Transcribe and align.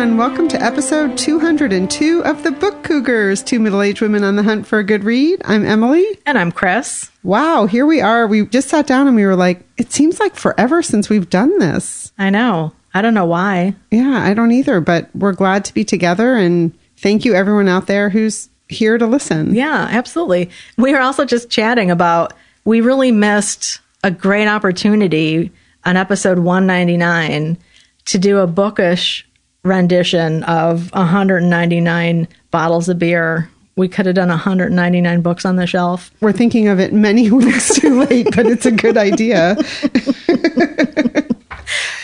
everyone. 0.00 0.16
Welcome 0.16 0.48
to 0.48 0.62
episode 0.62 1.18
202 1.18 2.24
of 2.24 2.42
the 2.42 2.52
Book 2.52 2.82
Cougars, 2.82 3.42
two 3.42 3.60
middle 3.60 3.82
aged 3.82 4.00
women 4.00 4.24
on 4.24 4.34
the 4.34 4.42
hunt 4.42 4.66
for 4.66 4.78
a 4.78 4.84
good 4.84 5.04
read. 5.04 5.42
I'm 5.44 5.62
Emily. 5.62 6.06
And 6.24 6.38
I'm 6.38 6.50
Chris. 6.50 7.10
Wow, 7.22 7.66
here 7.66 7.84
we 7.84 8.00
are. 8.00 8.26
We 8.26 8.46
just 8.46 8.70
sat 8.70 8.86
down 8.86 9.08
and 9.08 9.14
we 9.14 9.26
were 9.26 9.36
like, 9.36 9.62
it 9.76 9.92
seems 9.92 10.18
like 10.18 10.36
forever 10.36 10.82
since 10.82 11.10
we've 11.10 11.28
done 11.28 11.58
this. 11.58 12.12
I 12.18 12.30
know. 12.30 12.72
I 12.94 13.02
don't 13.02 13.12
know 13.12 13.26
why. 13.26 13.74
Yeah, 13.90 14.22
I 14.24 14.32
don't 14.32 14.52
either, 14.52 14.80
but 14.80 15.14
we're 15.14 15.32
glad 15.32 15.66
to 15.66 15.74
be 15.74 15.84
together 15.84 16.34
and 16.34 16.72
thank 16.96 17.26
you 17.26 17.34
everyone 17.34 17.68
out 17.68 17.86
there 17.86 18.08
who's 18.08 18.48
here 18.70 18.96
to 18.96 19.06
listen. 19.06 19.54
Yeah, 19.54 19.86
absolutely. 19.90 20.48
We 20.78 20.94
were 20.94 21.00
also 21.00 21.26
just 21.26 21.50
chatting 21.50 21.90
about 21.90 22.32
we 22.64 22.80
really 22.80 23.12
missed 23.12 23.80
a 24.02 24.10
great 24.10 24.48
opportunity 24.48 25.52
on 25.84 25.98
episode 25.98 26.38
199 26.38 27.58
to 28.06 28.18
do 28.18 28.38
a 28.38 28.46
bookish 28.46 29.26
rendition 29.62 30.42
of 30.44 30.92
199 30.92 32.28
bottles 32.50 32.88
of 32.88 32.98
beer. 32.98 33.50
We 33.76 33.88
could 33.88 34.06
have 34.06 34.14
done 34.14 34.28
199 34.28 35.22
books 35.22 35.44
on 35.44 35.56
the 35.56 35.66
shelf. 35.66 36.10
We're 36.20 36.32
thinking 36.32 36.68
of 36.68 36.80
it 36.80 36.92
many 36.92 37.30
weeks 37.30 37.74
too 37.74 38.04
late, 38.04 38.28
but 38.34 38.46
it's 38.46 38.66
a 38.66 38.70
good 38.70 38.96
idea. 38.96 39.56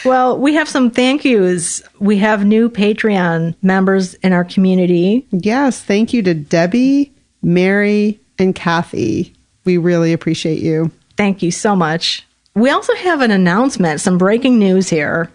well, 0.04 0.38
we 0.38 0.54
have 0.54 0.68
some 0.68 0.90
thank 0.90 1.24
yous. 1.24 1.82
We 1.98 2.18
have 2.18 2.44
new 2.44 2.70
Patreon 2.70 3.54
members 3.62 4.14
in 4.14 4.32
our 4.32 4.44
community. 4.44 5.26
Yes, 5.30 5.82
thank 5.82 6.12
you 6.12 6.22
to 6.22 6.34
Debbie, 6.34 7.12
Mary, 7.42 8.20
and 8.38 8.54
Kathy. 8.54 9.34
We 9.64 9.78
really 9.78 10.12
appreciate 10.12 10.62
you. 10.62 10.90
Thank 11.16 11.42
you 11.42 11.50
so 11.50 11.74
much. 11.74 12.26
We 12.54 12.70
also 12.70 12.94
have 12.94 13.20
an 13.20 13.30
announcement, 13.30 14.00
some 14.00 14.16
breaking 14.16 14.58
news 14.58 14.88
here. 14.88 15.30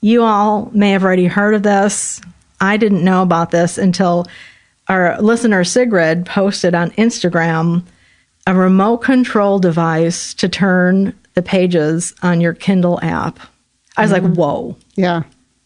You 0.00 0.22
all 0.22 0.70
may 0.72 0.90
have 0.90 1.04
already 1.04 1.26
heard 1.26 1.54
of 1.54 1.62
this. 1.62 2.20
I 2.60 2.76
didn't 2.76 3.04
know 3.04 3.22
about 3.22 3.50
this 3.50 3.78
until 3.78 4.26
our 4.88 5.20
listener 5.20 5.64
Sigrid 5.64 6.26
posted 6.26 6.74
on 6.74 6.90
Instagram 6.92 7.84
a 8.46 8.54
remote 8.54 8.98
control 8.98 9.58
device 9.58 10.32
to 10.34 10.48
turn 10.48 11.14
the 11.34 11.42
pages 11.42 12.14
on 12.22 12.40
your 12.40 12.54
Kindle 12.54 12.98
app. 13.02 13.38
I 13.96 14.02
was 14.02 14.10
mm-hmm. 14.10 14.26
like, 14.26 14.36
whoa. 14.36 14.76
Yeah. 14.94 15.24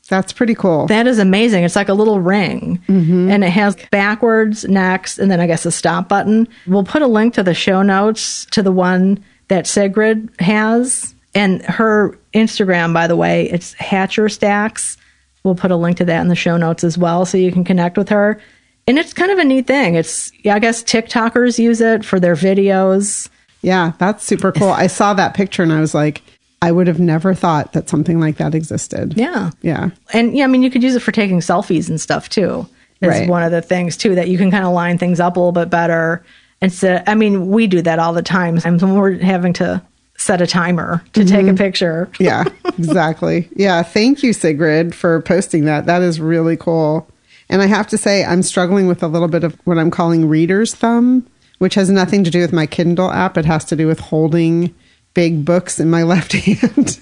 That's 0.09 0.33
pretty 0.33 0.57
cool. 0.57 0.89
That 0.89 1.07
is 1.07 1.19
amazing. 1.19 1.65
It's 1.65 1.77
like 1.77 1.89
a 1.89 1.95
little 1.95 2.21
ring 2.21 2.83
mm-hmm. 2.89 3.31
and 3.31 3.45
it 3.45 3.51
has 3.51 3.77
backwards, 3.91 4.65
next, 4.65 5.19
and 5.19 5.31
then 5.31 5.41
I 5.41 5.47
guess 5.47 5.65
a 5.65 5.71
stop 5.71 6.09
button. 6.09 6.49
We'll 6.67 6.85
put 6.85 7.03
a 7.03 7.07
link 7.07 7.35
to 7.35 7.43
the 7.43 7.55
show 7.55 7.83
notes 7.83 8.47
to 8.47 8.63
the 8.63 8.73
one 8.73 9.25
that 9.49 9.67
Sigrid 9.67 10.29
has. 10.41 11.12
And 11.35 11.63
her 11.63 12.19
Instagram, 12.35 12.93
by 12.93 13.07
the 13.07 13.17
way, 13.17 13.49
it's 13.51 13.73
Hatcher 13.75 14.29
Stacks. 14.29 14.97
We'll 15.45 15.55
put 15.55 15.71
a 15.71 15.77
link 15.77 15.97
to 15.99 16.05
that 16.05 16.21
in 16.21 16.29
the 16.29 16.37
show 16.37 16.57
notes 16.57 16.85
as 16.85 16.97
well 16.97 17.25
so 17.25 17.39
you 17.39 17.51
can 17.51 17.65
connect 17.65 17.97
with 17.97 18.09
her. 18.11 18.41
And 18.87 18.99
it's 18.99 19.13
kind 19.13 19.31
of 19.31 19.39
a 19.39 19.45
neat 19.45 19.67
thing. 19.67 19.95
It's, 19.95 20.33
yeah, 20.45 20.55
I 20.55 20.59
guess 20.59 20.83
TikTokers 20.83 21.59
use 21.59 21.81
it 21.81 22.05
for 22.05 22.21
their 22.21 22.35
videos. 22.35 23.29
Yeah, 23.63 23.93
that's 23.99 24.25
super 24.25 24.53
cool. 24.53 24.69
I 24.69 24.89
saw 24.89 25.15
that 25.15 25.35
picture 25.35 25.63
and 25.63 25.73
I 25.73 25.81
was 25.81 25.95
like, 25.95 26.23
I 26.61 26.71
would 26.71 26.87
have 26.87 27.01
never 27.01 27.35
thought 27.35 27.73
that 27.73 27.89
something 27.89 28.21
like 28.21 28.37
that 28.37 28.55
existed. 28.55 29.15
Yeah. 29.17 29.51
Yeah. 29.63 29.91
And 30.13 30.37
yeah, 30.37 30.45
I 30.45 30.47
mean, 30.49 30.63
you 30.63 30.71
could 30.71 30.83
use 30.83 30.95
it 30.95 31.01
for 31.01 31.13
taking 31.13 31.41
selfies 31.41 31.89
and 31.89 32.01
stuff 32.01 32.29
too. 32.29 32.67
Is 33.01 33.09
right. 33.09 33.29
one 33.29 33.43
of 33.43 33.51
the 33.51 33.63
things 33.63 33.97
too 33.97 34.15
that 34.15 34.29
you 34.29 34.39
can 34.39 34.53
kind 34.53 34.65
of 34.65 34.73
line 34.73 34.97
things 34.97 35.19
up 35.19 35.37
a 35.37 35.41
little 35.41 35.51
bit 35.51 35.71
better. 35.71 36.25
Instead, 36.61 37.03
I 37.09 37.17
mean, 37.17 37.49
we 37.49 37.67
do 37.67 37.83
that 37.83 37.99
all 37.99 38.13
the 38.13 38.23
time. 38.23 38.59
When 38.59 38.95
we're 38.95 39.19
having 39.19 39.53
to 39.55 39.83
set 40.23 40.41
a 40.41 40.47
timer 40.47 41.03
to 41.13 41.21
mm-hmm. 41.21 41.29
take 41.29 41.43
a 41.43 41.49
mm-hmm. 41.49 41.57
picture. 41.57 42.11
yeah, 42.19 42.45
exactly. 42.79 43.49
Yeah. 43.57 43.83
Thank 43.83 44.23
you, 44.23 44.33
Sigrid, 44.33 44.95
for 44.95 45.21
posting 45.23 45.65
that. 45.65 45.87
That 45.87 46.03
is 46.03 46.21
really 46.21 46.57
cool. 46.57 47.09
And 47.49 47.61
I 47.61 47.67
have 47.67 47.87
to 47.89 47.99
say, 47.99 48.25
I'm 48.25 48.43
struggling 48.43 48.87
with 48.87 49.03
a 49.03 49.09
little 49.09 49.29
bit 49.29 49.45
of 49.45 49.55
what 49.65 49.79
I'm 49.79 49.91
calling 49.91 50.29
reader's 50.29 50.75
thumb, 50.75 51.27
which 51.59 51.75
has 51.75 51.91
nothing 51.91 52.25
to 52.25 52.31
do 52.31 52.41
with 52.41 52.53
my 52.53 52.67
Kindle 52.67 53.11
app. 53.11 53.37
It 53.37 53.45
has 53.45 53.65
to 53.67 53.77
do 53.77 53.87
with 53.87 54.01
holding 54.01 54.75
big 55.15 55.45
books 55.45 55.79
in 55.79 55.91
my 55.91 56.03
left 56.05 56.33
hand. 56.33 57.01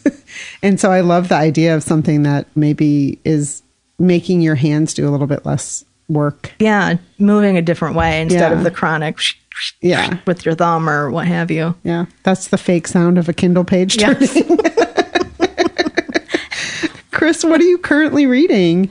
and 0.62 0.80
so 0.80 0.90
I 0.90 1.02
love 1.02 1.28
the 1.28 1.36
idea 1.36 1.76
of 1.76 1.82
something 1.82 2.24
that 2.24 2.46
maybe 2.56 3.18
is 3.24 3.62
making 3.98 4.40
your 4.40 4.54
hands 4.54 4.94
do 4.94 5.08
a 5.08 5.10
little 5.10 5.26
bit 5.26 5.44
less 5.44 5.84
work. 6.10 6.52
Yeah, 6.58 6.96
moving 7.18 7.56
a 7.56 7.62
different 7.62 7.96
way 7.96 8.20
instead 8.20 8.52
yeah. 8.52 8.58
of 8.58 8.64
the 8.64 8.70
chronic 8.70 9.18
yeah 9.82 10.18
with 10.26 10.46
your 10.46 10.54
thumb 10.54 10.88
or 10.88 11.10
what 11.10 11.26
have 11.26 11.50
you. 11.50 11.74
Yeah, 11.82 12.06
that's 12.22 12.48
the 12.48 12.58
fake 12.58 12.88
sound 12.88 13.18
of 13.18 13.28
a 13.28 13.32
Kindle 13.32 13.64
page 13.64 13.98
turning. 13.98 14.20
Yes. 14.20 14.96
Chris, 17.10 17.44
what 17.44 17.60
are 17.60 17.64
you 17.64 17.78
currently 17.78 18.26
reading? 18.26 18.90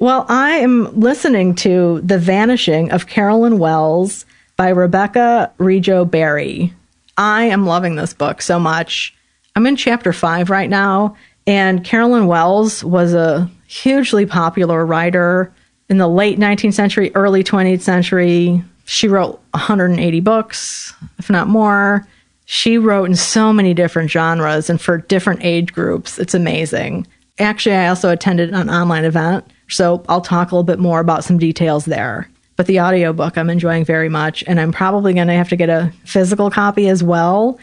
Well, 0.00 0.26
I 0.28 0.50
am 0.58 0.98
listening 0.98 1.54
to 1.56 2.00
The 2.02 2.18
Vanishing 2.18 2.90
of 2.90 3.06
Carolyn 3.06 3.58
Wells 3.58 4.26
by 4.56 4.68
Rebecca 4.68 5.52
Rego 5.58 6.08
Barry. 6.08 6.72
I 7.16 7.44
am 7.44 7.66
loving 7.66 7.96
this 7.96 8.14
book 8.14 8.42
so 8.42 8.58
much. 8.60 9.14
I'm 9.56 9.66
in 9.66 9.76
chapter 9.76 10.12
five 10.12 10.50
right 10.50 10.70
now, 10.70 11.16
and 11.46 11.84
Carolyn 11.84 12.26
Wells 12.26 12.84
was 12.84 13.14
a 13.14 13.50
hugely 13.66 14.24
popular 14.24 14.84
writer 14.84 15.52
in 15.88 15.98
the 15.98 16.08
late 16.08 16.38
19th 16.38 16.74
century, 16.74 17.10
early 17.14 17.42
20th 17.42 17.80
century. 17.80 18.62
She 18.84 19.08
wrote 19.08 19.40
180 19.52 20.20
books, 20.20 20.94
if 21.18 21.30
not 21.30 21.48
more. 21.48 22.06
She 22.46 22.78
wrote 22.78 23.04
in 23.04 23.16
so 23.16 23.52
many 23.52 23.74
different 23.74 24.10
genres 24.10 24.70
and 24.70 24.80
for 24.80 24.98
different 24.98 25.44
age 25.44 25.72
groups. 25.72 26.18
It's 26.18 26.34
amazing. 26.34 27.06
Actually, 27.38 27.76
I 27.76 27.88
also 27.88 28.10
attended 28.10 28.50
an 28.50 28.70
online 28.70 29.04
event, 29.04 29.44
so 29.68 30.02
I'll 30.08 30.20
talk 30.20 30.50
a 30.50 30.54
little 30.54 30.64
bit 30.64 30.78
more 30.78 31.00
about 31.00 31.24
some 31.24 31.38
details 31.38 31.84
there. 31.84 32.28
But 32.56 32.66
the 32.66 32.80
audiobook 32.80 33.38
I'm 33.38 33.50
enjoying 33.50 33.84
very 33.84 34.08
much. 34.08 34.42
And 34.46 34.58
I'm 34.58 34.72
probably 34.72 35.14
going 35.14 35.28
to 35.28 35.34
have 35.34 35.48
to 35.50 35.56
get 35.56 35.68
a 35.68 35.92
physical 36.04 36.50
copy 36.50 36.88
as 36.88 37.04
well 37.04 37.58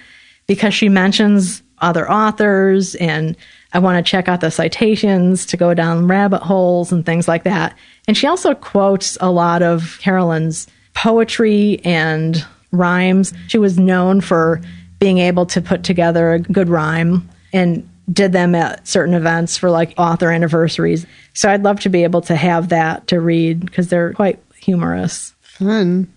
because 0.48 0.74
she 0.74 0.88
mentions 0.88 1.62
other 1.80 2.10
authors 2.10 2.96
and 2.96 3.36
I 3.76 3.80
want 3.80 4.04
to 4.04 4.10
check 4.10 4.30
out 4.30 4.40
the 4.40 4.52
citations 4.52 5.46
to 5.48 5.58
go 5.58 5.74
down 5.74 6.08
rabbit 6.08 6.42
holes 6.42 6.94
and 6.94 7.06
things 7.06 7.28
like 7.28 7.44
that. 7.44 7.78
And 8.08 8.16
she 8.16 8.26
also 8.26 8.54
quotes 8.56 9.18
a 9.20 9.30
lot 9.30 9.62
of 9.62 10.00
Carolyn's 10.00 10.68
poetry 10.94 11.82
and 11.84 12.46
rhymes. 12.72 13.34
She 13.48 13.58
was 13.58 13.78
known 13.78 14.22
for 14.22 14.62
being 15.00 15.18
able 15.18 15.46
to 15.48 15.62
put 15.62 15.84
together 15.84 16.32
a 16.32 16.40
good 16.40 16.70
rhyme 16.70 17.30
and 17.52 17.88
did 18.10 18.32
them 18.32 18.56
at 18.56 18.88
certain 18.88 19.14
events 19.14 19.58
for 19.58 19.70
like 19.70 19.94
author 19.98 20.32
anniversaries. 20.32 21.06
So 21.34 21.50
I'd 21.50 21.64
love 21.64 21.82
to 21.82 21.90
be 21.90 22.04
able 22.06 22.22
to 22.22 22.36
have 22.36 22.70
that 22.70 23.08
to 23.08 23.20
read 23.20 23.66
because 23.66 23.90
they're 23.90 24.14
quite 24.14 24.42
humorous. 24.58 25.34
Fun. 25.42 26.08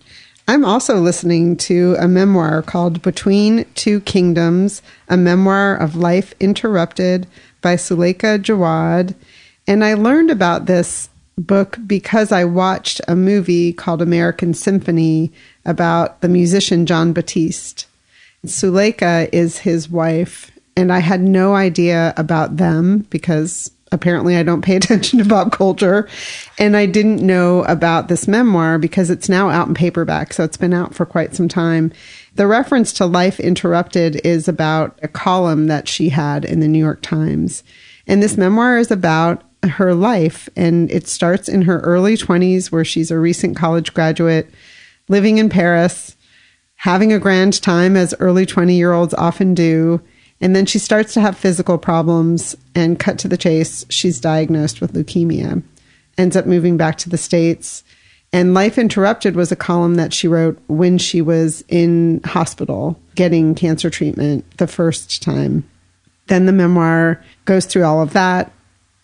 I'm 0.49 0.65
also 0.65 0.95
listening 0.95 1.57
to 1.57 1.95
a 1.99 2.07
memoir 2.07 2.63
called 2.63 3.03
Between 3.03 3.65
Two 3.75 3.99
Kingdoms, 3.99 4.81
a 5.07 5.15
memoir 5.15 5.75
of 5.75 5.95
life 5.95 6.33
interrupted 6.39 7.27
by 7.61 7.75
Suleika 7.75 8.39
Jaouad. 8.39 9.15
And 9.67 9.83
I 9.83 9.93
learned 9.93 10.31
about 10.31 10.65
this 10.65 11.09
book 11.37 11.77
because 11.85 12.31
I 12.31 12.45
watched 12.45 13.01
a 13.07 13.15
movie 13.15 13.73
called 13.73 14.01
American 14.01 14.53
Symphony 14.53 15.31
about 15.65 16.21
the 16.21 16.29
musician 16.29 16.85
Jon 16.85 17.13
Batiste. 17.13 17.85
Suleika 18.45 19.29
is 19.31 19.59
his 19.59 19.89
wife, 19.89 20.51
and 20.75 20.91
I 20.91 20.99
had 20.99 21.21
no 21.21 21.55
idea 21.55 22.13
about 22.17 22.57
them 22.57 22.99
because 23.09 23.71
apparently 23.91 24.37
I 24.37 24.43
don't 24.43 24.61
pay 24.61 24.75
attention 24.77 25.19
to 25.19 25.25
pop 25.25 25.51
culture. 25.51 26.07
And 26.57 26.77
I 26.77 26.85
didn't 26.85 27.25
know 27.25 27.63
about 27.65 28.07
this 28.07 28.27
memoir 28.27 28.77
because 28.77 29.09
it's 29.09 29.29
now 29.29 29.49
out 29.49 29.67
in 29.67 29.73
paperback. 29.73 30.33
So 30.33 30.43
it's 30.43 30.57
been 30.57 30.73
out 30.73 30.93
for 30.93 31.05
quite 31.05 31.35
some 31.35 31.47
time. 31.47 31.91
The 32.39 32.47
reference 32.47 32.93
to 32.93 33.05
Life 33.05 33.37
Interrupted 33.41 34.25
is 34.25 34.47
about 34.47 34.97
a 35.03 35.09
column 35.09 35.67
that 35.67 35.89
she 35.89 36.07
had 36.07 36.45
in 36.45 36.61
the 36.61 36.69
New 36.69 36.79
York 36.79 37.01
Times. 37.01 37.65
And 38.07 38.23
this 38.23 38.37
memoir 38.37 38.77
is 38.77 38.91
about 38.91 39.43
her 39.61 39.93
life. 39.93 40.47
And 40.55 40.89
it 40.89 41.05
starts 41.05 41.49
in 41.49 41.63
her 41.63 41.81
early 41.81 42.15
20s, 42.15 42.71
where 42.71 42.85
she's 42.85 43.11
a 43.11 43.19
recent 43.19 43.57
college 43.57 43.93
graduate 43.93 44.49
living 45.09 45.37
in 45.37 45.49
Paris, 45.49 46.15
having 46.75 47.11
a 47.11 47.19
grand 47.19 47.61
time 47.61 47.97
as 47.97 48.15
early 48.21 48.45
20 48.45 48.73
year 48.73 48.93
olds 48.93 49.13
often 49.15 49.53
do 49.53 49.99
and 50.39 50.55
then 50.55 50.65
she 50.65 50.79
starts 50.79 51.13
to 51.15 51.19
have 51.19 51.37
physical 51.37 51.77
problems 51.77 52.55
and 52.73 52.97
cut 52.97 53.19
to 53.19 53.27
the 53.27 53.35
chase. 53.35 53.85
She's 53.89 54.21
diagnosed 54.21 54.79
with 54.79 54.93
leukemia, 54.93 55.61
ends 56.17 56.37
up 56.37 56.45
moving 56.45 56.77
back 56.77 56.97
to 56.99 57.09
the 57.09 57.17
States. 57.17 57.83
And 58.31 58.53
Life 58.53 58.77
Interrupted 58.77 59.35
was 59.35 59.51
a 59.51 59.55
column 59.55 59.95
that 59.95 60.13
she 60.13 60.27
wrote 60.27 60.59
when 60.67 60.97
she 60.97 61.21
was 61.21 61.63
in 61.67 62.21
hospital 62.23 62.99
getting 63.15 63.55
cancer 63.55 63.89
treatment 63.89 64.45
the 64.57 64.67
first 64.67 65.21
time. 65.21 65.67
Then 66.27 66.45
the 66.45 66.51
memoir 66.51 67.23
goes 67.45 67.65
through 67.65 67.85
all 67.85 68.01
of 68.01 68.13
that. 68.13 68.51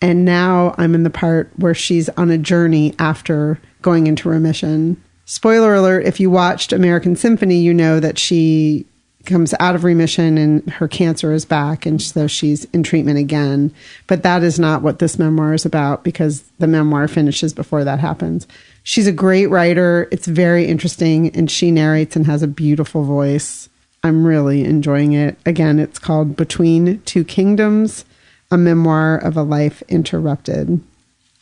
And 0.00 0.24
now 0.24 0.74
I'm 0.78 0.94
in 0.94 1.02
the 1.02 1.10
part 1.10 1.50
where 1.56 1.74
she's 1.74 2.08
on 2.10 2.30
a 2.30 2.38
journey 2.38 2.94
after 2.98 3.58
going 3.82 4.06
into 4.06 4.28
remission. 4.28 5.02
Spoiler 5.24 5.74
alert 5.74 6.04
if 6.04 6.20
you 6.20 6.30
watched 6.30 6.72
American 6.72 7.16
Symphony, 7.16 7.58
you 7.58 7.74
know 7.74 7.98
that 7.98 8.18
she 8.18 8.86
comes 9.26 9.54
out 9.60 9.74
of 9.74 9.84
remission 9.84 10.38
and 10.38 10.68
her 10.70 10.88
cancer 10.88 11.32
is 11.32 11.44
back 11.44 11.84
and 11.84 12.00
so 12.00 12.26
she's 12.26 12.64
in 12.66 12.82
treatment 12.82 13.18
again. 13.18 13.72
But 14.06 14.22
that 14.22 14.42
is 14.42 14.58
not 14.58 14.82
what 14.82 14.98
this 14.98 15.18
memoir 15.18 15.54
is 15.54 15.66
about 15.66 16.04
because 16.04 16.42
the 16.58 16.66
memoir 16.66 17.08
finishes 17.08 17.52
before 17.52 17.84
that 17.84 17.98
happens. 17.98 18.46
She's 18.82 19.06
a 19.06 19.12
great 19.12 19.46
writer. 19.46 20.08
It's 20.10 20.26
very 20.26 20.66
interesting 20.66 21.34
and 21.36 21.50
she 21.50 21.70
narrates 21.70 22.16
and 22.16 22.26
has 22.26 22.42
a 22.42 22.48
beautiful 22.48 23.04
voice. 23.04 23.68
I'm 24.02 24.24
really 24.24 24.64
enjoying 24.64 25.12
it. 25.12 25.38
Again 25.44 25.78
it's 25.78 25.98
called 25.98 26.36
between 26.36 27.00
two 27.02 27.24
kingdoms 27.24 28.04
a 28.50 28.56
memoir 28.56 29.18
of 29.18 29.36
a 29.36 29.42
life 29.42 29.82
interrupted 29.88 30.80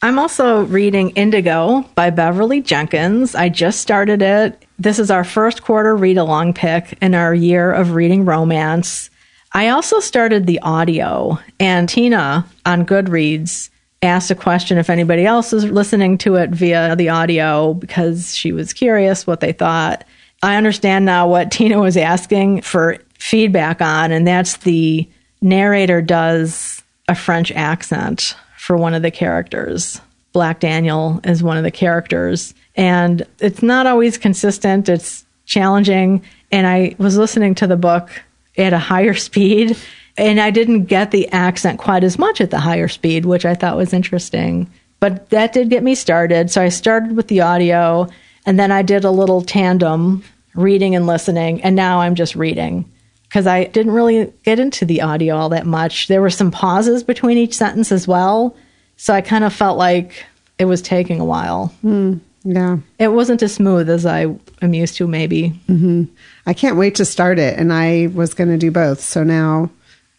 I'm 0.02 0.18
also 0.18 0.64
reading 0.64 1.10
Indigo 1.10 1.82
by 1.94 2.10
Beverly 2.10 2.60
Jenkins. 2.60 3.34
I 3.34 3.48
just 3.48 3.80
started 3.80 4.20
it. 4.20 4.66
This 4.78 4.98
is 4.98 5.10
our 5.10 5.24
first 5.24 5.62
quarter 5.62 5.96
read 5.96 6.18
along 6.18 6.54
pick 6.54 6.98
in 7.00 7.14
our 7.14 7.34
year 7.34 7.72
of 7.72 7.92
reading 7.92 8.24
romance. 8.24 9.08
I 9.52 9.68
also 9.68 10.00
started 10.00 10.46
the 10.46 10.60
audio, 10.60 11.38
and 11.60 11.88
Tina 11.88 12.44
on 12.66 12.84
Goodreads 12.84 13.70
asked 14.02 14.30
a 14.30 14.34
question 14.34 14.78
if 14.78 14.90
anybody 14.90 15.24
else 15.24 15.52
is 15.52 15.64
listening 15.64 16.18
to 16.18 16.34
it 16.34 16.50
via 16.50 16.96
the 16.96 17.08
audio 17.08 17.72
because 17.72 18.36
she 18.36 18.52
was 18.52 18.72
curious 18.72 19.26
what 19.26 19.40
they 19.40 19.52
thought. 19.52 20.04
I 20.42 20.56
understand 20.56 21.06
now 21.06 21.28
what 21.28 21.50
Tina 21.50 21.80
was 21.80 21.96
asking 21.96 22.62
for 22.62 22.98
feedback 23.18 23.80
on, 23.80 24.12
and 24.12 24.26
that's 24.26 24.58
the 24.58 25.08
narrator 25.40 26.02
does 26.02 26.82
a 27.08 27.14
French 27.14 27.52
accent 27.52 28.36
for 28.64 28.78
one 28.78 28.94
of 28.94 29.02
the 29.02 29.10
characters. 29.10 30.00
Black 30.32 30.58
Daniel 30.58 31.20
is 31.22 31.42
one 31.42 31.58
of 31.58 31.64
the 31.64 31.70
characters. 31.70 32.54
And 32.76 33.26
it's 33.38 33.62
not 33.62 33.86
always 33.86 34.16
consistent, 34.16 34.88
it's 34.88 35.26
challenging. 35.44 36.24
And 36.50 36.66
I 36.66 36.96
was 36.96 37.18
listening 37.18 37.54
to 37.56 37.66
the 37.66 37.76
book 37.76 38.08
at 38.56 38.72
a 38.72 38.78
higher 38.78 39.12
speed, 39.28 39.76
and 40.16 40.40
I 40.40 40.50
didn't 40.50 40.84
get 40.84 41.10
the 41.10 41.28
accent 41.28 41.78
quite 41.78 42.04
as 42.04 42.18
much 42.18 42.40
at 42.40 42.50
the 42.50 42.58
higher 42.58 42.88
speed, 42.88 43.26
which 43.26 43.44
I 43.44 43.54
thought 43.54 43.76
was 43.76 43.92
interesting. 43.92 44.70
But 44.98 45.28
that 45.28 45.52
did 45.52 45.68
get 45.68 45.82
me 45.82 45.94
started. 45.94 46.50
So 46.50 46.62
I 46.62 46.70
started 46.70 47.16
with 47.16 47.28
the 47.28 47.42
audio, 47.42 48.08
and 48.46 48.58
then 48.58 48.72
I 48.72 48.80
did 48.80 49.04
a 49.04 49.10
little 49.10 49.42
tandem 49.42 50.24
reading 50.54 50.96
and 50.96 51.06
listening, 51.06 51.62
and 51.62 51.76
now 51.76 52.00
I'm 52.00 52.14
just 52.14 52.34
reading 52.34 52.90
because 53.34 53.48
I 53.48 53.64
didn't 53.64 53.90
really 53.90 54.32
get 54.44 54.60
into 54.60 54.84
the 54.84 55.02
audio 55.02 55.34
all 55.34 55.48
that 55.48 55.66
much. 55.66 56.06
There 56.06 56.22
were 56.22 56.30
some 56.30 56.52
pauses 56.52 57.02
between 57.02 57.36
each 57.36 57.54
sentence 57.54 57.90
as 57.90 58.06
well. 58.06 58.54
So 58.96 59.12
I 59.12 59.22
kind 59.22 59.42
of 59.42 59.52
felt 59.52 59.76
like 59.76 60.24
it 60.56 60.66
was 60.66 60.80
taking 60.80 61.18
a 61.18 61.24
while. 61.24 61.74
Mm, 61.82 62.20
yeah. 62.44 62.76
It 63.00 63.08
wasn't 63.08 63.42
as 63.42 63.52
smooth 63.52 63.90
as 63.90 64.06
I 64.06 64.26
am 64.62 64.72
used 64.72 64.94
to, 64.98 65.08
maybe. 65.08 65.50
Mm-hmm. 65.68 66.04
I 66.46 66.54
can't 66.54 66.76
wait 66.76 66.94
to 66.94 67.04
start 67.04 67.40
it. 67.40 67.58
And 67.58 67.72
I 67.72 68.06
was 68.14 68.34
going 68.34 68.50
to 68.50 68.56
do 68.56 68.70
both. 68.70 69.00
So 69.00 69.24
now 69.24 69.68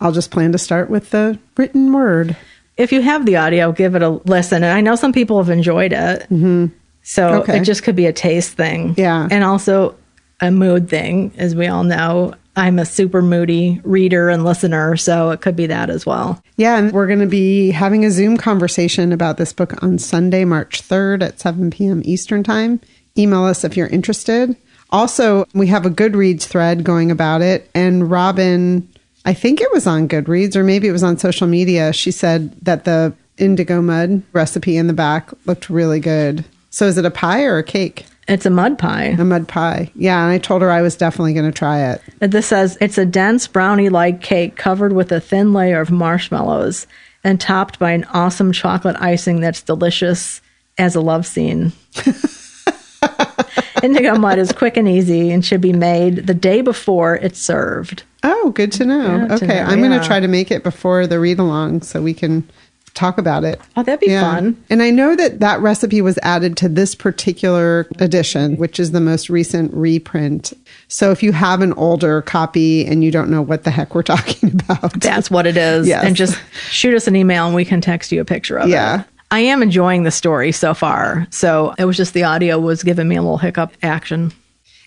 I'll 0.02 0.12
just 0.12 0.30
plan 0.30 0.52
to 0.52 0.58
start 0.58 0.90
with 0.90 1.12
the 1.12 1.40
written 1.56 1.94
word. 1.94 2.36
If 2.76 2.92
you 2.92 3.02
have 3.02 3.26
the 3.26 3.38
audio, 3.38 3.72
give 3.72 3.96
it 3.96 4.04
a 4.04 4.10
listen. 4.10 4.62
And 4.62 4.74
I 4.74 4.82
know 4.82 4.98
some 4.98 5.14
people 5.14 5.38
have 5.42 5.50
enjoyed 5.50 5.94
it. 5.94 6.24
Mm-hmm. 6.24 6.66
So 7.04 7.44
Okay. 7.44 7.60
it 7.60 7.64
just 7.64 7.84
could 7.84 7.96
be 7.96 8.08
a 8.08 8.14
taste 8.14 8.58
thing. 8.58 8.94
Yeah. 8.98 9.26
And 9.32 9.46
also 9.46 9.96
a 10.42 10.52
mood 10.52 10.90
thing, 10.90 11.32
as 11.38 11.56
we 11.56 11.68
all 11.68 11.86
know. 11.86 12.34
I'm 12.56 12.80
a 12.80 12.86
super 12.86 13.22
moody 13.22 13.82
reader 13.84 14.30
and 14.30 14.46
listener, 14.46 14.96
so 14.96 15.32
it 15.32 15.42
could 15.42 15.56
be 15.56 15.68
that 15.68 15.90
as 15.90 16.06
well. 16.06 16.42
Yeah, 16.58 16.78
and 16.78 16.92
we're 16.92 17.08
going 17.08 17.20
to 17.20 17.26
be 17.26 17.72
having 17.72 18.06
a 18.06 18.12
Zoom 18.12 18.38
conversation 18.38 19.12
about 19.12 19.38
this 19.38 19.52
book 19.52 19.82
on 19.84 19.98
Sunday, 19.98 20.46
March 20.46 20.82
3rd 20.82 21.22
at 21.24 21.40
7 21.40 21.70
p.m. 21.72 22.02
Eastern 22.06 22.44
Time. 22.44 22.80
Email 23.18 23.44
us 23.44 23.64
if 23.64 23.76
you're 23.76 23.88
interested. 23.88 24.56
Also, 24.92 25.46
we 25.54 25.68
have 25.68 25.86
a 25.86 25.90
Goodreads 25.90 26.44
thread 26.44 26.84
going 26.84 27.12
about 27.12 27.42
it, 27.42 27.70
and 27.76 28.10
Robin, 28.10 28.88
I 29.26 29.34
think 29.34 29.60
it 29.60 29.72
was 29.74 29.88
on 29.88 30.08
Goodreads 30.08 30.56
or 30.56 30.64
maybe 30.64 30.88
it 30.88 30.94
was 30.94 31.04
on 31.04 31.18
social 31.18 31.48
media. 31.48 31.92
She 31.92 32.12
said 32.12 32.56
that 32.62 32.86
the 32.86 33.14
indigo 33.38 33.82
mud 33.82 34.22
recipe 34.32 34.78
in 34.78 34.88
the 34.88 34.94
back 34.94 35.32
looked 35.46 35.70
really 35.70 36.00
good. 36.00 36.46
So, 36.70 36.86
is 36.86 36.98
it 36.98 37.06
a 37.06 37.12
pie 37.12 37.44
or 37.44 37.58
a 37.58 37.64
cake? 37.64 38.06
It's 38.28 38.46
a 38.46 38.50
mud 38.50 38.80
pie. 38.80 39.16
A 39.20 39.24
mud 39.24 39.48
pie. 39.48 39.92
Yeah, 39.96 40.24
and 40.24 40.32
I 40.32 40.40
told 40.40 40.62
her 40.64 40.72
I 40.72 40.82
was 40.82 40.96
definitely 40.96 41.34
going 41.34 41.52
to 41.52 41.58
try 41.58 41.92
it. 41.92 42.02
This 42.20 42.48
says 42.48 42.78
it's 42.82 42.98
a 42.98 43.06
dense 43.06 43.48
brownie 43.48 43.90
like 43.90 44.22
cake 44.22 44.56
covered 44.56 44.94
with 44.94 45.12
a 45.12 45.20
thin 45.22 45.54
layer 45.54 45.80
of 45.80 45.92
marshmallows 45.92 46.88
and 47.24 47.40
topped 47.40 47.78
by 47.78 47.92
an 47.92 48.04
awesome 48.06 48.52
chocolate 48.52 48.96
icing 49.00 49.42
that's 49.42 49.62
delicious 49.62 50.42
as 50.78 50.96
a 50.96 51.02
love 51.02 51.28
scene. 51.28 51.72
Indigo 53.84 54.16
mud 54.18 54.40
is 54.40 54.52
quick 54.52 54.78
and 54.78 54.88
easy 54.88 55.32
and 55.32 55.46
should 55.46 55.62
be 55.62 55.74
made 55.74 56.28
the 56.28 56.34
day 56.34 56.62
before 56.62 57.16
it's 57.16 57.40
served. 57.40 58.04
Oh, 58.24 58.50
good 58.52 58.72
to 58.74 58.86
know. 58.86 59.18
Yeah, 59.18 59.28
to 59.28 59.34
okay, 59.36 59.48
know, 59.48 59.66
I'm 59.66 59.80
going 59.80 60.00
to 60.00 60.06
try 60.06 60.20
to 60.20 60.28
make 60.28 60.50
it 60.50 60.64
before 60.64 61.06
the 61.06 61.20
read 61.20 61.38
along 61.38 61.84
so 61.84 62.02
we 62.02 62.16
can 62.16 62.50
talk 62.96 63.18
about 63.18 63.44
it. 63.44 63.62
Oh, 63.78 63.84
that'd 63.84 64.00
be 64.00 64.08
fun. 64.08 64.62
And 64.70 64.82
I 64.82 64.90
know 64.90 65.16
that 65.16 65.40
that 65.42 65.60
recipe 65.60 66.02
was 66.02 66.18
added 66.24 66.58
to 66.58 66.70
this 66.70 66.96
particular 66.96 67.88
edition, 68.00 68.56
which 68.58 68.80
is 68.80 68.92
the 68.92 69.02
most 69.02 69.30
recent 69.30 69.74
reprint. 69.74 70.54
So 70.88 71.12
if 71.12 71.22
you 71.22 71.32
have 71.34 71.62
an 71.62 71.74
older 71.74 72.22
copy 72.24 72.86
and 72.86 73.04
you 73.04 73.12
don't 73.12 73.30
know 73.30 73.42
what 73.42 73.64
the 73.64 73.72
heck 73.72 73.94
we're 73.94 74.02
talking 74.16 74.52
about, 74.62 74.94
That's 75.00 75.30
what 75.30 75.46
it 75.46 75.58
is. 75.58 75.88
Yes. 75.88 76.04
And 76.06 76.16
just 76.16 76.40
shoot 76.70 76.96
us 76.96 77.08
an 77.08 77.16
email 77.16 77.46
and 77.46 77.56
we 77.56 77.66
can 77.66 77.82
text 77.82 78.12
you 78.12 78.22
a 78.22 78.26
picture 78.26 78.58
of 78.58 78.70
Yeah. 78.70 78.96
it. 78.96 78.98
Yeah. 78.98 79.04
I 79.32 79.40
am 79.40 79.62
enjoying 79.64 80.04
the 80.04 80.12
story 80.12 80.52
so 80.52 80.74
far. 80.74 81.28
So 81.32 81.74
it 81.78 81.86
was 81.86 81.98
just 81.98 82.14
the 82.14 82.24
audio 82.24 82.60
was 82.60 82.84
giving 82.84 83.08
me 83.08 83.16
a 83.16 83.22
little 83.22 83.38
hiccup 83.40 83.74
action. 83.84 84.32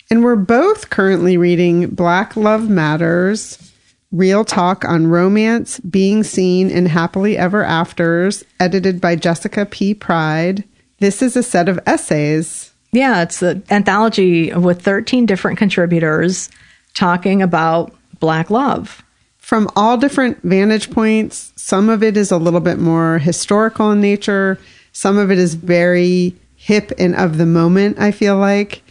And 0.09 0.23
we're 0.23 0.37
both 0.37 0.89
currently 0.89 1.37
reading 1.37 1.87
Black 1.89 2.35
Love 2.35 2.67
Matters, 2.69 3.68
Real 4.11 4.43
Talk 4.43 4.85
on 4.85 5.07
Romance, 5.07 5.79
Being 5.81 6.23
Seen, 6.23 6.71
and 6.71 6.87
Happily 6.87 7.37
Ever 7.37 7.63
Afters, 7.63 8.43
edited 8.59 8.99
by 8.99 9.15
Jessica 9.15 9.65
P. 9.65 9.93
Pryde. 9.93 10.63
This 10.97 11.21
is 11.21 11.35
a 11.35 11.43
set 11.43 11.69
of 11.69 11.79
essays. 11.85 12.73
Yeah, 12.91 13.21
it's 13.21 13.41
an 13.43 13.63
anthology 13.69 14.51
with 14.51 14.81
13 14.81 15.27
different 15.27 15.59
contributors 15.59 16.49
talking 16.95 17.41
about 17.41 17.93
Black 18.19 18.49
love. 18.49 19.03
from 19.37 19.67
all 19.75 19.97
different 19.97 20.37
vantage 20.43 20.91
points. 20.91 21.53
Some 21.55 21.89
of 21.89 22.03
it 22.03 22.15
is 22.17 22.31
a 22.31 22.37
little 22.37 22.59
bit 22.59 22.77
more 22.77 23.17
historical 23.17 23.91
in 23.91 23.99
nature. 23.99 24.59
Some 24.91 25.17
of 25.17 25.31
it 25.31 25.39
is 25.39 25.55
very 25.55 26.35
hip 26.55 26.91
and 26.99 27.15
of 27.15 27.37
the 27.37 27.47
moment, 27.47 27.97
I 27.99 28.11
feel 28.11 28.37
like. 28.37 28.83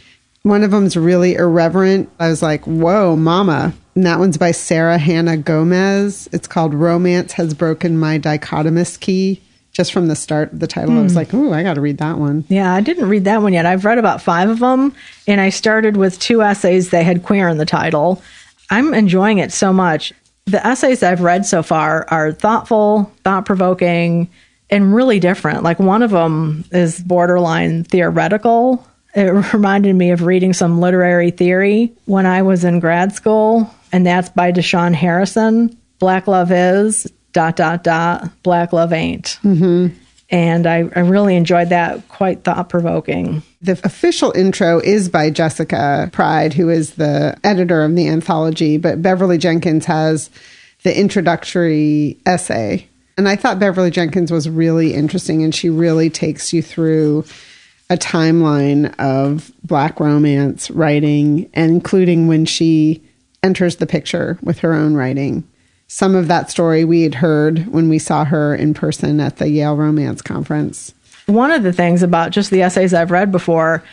One 0.43 0.63
of 0.63 0.71
them's 0.71 0.97
really 0.97 1.35
irreverent. 1.35 2.09
I 2.19 2.27
was 2.29 2.41
like, 2.41 2.65
whoa, 2.65 3.15
mama. 3.15 3.73
And 3.99 4.05
that 4.05 4.19
one's 4.19 4.37
by 4.37 4.51
Sarah 4.51 4.97
Hannah 4.97 5.35
Gomez. 5.35 6.29
It's 6.31 6.47
called 6.47 6.73
Romance 6.73 7.33
Has 7.33 7.53
Broken 7.53 7.97
My 7.97 8.17
Dichotomous 8.17 8.97
Key. 8.97 9.41
Just 9.73 9.91
from 9.91 10.07
the 10.07 10.15
start 10.15 10.53
of 10.53 10.61
the 10.61 10.67
title, 10.67 10.97
I 10.97 11.01
was 11.01 11.11
hmm. 11.11 11.17
like, 11.17 11.33
ooh, 11.33 11.51
I 11.51 11.63
got 11.63 11.73
to 11.73 11.81
read 11.81 11.97
that 11.97 12.17
one. 12.17 12.45
Yeah, 12.47 12.73
I 12.73 12.79
didn't 12.79 13.09
read 13.09 13.25
that 13.25 13.41
one 13.41 13.51
yet. 13.51 13.65
I've 13.65 13.83
read 13.83 13.97
about 13.97 14.21
five 14.21 14.47
of 14.47 14.59
them, 14.59 14.95
and 15.27 15.41
I 15.41 15.49
started 15.49 15.97
with 15.97 16.17
two 16.17 16.41
essays. 16.41 16.91
that 16.91 17.03
had 17.03 17.23
queer 17.23 17.49
in 17.49 17.57
the 17.57 17.65
title. 17.65 18.21
I'm 18.69 18.93
enjoying 18.93 19.39
it 19.39 19.51
so 19.51 19.73
much. 19.73 20.13
The 20.45 20.65
essays 20.65 21.03
I've 21.03 21.19
read 21.19 21.45
so 21.45 21.61
far 21.61 22.07
are 22.07 22.31
thoughtful, 22.31 23.11
thought 23.25 23.45
provoking, 23.45 24.29
and 24.69 24.95
really 24.95 25.19
different. 25.19 25.63
Like 25.63 25.77
one 25.77 26.03
of 26.03 26.11
them 26.11 26.63
is 26.71 27.01
borderline 27.01 27.83
theoretical. 27.83 28.87
It 29.13 29.23
reminded 29.53 29.93
me 29.93 30.11
of 30.11 30.21
reading 30.21 30.53
some 30.53 30.79
literary 30.79 31.31
theory 31.31 31.91
when 32.05 32.25
I 32.25 32.43
was 32.43 32.63
in 32.63 32.79
grad 32.79 33.11
school, 33.11 33.69
and 33.91 34.05
that's 34.05 34.29
by 34.29 34.51
Da'Shaun 34.51 34.93
Harrison. 34.93 35.77
Black 35.99 36.27
love 36.27 36.51
is 36.51 37.11
dot 37.33 37.55
dot 37.55 37.83
dot. 37.83 38.29
Black 38.43 38.73
love 38.73 38.93
ain't. 38.93 39.37
Mm-hmm. 39.43 39.95
And 40.31 40.67
I, 40.67 40.89
I 40.95 40.99
really 40.99 41.35
enjoyed 41.35 41.69
that. 41.69 42.07
Quite 42.07 42.43
thought 42.43 42.69
provoking. 42.69 43.41
The 43.61 43.79
official 43.83 44.31
intro 44.31 44.79
is 44.79 45.09
by 45.09 45.31
Jessica 45.31 46.09
Pryde, 46.13 46.53
who 46.53 46.69
is 46.69 46.95
the 46.95 47.37
editor 47.43 47.83
of 47.83 47.95
the 47.95 48.07
anthology, 48.07 48.77
but 48.77 49.01
Beverly 49.01 49.37
Jenkins 49.37 49.85
has 49.85 50.29
the 50.83 50.97
introductory 50.97 52.17
essay. 52.25 52.87
And 53.17 53.27
I 53.27 53.35
thought 53.35 53.59
Beverly 53.59 53.91
Jenkins 53.91 54.31
was 54.31 54.47
really 54.47 54.93
interesting, 54.93 55.43
and 55.43 55.53
she 55.53 55.69
really 55.69 56.09
takes 56.09 56.53
you 56.53 56.61
through 56.61 57.25
a 57.89 57.97
timeline 57.97 58.95
of 58.99 59.51
Black 59.63 59.99
romance 59.99 60.69
writing, 60.69 61.49
including 61.53 62.27
when 62.27 62.45
she 62.45 63.03
enters 63.43 63.77
the 63.77 63.87
picture 63.87 64.37
with 64.41 64.59
her 64.59 64.73
own 64.73 64.95
writing. 64.95 65.47
Some 65.87 66.15
of 66.15 66.27
that 66.27 66.51
story 66.51 66.85
we 66.85 67.01
had 67.01 67.15
heard 67.15 67.67
when 67.67 67.89
we 67.89 67.97
saw 67.97 68.25
her 68.25 68.53
in 68.53 68.73
person 68.73 69.19
at 69.19 69.37
the 69.37 69.49
Yale 69.49 69.75
Romance 69.75 70.21
Conference. 70.21 70.93
One 71.25 71.51
of 71.51 71.63
the 71.63 71.73
things 71.73 72.03
about 72.03 72.31
just 72.31 72.51
the 72.51 72.61
essays 72.61 72.93
I've 72.93 73.11
read 73.11 73.31
before, 73.31 73.83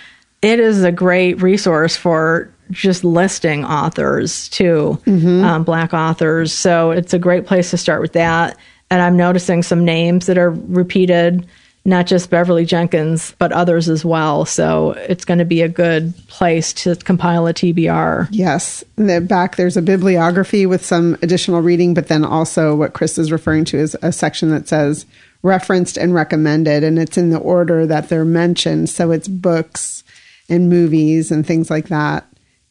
it 0.43 0.61
is 0.61 0.85
a 0.85 0.93
great 0.93 1.41
resource 1.41 1.97
for 1.97 2.51
just 2.71 3.05
listing 3.05 3.65
authors 3.65 4.49
too, 4.49 4.99
um, 5.45 5.65
black 5.65 5.95
authors. 5.95 6.53
So 6.53 6.91
it's 6.91 7.15
a 7.15 7.19
great 7.19 7.47
place 7.47 7.71
to 7.71 7.77
start 7.77 8.01
with 8.03 8.13
that. 8.15 8.57
And 8.91 9.01
I'm 9.01 9.17
noticing 9.17 9.63
some 9.63 9.85
names 9.85 10.27
that 10.27 10.39
are 10.39 10.51
repeated. 10.51 11.47
Not 11.87 12.09
just 12.09 12.31
Beverly 12.31 12.65
Jenkins, 12.65 13.37
but 13.39 13.53
others 13.53 13.89
as 13.89 14.05
well. 14.05 14.45
So 14.45 14.91
it's 14.91 15.25
going 15.25 15.39
to 15.39 15.45
be 15.45 15.63
a 15.63 15.69
good 15.69 16.15
place 16.27 16.73
to 16.75 16.97
compile 16.97 17.47
a 17.47 17.55
TBR. 17.55 18.27
Yes. 18.33 18.83
The 18.97 19.21
back, 19.21 19.55
there's 19.55 19.77
a 19.77 19.83
bibliography 19.83 20.67
with 20.67 20.85
some 20.85 21.17
additional 21.23 21.63
reading, 21.63 21.95
but 21.95 22.09
then 22.09 22.25
also 22.25 22.75
what 22.75 22.93
Chris 22.93 23.19
is 23.19 23.31
referring 23.31 23.65
to 23.67 23.79
is 23.79 23.97
a 24.03 24.11
section 24.11 24.51
that 24.51 24.67
says 24.67 25.07
referenced 25.43 25.97
and 25.97 26.13
recommended, 26.13 26.83
and 26.83 26.99
it's 26.99 27.17
in 27.17 27.31
the 27.31 27.39
order 27.39 27.87
that 27.87 28.09
they're 28.09 28.25
mentioned. 28.25 28.91
So 28.91 29.13
it's 29.13 29.29
books 29.29 30.03
and 30.49 30.69
movies 30.69 31.31
and 31.31 31.47
things 31.47 31.71
like 31.71 31.87
that. 31.87 32.27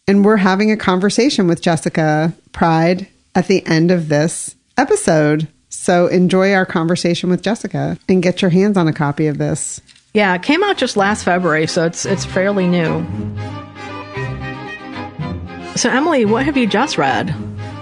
And 0.10 0.26
we're 0.26 0.38
having 0.38 0.72
a 0.72 0.78
conversation 0.78 1.48
with 1.48 1.62
Jessica 1.62 2.34
Pryde 2.52 3.08
at 3.34 3.48
the 3.48 3.66
end 3.66 3.92
of 3.92 4.10
this 4.10 4.58
episode. 4.78 5.48
So 5.86 6.08
enjoy 6.08 6.52
our 6.56 6.66
conversation 6.66 7.30
with 7.30 7.44
Jessica 7.44 7.96
and 8.10 8.24
get 8.24 8.42
your 8.42 8.50
hands 8.50 8.76
on 8.76 8.88
a 8.88 8.92
copy 8.92 9.28
of 9.28 9.38
this. 9.38 9.80
Yeah, 10.16 10.34
it 10.34 10.42
came 10.42 10.64
out 10.64 10.78
just 10.78 10.98
last 10.98 11.24
February, 11.24 11.68
so 11.68 11.86
it's 11.86 12.08
it's 12.08 12.26
fairly 12.26 12.66
new. 12.66 13.06
So 15.76 15.92
Emily, 15.92 16.26
what 16.26 16.44
have 16.44 16.58
you 16.58 16.66
just 16.66 16.98
read? 16.98 17.36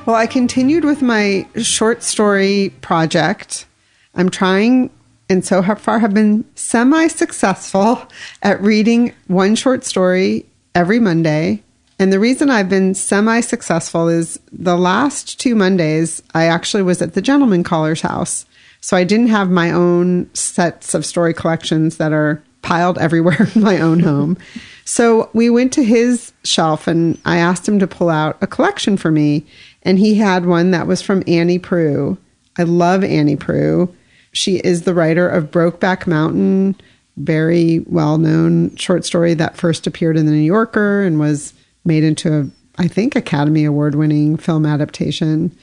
Well, 0.05 0.17
I 0.17 0.27
continued 0.27 0.83
with 0.83 1.01
my 1.01 1.47
short 1.61 2.03
story 2.03 2.73
project. 2.81 3.67
I'm 4.15 4.29
trying 4.29 4.89
and 5.29 5.45
so 5.45 5.63
far 5.63 5.99
have 5.99 6.13
been 6.13 6.43
semi 6.55 7.07
successful 7.07 8.05
at 8.41 8.61
reading 8.61 9.13
one 9.27 9.55
short 9.55 9.85
story 9.85 10.45
every 10.75 10.99
Monday. 10.99 11.63
And 12.03 12.11
the 12.11 12.19
reason 12.19 12.49
I've 12.49 12.67
been 12.67 12.95
semi 12.95 13.39
successful 13.39 14.09
is 14.09 14.37
the 14.51 14.75
last 14.75 15.39
two 15.39 15.55
Mondays, 15.55 16.21
I 16.33 16.47
actually 16.47 16.83
was 16.83 17.01
at 17.01 17.13
the 17.13 17.21
gentleman 17.21 17.63
caller's 17.63 18.01
house. 18.01 18.45
So 18.81 18.97
I 18.97 19.05
didn't 19.05 19.29
have 19.29 19.49
my 19.49 19.71
own 19.71 20.29
sets 20.33 20.95
of 20.95 21.05
story 21.05 21.33
collections 21.33 21.95
that 21.99 22.11
are 22.11 22.43
piled 22.61 22.97
everywhere 22.97 23.47
in 23.55 23.61
my 23.61 23.79
own 23.79 24.01
home. 24.01 24.37
So 24.83 25.29
we 25.31 25.49
went 25.49 25.71
to 25.73 25.83
his 25.85 26.33
shelf 26.43 26.87
and 26.89 27.17
I 27.23 27.37
asked 27.37 27.65
him 27.65 27.79
to 27.79 27.87
pull 27.87 28.09
out 28.09 28.37
a 28.41 28.47
collection 28.47 28.97
for 28.97 29.09
me. 29.09 29.45
And 29.83 29.97
he 29.97 30.15
had 30.15 30.45
one 30.45 30.71
that 30.71 30.87
was 30.87 31.01
from 31.01 31.23
Annie 31.25 31.57
Proulx. 31.57 32.17
I 32.57 32.63
love 32.63 33.05
Annie 33.05 33.37
Proulx. 33.37 33.95
She 34.33 34.57
is 34.57 34.81
the 34.81 34.93
writer 34.93 35.29
of 35.29 35.51
Brokeback 35.51 36.05
Mountain, 36.05 36.75
very 37.15 37.79
well 37.87 38.17
known 38.17 38.75
short 38.75 39.05
story 39.05 39.35
that 39.35 39.55
first 39.55 39.87
appeared 39.87 40.17
in 40.17 40.25
the 40.25 40.33
New 40.33 40.39
Yorker 40.39 41.03
and 41.03 41.17
was 41.17 41.53
made 41.85 42.03
into 42.03 42.33
a, 42.33 42.81
I 42.81 42.87
think, 42.87 43.15
Academy 43.15 43.65
Award 43.65 43.95
winning 43.95 44.37
film 44.37 44.65
adaptation. 44.65 45.55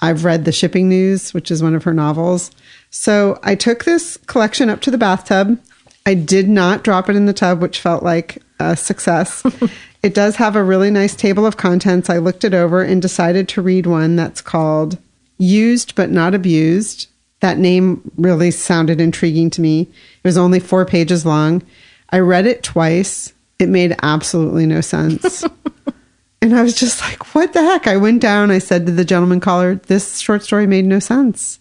I've 0.00 0.24
read 0.24 0.44
The 0.44 0.52
Shipping 0.52 0.88
News, 0.88 1.34
which 1.34 1.50
is 1.50 1.62
one 1.62 1.74
of 1.74 1.84
her 1.84 1.94
novels. 1.94 2.50
So 2.90 3.38
I 3.42 3.54
took 3.54 3.84
this 3.84 4.16
collection 4.26 4.70
up 4.70 4.80
to 4.82 4.90
the 4.90 4.98
bathtub. 4.98 5.60
I 6.06 6.14
did 6.14 6.48
not 6.48 6.84
drop 6.84 7.08
it 7.10 7.16
in 7.16 7.26
the 7.26 7.32
tub, 7.32 7.60
which 7.60 7.80
felt 7.80 8.02
like 8.02 8.42
a 8.60 8.76
success. 8.76 9.42
it 10.02 10.14
does 10.14 10.36
have 10.36 10.56
a 10.56 10.62
really 10.62 10.90
nice 10.90 11.14
table 11.14 11.44
of 11.44 11.56
contents. 11.56 12.08
I 12.08 12.18
looked 12.18 12.44
it 12.44 12.54
over 12.54 12.82
and 12.82 13.02
decided 13.02 13.48
to 13.48 13.62
read 13.62 13.86
one 13.86 14.16
that's 14.16 14.40
called 14.40 14.98
Used 15.38 15.94
but 15.94 16.10
Not 16.10 16.34
Abused. 16.34 17.08
That 17.40 17.58
name 17.58 18.10
really 18.16 18.50
sounded 18.50 19.00
intriguing 19.00 19.50
to 19.50 19.60
me. 19.60 19.82
It 19.82 20.24
was 20.24 20.38
only 20.38 20.60
four 20.60 20.84
pages 20.84 21.26
long. 21.26 21.62
I 22.10 22.20
read 22.20 22.46
it 22.46 22.62
twice. 22.62 23.32
It 23.58 23.68
made 23.68 23.96
absolutely 24.02 24.66
no 24.66 24.80
sense. 24.80 25.44
and 26.42 26.56
I 26.56 26.62
was 26.62 26.74
just 26.74 27.00
like, 27.00 27.34
what 27.34 27.52
the 27.52 27.62
heck? 27.62 27.86
I 27.86 27.96
went 27.96 28.22
down. 28.22 28.50
I 28.50 28.58
said 28.58 28.86
to 28.86 28.92
the 28.92 29.04
gentleman 29.04 29.40
caller, 29.40 29.74
this 29.74 30.18
short 30.18 30.42
story 30.42 30.66
made 30.66 30.84
no 30.84 31.00
sense. 31.00 31.58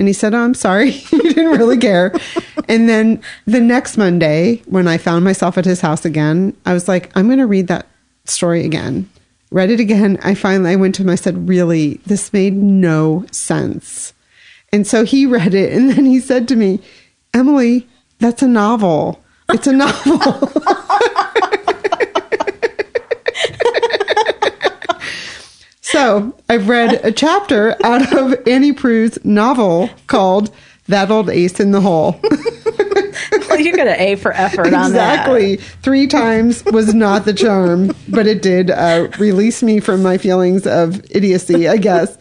And 0.00 0.08
he 0.08 0.14
said, 0.14 0.32
Oh, 0.32 0.38
I'm 0.38 0.54
sorry. 0.54 0.90
he 0.90 1.18
didn't 1.18 1.58
really 1.58 1.76
care. 1.76 2.14
and 2.68 2.88
then 2.88 3.22
the 3.44 3.60
next 3.60 3.98
Monday, 3.98 4.62
when 4.66 4.88
I 4.88 4.96
found 4.96 5.24
myself 5.24 5.58
at 5.58 5.66
his 5.66 5.82
house 5.82 6.04
again, 6.06 6.56
I 6.64 6.72
was 6.72 6.88
like, 6.88 7.10
I'm 7.14 7.26
going 7.26 7.38
to 7.38 7.46
read 7.46 7.68
that 7.68 7.86
story 8.24 8.64
again. 8.64 9.10
Read 9.50 9.70
it 9.70 9.78
again. 9.78 10.18
I 10.22 10.34
finally 10.34 10.70
I 10.70 10.76
went 10.76 10.94
to 10.94 11.02
him. 11.02 11.10
I 11.10 11.16
said, 11.16 11.48
Really, 11.48 12.00
this 12.06 12.32
made 12.32 12.54
no 12.54 13.26
sense. 13.30 14.14
And 14.72 14.86
so 14.86 15.04
he 15.04 15.26
read 15.26 15.52
it. 15.52 15.72
And 15.72 15.90
then 15.90 16.06
he 16.06 16.20
said 16.20 16.48
to 16.48 16.56
me, 16.56 16.80
Emily, 17.34 17.86
that's 18.20 18.42
a 18.42 18.48
novel. 18.48 19.22
It's 19.50 19.66
a 19.66 19.72
novel. 19.72 20.52
so 25.92 26.34
I've 26.48 26.68
read 26.68 27.04
a 27.04 27.12
chapter 27.12 27.76
out 27.84 28.12
of 28.16 28.34
Annie 28.46 28.72
Proulx's 28.72 29.24
novel 29.24 29.90
called 30.06 30.54
That 30.88 31.10
Old 31.10 31.28
Ace 31.30 31.60
in 31.60 31.70
the 31.72 31.80
Hole. 31.80 32.20
well, 33.48 33.60
you 33.60 33.74
got 33.74 33.86
an 33.88 34.00
A 34.00 34.16
for 34.16 34.32
effort 34.32 34.66
on 34.72 34.92
that. 34.92 35.26
Exactly. 35.28 35.56
Three 35.56 36.06
times 36.06 36.64
was 36.66 36.94
not 36.94 37.24
the 37.24 37.34
charm, 37.34 37.92
but 38.08 38.26
it 38.26 38.42
did 38.42 38.70
uh, 38.70 39.08
release 39.18 39.62
me 39.62 39.80
from 39.80 40.02
my 40.02 40.18
feelings 40.18 40.66
of 40.66 41.04
idiocy, 41.10 41.68
I 41.68 41.76
guess. 41.76 42.16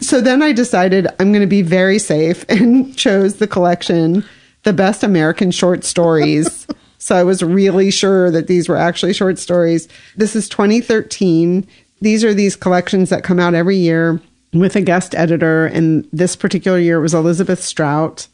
So 0.00 0.20
then 0.20 0.42
I 0.42 0.52
decided 0.52 1.06
I'm 1.20 1.30
going 1.32 1.42
to 1.42 1.46
be 1.46 1.62
very 1.62 1.98
safe 1.98 2.44
and 2.48 2.96
chose 2.96 3.36
the 3.36 3.46
collection, 3.46 4.24
The 4.64 4.72
Best 4.72 5.02
American 5.02 5.50
Short 5.50 5.84
Stories. 5.84 6.66
so 6.98 7.16
I 7.16 7.24
was 7.24 7.42
really 7.42 7.90
sure 7.90 8.30
that 8.30 8.46
these 8.46 8.68
were 8.68 8.76
actually 8.76 9.12
short 9.12 9.38
stories. 9.38 9.88
This 10.16 10.34
is 10.34 10.48
2013. 10.48 11.66
These 12.02 12.24
are 12.24 12.34
these 12.34 12.56
collections 12.56 13.10
that 13.10 13.22
come 13.22 13.38
out 13.38 13.54
every 13.54 13.76
year 13.76 14.20
with 14.52 14.74
a 14.74 14.80
guest 14.80 15.14
editor. 15.14 15.66
And 15.66 16.04
this 16.12 16.34
particular 16.34 16.80
year 16.80 16.98
it 16.98 17.02
was 17.02 17.14
Elizabeth 17.14 17.62
Strout. 17.62 18.26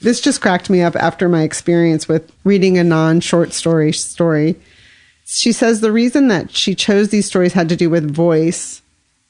This 0.00 0.20
just 0.20 0.40
cracked 0.40 0.68
me 0.68 0.82
up 0.82 0.96
after 0.96 1.28
my 1.28 1.42
experience 1.42 2.08
with 2.08 2.32
reading 2.42 2.76
a 2.76 2.82
non 2.82 3.20
short 3.20 3.52
story 3.52 3.92
story. 3.92 4.56
She 5.26 5.52
says 5.52 5.80
the 5.80 5.92
reason 5.92 6.26
that 6.26 6.50
she 6.50 6.74
chose 6.74 7.10
these 7.10 7.26
stories 7.26 7.52
had 7.52 7.68
to 7.68 7.76
do 7.76 7.88
with 7.88 8.12
voice 8.12 8.82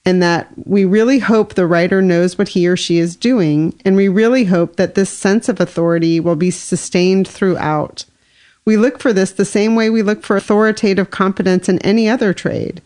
and 0.07 0.23
that 0.23 0.49
we 0.65 0.87
really 0.87 1.19
hope 1.19 1.53
the 1.53 1.67
writer 1.67 2.01
knows 2.01 2.39
what 2.39 2.49
he 2.49 2.67
or 2.67 2.79
she 2.79 2.97
is 2.97 3.15
doing. 3.15 3.79
And 3.85 3.97
we 3.97 4.09
really 4.09 4.45
hope 4.45 4.77
that 4.77 4.95
this 4.95 5.11
sense 5.11 5.51
of 5.51 5.61
authority 5.61 6.21
will 6.21 6.37
be 6.37 6.51
sustained 6.51 7.29
throughout. 7.29 8.07
We 8.65 8.79
look 8.79 8.99
for 8.99 9.13
this 9.13 9.31
the 9.31 9.45
same 9.45 9.77
way 9.77 9.91
we 9.91 10.01
look 10.01 10.23
for 10.23 10.37
authoritative 10.37 11.11
competence 11.11 11.69
in 11.69 11.79
any 11.81 12.09
other 12.09 12.33
trade. 12.33 12.81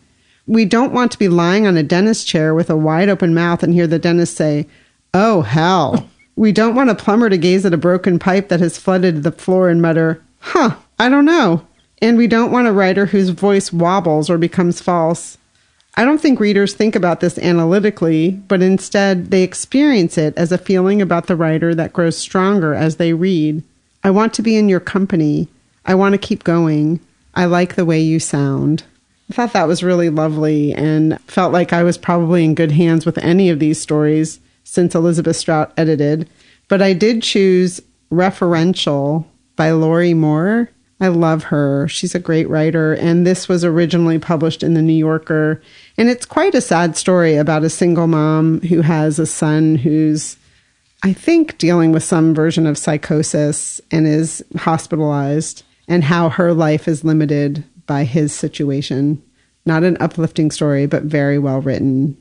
We 0.49 0.65
don't 0.65 0.93
want 0.93 1.11
to 1.11 1.19
be 1.19 1.29
lying 1.29 1.67
on 1.67 1.77
a 1.77 1.83
dentist 1.83 2.27
chair 2.27 2.55
with 2.55 2.71
a 2.71 2.75
wide 2.75 3.07
open 3.07 3.35
mouth 3.35 3.61
and 3.61 3.71
hear 3.71 3.85
the 3.85 3.99
dentist 3.99 4.35
say, 4.35 4.65
Oh, 5.13 5.43
hell. 5.43 6.09
We 6.35 6.51
don't 6.51 6.73
want 6.73 6.89
a 6.89 6.95
plumber 6.95 7.29
to 7.29 7.37
gaze 7.37 7.67
at 7.67 7.73
a 7.73 7.77
broken 7.77 8.17
pipe 8.17 8.49
that 8.49 8.59
has 8.59 8.75
flooded 8.75 9.21
the 9.21 9.31
floor 9.31 9.69
and 9.69 9.79
mutter, 9.79 10.23
Huh, 10.39 10.77
I 10.97 11.07
don't 11.07 11.25
know. 11.25 11.67
And 12.01 12.17
we 12.17 12.25
don't 12.25 12.51
want 12.51 12.67
a 12.67 12.71
writer 12.71 13.05
whose 13.05 13.29
voice 13.29 13.71
wobbles 13.71 14.27
or 14.27 14.39
becomes 14.39 14.81
false. 14.81 15.37
I 15.93 16.03
don't 16.03 16.19
think 16.19 16.39
readers 16.39 16.73
think 16.73 16.95
about 16.95 17.19
this 17.19 17.37
analytically, 17.37 18.31
but 18.47 18.63
instead 18.63 19.29
they 19.29 19.43
experience 19.43 20.17
it 20.17 20.33
as 20.35 20.51
a 20.51 20.57
feeling 20.57 20.99
about 20.99 21.27
the 21.27 21.35
writer 21.35 21.75
that 21.75 21.93
grows 21.93 22.17
stronger 22.17 22.73
as 22.73 22.95
they 22.95 23.13
read. 23.13 23.61
I 24.03 24.09
want 24.09 24.33
to 24.33 24.41
be 24.41 24.57
in 24.57 24.67
your 24.67 24.79
company. 24.79 25.47
I 25.85 25.93
want 25.93 26.13
to 26.13 26.17
keep 26.17 26.43
going. 26.43 27.01
I 27.35 27.45
like 27.45 27.75
the 27.75 27.85
way 27.85 27.99
you 27.99 28.19
sound. 28.19 28.83
I 29.29 29.33
thought 29.33 29.53
that 29.53 29.67
was 29.67 29.83
really 29.83 30.09
lovely 30.09 30.73
and 30.73 31.21
felt 31.27 31.53
like 31.53 31.71
I 31.71 31.83
was 31.83 31.97
probably 31.99 32.43
in 32.43 32.55
good 32.55 32.71
hands 32.71 33.05
with 33.05 33.17
any 33.19 33.49
of 33.49 33.59
these 33.59 33.79
stories 33.79 34.39
since 34.63 34.95
Elizabeth 34.95 35.35
Strout 35.35 35.71
edited. 35.77 36.27
But 36.67 36.81
I 36.81 36.93
did 36.93 37.21
choose 37.21 37.79
Referential 38.11 39.25
by 39.55 39.71
Lorrie 39.71 40.15
Moore. 40.15 40.69
I 40.99 41.09
love 41.09 41.43
her. 41.43 41.87
She's 41.87 42.15
a 42.15 42.19
great 42.19 42.49
writer. 42.49 42.93
And 42.93 43.25
this 43.25 43.47
was 43.47 43.63
originally 43.63 44.17
published 44.17 44.63
in 44.63 44.73
the 44.73 44.81
New 44.81 44.93
Yorker. 44.93 45.61
And 45.97 46.09
it's 46.09 46.25
quite 46.25 46.55
a 46.55 46.61
sad 46.61 46.97
story 46.97 47.35
about 47.35 47.63
a 47.63 47.69
single 47.69 48.07
mom 48.07 48.61
who 48.61 48.81
has 48.81 49.19
a 49.19 49.25
son 49.25 49.75
who's, 49.75 50.37
I 51.03 51.13
think, 51.13 51.57
dealing 51.57 51.91
with 51.91 52.03
some 52.03 52.33
version 52.33 52.65
of 52.65 52.77
psychosis 52.77 53.79
and 53.91 54.07
is 54.07 54.43
hospitalized, 54.57 55.63
and 55.87 56.03
how 56.03 56.29
her 56.29 56.53
life 56.53 56.87
is 56.87 57.03
limited 57.03 57.63
by 57.89 58.03
his 58.03 58.31
situation. 58.31 59.21
Not 59.65 59.83
an 59.83 59.97
uplifting 59.99 60.51
story, 60.51 60.85
but 60.85 61.03
very 61.03 61.39
well 61.39 61.59
written. 61.59 62.15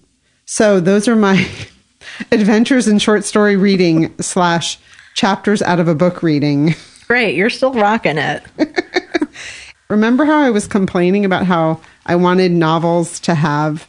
So 0.47 0.81
those 0.81 1.07
are 1.07 1.15
my 1.15 1.47
adventures 2.33 2.89
in 2.89 2.99
short 2.99 3.23
story 3.25 3.55
reading 3.55 4.15
slash 4.19 4.79
chapters 5.15 5.61
out 5.61 5.79
of 5.79 5.87
a 5.87 5.95
book 5.95 6.23
reading. 6.23 6.75
Great, 7.07 7.37
you're 7.37 7.51
still 7.51 7.75
rocking 7.75 8.17
it. 8.17 8.43
Remember 9.91 10.25
how 10.25 10.41
I 10.41 10.49
was 10.49 10.67
complaining 10.67 11.27
about 11.27 11.45
how 11.45 11.81
I 12.07 12.17
wanted 12.17 12.51
novels 12.51 13.21
to 13.21 13.35
have 13.35 13.87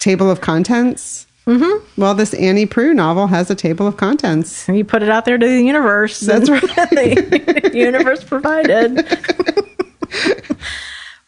table 0.00 0.30
of 0.30 0.40
contents? 0.40 1.28
Mm-hmm. 1.46 2.00
Well, 2.00 2.14
this 2.14 2.34
Annie 2.34 2.66
Proulx 2.66 2.94
novel 2.94 3.28
has 3.28 3.50
a 3.50 3.54
table 3.54 3.86
of 3.86 3.96
contents. 3.96 4.68
And 4.68 4.76
you 4.76 4.84
put 4.84 5.02
it 5.02 5.08
out 5.08 5.24
there 5.24 5.38
to 5.38 5.46
the 5.46 5.62
universe. 5.62 6.20
That's 6.20 6.50
right. 6.50 6.60
the 6.90 7.70
universe 7.72 8.24
provided. 8.24 9.06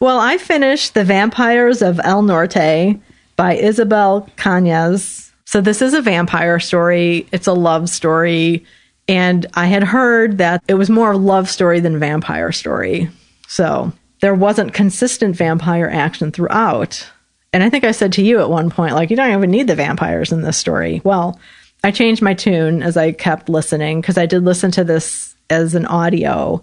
Well, 0.03 0.19
I 0.19 0.37
finished 0.37 0.95
The 0.95 1.05
Vampires 1.05 1.81
of 1.81 1.97
El 2.03 2.23
Norte 2.23 2.99
by 3.37 3.53
Isabel 3.55 4.29
Cañas. 4.35 5.31
So 5.45 5.61
this 5.61 5.81
is 5.81 5.93
a 5.93 6.01
vampire 6.01 6.59
story. 6.59 7.25
It's 7.31 7.47
a 7.47 7.53
love 7.53 7.87
story. 7.87 8.65
And 9.07 9.45
I 9.53 9.67
had 9.67 9.81
heard 9.81 10.39
that 10.39 10.61
it 10.67 10.73
was 10.73 10.89
more 10.89 11.15
love 11.15 11.49
story 11.49 11.79
than 11.79 12.01
vampire 12.01 12.51
story. 12.51 13.09
So 13.47 13.93
there 14.19 14.35
wasn't 14.35 14.73
consistent 14.73 15.37
vampire 15.37 15.89
action 15.89 16.33
throughout. 16.33 17.09
And 17.53 17.63
I 17.63 17.69
think 17.69 17.85
I 17.85 17.93
said 17.93 18.11
to 18.13 18.21
you 18.21 18.41
at 18.41 18.49
one 18.49 18.69
point, 18.69 18.95
like, 18.95 19.09
you 19.09 19.15
don't 19.15 19.31
even 19.31 19.51
need 19.51 19.67
the 19.67 19.75
vampires 19.75 20.33
in 20.33 20.41
this 20.41 20.57
story. 20.57 20.99
Well, 21.05 21.39
I 21.81 21.91
changed 21.91 22.21
my 22.21 22.33
tune 22.33 22.83
as 22.83 22.97
I 22.97 23.13
kept 23.13 23.47
listening 23.47 24.01
because 24.01 24.17
I 24.17 24.25
did 24.25 24.43
listen 24.43 24.69
to 24.71 24.83
this 24.83 25.33
as 25.49 25.75
an 25.75 25.85
audio. 25.85 26.61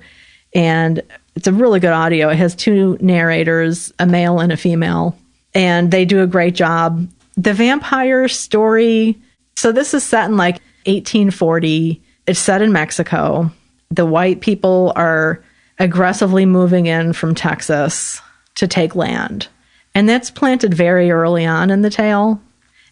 And 0.54 1.02
it's 1.40 1.47
a 1.47 1.54
really 1.54 1.80
good 1.80 1.94
audio. 1.94 2.28
It 2.28 2.37
has 2.37 2.54
two 2.54 2.99
narrators, 3.00 3.94
a 3.99 4.04
male 4.04 4.40
and 4.40 4.52
a 4.52 4.59
female, 4.59 5.16
and 5.54 5.90
they 5.90 6.04
do 6.04 6.23
a 6.23 6.26
great 6.26 6.54
job. 6.54 7.09
The 7.38 7.54
vampire 7.54 8.28
story. 8.28 9.18
So 9.56 9.73
this 9.73 9.94
is 9.94 10.04
set 10.04 10.28
in 10.28 10.37
like 10.37 10.56
1840. 10.85 12.02
It's 12.26 12.38
set 12.38 12.61
in 12.61 12.73
Mexico. 12.73 13.50
The 13.90 14.04
white 14.04 14.42
people 14.42 14.92
are 14.97 15.42
aggressively 15.78 16.44
moving 16.44 16.85
in 16.85 17.14
from 17.14 17.35
Texas 17.35 18.20
to 18.56 18.68
take 18.68 18.94
land. 18.94 19.49
And 19.94 20.06
that's 20.06 20.30
planted 20.30 20.75
very 20.75 21.11
early 21.11 21.47
on 21.47 21.70
in 21.70 21.80
the 21.80 21.88
tale. 21.88 22.38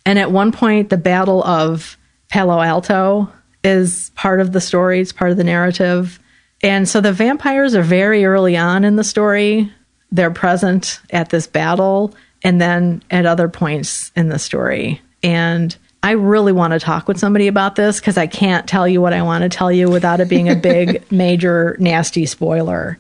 And 0.07 0.19
at 0.19 0.33
one 0.33 0.52
point, 0.52 0.88
the 0.88 0.97
Battle 0.97 1.45
of 1.45 1.99
Palo 2.31 2.62
Alto 2.62 3.31
is 3.62 4.11
part 4.14 4.40
of 4.40 4.52
the 4.52 4.61
story, 4.62 5.00
it's 5.02 5.12
part 5.12 5.33
of 5.33 5.37
the 5.37 5.45
narrative. 5.45 6.19
And 6.62 6.88
so 6.88 7.00
the 7.00 7.12
vampires 7.12 7.75
are 7.75 7.83
very 7.83 8.25
early 8.25 8.57
on 8.57 8.85
in 8.85 8.97
the 8.97 9.05
story. 9.05 9.73
They're 10.11 10.31
present 10.31 11.00
at 11.11 11.31
this 11.31 11.47
battle 11.47 12.15
and 12.43 12.61
then 12.61 13.03
at 13.11 13.27
other 13.27 13.49
points 13.49 14.11
in 14.17 14.29
the 14.29 14.38
story. 14.38 15.00
And 15.23 15.77
I 16.03 16.12
really 16.12 16.53
want 16.53 16.73
to 16.73 16.79
talk 16.79 17.09
with 17.09 17.19
somebody 17.19 17.49
about 17.49 17.75
this 17.75 18.00
because 18.00 18.17
I 18.17 18.27
can't 18.27 18.69
tell 18.69 18.87
you 18.87 19.00
what 19.00 19.12
I 19.12 19.23
want 19.23 19.43
to 19.43 19.49
tell 19.49 19.71
you 19.71 19.91
without 19.91 20.21
it 20.21 20.29
being 20.29 20.49
a 20.49 20.55
big, 20.55 21.05
major, 21.12 21.77
nasty 21.81 22.27
spoiler. 22.27 22.99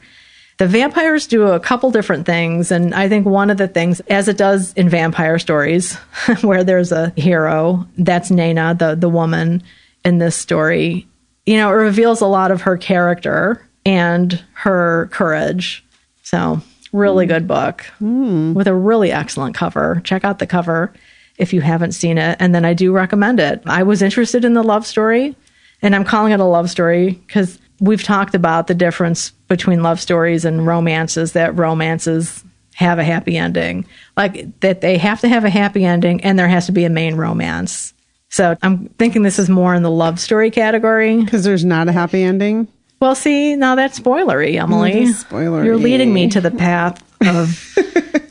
The 0.58 0.66
vampires 0.66 1.28
do 1.28 1.46
a 1.46 1.60
couple 1.60 1.92
different 1.92 2.26
things. 2.26 2.72
And 2.72 2.92
I 2.92 3.08
think 3.08 3.26
one 3.26 3.50
of 3.50 3.58
the 3.58 3.68
things, 3.68 4.00
as 4.00 4.26
it 4.26 4.36
does 4.36 4.72
in 4.72 4.88
vampire 4.88 5.38
stories, 5.38 5.94
where 6.40 6.64
there's 6.64 6.90
a 6.90 7.12
hero, 7.16 7.86
that's 7.96 8.30
Nana, 8.32 8.74
the, 8.74 8.96
the 8.96 9.08
woman 9.08 9.62
in 10.04 10.18
this 10.18 10.34
story, 10.34 11.06
you 11.48 11.56
know, 11.56 11.70
it 11.70 11.76
reveals 11.76 12.20
a 12.20 12.26
lot 12.26 12.50
of 12.50 12.60
her 12.60 12.76
character 12.76 13.66
and 13.86 14.44
her 14.52 15.08
courage. 15.12 15.82
So, 16.22 16.60
really 16.92 17.24
mm. 17.24 17.30
good 17.30 17.48
book 17.48 17.86
mm. 18.02 18.52
with 18.52 18.66
a 18.66 18.74
really 18.74 19.10
excellent 19.10 19.56
cover. 19.56 20.02
Check 20.04 20.24
out 20.24 20.40
the 20.40 20.46
cover 20.46 20.92
if 21.38 21.54
you 21.54 21.62
haven't 21.62 21.92
seen 21.92 22.18
it. 22.18 22.36
And 22.38 22.54
then 22.54 22.66
I 22.66 22.74
do 22.74 22.92
recommend 22.92 23.40
it. 23.40 23.62
I 23.64 23.82
was 23.82 24.02
interested 24.02 24.44
in 24.44 24.52
the 24.52 24.62
love 24.62 24.86
story, 24.86 25.34
and 25.80 25.96
I'm 25.96 26.04
calling 26.04 26.34
it 26.34 26.40
a 26.40 26.44
love 26.44 26.68
story 26.68 27.12
because 27.12 27.58
we've 27.80 28.02
talked 28.02 28.34
about 28.34 28.66
the 28.66 28.74
difference 28.74 29.30
between 29.48 29.82
love 29.82 30.02
stories 30.02 30.44
and 30.44 30.66
romances, 30.66 31.32
that 31.32 31.56
romances 31.56 32.44
have 32.74 32.98
a 32.98 33.04
happy 33.04 33.38
ending. 33.38 33.86
Like 34.18 34.60
that 34.60 34.82
they 34.82 34.98
have 34.98 35.22
to 35.22 35.28
have 35.30 35.46
a 35.46 35.50
happy 35.50 35.86
ending 35.86 36.22
and 36.22 36.38
there 36.38 36.48
has 36.48 36.66
to 36.66 36.72
be 36.72 36.84
a 36.84 36.90
main 36.90 37.14
romance. 37.14 37.94
So 38.30 38.56
I'm 38.62 38.88
thinking 38.98 39.22
this 39.22 39.38
is 39.38 39.48
more 39.48 39.74
in 39.74 39.82
the 39.82 39.90
love 39.90 40.20
story 40.20 40.50
category. 40.50 41.22
Because 41.22 41.44
there's 41.44 41.64
not 41.64 41.88
a 41.88 41.92
happy 41.92 42.22
ending? 42.22 42.68
Well, 43.00 43.14
see, 43.14 43.54
now 43.54 43.74
that's 43.74 43.98
spoilery, 43.98 44.60
Emily. 44.60 45.06
Spoilery. 45.06 45.64
You're 45.64 45.76
leading 45.76 46.12
me 46.12 46.28
to 46.28 46.40
the 46.40 46.50
path 46.50 47.02
of 47.26 47.76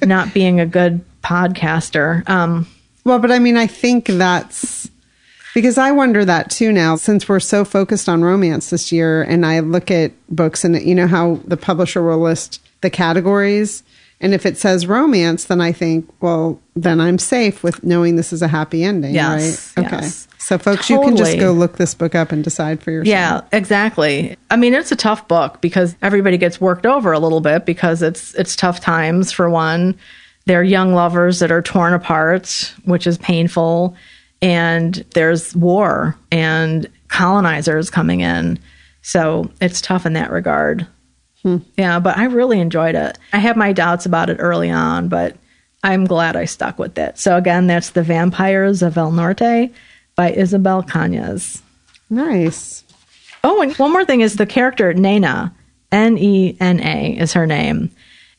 not 0.04 0.34
being 0.34 0.60
a 0.60 0.66
good 0.66 1.04
podcaster. 1.24 2.28
Um, 2.30 2.68
well, 3.06 3.20
but 3.20 3.32
I 3.32 3.40
mean, 3.40 3.56
I 3.56 3.68
think 3.68 4.08
that's 4.08 4.90
because 5.54 5.78
I 5.78 5.92
wonder 5.92 6.26
that 6.26 6.52
too 6.52 6.72
now, 6.74 6.98
since 6.98 7.28
we're 7.28 7.40
so 7.40 7.64
focused 7.64 8.10
on 8.10 8.24
romance 8.24 8.70
this 8.70 8.92
year, 8.92 9.24
and 9.24 9.46
I 9.46 9.62
look 9.62 9.90
at 9.90 10.12
books 10.30 10.66
and 10.66 10.80
you 10.82 10.94
know 10.94 11.08
how 11.08 11.40
the 11.46 11.58
publisher 11.58 12.04
will 12.04 12.20
list 12.20 12.62
the 12.82 12.90
categories. 12.90 13.84
And 14.20 14.34
if 14.34 14.46
it 14.46 14.58
says 14.58 14.88
romance, 14.88 15.46
then 15.46 15.62
I 15.62 15.72
think, 15.72 16.10
well, 16.22 16.60
then 16.76 17.00
I'm 17.00 17.20
safe 17.20 17.64
with 17.64 17.84
knowing 17.84 18.16
this 18.16 18.34
is 18.34 18.42
a 18.42 18.48
happy 18.48 18.84
ending, 18.84 19.14
yes, 19.14 19.74
right? 19.78 19.86
Okay. 19.86 19.96
Yes. 19.98 20.28
So, 20.40 20.58
folks, 20.58 20.88
totally. 20.88 21.06
you 21.06 21.10
can 21.10 21.18
just 21.18 21.40
go 21.40 21.52
look 21.52 21.78
this 21.78 21.94
book 21.94 22.16
up 22.16 22.32
and 22.32 22.44
decide 22.44 22.82
for 22.82 22.90
yourself. 22.90 23.08
Yeah, 23.08 23.42
exactly. 23.52 24.36
I 24.50 24.56
mean, 24.56 24.74
it's 24.74 24.92
a 24.92 24.96
tough 24.96 25.28
book 25.28 25.62
because 25.62 25.96
everybody 26.02 26.38
gets 26.38 26.60
worked 26.60 26.86
over 26.86 27.12
a 27.12 27.20
little 27.20 27.42
bit 27.42 27.66
because 27.66 28.02
it's 28.02 28.34
it's 28.36 28.56
tough 28.56 28.80
times 28.80 29.32
for 29.32 29.50
one. 29.50 29.96
They're 30.46 30.64
young 30.64 30.94
lovers 30.94 31.40
that 31.40 31.52
are 31.52 31.62
torn 31.62 31.94
apart, 31.94 32.74
which 32.86 33.06
is 33.06 33.18
painful 33.18 33.96
and 34.42 35.04
there's 35.14 35.56
war 35.56 36.16
and 36.32 36.90
colonizers 37.08 37.90
coming 37.90 38.22
in. 38.22 38.60
So 39.02 39.52
it's 39.62 39.82
tough 39.82 40.06
in 40.06 40.14
that 40.14 40.32
regard. 40.32 40.88
Hmm. 41.48 41.58
Yeah, 41.78 42.00
but 42.00 42.18
I 42.18 42.26
really 42.26 42.60
enjoyed 42.60 42.96
it. 42.96 43.18
I 43.32 43.38
had 43.38 43.56
my 43.56 43.72
doubts 43.72 44.06
about 44.06 44.30
it 44.30 44.36
early 44.42 44.70
on, 44.70 45.08
but 45.08 45.38
I'm 45.82 46.04
glad 46.04 46.36
I 46.36 46.44
stuck 46.44 46.78
with 46.78 46.98
it. 46.98 47.18
So 47.18 47.38
again, 47.38 47.68
that's 47.68 47.92
The 47.92 48.04
Vampires 48.04 48.82
of 48.82 48.98
El 48.98 49.12
Norte 49.12 49.72
by 50.18 50.32
Isabel 50.34 50.84
Cañas. 50.84 51.62
Nice. 52.10 52.84
Oh, 53.46 53.62
and 53.62 53.74
one 53.78 53.94
more 53.94 54.04
thing 54.04 54.20
is 54.20 54.36
the 54.36 54.46
character 54.46 54.94
Nena, 54.94 55.56
N 55.90 56.18
E 56.18 56.58
N 56.60 56.82
A 56.82 57.18
is 57.18 57.32
her 57.32 57.48
name. 57.48 57.92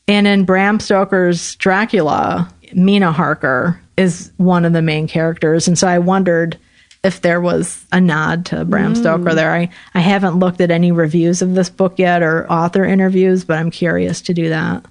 And 0.07 0.27
in 0.27 0.45
Bram 0.45 0.79
Stoker's 0.79 1.55
Dracula, 1.55 2.53
Mina 2.73 3.11
Harker 3.11 3.81
is 3.97 4.31
one 4.37 4.65
of 4.65 4.73
the 4.73 4.83
main 4.83 5.07
characters. 5.07 5.67
And 5.67 5.79
so 5.79 5.87
I 5.87 5.97
wondered 5.97 6.59
if 7.03 7.21
there 7.21 7.39
was 7.39 7.85
a 7.91 8.01
nod 8.01 8.45
to 8.47 8.65
Bram 8.65 8.93
mm. 8.93 8.97
Stoker 8.97 9.33
there. 9.33 9.53
I, 9.53 9.69
I 9.93 9.99
haven't 9.99 10.39
looked 10.39 10.61
at 10.61 10.71
any 10.71 10.91
reviews 10.91 11.41
of 11.41 11.55
this 11.55 11.69
book 11.69 11.97
yet 11.97 12.21
or 12.21 12.51
author 12.51 12.83
interviews, 12.83 13.45
but 13.45 13.57
I'm 13.57 13.71
curious 13.71 14.21
to 14.21 14.33
do 14.33 14.49
that. 14.49 14.85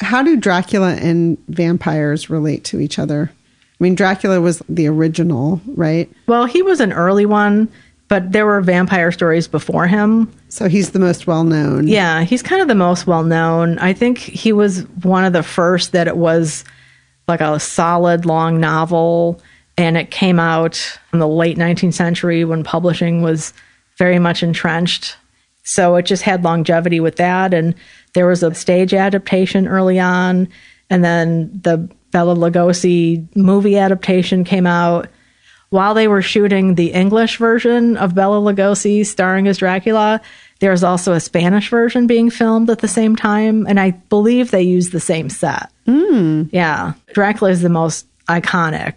How 0.00 0.22
do 0.22 0.36
Dracula 0.36 0.94
and 0.94 1.38
vampires 1.48 2.28
relate 2.28 2.64
to 2.64 2.80
each 2.80 2.98
other? 2.98 3.32
I 3.32 3.84
mean, 3.84 3.94
Dracula 3.94 4.40
was 4.40 4.62
the 4.68 4.86
original, 4.86 5.60
right? 5.66 6.10
Well, 6.26 6.44
he 6.44 6.62
was 6.62 6.80
an 6.80 6.92
early 6.92 7.24
one, 7.24 7.68
but 8.08 8.32
there 8.32 8.46
were 8.46 8.60
vampire 8.60 9.10
stories 9.10 9.48
before 9.48 9.86
him. 9.86 10.32
So 10.48 10.68
he's 10.68 10.90
the 10.90 10.98
most 10.98 11.26
well 11.26 11.44
known. 11.44 11.88
Yeah, 11.88 12.22
he's 12.22 12.42
kind 12.42 12.62
of 12.62 12.68
the 12.68 12.74
most 12.74 13.06
well 13.06 13.22
known. 13.22 13.78
I 13.78 13.94
think 13.94 14.18
he 14.18 14.52
was 14.52 14.82
one 15.02 15.24
of 15.24 15.32
the 15.32 15.42
first 15.42 15.92
that 15.92 16.06
it 16.06 16.16
was 16.16 16.64
like 17.28 17.40
a 17.40 17.58
solid 17.58 18.26
long 18.26 18.60
novel. 18.60 19.40
And 19.78 19.96
it 19.96 20.10
came 20.10 20.40
out 20.40 20.98
in 21.12 21.18
the 21.18 21.28
late 21.28 21.58
19th 21.58 21.94
century 21.94 22.44
when 22.44 22.64
publishing 22.64 23.22
was 23.22 23.52
very 23.98 24.18
much 24.18 24.42
entrenched. 24.42 25.16
So 25.64 25.96
it 25.96 26.06
just 26.06 26.22
had 26.22 26.44
longevity 26.44 27.00
with 27.00 27.16
that. 27.16 27.52
And 27.52 27.74
there 28.14 28.26
was 28.26 28.42
a 28.42 28.54
stage 28.54 28.94
adaptation 28.94 29.68
early 29.68 29.98
on. 29.98 30.48
And 30.88 31.04
then 31.04 31.60
the 31.62 31.88
Bela 32.12 32.34
Lugosi 32.34 33.26
movie 33.36 33.76
adaptation 33.76 34.44
came 34.44 34.66
out. 34.66 35.08
While 35.70 35.94
they 35.94 36.08
were 36.08 36.22
shooting 36.22 36.76
the 36.76 36.92
English 36.92 37.38
version 37.38 37.96
of 37.96 38.14
Bela 38.14 38.40
Lugosi 38.40 39.04
starring 39.04 39.48
as 39.48 39.58
Dracula, 39.58 40.20
there's 40.60 40.84
also 40.84 41.12
a 41.12 41.20
Spanish 41.20 41.68
version 41.68 42.06
being 42.06 42.30
filmed 42.30 42.70
at 42.70 42.78
the 42.78 42.88
same 42.88 43.16
time, 43.16 43.66
and 43.66 43.78
I 43.78 43.90
believe 43.90 44.50
they 44.50 44.62
used 44.62 44.92
the 44.92 45.00
same 45.00 45.28
set. 45.28 45.70
Mm. 45.86 46.48
Yeah. 46.52 46.94
Dracula 47.12 47.50
is 47.50 47.62
the 47.62 47.68
most 47.68 48.06
iconic. 48.28 48.94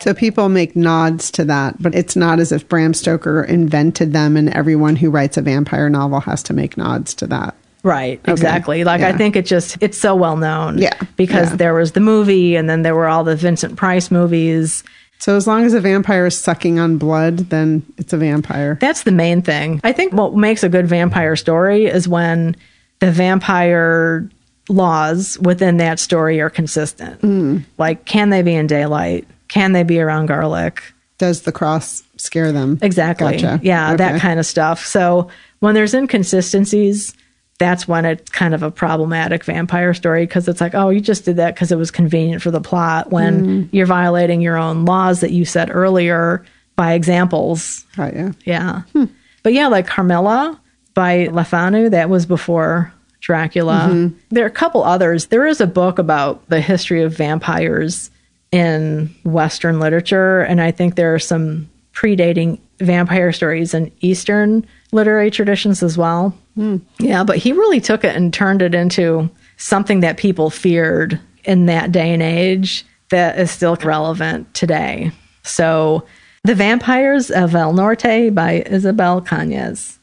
So 0.00 0.14
people 0.14 0.48
make 0.48 0.76
nods 0.76 1.30
to 1.32 1.44
that, 1.46 1.80
but 1.82 1.94
it's 1.94 2.14
not 2.14 2.38
as 2.38 2.52
if 2.52 2.68
Bram 2.68 2.94
Stoker 2.94 3.42
invented 3.42 4.12
them 4.12 4.36
and 4.36 4.48
everyone 4.50 4.96
who 4.96 5.10
writes 5.10 5.36
a 5.36 5.42
vampire 5.42 5.90
novel 5.90 6.20
has 6.20 6.42
to 6.44 6.54
make 6.54 6.76
nods 6.76 7.14
to 7.14 7.26
that. 7.26 7.56
Right, 7.82 8.20
okay. 8.20 8.32
exactly. 8.32 8.84
Like 8.84 9.00
yeah. 9.00 9.08
I 9.08 9.12
think 9.12 9.36
it 9.36 9.46
just 9.46 9.78
it's 9.80 9.98
so 9.98 10.14
well 10.14 10.36
known. 10.36 10.78
Yeah. 10.78 10.98
Because 11.16 11.50
yeah. 11.50 11.56
there 11.56 11.74
was 11.74 11.92
the 11.92 12.00
movie 12.00 12.56
and 12.56 12.68
then 12.68 12.82
there 12.82 12.94
were 12.94 13.06
all 13.06 13.24
the 13.24 13.36
Vincent 13.36 13.76
Price 13.76 14.10
movies 14.10 14.84
so 15.18 15.36
as 15.36 15.46
long 15.46 15.64
as 15.64 15.74
a 15.74 15.80
vampire 15.80 16.26
is 16.26 16.38
sucking 16.38 16.78
on 16.78 16.96
blood, 16.96 17.38
then 17.50 17.84
it's 17.96 18.12
a 18.12 18.16
vampire. 18.16 18.78
That's 18.80 19.02
the 19.02 19.12
main 19.12 19.42
thing. 19.42 19.80
I 19.82 19.92
think 19.92 20.12
what 20.12 20.34
makes 20.34 20.62
a 20.62 20.68
good 20.68 20.86
vampire 20.86 21.34
story 21.34 21.86
is 21.86 22.06
when 22.06 22.56
the 23.00 23.10
vampire 23.10 24.28
laws 24.68 25.38
within 25.40 25.78
that 25.78 25.98
story 25.98 26.40
are 26.40 26.50
consistent. 26.50 27.20
Mm. 27.22 27.64
Like, 27.78 28.04
can 28.04 28.30
they 28.30 28.42
be 28.42 28.54
in 28.54 28.68
daylight? 28.68 29.26
Can 29.48 29.72
they 29.72 29.82
be 29.82 30.00
around 30.00 30.26
garlic? 30.26 30.82
Does 31.18 31.42
the 31.42 31.52
cross 31.52 32.02
scare 32.16 32.52
them? 32.52 32.78
Exactly. 32.80 33.32
Gotcha. 33.32 33.60
Yeah, 33.62 33.88
okay. 33.88 33.96
that 33.96 34.20
kind 34.20 34.38
of 34.38 34.46
stuff. 34.46 34.86
So 34.86 35.28
when 35.58 35.74
there's 35.74 35.94
inconsistencies, 35.94 37.14
that's 37.58 37.88
when 37.88 38.04
it's 38.04 38.30
kind 38.30 38.54
of 38.54 38.62
a 38.62 38.70
problematic 38.70 39.44
vampire 39.44 39.92
story 39.94 40.24
because 40.24 40.46
it's 40.46 40.60
like, 40.60 40.74
oh, 40.74 40.90
you 40.90 41.00
just 41.00 41.24
did 41.24 41.36
that 41.36 41.54
because 41.54 41.72
it 41.72 41.76
was 41.76 41.90
convenient 41.90 42.40
for 42.40 42.52
the 42.52 42.60
plot 42.60 43.10
when 43.10 43.46
mm. 43.46 43.68
you're 43.72 43.86
violating 43.86 44.40
your 44.40 44.56
own 44.56 44.84
laws 44.84 45.20
that 45.20 45.32
you 45.32 45.44
set 45.44 45.68
earlier 45.74 46.44
by 46.76 46.92
examples. 46.92 47.84
Right, 47.96 48.14
yeah. 48.14 48.32
Yeah. 48.44 48.82
Hmm. 48.92 49.06
But 49.42 49.54
yeah, 49.54 49.66
like 49.66 49.88
Carmilla 49.88 50.60
by 50.94 51.26
Le 51.26 51.42
Fanu, 51.42 51.90
that 51.90 52.08
was 52.08 52.26
before 52.26 52.92
Dracula. 53.20 53.88
Mm-hmm. 53.90 54.18
There 54.30 54.44
are 54.44 54.48
a 54.48 54.52
couple 54.52 54.84
others. 54.84 55.26
There 55.26 55.46
is 55.46 55.60
a 55.60 55.66
book 55.66 55.98
about 55.98 56.48
the 56.48 56.60
history 56.60 57.02
of 57.02 57.16
vampires 57.16 58.10
in 58.50 59.14
Western 59.24 59.78
literature, 59.80 60.40
and 60.40 60.60
I 60.60 60.70
think 60.70 60.94
there 60.94 61.14
are 61.14 61.18
some 61.18 61.68
predating 61.92 62.58
vampire 62.80 63.32
stories 63.32 63.74
in 63.74 63.90
Eastern 64.00 64.64
literary 64.92 65.30
traditions 65.30 65.82
as 65.82 65.98
well. 65.98 66.34
Hmm. 66.54 66.76
Yeah, 66.98 67.24
but 67.24 67.38
he 67.38 67.52
really 67.52 67.80
took 67.80 68.04
it 68.04 68.16
and 68.16 68.32
turned 68.32 68.62
it 68.62 68.74
into 68.74 69.28
something 69.56 70.00
that 70.00 70.16
people 70.16 70.50
feared 70.50 71.20
in 71.44 71.66
that 71.66 71.92
day 71.92 72.12
and 72.12 72.22
age 72.22 72.84
that 73.10 73.38
is 73.38 73.50
still 73.50 73.76
relevant 73.76 74.52
today. 74.54 75.12
So, 75.42 76.04
The 76.44 76.54
Vampires 76.54 77.30
of 77.30 77.54
El 77.54 77.72
Norte 77.72 78.34
by 78.34 78.64
Isabel 78.66 79.20
Cañas. 79.20 79.98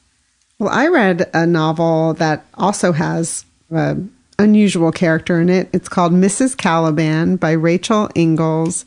Well, 0.59 0.69
I 0.69 0.87
read 0.87 1.29
a 1.33 1.45
novel 1.45 2.13
that 2.15 2.45
also 2.55 2.91
has 2.91 3.45
an 3.69 4.14
unusual 4.39 4.91
character 4.91 5.39
in 5.39 5.49
it. 5.49 5.69
It's 5.73 5.89
called 5.89 6.13
Mrs. 6.13 6.57
Caliban 6.57 7.35
by 7.37 7.51
Rachel 7.51 8.09
Ingalls. 8.15 8.85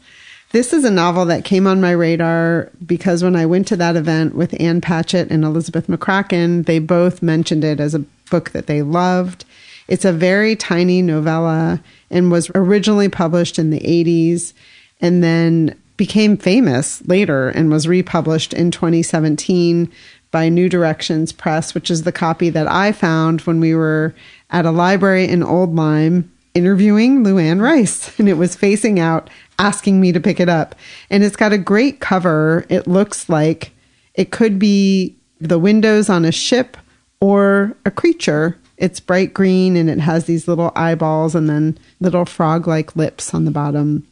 This 0.50 0.72
is 0.72 0.84
a 0.84 0.90
novel 0.90 1.26
that 1.26 1.44
came 1.44 1.66
on 1.66 1.80
my 1.80 1.90
radar 1.90 2.70
because 2.84 3.22
when 3.22 3.36
I 3.36 3.44
went 3.44 3.66
to 3.68 3.76
that 3.76 3.96
event 3.96 4.34
with 4.34 4.58
Ann 4.60 4.80
Patchett 4.80 5.30
and 5.30 5.44
Elizabeth 5.44 5.88
McCracken, 5.88 6.64
they 6.64 6.78
both 6.78 7.22
mentioned 7.22 7.64
it 7.64 7.80
as 7.80 7.94
a 7.94 8.04
book 8.30 8.50
that 8.50 8.66
they 8.66 8.80
loved. 8.80 9.44
It's 9.88 10.04
a 10.04 10.12
very 10.12 10.56
tiny 10.56 11.02
novella 11.02 11.82
and 12.10 12.30
was 12.30 12.50
originally 12.54 13.08
published 13.08 13.58
in 13.58 13.70
the 13.70 13.80
80s 13.80 14.54
and 15.00 15.22
then 15.22 15.78
became 15.98 16.36
famous 16.36 17.06
later 17.06 17.48
and 17.48 17.70
was 17.70 17.88
republished 17.88 18.54
in 18.54 18.70
2017 18.70 19.90
by 20.30 20.48
New 20.48 20.68
Directions 20.68 21.32
Press, 21.32 21.74
which 21.74 21.90
is 21.90 22.02
the 22.02 22.12
copy 22.12 22.50
that 22.50 22.68
I 22.68 22.92
found 22.92 23.42
when 23.42 23.60
we 23.60 23.74
were 23.74 24.14
at 24.50 24.66
a 24.66 24.70
library 24.70 25.28
in 25.28 25.42
Old 25.42 25.74
Lyme 25.74 26.30
interviewing 26.54 27.24
Luanne 27.24 27.60
Rice. 27.60 28.14
And 28.18 28.28
it 28.28 28.34
was 28.34 28.56
facing 28.56 28.98
out, 28.98 29.30
asking 29.58 30.00
me 30.00 30.12
to 30.12 30.20
pick 30.20 30.40
it 30.40 30.48
up. 30.48 30.74
And 31.10 31.22
it's 31.22 31.36
got 31.36 31.52
a 31.52 31.58
great 31.58 32.00
cover. 32.00 32.66
It 32.68 32.86
looks 32.86 33.28
like 33.28 33.72
it 34.14 34.30
could 34.30 34.58
be 34.58 35.16
the 35.40 35.58
windows 35.58 36.10
on 36.10 36.24
a 36.24 36.32
ship 36.32 36.76
or 37.20 37.76
a 37.84 37.90
creature. 37.90 38.58
It's 38.76 39.00
bright 39.00 39.34
green 39.34 39.76
and 39.76 39.88
it 39.88 40.00
has 40.00 40.24
these 40.24 40.48
little 40.48 40.72
eyeballs 40.74 41.34
and 41.34 41.48
then 41.48 41.78
little 42.00 42.24
frog 42.24 42.66
like 42.66 42.96
lips 42.96 43.32
on 43.34 43.44
the 43.44 43.50
bottom. 43.50 44.06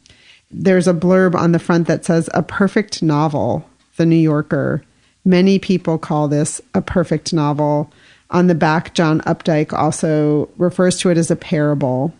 There's 0.49 0.87
a 0.87 0.93
blurb 0.93 1.35
on 1.35 1.51
the 1.51 1.59
front 1.59 1.87
that 1.87 2.05
says, 2.05 2.29
A 2.33 2.41
perfect 2.41 3.03
novel, 3.03 3.69
The 3.97 4.05
New 4.05 4.15
Yorker. 4.15 4.83
Many 5.25 5.59
people 5.59 5.97
call 5.97 6.29
this 6.29 6.61
a 6.73 6.81
perfect 6.81 7.33
novel. 7.33 7.91
On 8.29 8.47
the 8.47 8.55
back, 8.55 8.93
John 8.93 9.21
Updike 9.21 9.73
also 9.73 10.49
refers 10.57 10.97
to 10.99 11.09
it 11.09 11.17
as 11.17 11.31
a 11.31 11.35
parable. 11.35 12.13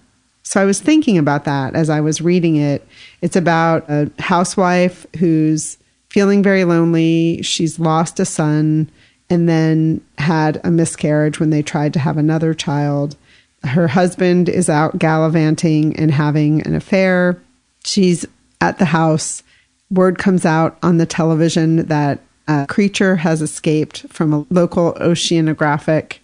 So 0.43 0.61
I 0.61 0.65
was 0.65 0.79
thinking 0.79 1.17
about 1.17 1.43
that 1.45 1.75
as 1.75 1.89
I 1.89 1.99
was 1.99 2.21
reading 2.21 2.55
it. 2.55 2.87
It's 3.21 3.35
about 3.35 3.89
a 3.89 4.09
housewife 4.19 5.05
who's 5.17 5.77
feeling 6.09 6.41
very 6.41 6.63
lonely. 6.63 7.41
She's 7.41 7.79
lost 7.79 8.19
a 8.19 8.25
son 8.25 8.89
and 9.29 9.49
then 9.49 10.01
had 10.17 10.61
a 10.63 10.71
miscarriage 10.71 11.39
when 11.39 11.49
they 11.49 11.61
tried 11.61 11.93
to 11.93 11.99
have 11.99 12.17
another 12.17 12.53
child. 12.53 13.17
Her 13.63 13.89
husband 13.89 14.47
is 14.47 14.69
out 14.69 14.97
gallivanting 14.97 15.97
and 15.97 16.11
having 16.11 16.65
an 16.65 16.75
affair. 16.75 17.41
She's 17.83 18.25
at 18.61 18.79
the 18.79 18.85
house. 18.85 19.43
Word 19.91 20.17
comes 20.17 20.45
out 20.45 20.77
on 20.81 20.97
the 20.97 21.05
television 21.05 21.87
that 21.87 22.21
a 22.47 22.65
creature 22.67 23.17
has 23.17 23.41
escaped 23.41 24.07
from 24.09 24.33
a 24.33 24.45
local 24.49 24.93
oceanographic 24.93 26.17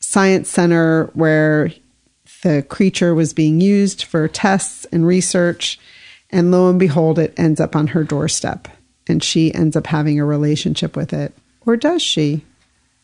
science 0.00 0.48
center 0.48 1.10
where 1.14 1.70
the 2.42 2.62
creature 2.68 3.14
was 3.14 3.34
being 3.34 3.60
used 3.60 4.04
for 4.04 4.28
tests 4.28 4.84
and 4.86 5.06
research. 5.06 5.78
And 6.30 6.50
lo 6.50 6.68
and 6.70 6.78
behold, 6.78 7.18
it 7.18 7.34
ends 7.36 7.60
up 7.60 7.76
on 7.76 7.88
her 7.88 8.04
doorstep 8.04 8.68
and 9.06 9.22
she 9.22 9.54
ends 9.54 9.76
up 9.76 9.86
having 9.86 10.18
a 10.18 10.24
relationship 10.24 10.96
with 10.96 11.12
it. 11.12 11.32
Or 11.64 11.76
does 11.76 12.02
she? 12.02 12.44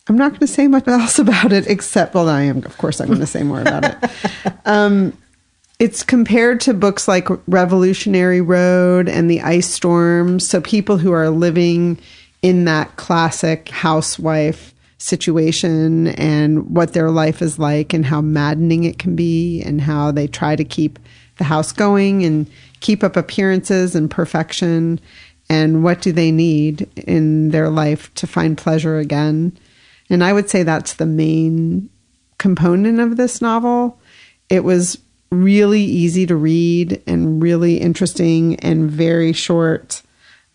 I'm 0.08 0.16
not 0.16 0.30
going 0.30 0.40
to 0.40 0.46
say 0.46 0.68
much 0.68 0.88
else 0.88 1.18
about 1.20 1.52
it 1.52 1.66
except, 1.66 2.14
well, 2.14 2.28
I 2.28 2.42
am, 2.42 2.58
of 2.58 2.76
course, 2.78 3.00
I'm 3.00 3.08
going 3.08 3.20
to 3.20 3.26
say 3.26 3.42
more 3.42 3.60
about 3.60 3.84
it. 3.84 4.10
Um, 4.64 5.18
it's 5.80 6.04
compared 6.04 6.60
to 6.60 6.74
books 6.74 7.08
like 7.08 7.26
Revolutionary 7.48 8.40
Road 8.40 9.08
and 9.08 9.28
The 9.28 9.40
Ice 9.40 9.68
Storm. 9.68 10.38
So 10.38 10.60
people 10.60 10.98
who 10.98 11.10
are 11.10 11.28
living 11.30 11.98
in 12.42 12.64
that 12.64 12.96
classic 12.96 13.68
housewife 13.68 14.74
situation 14.98 16.08
and 16.08 16.70
what 16.70 16.92
their 16.92 17.10
life 17.10 17.42
is 17.42 17.58
like 17.58 17.92
and 17.92 18.06
how 18.06 18.20
maddening 18.20 18.84
it 18.84 18.98
can 18.98 19.16
be 19.16 19.62
and 19.62 19.80
how 19.80 20.12
they 20.12 20.26
try 20.26 20.54
to 20.54 20.64
keep 20.64 20.98
the 21.38 21.44
house 21.44 21.72
going 21.72 22.24
and 22.24 22.48
keep 22.80 23.02
up 23.02 23.16
appearances 23.16 23.96
and 23.96 24.10
perfection 24.10 25.00
and 25.48 25.82
what 25.82 26.00
do 26.00 26.12
they 26.12 26.30
need 26.30 26.88
in 26.96 27.50
their 27.50 27.68
life 27.68 28.12
to 28.14 28.26
find 28.26 28.56
pleasure 28.56 28.98
again. 28.98 29.56
And 30.08 30.22
I 30.22 30.32
would 30.32 30.48
say 30.48 30.62
that's 30.62 30.94
the 30.94 31.06
main 31.06 31.90
component 32.38 33.00
of 33.00 33.16
this 33.16 33.40
novel. 33.40 34.00
It 34.48 34.64
was 34.64 34.98
really 35.30 35.82
easy 35.82 36.26
to 36.26 36.36
read 36.36 37.02
and 37.06 37.42
really 37.42 37.78
interesting 37.78 38.56
and 38.60 38.90
very 38.90 39.32
short. 39.32 40.02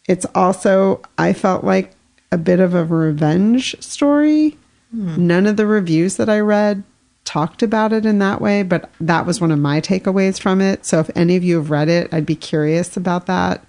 It's 0.07 0.25
also, 0.33 1.01
I 1.17 1.33
felt 1.33 1.63
like 1.63 1.91
a 2.31 2.37
bit 2.37 2.59
of 2.59 2.73
a 2.73 2.85
revenge 2.85 3.75
story. 3.81 4.57
Hmm. 4.91 5.27
None 5.27 5.47
of 5.47 5.57
the 5.57 5.67
reviews 5.67 6.17
that 6.17 6.29
I 6.29 6.39
read 6.39 6.83
talked 7.25 7.61
about 7.61 7.91
it 7.91 8.05
in 8.05 8.19
that 8.19 8.39
way, 8.39 8.63
but 8.63 8.89
that 9.01 9.25
was 9.25 9.41
one 9.41 9.51
of 9.51 9.59
my 9.59 9.81
takeaways 9.81 10.39
from 10.39 10.61
it. 10.61 10.85
So 10.85 10.99
if 10.99 11.09
any 11.15 11.35
of 11.35 11.43
you 11.43 11.57
have 11.57 11.69
read 11.69 11.89
it, 11.89 12.13
I'd 12.13 12.25
be 12.25 12.35
curious 12.35 12.95
about 12.95 13.25
that. 13.25 13.65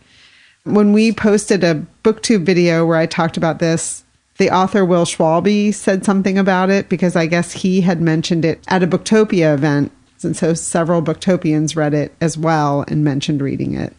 When 0.62 0.92
we 0.92 1.12
posted 1.12 1.64
a 1.64 1.84
booktube 2.04 2.44
video 2.44 2.86
where 2.86 2.98
I 2.98 3.06
talked 3.06 3.36
about 3.36 3.58
this, 3.58 4.04
the 4.36 4.50
author 4.50 4.84
Will 4.84 5.04
Schwalbe 5.04 5.74
said 5.74 6.04
something 6.04 6.38
about 6.38 6.70
it 6.70 6.88
because 6.88 7.16
I 7.16 7.26
guess 7.26 7.52
he 7.52 7.80
had 7.80 8.00
mentioned 8.00 8.44
it 8.44 8.62
at 8.68 8.84
a 8.84 8.86
Booktopia 8.86 9.54
event. 9.54 9.90
And 10.22 10.36
so 10.36 10.54
several 10.54 11.02
Booktopians 11.02 11.74
read 11.74 11.94
it 11.94 12.14
as 12.20 12.38
well 12.38 12.84
and 12.86 13.02
mentioned 13.02 13.42
reading 13.42 13.74
it. 13.74 13.94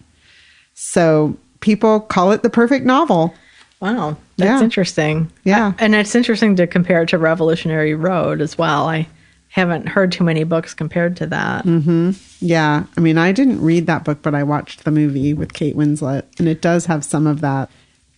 So 0.74 1.38
people 1.60 2.00
call 2.00 2.32
it 2.32 2.44
the 2.44 2.50
perfect 2.50 2.86
novel. 2.86 3.34
Wow, 3.82 4.18
that's 4.38 4.60
Yeah. 4.60 4.64
interesting. 4.64 5.32
Yeah. 5.44 5.68
Uh, 5.68 5.74
and 5.80 5.96
it's 5.96 6.16
interesting 6.16 6.56
to 6.58 6.68
compare 6.68 7.04
it 7.04 7.10
to 7.10 7.18
Revolutionary 7.18 7.94
Road 7.94 8.42
as 8.42 8.58
well. 8.58 8.90
I 8.90 9.08
haven't 9.50 9.88
heard 9.88 10.12
too 10.12 10.24
many 10.24 10.44
books 10.44 10.74
compared 10.74 11.16
to 11.18 11.28
that. 11.28 11.66
Mm-hmm. 11.66 12.12
Yeah. 12.42 12.84
I 12.98 13.00
mean, 13.02 13.18
I 13.18 13.32
didn't 13.32 13.62
read 13.62 13.88
that 13.88 14.04
book, 14.04 14.20
but 14.22 14.36
I 14.36 14.44
watched 14.44 14.84
the 14.84 14.92
movie 14.92 15.34
with 15.34 15.54
Kate 15.54 15.76
Winslet, 15.76 16.24
and 16.38 16.48
it 16.48 16.62
does 16.62 16.86
have 16.88 17.04
some 17.06 17.26
of 17.26 17.42
that 17.42 17.70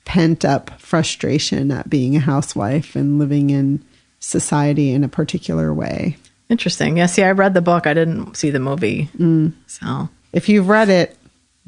pent 0.04 0.44
up 0.44 0.72
frustration 0.80 1.72
at 1.72 1.90
being 1.90 2.16
a 2.16 2.20
housewife 2.20 2.96
and 2.96 3.18
living 3.20 3.50
in 3.52 3.84
society 4.20 4.92
in 4.92 5.04
a 5.04 5.08
particular 5.08 5.74
way. 5.74 6.18
Interesting. 6.50 6.98
Yeah, 6.98 7.06
see, 7.06 7.24
I 7.24 7.32
read 7.32 7.54
the 7.54 7.62
book. 7.62 7.88
I 7.88 7.94
didn't 7.94 8.36
see 8.36 8.50
the 8.50 8.60
movie. 8.60 9.10
Mm. 9.18 9.54
So, 9.68 10.10
If 10.34 10.50
you've 10.50 10.68
read 10.68 10.90
it, 10.90 11.18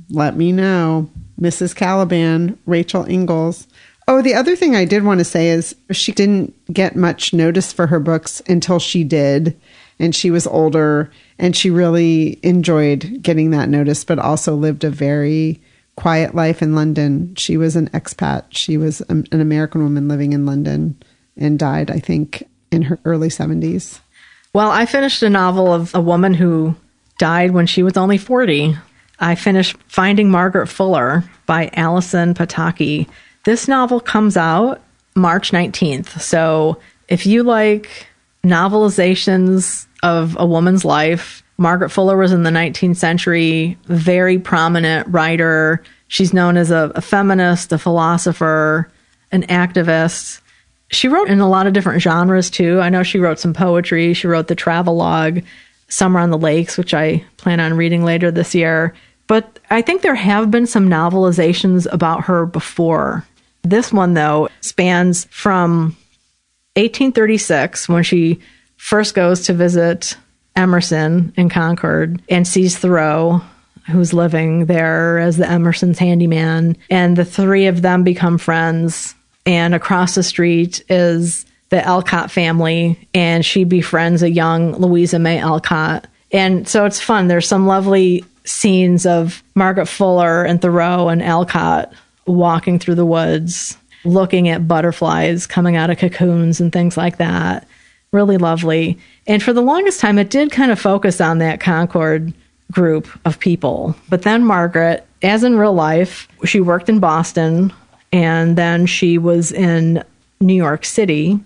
let 0.09 0.35
me 0.35 0.51
know. 0.51 1.09
Mrs. 1.39 1.75
Caliban, 1.75 2.57
Rachel 2.65 3.05
Ingalls. 3.05 3.67
Oh, 4.07 4.21
the 4.21 4.33
other 4.33 4.55
thing 4.55 4.75
I 4.75 4.85
did 4.85 5.03
want 5.03 5.19
to 5.19 5.25
say 5.25 5.49
is 5.49 5.75
she 5.91 6.11
didn't 6.11 6.53
get 6.71 6.95
much 6.95 7.33
notice 7.33 7.71
for 7.71 7.87
her 7.87 7.99
books 7.99 8.41
until 8.47 8.79
she 8.79 9.03
did. 9.03 9.59
And 9.99 10.15
she 10.15 10.31
was 10.31 10.47
older 10.47 11.11
and 11.39 11.55
she 11.55 11.69
really 11.69 12.39
enjoyed 12.43 13.21
getting 13.21 13.51
that 13.51 13.69
notice, 13.69 14.03
but 14.03 14.19
also 14.19 14.55
lived 14.55 14.83
a 14.83 14.89
very 14.89 15.61
quiet 15.95 16.35
life 16.35 16.61
in 16.61 16.75
London. 16.75 17.35
She 17.35 17.57
was 17.57 17.75
an 17.75 17.89
expat. 17.89 18.45
She 18.49 18.77
was 18.77 19.01
an 19.01 19.27
an 19.31 19.39
American 19.39 19.83
woman 19.83 20.07
living 20.07 20.33
in 20.33 20.45
London 20.45 20.97
and 21.37 21.59
died, 21.59 21.91
I 21.91 21.99
think, 21.99 22.43
in 22.71 22.83
her 22.83 22.99
early 23.05 23.29
70s. 23.29 23.99
well, 24.53 24.71
I 24.71 24.85
finished 24.85 25.23
a 25.23 25.29
novel 25.29 25.73
of 25.73 25.93
a 25.95 26.01
woman 26.01 26.33
who 26.33 26.75
died 27.17 27.51
when 27.51 27.67
she 27.67 27.83
was 27.83 27.97
only 27.97 28.17
40. 28.17 28.75
I 29.19 29.35
finished 29.35 29.77
Finding 29.87 30.29
Margaret 30.29 30.67
Fuller 30.67 31.23
by 31.45 31.69
Allison 31.73 32.33
Pataki. 32.33 33.07
This 33.45 33.67
novel 33.67 33.99
comes 33.99 34.37
out 34.37 34.81
March 35.15 35.51
19th. 35.51 36.19
So, 36.19 36.79
if 37.07 37.25
you 37.25 37.43
like 37.43 38.07
novelizations 38.43 39.85
of 40.01 40.35
a 40.39 40.45
woman's 40.45 40.83
life, 40.83 41.43
Margaret 41.57 41.89
Fuller 41.89 42.17
was 42.17 42.31
in 42.31 42.43
the 42.43 42.49
19th 42.49 42.97
century, 42.97 43.77
very 43.85 44.39
prominent 44.39 45.07
writer. 45.07 45.83
She's 46.07 46.33
known 46.33 46.57
as 46.57 46.71
a, 46.71 46.91
a 46.95 47.01
feminist, 47.01 47.71
a 47.71 47.77
philosopher, 47.77 48.91
an 49.31 49.43
activist. 49.43 50.41
She 50.89 51.07
wrote 51.07 51.29
in 51.29 51.39
a 51.39 51.49
lot 51.49 51.67
of 51.67 51.73
different 51.73 52.01
genres 52.01 52.49
too. 52.49 52.79
I 52.81 52.89
know 52.89 53.03
she 53.03 53.19
wrote 53.19 53.39
some 53.39 53.53
poetry. 53.53 54.13
She 54.13 54.27
wrote 54.27 54.47
the 54.47 54.55
travelogue, 54.55 55.41
Summer 55.93 56.19
on 56.19 56.31
the 56.31 56.39
Lakes, 56.39 56.75
which 56.75 56.95
I 56.95 57.23
plan 57.37 57.59
on 57.59 57.77
reading 57.77 58.03
later 58.03 58.31
this 58.31 58.55
year. 58.55 58.95
But 59.27 59.59
I 59.69 59.83
think 59.83 60.01
there 60.01 60.15
have 60.15 60.49
been 60.49 60.65
some 60.65 60.89
novelizations 60.89 61.85
about 61.91 62.23
her 62.23 62.47
before. 62.47 63.23
This 63.61 63.93
one, 63.93 64.15
though, 64.15 64.49
spans 64.61 65.25
from 65.25 65.95
1836 66.77 67.87
when 67.87 68.01
she 68.01 68.39
first 68.75 69.13
goes 69.13 69.45
to 69.45 69.53
visit 69.53 70.17
Emerson 70.55 71.31
in 71.37 71.47
Concord 71.47 72.23
and 72.27 72.47
sees 72.47 72.75
Thoreau, 72.75 73.41
who's 73.85 74.13
living 74.13 74.65
there 74.65 75.19
as 75.19 75.37
the 75.37 75.47
Emerson's 75.47 75.99
handyman. 75.99 76.75
And 76.89 77.15
the 77.15 77.23
three 77.23 77.67
of 77.67 77.83
them 77.83 78.03
become 78.03 78.39
friends. 78.39 79.13
and 79.45 79.75
across 79.75 80.15
the 80.15 80.23
street 80.23 80.83
is 80.89 81.45
the 81.73 81.83
Alcott 81.83 82.29
family, 82.29 82.99
and 83.15 83.43
she 83.43 83.63
befriends 83.63 84.21
a 84.21 84.29
young 84.29 84.73
Louisa 84.73 85.17
May 85.17 85.39
Alcott. 85.39 86.05
And 86.31 86.67
so 86.67 86.85
it's 86.85 87.01
fun. 87.01 87.29
There's 87.29 87.47
some 87.47 87.65
lovely 87.65 88.23
scenes 88.45 89.07
of 89.07 89.41
Margaret 89.55 89.87
Fuller 89.87 90.43
and 90.43 90.61
Thoreau 90.61 91.09
and 91.09 91.23
Alcott 91.23 91.91
walking 92.27 92.77
through 92.77 92.93
the 92.93 93.07
woods, 93.07 93.75
looking 94.05 94.49
at 94.49 94.67
butterflies 94.67 95.47
coming 95.47 95.75
out 95.75 95.89
of 95.89 95.97
cocoons 95.97 96.61
and 96.61 96.71
things 96.71 96.95
like 96.95 97.17
that. 97.17 97.67
Really 98.11 98.37
lovely. 98.37 98.99
And 99.25 99.41
for 99.41 99.51
the 99.51 99.61
longest 99.61 99.99
time, 99.99 100.19
it 100.19 100.29
did 100.29 100.51
kind 100.51 100.71
of 100.71 100.79
focus 100.79 101.19
on 101.19 101.39
that 101.39 101.59
Concord 101.59 102.35
group 102.71 103.07
of 103.25 103.39
people. 103.39 103.95
But 104.09 104.21
then 104.21 104.45
Margaret, 104.45 105.07
as 105.23 105.43
in 105.43 105.57
real 105.57 105.73
life, 105.73 106.27
she 106.45 106.61
worked 106.61 106.87
in 106.87 106.99
Boston 106.99 107.73
and 108.11 108.59
then 108.59 108.85
she 108.85 109.17
was 109.17 109.51
in 109.51 110.03
New 110.39 110.53
York 110.53 110.85
City 110.85 111.39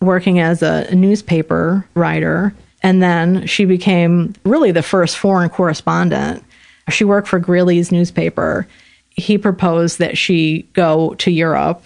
working 0.00 0.40
as 0.40 0.62
a 0.62 0.94
newspaper 0.94 1.86
writer. 1.94 2.54
And 2.82 3.02
then 3.02 3.46
she 3.46 3.66
became 3.66 4.34
really 4.44 4.72
the 4.72 4.82
first 4.82 5.18
foreign 5.18 5.50
correspondent. 5.50 6.42
She 6.88 7.04
worked 7.04 7.28
for 7.28 7.38
Greeley's 7.38 7.92
newspaper. 7.92 8.66
He 9.10 9.36
proposed 9.36 9.98
that 9.98 10.16
she 10.16 10.62
go 10.72 11.14
to 11.14 11.30
Europe, 11.30 11.84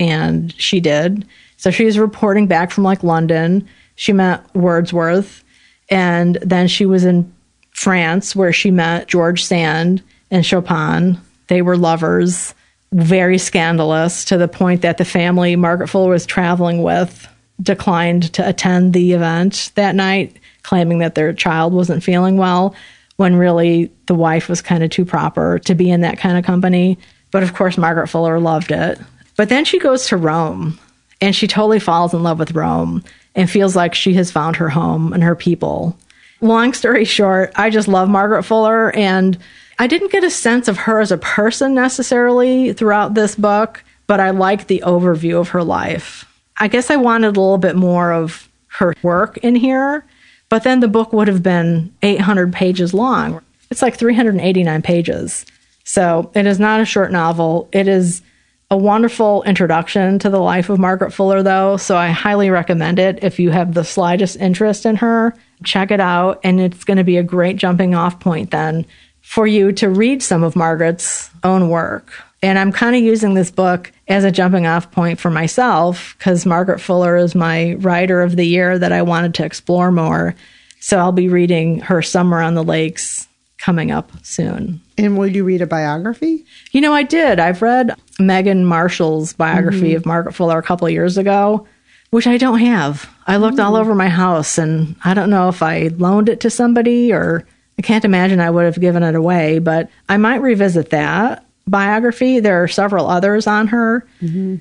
and 0.00 0.52
she 0.60 0.80
did. 0.80 1.26
So 1.56 1.70
she 1.70 1.84
was 1.84 1.98
reporting 1.98 2.48
back 2.48 2.72
from 2.72 2.84
like 2.84 3.04
London. 3.04 3.68
She 3.94 4.12
met 4.12 4.42
Wordsworth, 4.54 5.44
and 5.88 6.38
then 6.42 6.66
she 6.66 6.86
was 6.86 7.04
in 7.04 7.32
France 7.70 8.34
where 8.34 8.52
she 8.52 8.70
met 8.70 9.06
George 9.06 9.44
Sand 9.44 10.02
and 10.30 10.44
Chopin. 10.44 11.20
They 11.46 11.62
were 11.62 11.76
lovers, 11.76 12.54
very 12.92 13.38
scandalous 13.38 14.24
to 14.26 14.36
the 14.36 14.48
point 14.48 14.82
that 14.82 14.98
the 14.98 15.04
family 15.04 15.54
Margaret 15.54 15.88
Fuller 15.88 16.10
was 16.10 16.26
traveling 16.26 16.82
with 16.82 17.28
declined 17.60 18.32
to 18.34 18.48
attend 18.48 18.92
the 18.92 19.12
event 19.12 19.72
that 19.74 19.94
night, 19.94 20.36
claiming 20.62 20.98
that 20.98 21.14
their 21.14 21.32
child 21.32 21.72
wasn't 21.72 22.02
feeling 22.02 22.36
well, 22.36 22.74
when 23.16 23.36
really 23.36 23.90
the 24.06 24.14
wife 24.14 24.48
was 24.48 24.62
kind 24.62 24.82
of 24.82 24.90
too 24.90 25.04
proper 25.04 25.58
to 25.60 25.74
be 25.74 25.90
in 25.90 26.00
that 26.00 26.18
kind 26.18 26.38
of 26.38 26.44
company. 26.44 26.98
But 27.30 27.42
of 27.42 27.54
course, 27.54 27.78
Margaret 27.78 28.08
Fuller 28.08 28.38
loved 28.38 28.70
it. 28.70 28.98
But 29.36 29.48
then 29.48 29.64
she 29.64 29.78
goes 29.78 30.06
to 30.06 30.16
Rome 30.16 30.78
and 31.20 31.34
she 31.34 31.46
totally 31.46 31.80
falls 31.80 32.14
in 32.14 32.22
love 32.22 32.38
with 32.38 32.52
Rome 32.52 33.04
and 33.34 33.48
feels 33.48 33.76
like 33.76 33.94
she 33.94 34.14
has 34.14 34.30
found 34.30 34.56
her 34.56 34.68
home 34.68 35.12
and 35.12 35.22
her 35.22 35.34
people. 35.34 35.96
Long 36.40 36.72
story 36.72 37.04
short, 37.04 37.52
I 37.54 37.70
just 37.70 37.88
love 37.88 38.08
Margaret 38.08 38.42
Fuller 38.42 38.94
and 38.94 39.38
I 39.78 39.86
didn't 39.86 40.12
get 40.12 40.24
a 40.24 40.30
sense 40.30 40.68
of 40.68 40.76
her 40.78 41.00
as 41.00 41.12
a 41.12 41.18
person 41.18 41.74
necessarily 41.74 42.72
throughout 42.72 43.14
this 43.14 43.34
book, 43.34 43.82
but 44.06 44.20
I 44.20 44.30
like 44.30 44.66
the 44.66 44.82
overview 44.84 45.40
of 45.40 45.50
her 45.50 45.62
life. 45.64 46.26
I 46.58 46.68
guess 46.68 46.90
I 46.90 46.96
wanted 46.96 47.36
a 47.36 47.40
little 47.40 47.58
bit 47.58 47.76
more 47.76 48.12
of 48.12 48.48
her 48.68 48.94
work 49.02 49.38
in 49.38 49.54
here, 49.54 50.04
but 50.48 50.64
then 50.64 50.80
the 50.80 50.88
book 50.88 51.12
would 51.12 51.28
have 51.28 51.42
been 51.42 51.94
800 52.02 52.52
pages 52.52 52.94
long. 52.94 53.40
It's 53.70 53.82
like 53.82 53.96
389 53.96 54.82
pages. 54.82 55.46
So 55.84 56.30
it 56.34 56.46
is 56.46 56.60
not 56.60 56.80
a 56.80 56.84
short 56.84 57.10
novel. 57.10 57.68
It 57.72 57.88
is 57.88 58.22
a 58.70 58.76
wonderful 58.76 59.42
introduction 59.42 60.18
to 60.20 60.30
the 60.30 60.40
life 60.40 60.70
of 60.70 60.78
Margaret 60.78 61.12
Fuller, 61.12 61.42
though. 61.42 61.76
So 61.76 61.96
I 61.96 62.08
highly 62.08 62.48
recommend 62.48 62.98
it 62.98 63.22
if 63.22 63.38
you 63.38 63.50
have 63.50 63.74
the 63.74 63.84
slightest 63.84 64.36
interest 64.36 64.86
in 64.86 64.96
her. 64.96 65.34
Check 65.62 65.90
it 65.90 66.00
out, 66.00 66.40
and 66.42 66.60
it's 66.60 66.84
going 66.84 66.96
to 66.96 67.04
be 67.04 67.18
a 67.18 67.22
great 67.22 67.56
jumping 67.56 67.94
off 67.94 68.18
point 68.18 68.50
then 68.50 68.86
for 69.20 69.46
you 69.46 69.72
to 69.72 69.88
read 69.88 70.22
some 70.22 70.42
of 70.42 70.56
Margaret's 70.56 71.30
own 71.44 71.68
work. 71.68 72.12
And 72.42 72.58
I'm 72.58 72.72
kind 72.72 72.96
of 72.96 73.02
using 73.02 73.34
this 73.34 73.50
book 73.50 73.92
as 74.12 74.24
a 74.24 74.30
jumping 74.30 74.66
off 74.66 74.90
point 74.90 75.18
for 75.18 75.30
myself 75.30 76.14
because 76.18 76.46
Margaret 76.46 76.80
Fuller 76.80 77.16
is 77.16 77.34
my 77.34 77.74
writer 77.74 78.20
of 78.22 78.36
the 78.36 78.46
year 78.46 78.78
that 78.78 78.92
I 78.92 79.02
wanted 79.02 79.34
to 79.34 79.44
explore 79.44 79.90
more. 79.90 80.34
So 80.80 80.98
I'll 80.98 81.12
be 81.12 81.28
reading 81.28 81.80
her 81.80 82.02
Summer 82.02 82.40
on 82.40 82.54
the 82.54 82.64
Lakes 82.64 83.26
coming 83.58 83.90
up 83.90 84.10
soon. 84.22 84.80
And 84.98 85.16
will 85.16 85.28
you 85.28 85.44
read 85.44 85.62
a 85.62 85.66
biography? 85.66 86.44
You 86.72 86.80
know, 86.80 86.92
I 86.92 87.04
did. 87.04 87.38
I've 87.38 87.62
read 87.62 87.94
Megan 88.18 88.64
Marshall's 88.64 89.32
biography 89.32 89.90
mm-hmm. 89.90 89.96
of 89.96 90.06
Margaret 90.06 90.32
Fuller 90.32 90.58
a 90.58 90.62
couple 90.62 90.86
of 90.86 90.92
years 90.92 91.16
ago, 91.16 91.66
which 92.10 92.26
I 92.26 92.36
don't 92.36 92.58
have. 92.58 93.08
I 93.26 93.36
looked 93.36 93.58
mm. 93.58 93.64
all 93.64 93.76
over 93.76 93.94
my 93.94 94.08
house 94.08 94.58
and 94.58 94.96
I 95.04 95.14
don't 95.14 95.30
know 95.30 95.48
if 95.48 95.62
I 95.62 95.88
loaned 95.96 96.28
it 96.28 96.40
to 96.40 96.50
somebody 96.50 97.12
or 97.12 97.46
I 97.78 97.82
can't 97.82 98.04
imagine 98.04 98.40
I 98.40 98.50
would 98.50 98.64
have 98.64 98.80
given 98.80 99.04
it 99.04 99.14
away, 99.14 99.60
but 99.60 99.88
I 100.08 100.16
might 100.16 100.42
revisit 100.42 100.90
that 100.90 101.46
biography. 101.66 102.40
There 102.40 102.62
are 102.62 102.68
several 102.68 103.08
others 103.08 103.46
on 103.46 103.68
her. 103.68 104.06
Mm-hmm. 104.20 104.56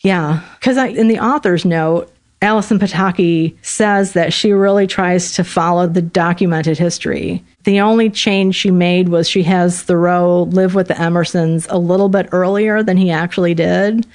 Yeah, 0.00 0.42
because 0.58 0.76
in 0.76 1.08
the 1.08 1.18
author's 1.18 1.64
note, 1.64 2.12
Allison 2.42 2.78
Pataki 2.78 3.56
says 3.62 4.12
that 4.12 4.32
she 4.32 4.52
really 4.52 4.86
tries 4.86 5.32
to 5.32 5.44
follow 5.44 5.86
the 5.86 6.02
documented 6.02 6.78
history. 6.78 7.42
The 7.64 7.80
only 7.80 8.10
change 8.10 8.54
she 8.54 8.70
made 8.70 9.08
was 9.08 9.28
she 9.28 9.42
has 9.44 9.82
Thoreau 9.82 10.42
live 10.42 10.74
with 10.74 10.88
the 10.88 10.94
Emersons 10.94 11.66
a 11.70 11.78
little 11.78 12.08
bit 12.08 12.28
earlier 12.32 12.82
than 12.82 12.98
he 12.98 13.10
actually 13.10 13.54
did, 13.54 14.06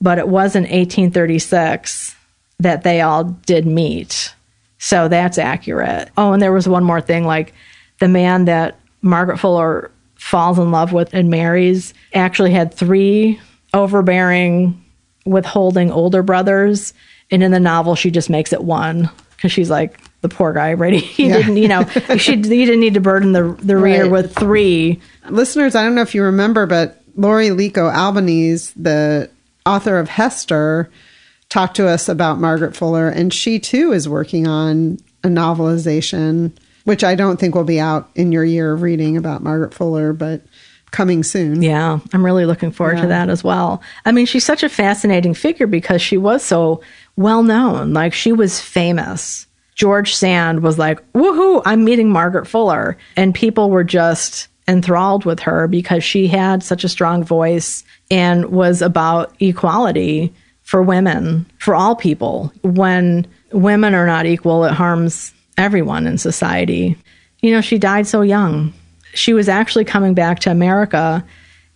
but 0.00 0.18
it 0.18 0.28
was 0.28 0.54
in 0.54 0.64
1836 0.64 2.14
that 2.58 2.82
they 2.82 3.00
all 3.00 3.24
did 3.24 3.66
meet. 3.66 4.34
So 4.78 5.08
that's 5.08 5.38
accurate. 5.38 6.10
Oh, 6.16 6.32
and 6.32 6.42
there 6.42 6.52
was 6.52 6.68
one 6.68 6.84
more 6.84 7.00
thing 7.00 7.24
like 7.24 7.54
the 7.98 8.08
man 8.08 8.44
that 8.44 8.78
Margaret 9.02 9.38
Fuller 9.38 9.90
falls 10.20 10.58
in 10.58 10.70
love 10.70 10.92
with 10.92 11.12
and 11.14 11.30
marries 11.30 11.94
actually 12.14 12.52
had 12.52 12.72
three 12.72 13.40
overbearing, 13.72 14.84
withholding 15.24 15.90
older 15.90 16.22
brothers. 16.22 16.92
And 17.30 17.42
in 17.42 17.50
the 17.50 17.60
novel, 17.60 17.94
she 17.94 18.10
just 18.10 18.28
makes 18.28 18.52
it 18.52 18.62
one 18.62 19.10
because 19.36 19.50
she's 19.50 19.70
like, 19.70 19.98
the 20.20 20.28
poor 20.28 20.52
guy, 20.52 20.74
right? 20.74 20.92
He 21.02 21.28
yeah. 21.28 21.38
didn't, 21.38 21.56
you 21.56 21.68
know, 21.68 21.84
she 22.18 22.36
he 22.36 22.64
didn't 22.66 22.80
need 22.80 22.94
to 22.94 23.00
burden 23.00 23.32
the 23.32 23.56
the 23.62 23.78
reader 23.78 24.02
right. 24.02 24.12
with 24.12 24.34
three. 24.34 25.00
Listeners, 25.30 25.74
I 25.74 25.82
don't 25.82 25.94
know 25.94 26.02
if 26.02 26.14
you 26.14 26.22
remember, 26.22 26.66
but 26.66 27.02
Laurie 27.16 27.48
Lico 27.48 27.90
Albanese, 27.92 28.72
the 28.76 29.30
author 29.64 29.98
of 29.98 30.10
Hester, 30.10 30.90
talked 31.48 31.76
to 31.76 31.88
us 31.88 32.08
about 32.08 32.38
Margaret 32.38 32.76
Fuller, 32.76 33.08
and 33.08 33.32
she 33.32 33.58
too 33.58 33.92
is 33.92 34.08
working 34.08 34.46
on 34.46 34.98
a 35.24 35.28
novelization 35.28 36.52
which 36.90 37.04
I 37.04 37.14
don't 37.14 37.38
think 37.38 37.54
will 37.54 37.62
be 37.62 37.78
out 37.78 38.10
in 38.16 38.32
your 38.32 38.42
year 38.42 38.72
of 38.72 38.82
reading 38.82 39.16
about 39.16 39.44
Margaret 39.44 39.72
Fuller, 39.72 40.12
but 40.12 40.42
coming 40.90 41.22
soon. 41.22 41.62
Yeah, 41.62 42.00
I'm 42.12 42.24
really 42.24 42.46
looking 42.46 42.72
forward 42.72 42.96
yeah. 42.96 43.02
to 43.02 43.08
that 43.10 43.30
as 43.30 43.44
well. 43.44 43.80
I 44.04 44.10
mean, 44.10 44.26
she's 44.26 44.44
such 44.44 44.64
a 44.64 44.68
fascinating 44.68 45.32
figure 45.34 45.68
because 45.68 46.02
she 46.02 46.16
was 46.16 46.42
so 46.42 46.80
well 47.14 47.44
known. 47.44 47.92
Like, 47.92 48.12
she 48.12 48.32
was 48.32 48.60
famous. 48.60 49.46
George 49.76 50.16
Sand 50.16 50.64
was 50.64 50.80
like, 50.80 51.00
woohoo, 51.12 51.62
I'm 51.64 51.84
meeting 51.84 52.10
Margaret 52.10 52.48
Fuller. 52.48 52.98
And 53.16 53.36
people 53.36 53.70
were 53.70 53.84
just 53.84 54.48
enthralled 54.66 55.24
with 55.24 55.38
her 55.38 55.68
because 55.68 56.02
she 56.02 56.26
had 56.26 56.64
such 56.64 56.82
a 56.82 56.88
strong 56.88 57.22
voice 57.22 57.84
and 58.10 58.46
was 58.46 58.82
about 58.82 59.32
equality 59.38 60.34
for 60.62 60.82
women, 60.82 61.46
for 61.58 61.76
all 61.76 61.94
people. 61.94 62.52
When 62.62 63.28
women 63.52 63.94
are 63.94 64.08
not 64.08 64.26
equal, 64.26 64.64
it 64.64 64.72
harms 64.72 65.32
everyone 65.60 66.06
in 66.06 66.18
society. 66.18 66.96
You 67.40 67.52
know, 67.52 67.60
she 67.60 67.78
died 67.78 68.06
so 68.06 68.22
young. 68.22 68.72
She 69.14 69.32
was 69.32 69.48
actually 69.48 69.84
coming 69.84 70.14
back 70.14 70.40
to 70.40 70.50
America 70.50 71.24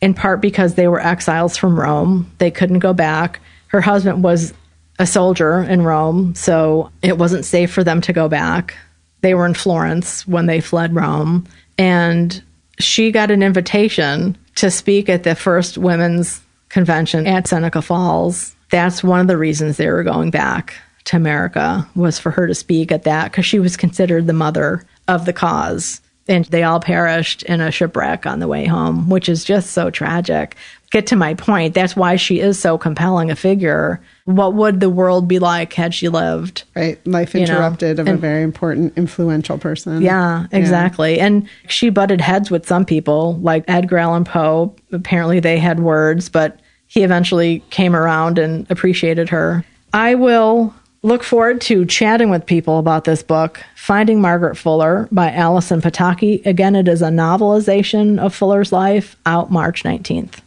in 0.00 0.14
part 0.14 0.40
because 0.40 0.74
they 0.74 0.88
were 0.88 1.00
exiles 1.00 1.56
from 1.56 1.78
Rome. 1.78 2.30
They 2.38 2.50
couldn't 2.50 2.80
go 2.80 2.92
back. 2.92 3.40
Her 3.68 3.80
husband 3.80 4.22
was 4.22 4.52
a 4.98 5.06
soldier 5.06 5.62
in 5.62 5.82
Rome, 5.82 6.34
so 6.34 6.90
it 7.02 7.18
wasn't 7.18 7.44
safe 7.44 7.72
for 7.72 7.82
them 7.82 8.00
to 8.02 8.12
go 8.12 8.28
back. 8.28 8.76
They 9.22 9.34
were 9.34 9.46
in 9.46 9.54
Florence 9.54 10.26
when 10.26 10.46
they 10.46 10.60
fled 10.60 10.94
Rome, 10.94 11.46
and 11.78 12.42
she 12.78 13.10
got 13.10 13.30
an 13.30 13.42
invitation 13.42 14.36
to 14.56 14.70
speak 14.70 15.08
at 15.08 15.24
the 15.24 15.34
first 15.34 15.78
women's 15.78 16.40
convention 16.68 17.26
at 17.26 17.48
Seneca 17.48 17.82
Falls. 17.82 18.54
That's 18.70 19.02
one 19.02 19.20
of 19.20 19.26
the 19.26 19.38
reasons 19.38 19.76
they 19.76 19.88
were 19.88 20.02
going 20.04 20.30
back 20.30 20.74
to 21.04 21.16
America 21.16 21.88
was 21.94 22.18
for 22.18 22.30
her 22.30 22.46
to 22.46 22.54
speak 22.54 22.90
at 22.90 23.04
that 23.04 23.30
because 23.30 23.46
she 23.46 23.58
was 23.58 23.76
considered 23.76 24.26
the 24.26 24.32
mother 24.32 24.84
of 25.08 25.26
the 25.26 25.32
cause. 25.32 26.00
And 26.26 26.46
they 26.46 26.62
all 26.62 26.80
perished 26.80 27.42
in 27.42 27.60
a 27.60 27.70
shipwreck 27.70 28.24
on 28.24 28.38
the 28.38 28.48
way 28.48 28.64
home, 28.64 29.10
which 29.10 29.28
is 29.28 29.44
just 29.44 29.72
so 29.72 29.90
tragic. 29.90 30.56
Get 30.90 31.06
to 31.08 31.16
my 31.16 31.34
point. 31.34 31.74
That's 31.74 31.94
why 31.94 32.16
she 32.16 32.40
is 32.40 32.58
so 32.58 32.78
compelling 32.78 33.30
a 33.30 33.36
figure. 33.36 34.00
What 34.24 34.54
would 34.54 34.80
the 34.80 34.88
world 34.88 35.28
be 35.28 35.38
like 35.38 35.74
had 35.74 35.92
she 35.92 36.08
lived? 36.08 36.62
Right. 36.74 37.04
Life 37.06 37.34
interrupted 37.34 37.88
you 37.88 37.94
know? 37.96 38.02
of 38.02 38.08
and, 38.08 38.16
a 38.16 38.20
very 38.20 38.42
important, 38.42 38.96
influential 38.96 39.58
person. 39.58 40.00
Yeah, 40.00 40.46
exactly. 40.50 41.16
Yeah. 41.16 41.26
And 41.26 41.48
she 41.68 41.90
butted 41.90 42.22
heads 42.22 42.50
with 42.50 42.66
some 42.66 42.86
people, 42.86 43.34
like 43.40 43.64
Edgar 43.68 43.98
Allan 43.98 44.24
Poe. 44.24 44.74
Apparently 44.92 45.40
they 45.40 45.58
had 45.58 45.80
words, 45.80 46.30
but 46.30 46.58
he 46.86 47.02
eventually 47.02 47.62
came 47.68 47.94
around 47.94 48.38
and 48.38 48.70
appreciated 48.70 49.28
her. 49.28 49.62
I 49.92 50.14
will 50.14 50.72
Look 51.04 51.22
forward 51.22 51.60
to 51.62 51.84
chatting 51.84 52.30
with 52.30 52.46
people 52.46 52.78
about 52.78 53.04
this 53.04 53.22
book, 53.22 53.62
Finding 53.76 54.22
Margaret 54.22 54.56
Fuller 54.56 55.06
by 55.12 55.30
Allison 55.32 55.82
Pataki. 55.82 56.44
Again, 56.46 56.74
it 56.74 56.88
is 56.88 57.02
a 57.02 57.08
novelization 57.08 58.18
of 58.18 58.34
Fuller's 58.34 58.72
life 58.72 59.14
out 59.26 59.50
March 59.50 59.82
19th. 59.82 60.38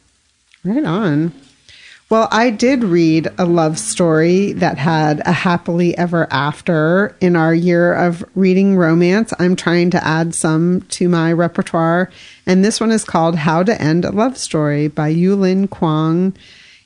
Right 0.64 0.84
on. 0.84 1.32
Well, 2.10 2.28
I 2.32 2.50
did 2.50 2.84
read 2.84 3.28
a 3.38 3.46
love 3.46 3.78
story 3.78 4.54
that 4.54 4.80
had 4.80 5.22
a 5.28 5.32
happily 5.32 5.96
ever 5.96 6.28
after 6.34 7.16
in 7.22 7.36
our 7.36 7.54
year 7.54 7.94
of 7.94 8.26
reading 8.34 8.78
romance. 8.78 9.34
I'm 9.38 9.56
trying 9.56 9.92
to 9.92 10.04
add 10.04 10.34
some 10.34 10.82
to 10.90 11.08
my 11.08 11.34
repertoire. 11.34 12.10
And 12.48 12.66
this 12.66 12.80
one 12.80 12.92
is 12.92 13.04
called 13.04 13.36
How 13.36 13.62
to 13.62 13.80
End 13.80 14.06
a 14.06 14.12
Love 14.12 14.40
Story 14.40 14.88
by 14.88 15.14
Yulin 15.14 15.68
Kuang. 15.68 16.36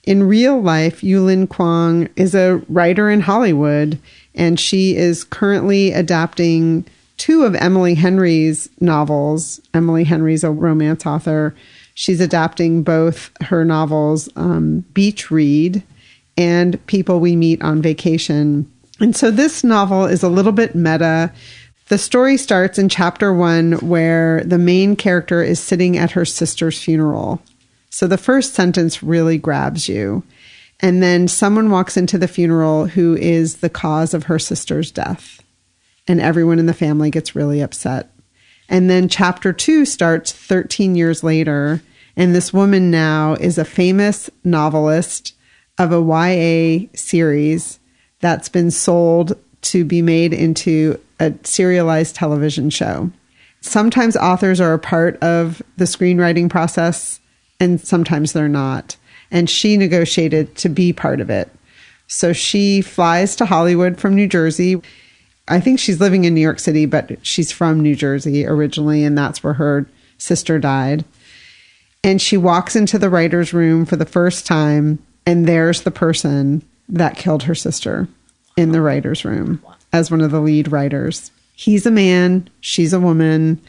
In 0.03 0.23
real 0.23 0.59
life, 0.59 1.01
Yulin 1.01 1.47
Kuang 1.47 2.09
is 2.15 2.33
a 2.33 2.61
writer 2.69 3.09
in 3.09 3.21
Hollywood, 3.21 3.99
and 4.33 4.59
she 4.59 4.95
is 4.95 5.23
currently 5.23 5.91
adapting 5.91 6.85
two 7.17 7.43
of 7.43 7.53
Emily 7.55 7.93
Henry's 7.93 8.67
novels. 8.79 9.61
Emily 9.73 10.03
Henry's 10.03 10.43
a 10.43 10.49
romance 10.49 11.05
author 11.05 11.55
She's 11.93 12.21
adapting 12.21 12.83
both 12.83 13.31
her 13.41 13.65
novels, 13.65 14.29
um, 14.35 14.79
Beach 14.93 15.29
Read 15.29 15.83
and 16.37 16.83
People 16.87 17.19
We 17.19 17.35
Meet 17.35 17.61
on 17.61 17.81
Vacation. 17.81 18.71
And 18.99 19.15
so 19.15 19.31
this 19.31 19.63
novel 19.63 20.05
is 20.05 20.23
a 20.23 20.29
little 20.29 20.51
bit 20.51 20.75
meta. 20.75 21.31
The 21.89 21.97
story 21.97 22.37
starts 22.37 22.79
in 22.79 22.87
chapter 22.87 23.33
one, 23.33 23.73
where 23.73 24.43
the 24.43 24.57
main 24.57 24.95
character 24.95 25.43
is 25.43 25.59
sitting 25.59 25.97
at 25.97 26.11
her 26.11 26.25
sister's 26.25 26.81
funeral. 26.81 27.41
So 27.91 28.07
the 28.07 28.17
first 28.17 28.55
sentence 28.55 29.03
really 29.03 29.37
grabs 29.37 29.87
you. 29.87 30.23
And 30.79 31.03
then 31.03 31.27
someone 31.27 31.69
walks 31.69 31.95
into 31.95 32.17
the 32.17 32.27
funeral 32.27 32.87
who 32.87 33.15
is 33.15 33.57
the 33.57 33.69
cause 33.69 34.15
of 34.15 34.23
her 34.23 34.39
sister's 34.39 34.89
death. 34.89 35.43
And 36.07 36.19
everyone 36.19 36.57
in 36.57 36.65
the 36.65 36.73
family 36.73 37.11
gets 37.11 37.35
really 37.35 37.61
upset. 37.61 38.11
And 38.67 38.89
then 38.89 39.07
chapter 39.07 39.53
two 39.53 39.85
starts 39.85 40.31
13 40.31 40.95
years 40.95 41.23
later 41.23 41.83
and 42.15 42.35
this 42.35 42.53
woman 42.53 42.91
now 42.91 43.33
is 43.33 43.57
a 43.57 43.65
famous 43.65 44.29
novelist 44.43 45.33
of 45.77 45.91
a 45.91 46.01
YA 46.01 46.87
series 46.93 47.79
that's 48.19 48.49
been 48.49 48.71
sold 48.71 49.37
to 49.61 49.85
be 49.85 50.01
made 50.01 50.33
into 50.33 50.99
a 51.19 51.33
serialized 51.43 52.15
television 52.15 52.69
show. 52.69 53.09
Sometimes 53.61 54.17
authors 54.17 54.59
are 54.59 54.73
a 54.73 54.79
part 54.79 55.21
of 55.23 55.61
the 55.77 55.85
screenwriting 55.85 56.49
process, 56.49 57.19
and 57.61 57.79
sometimes 57.79 58.33
they're 58.33 58.49
not. 58.49 58.97
And 59.29 59.49
she 59.49 59.77
negotiated 59.77 60.57
to 60.57 60.67
be 60.67 60.91
part 60.91 61.21
of 61.21 61.29
it. 61.29 61.49
So 62.07 62.33
she 62.33 62.81
flies 62.81 63.37
to 63.37 63.45
Hollywood 63.45 63.97
from 63.97 64.15
New 64.15 64.27
Jersey. 64.27 64.81
I 65.47 65.61
think 65.61 65.79
she's 65.79 66.01
living 66.01 66.25
in 66.25 66.33
New 66.33 66.41
York 66.41 66.59
City, 66.59 66.85
but 66.85 67.25
she's 67.25 67.51
from 67.53 67.79
New 67.79 67.95
Jersey 67.95 68.45
originally, 68.45 69.05
and 69.05 69.17
that's 69.17 69.43
where 69.43 69.53
her 69.53 69.85
sister 70.17 70.59
died. 70.59 71.05
And 72.03 72.21
she 72.21 72.35
walks 72.35 72.75
into 72.75 72.99
the 72.99 73.09
writer's 73.09 73.53
room 73.53 73.85
for 73.85 73.95
the 73.95 74.05
first 74.05 74.45
time, 74.45 74.99
and 75.25 75.45
there's 75.45 75.83
the 75.83 75.91
person 75.91 76.63
that 76.89 77.15
killed 77.15 77.43
her 77.43 77.55
sister 77.55 78.07
in 78.57 78.71
the 78.71 78.81
writer's 78.81 79.23
room 79.23 79.63
as 79.93 80.11
one 80.11 80.21
of 80.21 80.31
the 80.31 80.41
lead 80.41 80.71
writers. 80.71 81.31
He's 81.55 81.85
a 81.85 81.91
man, 81.91 82.49
she's 82.59 82.91
a 82.91 82.99
woman, 82.99 83.61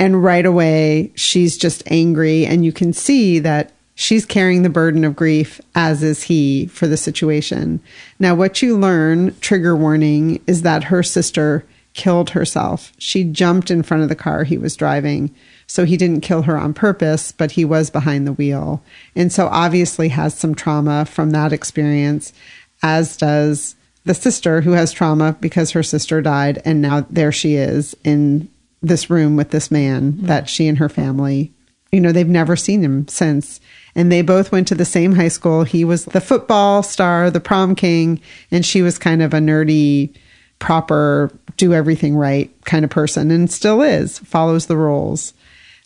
and 0.00 0.24
right 0.24 0.44
away 0.44 1.12
she's 1.14 1.56
just 1.56 1.84
angry, 1.86 2.44
and 2.44 2.64
you 2.64 2.72
can 2.72 2.92
see 2.92 3.38
that 3.38 3.70
she's 3.94 4.26
carrying 4.26 4.62
the 4.62 4.68
burden 4.68 5.04
of 5.04 5.14
grief, 5.14 5.60
as 5.76 6.02
is 6.02 6.24
he, 6.24 6.66
for 6.66 6.88
the 6.88 6.96
situation. 6.96 7.80
Now, 8.18 8.34
what 8.34 8.62
you 8.62 8.76
learn, 8.76 9.38
trigger 9.40 9.76
warning, 9.76 10.42
is 10.48 10.62
that 10.62 10.84
her 10.84 11.04
sister 11.04 11.64
killed 11.94 12.30
herself. 12.30 12.92
She 12.98 13.24
jumped 13.24 13.70
in 13.70 13.82
front 13.82 14.02
of 14.02 14.08
the 14.08 14.16
car 14.16 14.42
he 14.42 14.58
was 14.58 14.74
driving 14.74 15.32
so 15.70 15.84
he 15.84 15.96
didn't 15.96 16.22
kill 16.22 16.42
her 16.42 16.58
on 16.58 16.74
purpose, 16.74 17.30
but 17.30 17.52
he 17.52 17.64
was 17.64 17.90
behind 17.90 18.26
the 18.26 18.32
wheel. 18.32 18.82
And 19.14 19.32
so 19.32 19.46
obviously 19.46 20.08
has 20.08 20.34
some 20.34 20.52
trauma 20.52 21.04
from 21.04 21.30
that 21.30 21.52
experience, 21.52 22.32
as 22.82 23.16
does 23.16 23.76
the 24.04 24.12
sister 24.12 24.62
who 24.62 24.72
has 24.72 24.90
trauma 24.90 25.36
because 25.40 25.70
her 25.70 25.84
sister 25.84 26.20
died. 26.22 26.60
And 26.64 26.82
now 26.82 27.06
there 27.08 27.30
she 27.30 27.54
is 27.54 27.94
in 28.02 28.48
this 28.82 29.10
room 29.10 29.36
with 29.36 29.50
this 29.50 29.70
man 29.70 30.12
mm-hmm. 30.12 30.26
that 30.26 30.48
she 30.48 30.66
and 30.68 30.78
her 30.78 30.88
family, 30.88 31.52
you 31.92 32.00
know, 32.00 32.12
they've 32.12 32.28
never 32.28 32.56
seen 32.56 32.82
him 32.82 33.06
since. 33.08 33.60
And 33.94 34.10
they 34.10 34.22
both 34.22 34.52
went 34.52 34.68
to 34.68 34.74
the 34.74 34.84
same 34.84 35.14
high 35.14 35.28
school. 35.28 35.64
He 35.64 35.84
was 35.84 36.04
the 36.04 36.20
football 36.20 36.82
star, 36.82 37.30
the 37.30 37.40
prom 37.40 37.74
king, 37.74 38.20
and 38.50 38.64
she 38.64 38.82
was 38.82 38.98
kind 38.98 39.22
of 39.22 39.34
a 39.34 39.38
nerdy, 39.38 40.14
proper, 40.60 41.32
do 41.56 41.74
everything 41.74 42.14
right 42.16 42.50
kind 42.64 42.84
of 42.84 42.90
person 42.90 43.30
and 43.30 43.50
still 43.50 43.82
is, 43.82 44.18
follows 44.20 44.66
the 44.66 44.76
rules. 44.76 45.34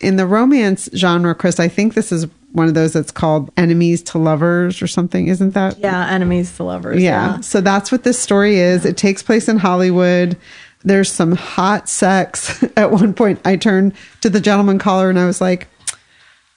In 0.00 0.16
the 0.16 0.26
romance 0.26 0.88
genre, 0.94 1.34
Chris, 1.34 1.58
I 1.58 1.68
think 1.68 1.94
this 1.94 2.12
is 2.12 2.26
one 2.52 2.68
of 2.68 2.74
those 2.74 2.92
that's 2.92 3.10
called 3.10 3.50
enemies 3.56 4.00
to 4.02 4.18
lovers 4.18 4.80
or 4.80 4.86
something, 4.86 5.26
isn't 5.26 5.54
that? 5.54 5.78
Yeah, 5.78 6.08
enemies 6.08 6.56
to 6.56 6.64
lovers. 6.64 7.02
Yeah. 7.02 7.34
yeah. 7.34 7.40
So 7.40 7.60
that's 7.60 7.90
what 7.90 8.04
this 8.04 8.18
story 8.18 8.58
is. 8.58 8.84
It 8.84 8.96
takes 8.96 9.22
place 9.22 9.48
in 9.48 9.58
Hollywood. 9.58 10.36
There's 10.84 11.10
some 11.10 11.32
hot 11.32 11.88
sex. 11.88 12.62
At 12.76 12.90
one 12.90 13.14
point, 13.14 13.40
I 13.44 13.56
turned 13.56 13.94
to 14.20 14.30
the 14.30 14.40
gentleman 14.40 14.78
caller 14.78 15.10
and 15.10 15.18
I 15.18 15.26
was 15.26 15.40
like, 15.40 15.68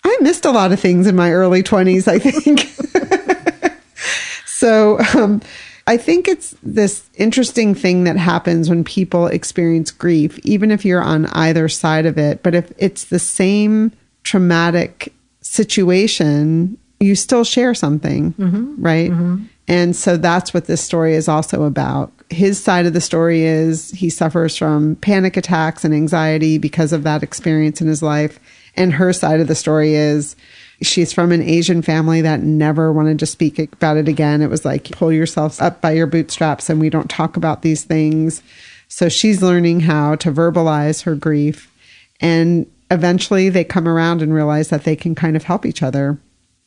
I 0.03 0.17
missed 0.21 0.45
a 0.45 0.51
lot 0.51 0.71
of 0.71 0.79
things 0.79 1.07
in 1.07 1.15
my 1.15 1.31
early 1.31 1.63
20s, 1.63 2.07
I 2.07 2.19
think. 2.19 3.81
so, 4.45 4.99
um, 5.15 5.41
I 5.85 5.95
think 5.95 6.27
it's 6.27 6.55
this 6.61 7.09
interesting 7.15 7.73
thing 7.73 8.03
that 8.03 8.17
happens 8.17 8.69
when 8.69 8.83
people 8.83 9.27
experience 9.27 9.89
grief, 9.89 10.37
even 10.39 10.69
if 10.69 10.83
you're 10.83 11.01
on 11.01 11.27
either 11.27 11.69
side 11.69 12.05
of 12.05 12.17
it. 12.17 12.43
But 12.43 12.55
if 12.55 12.71
it's 12.77 13.05
the 13.05 13.19
same 13.19 13.93
traumatic 14.23 15.13
situation, 15.39 16.77
you 16.99 17.15
still 17.15 17.45
share 17.45 17.73
something, 17.73 18.33
mm-hmm. 18.33 18.81
right? 18.83 19.11
Mm-hmm. 19.11 19.45
And 19.67 19.95
so 19.95 20.17
that's 20.17 20.53
what 20.53 20.65
this 20.65 20.81
story 20.81 21.15
is 21.15 21.27
also 21.27 21.63
about. 21.63 22.11
His 22.29 22.61
side 22.61 22.85
of 22.85 22.93
the 22.93 23.01
story 23.01 23.43
is 23.43 23.91
he 23.91 24.09
suffers 24.09 24.57
from 24.57 24.95
panic 24.97 25.37
attacks 25.37 25.83
and 25.83 25.93
anxiety 25.93 26.57
because 26.57 26.93
of 26.93 27.03
that 27.03 27.23
experience 27.23 27.81
in 27.81 27.87
his 27.87 28.01
life. 28.01 28.39
And 28.75 28.93
her 28.93 29.11
side 29.11 29.39
of 29.39 29.47
the 29.47 29.55
story 29.55 29.95
is 29.95 30.35
She's 30.81 31.11
from 31.11 31.31
an 31.31 31.41
Asian 31.41 31.81
family 31.81 32.21
that 32.21 32.41
never 32.41 32.93
wanted 32.93 33.17
to 33.19 33.25
speak 33.25 33.57
about 33.57 33.97
it 33.97 34.07
again. 34.07 34.43
It 34.43 34.49
was 34.49 34.63
like, 34.63 34.91
pull 34.91 35.11
yourselves 35.11 35.59
up 35.59 35.81
by 35.81 35.91
your 35.93 36.05
bootstraps 36.05 36.69
and 36.69 36.79
we 36.79 36.89
don't 36.89 37.09
talk 37.09 37.35
about 37.35 37.63
these 37.63 37.83
things. 37.83 38.43
So 38.87 39.09
she's 39.09 39.41
learning 39.41 39.81
how 39.81 40.15
to 40.17 40.31
verbalize 40.31 41.03
her 41.03 41.15
grief. 41.15 41.73
And 42.21 42.69
eventually 42.91 43.49
they 43.49 43.63
come 43.63 43.87
around 43.87 44.21
and 44.21 44.33
realize 44.33 44.69
that 44.69 44.83
they 44.83 44.95
can 44.95 45.15
kind 45.15 45.35
of 45.35 45.43
help 45.43 45.65
each 45.65 45.81
other 45.81 46.19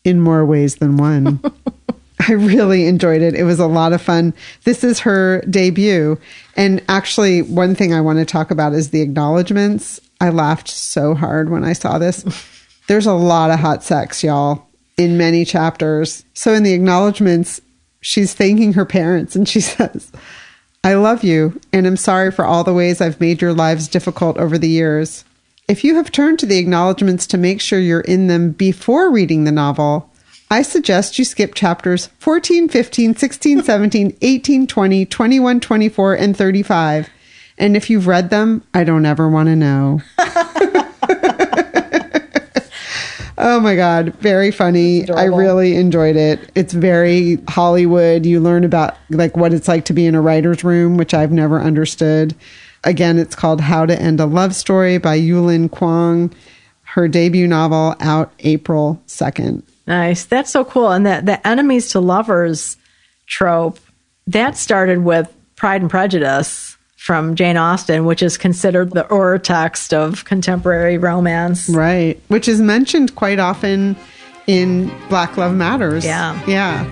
in 0.03 0.21
more 0.21 0.45
ways 0.45 0.77
than 0.77 0.97
one. 0.97 1.41
I 2.29 2.33
really 2.33 2.87
enjoyed 2.87 3.23
it. 3.23 3.35
It 3.35 3.45
was 3.45 3.61
a 3.61 3.67
lot 3.67 3.93
of 3.93 4.03
fun. 4.03 4.35
This 4.65 4.85
is 4.85 5.01
her 5.01 5.41
debut. 5.43 6.19
And 6.57 6.83
actually, 6.89 7.43
one 7.43 7.75
thing 7.75 7.95
I 7.95 8.01
want 8.01 8.19
to 8.19 8.25
talk 8.25 8.51
about 8.51 8.75
is 8.75 8.91
the 8.91 9.01
acknowledgments. 9.01 10.01
I 10.21 10.31
laughed 10.31 10.69
so 10.69 11.15
hard 11.15 11.49
when 11.49 11.65
I 11.65 11.73
saw 11.73 11.99
this. 11.99 12.25
There's 12.89 13.07
a 13.07 13.15
lot 13.15 13.51
of 13.51 13.61
hot 13.61 13.83
sex, 13.83 14.23
y'all, 14.23 14.67
in 14.97 15.17
many 15.17 15.45
chapters. 15.45 16.25
So 16.35 16.53
in 16.53 16.63
the 16.63 16.73
acknowledgments, 16.73 17.61
she's 18.01 18.35
thanking 18.35 18.75
her 18.75 18.85
parents 18.85 19.35
and 19.35 19.49
she 19.49 19.61
says, 19.61 20.13
I 20.83 20.95
love 20.95 21.23
you 21.23 21.59
and 21.73 21.87
I'm 21.87 21.97
sorry 21.97 22.33
for 22.33 22.45
all 22.45 22.65
the 22.65 22.75
ways 22.75 23.01
I've 23.01 23.21
made 23.21 23.41
your 23.41 23.55
lives 23.55 23.89
difficult 23.89 24.37
over 24.39 24.59
the 24.59 24.69
years. 24.69 25.25
If 25.69 25.85
you 25.85 25.95
have 25.95 26.11
turned 26.11 26.41
to 26.41 26.47
the 26.47 26.59
acknowledgments 26.59 27.27
to 27.29 27.39
make 27.39 27.61
sure 27.61 27.79
you're 27.79 28.01
in 28.01 28.27
them 28.27 28.51
before 28.51 29.11
reading 29.11 29.45
the 29.45 29.53
novel, 29.53 30.10
I 30.51 30.63
suggest 30.63 31.19
you 31.19 31.25
skip 31.25 31.55
chapters 31.55 32.09
14, 32.19 32.69
15, 32.69 33.15
16, 33.15 33.63
17, 33.65 34.17
18, 34.21 34.67
20, 34.67 35.07
21, 35.07 35.61
24, 35.61 36.15
and 36.15 36.37
35. 36.37 37.09
And 37.59 37.77
if 37.77 37.89
you've 37.91 38.07
read 38.07 38.31
them, 38.31 38.65
I 38.75 38.85
don't 38.85 39.07
ever 39.07 39.29
want 39.29 39.49
to 39.49 39.57
know. 39.57 40.01
Oh 43.43 43.59
my 43.59 43.75
God. 43.75 44.15
Very 44.17 44.51
funny. 44.51 45.09
I 45.09 45.25
really 45.25 45.75
enjoyed 45.75 46.15
it. 46.15 46.51
It's 46.55 46.75
very 46.75 47.39
Hollywood. 47.49 48.27
You 48.27 48.39
learn 48.39 48.65
about 48.65 48.99
like 49.09 49.35
what 49.35 49.55
it's 49.55 49.67
like 49.67 49.87
to 49.87 49.95
be 49.95 50.05
in 50.05 50.15
a 50.15 50.21
writer's 50.21 50.63
room, 50.63 50.99
which 50.99 51.15
I've 51.15 51.33
never 51.33 51.59
understood. 51.59 52.35
Again, 52.85 53.19
it's 53.19 53.35
called 53.35 53.63
How 53.63 53.87
to 53.87 53.99
End 53.99 54.21
a 54.21 54.27
Love 54.27 54.55
Story 54.55 54.99
by 54.99 55.19
Yulin 55.19 55.71
Kuang. 55.71 56.31
Her 56.83 57.09
debut 57.09 57.47
novel 57.47 57.97
out 58.01 58.31
April 58.41 59.03
2nd. 59.07 59.63
Nice. 59.91 60.25
That's 60.25 60.53
so 60.53 60.65
cool. 60.65 60.93
And 60.93 61.05
that 61.05 61.27
the 61.27 61.45
enemies 61.45 61.91
to 61.91 62.01
lovers 62.01 62.77
trope, 63.27 63.81
that 64.29 64.57
started 64.57 65.03
with 65.03 65.35
Pride 65.57 65.81
and 65.81 65.91
Prejudice 65.91 66.77
from 66.97 67.35
Jane 67.35 67.57
Austen, 67.57 68.05
which 68.05 68.23
is 68.23 68.39
considered 68.39 68.93
the 68.93 69.13
ur 69.13 69.37
text 69.39 69.93
of 69.93 70.25
contemporary 70.25 70.97
romance. 70.97 71.69
Right. 71.69 72.21
Which 72.29 72.47
is 72.47 72.61
mentioned 72.61 73.17
quite 73.17 73.41
often 73.41 73.97
in 74.47 74.93
Black 75.09 75.37
Love 75.37 75.57
Matters. 75.57 76.05
Yeah. 76.05 76.41
Yeah. 76.47 76.85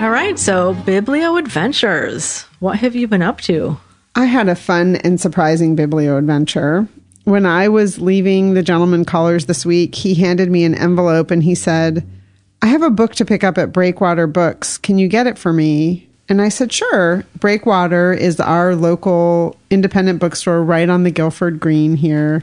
All 0.00 0.10
right. 0.10 0.38
So, 0.38 0.74
Biblio 0.76 1.38
Adventures. 1.38 2.44
What 2.60 2.78
have 2.78 2.96
you 2.96 3.06
been 3.06 3.20
up 3.20 3.42
to? 3.42 3.78
I 4.14 4.24
had 4.24 4.48
a 4.48 4.54
fun 4.54 4.96
and 4.96 5.20
surprising 5.20 5.76
Biblio 5.76 6.16
adventure. 6.16 6.88
When 7.28 7.44
I 7.44 7.68
was 7.68 8.00
leaving 8.00 8.54
the 8.54 8.62
gentleman 8.62 9.04
callers 9.04 9.44
this 9.44 9.66
week, 9.66 9.94
he 9.94 10.14
handed 10.14 10.50
me 10.50 10.64
an 10.64 10.74
envelope 10.74 11.30
and 11.30 11.42
he 11.42 11.54
said, 11.54 12.08
I 12.62 12.68
have 12.68 12.80
a 12.80 12.88
book 12.88 13.16
to 13.16 13.24
pick 13.26 13.44
up 13.44 13.58
at 13.58 13.70
Breakwater 13.70 14.26
Books. 14.26 14.78
Can 14.78 14.96
you 14.96 15.08
get 15.08 15.26
it 15.26 15.36
for 15.36 15.52
me? 15.52 16.08
And 16.30 16.40
I 16.40 16.48
said, 16.48 16.72
Sure. 16.72 17.26
Breakwater 17.38 18.14
is 18.14 18.40
our 18.40 18.74
local 18.74 19.58
independent 19.68 20.20
bookstore 20.20 20.62
right 20.62 20.88
on 20.88 21.02
the 21.02 21.10
Guilford 21.10 21.60
Green 21.60 21.96
here. 21.96 22.42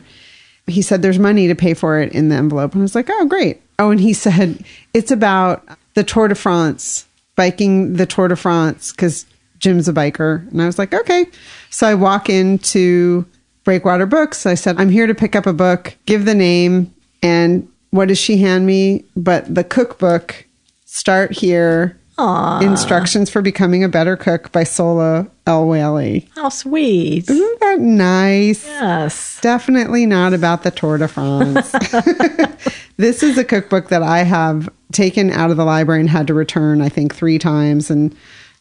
He 0.68 0.84
said, 0.84 1.02
There's 1.02 1.18
money 1.18 1.48
to 1.48 1.56
pay 1.56 1.74
for 1.74 2.00
it 2.00 2.14
in 2.14 2.30
the 2.30 2.36
envelope. 2.36 2.74
And 2.74 2.82
I 2.82 2.84
was 2.84 2.94
like, 2.94 3.10
Oh, 3.10 3.26
great. 3.26 3.64
Oh, 3.80 3.90
and 3.90 4.00
he 4.00 4.14
said, 4.14 4.64
It's 4.94 5.10
about 5.10 5.68
the 5.96 6.04
Tour 6.04 6.28
de 6.28 6.36
France, 6.36 7.08
biking 7.36 7.94
the 7.94 8.06
Tour 8.06 8.28
de 8.28 8.36
France, 8.36 8.92
because 8.92 9.26
Jim's 9.58 9.88
a 9.88 9.94
biker. 9.94 10.48
And 10.52 10.62
I 10.62 10.68
was 10.68 10.78
like, 10.78 10.94
Okay. 10.94 11.26
So 11.72 11.88
I 11.88 11.96
walk 11.96 12.30
into 12.30 13.26
Breakwater 13.66 14.06
Books. 14.06 14.46
I 14.46 14.54
said, 14.54 14.80
I'm 14.80 14.90
here 14.90 15.08
to 15.08 15.14
pick 15.16 15.36
up 15.36 15.46
a 15.46 15.52
book, 15.54 15.98
give 16.06 16.24
the 16.24 16.36
name, 16.36 16.94
and 17.22 17.68
what 17.90 18.08
does 18.08 18.18
she 18.18 18.38
hand 18.38 18.66
me? 18.66 19.04
But 19.18 19.54
the 19.54 19.64
cookbook, 19.64 20.46
Start 20.86 21.32
Here, 21.34 22.00
Aw, 22.18 22.62
Instructions 22.62 23.30
for 23.30 23.42
Becoming 23.42 23.84
a 23.84 23.90
Better 23.90 24.16
Cook 24.16 24.52
by 24.54 24.64
Sola 24.64 25.28
L. 25.48 25.68
Whaley. 25.68 26.30
how 26.36 26.50
sweet. 26.50 27.30
Isn't 27.30 27.60
that 27.60 27.80
nice? 27.82 28.66
Yes. 28.66 29.40
Definitely 29.42 30.06
not 30.06 30.34
about 30.34 30.64
the 30.64 30.72
Tour 30.72 30.98
de 30.98 31.08
France. 31.08 31.72
this 32.98 33.22
is 33.22 33.38
a 33.38 33.44
cookbook 33.44 33.90
that 33.90 34.02
I 34.04 34.20
have 34.20 34.70
taken 34.92 35.30
out 35.32 35.52
of 35.52 35.58
the 35.58 35.66
library 35.66 36.00
and 36.00 36.10
had 36.10 36.28
to 36.28 36.34
return, 36.34 36.82
I 36.82 36.88
think, 36.90 37.14
three 37.14 37.38
times. 37.38 37.92
And 37.92 38.16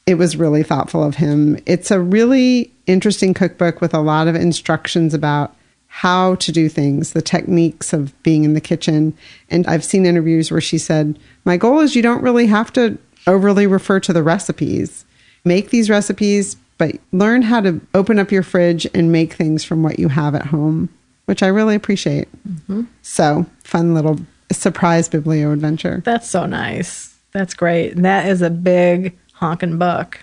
it 0.07 0.17
was 0.17 0.37
really 0.37 0.63
thoughtful 0.63 1.03
of 1.03 1.17
him. 1.17 1.59
It's 1.67 1.91
a 1.91 2.01
really 2.01 2.73
interesting 2.87 3.35
cookbook 3.35 3.81
with 3.81 3.95
a 3.95 4.01
lot 4.01 4.29
of 4.29 4.35
instructions 4.35 5.15
about 5.15 5.55
how 5.89 6.35
to 6.37 6.51
do 6.51 6.69
things, 6.69 7.13
the 7.13 7.23
techniques 7.23 7.93
of 7.93 8.21
being 8.23 8.45
in 8.45 8.55
the 8.55 8.61
kitchen. 8.61 9.17
And 9.49 9.67
I've 9.67 9.85
seen 9.85 10.05
interviews 10.05 10.51
where 10.51 10.61
she 10.61 10.77
said, 10.77 11.19
My 11.45 11.57
goal 11.57 11.81
is 11.81 11.95
you 11.95 12.03
don't 12.03 12.23
really 12.23 12.47
have 12.49 12.73
to 12.75 12.99
overly 13.27 13.67
refer 13.67 14.01
to 14.01 14.13
the 14.13 14.23
recipes. 14.23 15.05
Make 15.45 15.71
these 15.71 15.89
recipes, 15.89 16.57
but 16.79 16.97
learn 17.13 17.43
how 17.43 17.61
to 17.61 17.81
open 17.95 18.19
up 18.19 18.33
your 18.33 18.43
fridge 18.43 18.87
and 18.93 19.13
make 19.13 19.35
things 19.35 19.65
from 19.65 19.83
what 19.83 19.99
you 19.99 20.09
have 20.09 20.35
at 20.35 20.47
home, 20.47 20.89
which 21.27 21.43
I 21.43 21.47
really 21.47 21.77
appreciate. 21.77 22.29
Mm-hmm. 22.47 22.83
So, 23.03 23.47
fun 23.63 23.95
little 23.95 24.19
surprise 24.51 25.09
biblio 25.09 25.53
adventure. 25.53 26.03
That's 26.05 26.29
so 26.29 26.45
nice. 26.45 27.15
That's 27.33 27.55
great. 27.55 27.97
That 27.97 28.27
is 28.27 28.43
a 28.43 28.51
big 28.51 29.17
honking 29.35 29.78
book. 29.78 30.20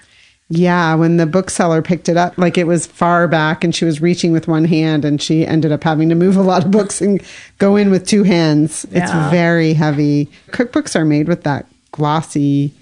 Yeah, 0.53 0.95
when 0.95 1.15
the 1.15 1.25
bookseller 1.25 1.81
picked 1.81 2.09
it 2.09 2.17
up, 2.17 2.37
like 2.37 2.57
it 2.57 2.67
was 2.67 2.85
far 2.85 3.25
back 3.29 3.63
and 3.63 3.73
she 3.73 3.85
was 3.85 4.01
reaching 4.01 4.33
with 4.33 4.49
one 4.49 4.65
hand 4.65 5.05
and 5.05 5.21
she 5.21 5.47
ended 5.47 5.71
up 5.71 5.81
having 5.81 6.09
to 6.09 6.15
move 6.15 6.35
a 6.35 6.41
lot 6.41 6.65
of 6.65 6.71
books 6.71 6.99
and 6.99 7.23
go 7.57 7.77
in 7.77 7.89
with 7.89 8.05
two 8.05 8.23
hands. 8.23 8.85
It's 8.91 9.11
very 9.31 9.73
heavy. 9.73 10.29
Cookbooks 10.49 10.93
are 10.93 11.05
made 11.05 11.29
with 11.29 11.43
that 11.43 11.67
glossy 11.93 12.73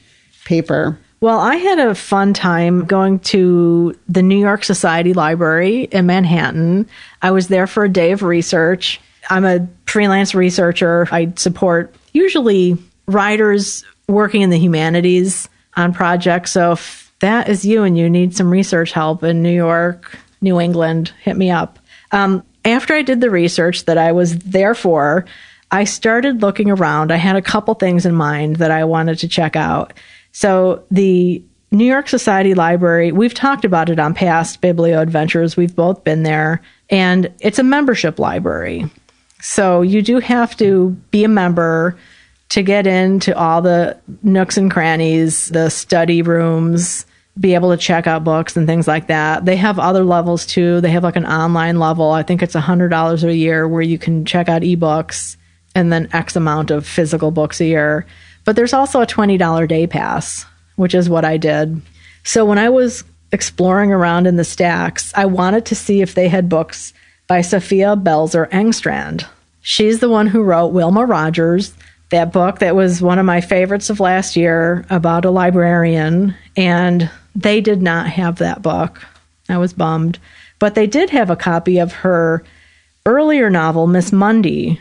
paper. 0.45 0.97
Well, 1.21 1.39
I 1.39 1.57
had 1.57 1.77
a 1.77 1.93
fun 1.93 2.33
time 2.33 2.85
going 2.85 3.19
to 3.19 3.95
the 4.07 4.23
New 4.23 4.39
York 4.39 4.63
Society 4.63 5.13
Library 5.13 5.83
in 5.83 6.07
Manhattan. 6.07 6.87
I 7.21 7.29
was 7.29 7.49
there 7.49 7.67
for 7.67 7.83
a 7.83 7.89
day 7.89 8.13
of 8.13 8.23
research. 8.23 8.99
I'm 9.29 9.45
a 9.45 9.67
freelance 9.85 10.33
researcher. 10.33 11.07
I 11.11 11.33
support 11.35 11.93
usually 12.13 12.77
writers 13.05 13.85
working 14.07 14.41
in 14.41 14.49
the 14.49 14.57
humanities 14.57 15.49
on 15.79 15.93
projects. 15.93 16.51
So 16.51 16.73
if 16.73 17.11
that 17.19 17.49
is 17.49 17.65
you 17.65 17.83
and 17.83 17.97
you 17.97 18.09
need 18.09 18.35
some 18.35 18.51
research 18.51 18.91
help 18.91 19.23
in 19.23 19.41
New 19.41 19.53
York, 19.53 20.17
New 20.41 20.59
England, 20.59 21.11
hit 21.21 21.37
me 21.37 21.49
up. 21.49 21.79
Um, 22.11 22.43
after 22.65 22.93
I 22.93 23.01
did 23.01 23.21
the 23.21 23.29
research 23.29 23.85
that 23.85 23.97
I 23.97 24.11
was 24.11 24.37
there 24.39 24.75
for, 24.75 25.25
I 25.71 25.83
started 25.83 26.41
looking 26.41 26.69
around. 26.69 27.11
I 27.11 27.17
had 27.17 27.35
a 27.35 27.41
couple 27.41 27.73
things 27.73 28.05
in 28.05 28.15
mind 28.15 28.57
that 28.57 28.71
I 28.71 28.83
wanted 28.83 29.19
to 29.19 29.27
check 29.27 29.55
out. 29.55 29.93
So 30.31 30.83
the 30.91 31.43
New 31.71 31.85
York 31.85 32.09
Society 32.09 32.55
Library, 32.55 33.11
we've 33.11 33.33
talked 33.33 33.65
about 33.65 33.89
it 33.89 33.99
on 33.99 34.13
past 34.13 34.61
Biblio 34.61 35.01
Adventures. 35.01 35.55
We've 35.55 35.75
both 35.75 36.03
been 36.03 36.23
there, 36.23 36.61
and 36.89 37.31
it's 37.39 37.59
a 37.59 37.63
membership 37.63 38.17
library. 38.17 38.89
So 39.41 39.81
you 39.81 40.01
do 40.01 40.19
have 40.19 40.57
to 40.57 40.89
be 41.11 41.23
a 41.23 41.29
member 41.29 41.97
to 42.49 42.63
get 42.63 42.87
into 42.87 43.37
all 43.37 43.61
the 43.61 43.97
nooks 44.23 44.57
and 44.57 44.71
crannies, 44.71 45.49
the 45.49 45.69
study 45.69 46.21
rooms, 46.21 47.05
be 47.39 47.53
able 47.53 47.71
to 47.71 47.77
check 47.77 48.07
out 48.07 48.23
books 48.23 48.57
and 48.57 48.67
things 48.67 48.87
like 48.87 49.07
that. 49.07 49.45
They 49.45 49.55
have 49.55 49.79
other 49.79 50.03
levels 50.03 50.45
too. 50.45 50.81
They 50.81 50.91
have 50.91 51.03
like 51.03 51.15
an 51.15 51.25
online 51.25 51.79
level. 51.79 52.11
I 52.11 52.23
think 52.23 52.41
it's 52.41 52.55
$100 52.55 53.23
a 53.23 53.35
year 53.35 53.67
where 53.67 53.81
you 53.81 53.97
can 53.97 54.25
check 54.25 54.49
out 54.49 54.63
ebooks 54.63 55.37
and 55.75 55.91
then 55.91 56.09
X 56.11 56.35
amount 56.35 56.71
of 56.71 56.85
physical 56.85 57.31
books 57.31 57.61
a 57.61 57.65
year. 57.65 58.05
But 58.45 58.55
there's 58.55 58.73
also 58.73 59.01
a 59.01 59.07
$20 59.07 59.67
day 59.67 59.87
pass, 59.87 60.45
which 60.75 60.95
is 60.95 61.09
what 61.09 61.23
I 61.23 61.37
did. 61.37 61.81
So 62.23 62.45
when 62.45 62.57
I 62.57 62.69
was 62.69 63.03
exploring 63.31 63.91
around 63.91 64.27
in 64.27 64.35
the 64.35 64.43
stacks, 64.43 65.13
I 65.15 65.25
wanted 65.25 65.65
to 65.67 65.75
see 65.75 66.01
if 66.01 66.15
they 66.15 66.27
had 66.27 66.49
books 66.49 66.93
by 67.27 67.41
Sophia 67.41 67.95
Belzer 67.95 68.49
Engstrand. 68.49 69.25
She's 69.61 69.99
the 69.99 70.09
one 70.09 70.27
who 70.27 70.41
wrote 70.41 70.67
Wilma 70.67 71.05
Rogers, 71.05 71.73
that 72.09 72.31
book 72.31 72.59
that 72.59 72.75
was 72.75 73.01
one 73.01 73.19
of 73.19 73.25
my 73.25 73.41
favorites 73.41 73.89
of 73.89 73.99
last 73.99 74.35
year 74.35 74.85
about 74.89 75.25
a 75.25 75.31
librarian. 75.31 76.35
And 76.57 77.09
they 77.35 77.61
did 77.61 77.81
not 77.81 78.07
have 78.07 78.37
that 78.37 78.61
book. 78.61 79.05
I 79.47 79.57
was 79.57 79.73
bummed. 79.73 80.19
But 80.57 80.75
they 80.75 80.87
did 80.87 81.09
have 81.11 81.29
a 81.29 81.35
copy 81.35 81.79
of 81.79 81.93
her 81.93 82.43
earlier 83.05 83.49
novel, 83.49 83.87
Miss 83.87 84.11
Mundy, 84.11 84.79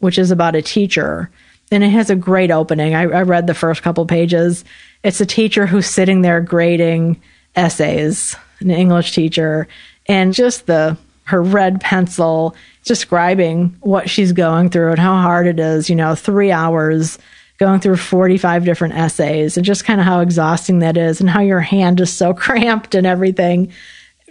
which 0.00 0.18
is 0.18 0.30
about 0.30 0.56
a 0.56 0.62
teacher. 0.62 1.30
And 1.70 1.84
it 1.84 1.90
has 1.90 2.10
a 2.10 2.16
great 2.16 2.50
opening. 2.50 2.94
I, 2.94 3.02
I 3.02 3.22
read 3.22 3.46
the 3.46 3.54
first 3.54 3.82
couple 3.82 4.04
pages. 4.06 4.64
It's 5.02 5.20
a 5.20 5.26
teacher 5.26 5.66
who's 5.66 5.86
sitting 5.86 6.22
there 6.22 6.40
grading 6.40 7.20
essays, 7.54 8.36
an 8.60 8.70
English 8.70 9.12
teacher, 9.12 9.68
and 10.06 10.34
just 10.34 10.66
the 10.66 10.96
her 11.24 11.42
red 11.42 11.80
pencil 11.80 12.54
describing 12.84 13.76
what 13.80 14.10
she's 14.10 14.32
going 14.32 14.70
through 14.70 14.90
and 14.90 14.98
how 14.98 15.16
hard 15.16 15.46
it 15.46 15.60
is, 15.60 15.88
you 15.88 15.96
know, 15.96 16.14
three 16.14 16.50
hours 16.50 17.18
going 17.58 17.80
through 17.80 17.96
45 17.96 18.64
different 18.64 18.94
essays 18.94 19.56
and 19.56 19.64
just 19.64 19.84
kind 19.84 20.00
of 20.00 20.06
how 20.06 20.20
exhausting 20.20 20.80
that 20.80 20.96
is 20.96 21.20
and 21.20 21.30
how 21.30 21.40
your 21.40 21.60
hand 21.60 22.00
is 22.00 22.12
so 22.12 22.34
cramped 22.34 22.94
and 22.94 23.06
everything. 23.06 23.72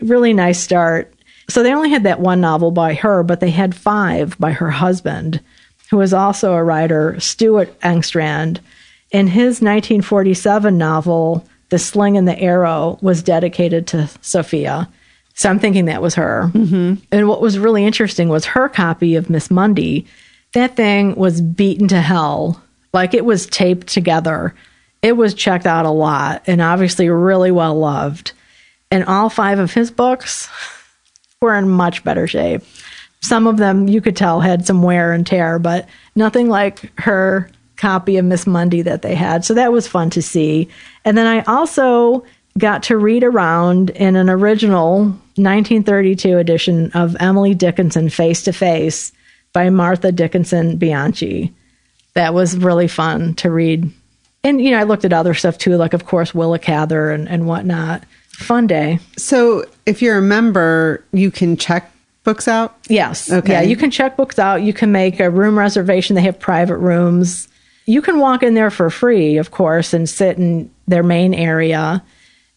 Really 0.01 0.33
nice 0.33 0.59
start. 0.59 1.13
So 1.49 1.63
they 1.63 1.73
only 1.73 1.89
had 1.89 2.03
that 2.03 2.19
one 2.19 2.41
novel 2.41 2.71
by 2.71 2.93
her, 2.95 3.23
but 3.23 3.39
they 3.39 3.49
had 3.49 3.75
five 3.75 4.37
by 4.37 4.51
her 4.51 4.69
husband, 4.69 5.41
who 5.89 5.97
was 5.97 6.13
also 6.13 6.53
a 6.53 6.63
writer, 6.63 7.19
Stuart 7.19 7.77
Engstrand. 7.81 8.59
And 9.13 9.29
his 9.29 9.61
1947 9.61 10.77
novel, 10.77 11.45
The 11.69 11.79
Sling 11.79 12.17
and 12.17 12.27
the 12.27 12.39
Arrow, 12.39 12.97
was 13.01 13.23
dedicated 13.23 13.87
to 13.87 14.09
Sophia. 14.21 14.89
So 15.33 15.49
I'm 15.49 15.59
thinking 15.59 15.85
that 15.85 16.01
was 16.01 16.15
her. 16.15 16.51
Mm-hmm. 16.53 17.03
And 17.11 17.27
what 17.27 17.41
was 17.41 17.57
really 17.57 17.85
interesting 17.85 18.29
was 18.29 18.45
her 18.45 18.69
copy 18.69 19.15
of 19.15 19.29
Miss 19.29 19.49
Mundy. 19.49 20.05
That 20.53 20.75
thing 20.75 21.15
was 21.15 21.41
beaten 21.41 21.87
to 21.89 22.01
hell. 22.01 22.61
Like 22.93 23.13
it 23.13 23.25
was 23.25 23.47
taped 23.47 23.87
together. 23.87 24.53
It 25.01 25.13
was 25.13 25.33
checked 25.33 25.65
out 25.65 25.85
a 25.85 25.91
lot 25.91 26.43
and 26.47 26.61
obviously 26.61 27.09
really 27.09 27.51
well 27.51 27.79
loved. 27.79 28.33
And 28.91 29.05
all 29.05 29.29
five 29.29 29.57
of 29.57 29.73
his 29.73 29.89
books 29.89 30.49
were 31.41 31.55
in 31.55 31.69
much 31.69 32.03
better 32.03 32.27
shape. 32.27 32.61
Some 33.21 33.47
of 33.47 33.57
them 33.57 33.87
you 33.87 34.01
could 34.01 34.17
tell 34.17 34.41
had 34.41 34.65
some 34.65 34.83
wear 34.83 35.13
and 35.13 35.25
tear, 35.25 35.59
but 35.59 35.87
nothing 36.15 36.49
like 36.49 36.91
her 36.99 37.49
copy 37.77 38.17
of 38.17 38.25
Miss 38.25 38.45
Mundy 38.45 38.83
that 38.83 39.01
they 39.01 39.15
had. 39.15 39.43
So 39.45 39.53
that 39.55 39.71
was 39.71 39.87
fun 39.87 40.09
to 40.11 40.21
see. 40.21 40.67
And 41.03 41.17
then 41.17 41.25
I 41.25 41.41
also 41.43 42.25
got 42.57 42.83
to 42.83 42.97
read 42.97 43.23
around 43.23 43.89
in 43.91 44.15
an 44.15 44.29
original 44.29 45.03
1932 45.35 46.37
edition 46.37 46.91
of 46.93 47.15
Emily 47.19 47.53
Dickinson 47.53 48.09
Face 48.09 48.43
to 48.43 48.53
Face 48.53 49.11
by 49.53 49.69
Martha 49.69 50.11
Dickinson 50.11 50.77
Bianchi. 50.77 51.53
That 52.13 52.33
was 52.33 52.57
really 52.57 52.87
fun 52.87 53.35
to 53.35 53.49
read. 53.49 53.91
And, 54.43 54.61
you 54.61 54.71
know, 54.71 54.79
I 54.79 54.83
looked 54.83 55.05
at 55.05 55.13
other 55.13 55.33
stuff 55.33 55.57
too, 55.57 55.77
like, 55.77 55.93
of 55.93 56.05
course, 56.05 56.33
Willa 56.33 56.59
Cather 56.59 57.11
and, 57.11 57.29
and 57.29 57.47
whatnot. 57.47 58.03
Fun 58.31 58.67
day. 58.67 58.99
So, 59.17 59.65
if 59.85 60.01
you're 60.01 60.17
a 60.17 60.21
member, 60.21 61.03
you 61.13 61.31
can 61.31 61.57
check 61.57 61.91
books 62.23 62.47
out. 62.47 62.75
Yes. 62.87 63.31
Okay. 63.31 63.53
Yeah, 63.53 63.61
you 63.61 63.75
can 63.75 63.91
check 63.91 64.17
books 64.17 64.39
out. 64.39 64.61
You 64.61 64.73
can 64.73 64.91
make 64.91 65.19
a 65.19 65.29
room 65.29 65.57
reservation. 65.57 66.15
They 66.15 66.21
have 66.23 66.39
private 66.39 66.77
rooms. 66.77 67.47
You 67.85 68.01
can 68.01 68.19
walk 68.19 68.43
in 68.43 68.53
there 68.53 68.71
for 68.71 68.89
free, 68.89 69.37
of 69.37 69.51
course, 69.51 69.93
and 69.93 70.09
sit 70.09 70.37
in 70.37 70.71
their 70.87 71.03
main 71.03 71.33
area 71.33 72.03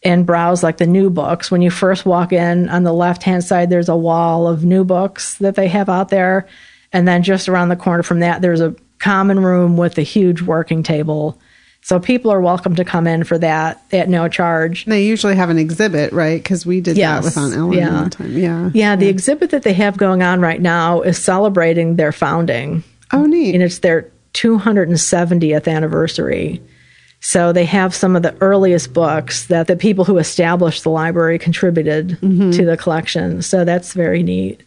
and 0.05 0.27
browse 0.27 0.63
like 0.63 0.77
the 0.77 0.87
new 0.87 1.09
books. 1.11 1.51
When 1.51 1.63
you 1.63 1.71
first 1.71 2.05
walk 2.05 2.33
in, 2.33 2.69
on 2.69 2.83
the 2.83 2.93
left 2.93 3.23
hand 3.23 3.43
side, 3.43 3.71
there's 3.71 3.89
a 3.89 3.97
wall 3.97 4.47
of 4.47 4.65
new 4.65 4.85
books 4.85 5.37
that 5.39 5.55
they 5.55 5.69
have 5.69 5.89
out 5.89 6.11
there. 6.11 6.47
And 6.93 7.09
then 7.09 7.23
just 7.23 7.49
around 7.49 7.71
the 7.71 7.77
corner 7.77 8.03
from 8.03 8.21
that, 8.21 8.43
there's 8.43 8.61
a 8.61 8.75
common 8.99 9.41
room 9.41 9.77
with 9.77 9.99
a 9.99 10.03
huge 10.03 10.43
working 10.43 10.83
table. 10.83 11.41
So 11.83 12.01
people 12.01 12.31
are 12.31 12.41
welcome 12.41 12.77
to 12.77 12.85
come 12.85 13.07
in 13.07 13.25
for 13.25 13.37
that 13.39 13.83
at 13.93 14.09
no 14.09 14.29
charge. 14.29 14.87
They 14.87 15.05
usually 15.05 15.37
have 15.37 15.51
an 15.51 15.59
exhibit, 15.59 16.13
right? 16.13 16.43
Because 16.43 16.65
we 16.65 16.81
did 16.81 16.97
Yes. 16.97 17.19
that 17.19 17.25
with 17.25 17.37
Aunt 17.37 17.55
Ellen 17.55 17.73
Yeah. 17.77 18.01
one 18.01 18.11
time. 18.11 18.33
Yeah. 18.39 18.71
Yeah, 18.73 18.97
the 18.97 19.09
exhibit 19.09 19.51
that 19.51 19.65
they 19.65 19.75
have 19.75 19.97
going 19.99 20.23
on 20.23 20.41
right 20.41 20.63
now 20.63 21.03
is 21.03 21.19
celebrating 21.19 21.97
their 21.97 22.13
founding. 22.13 22.83
Oh, 23.13 23.27
neat. 23.27 23.55
and 23.55 23.63
it's 23.63 23.79
their 23.81 24.09
270th 24.33 25.69
anniversary. 25.69 26.61
So 27.27 27.55
they 27.55 27.65
have 27.65 27.95
some 27.95 28.17
of 28.17 28.23
the 28.23 28.37
earliest 28.43 28.93
books 28.93 29.47
that 29.47 29.67
the 29.67 29.77
people 29.77 30.05
who 30.05 30.19
established 30.19 30.83
the 30.83 30.91
library 30.91 31.39
contributed 31.39 32.19
mm-hmm. 32.21 32.51
to 32.51 32.67
the 32.67 32.77
collection. 32.77 33.41
So 33.41 33.65
that's 33.65 33.95
very 33.95 34.23
neat. 34.23 34.63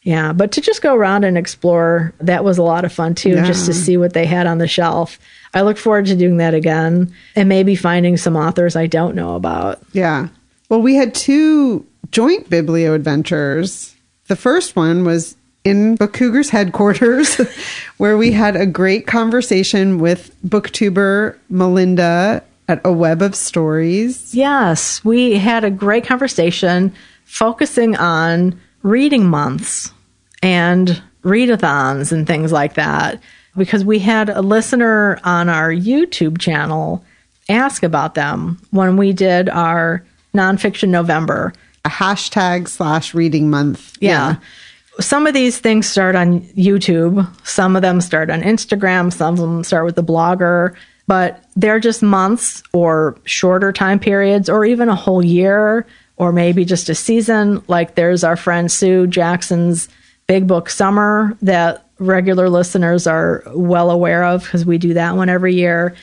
Yeah, 0.00 0.32
but 0.32 0.52
to 0.52 0.62
just 0.62 0.80
go 0.80 0.94
around 0.94 1.24
and 1.24 1.36
explore, 1.36 2.14
that 2.20 2.44
was 2.44 2.56
a 2.56 2.62
lot 2.62 2.86
of 2.86 2.94
fun 2.94 3.14
too, 3.14 3.34
just 3.44 3.66
to 3.66 3.74
see 3.74 3.98
what 3.98 4.14
they 4.14 4.24
had 4.24 4.46
on 4.46 4.56
the 4.56 4.66
shelf. 4.66 5.18
I 5.52 5.60
look 5.60 5.76
forward 5.76 6.06
to 6.06 6.16
doing 6.16 6.38
that 6.38 6.54
again 6.54 7.14
and 7.36 7.46
maybe 7.46 7.76
finding 7.76 8.16
some 8.16 8.36
authors 8.36 8.74
I 8.74 8.86
don't 8.86 9.14
know 9.14 9.34
about. 9.34 9.82
Yeah. 9.92 10.28
Well, 10.70 10.80
we 10.80 10.94
had 10.94 11.14
two 11.14 11.86
joint 12.10 12.48
biblio 12.48 12.94
adventures. 12.94 13.94
The 14.28 14.36
first 14.36 14.76
one 14.76 15.04
was 15.04 15.36
in 15.64 15.96
Book 15.96 16.12
Cougar's 16.12 16.50
headquarters, 16.50 17.34
where 17.98 18.16
we 18.16 18.32
had 18.32 18.56
a 18.56 18.66
great 18.66 19.06
conversation 19.06 19.98
with 19.98 20.34
booktuber 20.46 21.36
Melinda 21.48 22.42
at 22.68 22.80
A 22.84 22.92
Web 22.92 23.22
of 23.22 23.34
Stories. 23.34 24.34
Yes, 24.34 25.04
we 25.04 25.38
had 25.38 25.64
a 25.64 25.70
great 25.70 26.04
conversation 26.04 26.92
focusing 27.24 27.96
on 27.96 28.58
reading 28.82 29.26
months 29.26 29.92
and 30.42 31.02
readathons 31.22 32.12
and 32.12 32.26
things 32.26 32.52
like 32.52 32.74
that 32.74 33.20
because 33.56 33.84
we 33.84 33.98
had 33.98 34.28
a 34.28 34.40
listener 34.40 35.18
on 35.24 35.48
our 35.48 35.70
YouTube 35.70 36.38
channel 36.38 37.04
ask 37.48 37.82
about 37.82 38.14
them 38.14 38.60
when 38.70 38.96
we 38.96 39.12
did 39.12 39.48
our 39.48 40.04
nonfiction 40.34 40.90
November. 40.90 41.52
A 41.84 41.88
hashtag 41.88 42.68
slash 42.68 43.14
reading 43.14 43.50
month. 43.50 43.96
Yeah. 44.00 44.36
Some 45.00 45.26
of 45.26 45.34
these 45.34 45.58
things 45.58 45.88
start 45.88 46.16
on 46.16 46.40
YouTube, 46.40 47.28
some 47.46 47.76
of 47.76 47.82
them 47.82 48.00
start 48.00 48.30
on 48.30 48.42
Instagram, 48.42 49.12
some 49.12 49.34
of 49.34 49.40
them 49.40 49.62
start 49.62 49.84
with 49.84 49.94
the 49.94 50.02
blogger, 50.02 50.74
but 51.06 51.44
they're 51.56 51.78
just 51.78 52.02
months 52.02 52.62
or 52.72 53.16
shorter 53.24 53.72
time 53.72 54.00
periods 54.00 54.48
or 54.48 54.64
even 54.64 54.88
a 54.88 54.96
whole 54.96 55.24
year 55.24 55.86
or 56.16 56.32
maybe 56.32 56.64
just 56.64 56.88
a 56.88 56.94
season. 56.94 57.62
Like 57.68 57.94
there's 57.94 58.24
our 58.24 58.36
friend 58.36 58.70
Sue 58.70 59.06
Jackson's 59.06 59.88
Big 60.26 60.46
Book 60.46 60.68
Summer 60.68 61.36
that 61.42 61.86
regular 61.98 62.48
listeners 62.48 63.06
are 63.06 63.42
well 63.54 63.90
aware 63.90 64.24
of 64.24 64.42
because 64.42 64.66
we 64.66 64.78
do 64.78 64.94
that 64.94 65.16
one 65.16 65.28
every 65.28 65.54
year. 65.54 65.94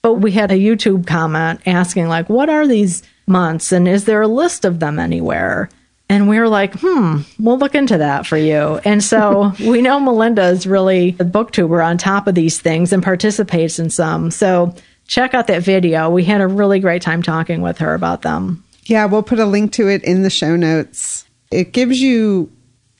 But 0.00 0.14
we 0.14 0.32
had 0.32 0.50
a 0.50 0.58
YouTube 0.58 1.06
comment 1.06 1.60
asking, 1.66 2.08
like, 2.08 2.28
what 2.28 2.50
are 2.50 2.66
these 2.66 3.02
months 3.26 3.72
and 3.72 3.88
is 3.88 4.04
there 4.04 4.22
a 4.22 4.28
list 4.28 4.64
of 4.64 4.80
them 4.80 4.98
anywhere? 4.98 5.70
And 6.08 6.28
we 6.28 6.38
were 6.38 6.48
like, 6.48 6.74
hmm, 6.78 7.18
we'll 7.38 7.58
look 7.58 7.74
into 7.74 7.98
that 7.98 8.26
for 8.26 8.36
you. 8.36 8.78
And 8.84 9.02
so 9.02 9.52
we 9.60 9.80
know 9.80 9.98
Melinda 9.98 10.44
is 10.48 10.66
really 10.66 11.10
a 11.18 11.24
booktuber 11.24 11.84
on 11.84 11.96
top 11.98 12.26
of 12.26 12.34
these 12.34 12.60
things 12.60 12.92
and 12.92 13.02
participates 13.02 13.78
in 13.78 13.88
some. 13.90 14.30
So 14.30 14.74
check 15.06 15.32
out 15.34 15.46
that 15.46 15.62
video. 15.62 16.10
We 16.10 16.24
had 16.24 16.40
a 16.40 16.46
really 16.46 16.78
great 16.80 17.02
time 17.02 17.22
talking 17.22 17.62
with 17.62 17.78
her 17.78 17.94
about 17.94 18.22
them. 18.22 18.62
Yeah, 18.84 19.06
we'll 19.06 19.22
put 19.22 19.38
a 19.38 19.46
link 19.46 19.72
to 19.72 19.88
it 19.88 20.04
in 20.04 20.22
the 20.22 20.30
show 20.30 20.56
notes. 20.56 21.24
It 21.50 21.72
gives 21.72 22.00
you 22.00 22.50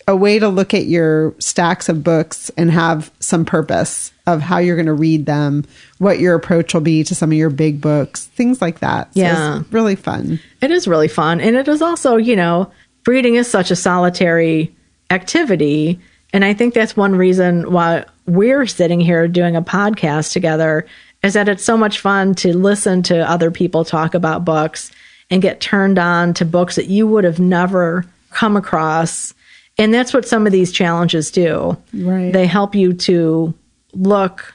a 0.07 0.17
way 0.17 0.39
to 0.39 0.49
look 0.49 0.75
at 0.75 0.85
your 0.87 1.35
stacks 1.39 1.89
of 1.89 2.03
books 2.05 2.51
and 2.57 2.71
have 2.71 3.11
some 3.21 3.45
purpose 3.45 4.13
of 4.27 4.41
how 4.41 4.59
you're 4.59 4.77
going 4.77 4.87
to 4.87 4.93
read 4.95 5.25
them, 5.27 5.65
what 5.99 6.19
your 6.19 6.35
approach 6.35 6.73
will 6.75 6.81
be 6.83 7.03
to 7.05 7.15
some 7.15 7.31
of 7.33 7.37
your 7.39 7.51
big 7.51 7.81
books, 7.81 8.27
things 8.29 8.61
like 8.63 8.81
that. 8.81 9.13
So 9.15 9.21
Yeah. 9.21 9.61
it's 9.61 9.73
really 9.73 9.97
fun. 9.97 10.41
It 10.63 10.71
is 10.71 10.87
really 10.89 11.09
fun. 11.09 11.41
And 11.41 11.57
it 11.57 11.69
is 11.69 11.81
also, 11.83 12.17
you 12.17 12.37
know, 12.37 12.71
reading 13.07 13.37
is 13.37 13.51
such 13.51 13.71
a 13.71 13.77
solitary 13.77 14.75
activity. 15.11 16.01
And 16.33 16.45
I 16.45 16.55
think 16.55 16.75
that's 16.75 16.97
one 16.97 17.15
reason 17.17 17.71
why 17.71 18.05
we're 18.27 18.67
sitting 18.67 19.01
here 19.01 19.29
doing 19.29 19.57
a 19.57 19.63
podcast 19.63 20.33
together 20.33 20.87
is 21.23 21.35
that 21.35 21.49
it's 21.49 21.65
so 21.65 21.77
much 21.77 22.01
fun 22.01 22.35
to 22.37 22.57
listen 22.57 23.03
to 23.05 23.29
other 23.29 23.51
people 23.51 23.85
talk 23.85 24.15
about 24.15 24.45
books 24.45 24.91
and 25.31 25.41
get 25.41 25.61
turned 25.61 25.99
on 25.99 26.35
to 26.35 26.45
books 26.45 26.77
that 26.77 26.87
you 26.87 27.07
would 27.07 27.25
have 27.25 27.39
never 27.39 28.05
come 28.31 28.57
across. 28.57 29.33
And 29.79 29.93
that's 29.93 30.13
what 30.13 30.29
some 30.29 30.47
of 30.47 30.53
these 30.53 30.71
challenges 30.71 31.31
do. 31.31 31.77
Right. 31.93 32.33
They 32.33 32.47
help 32.47 32.75
you 32.75 32.93
to 32.93 33.55
look 33.93 34.55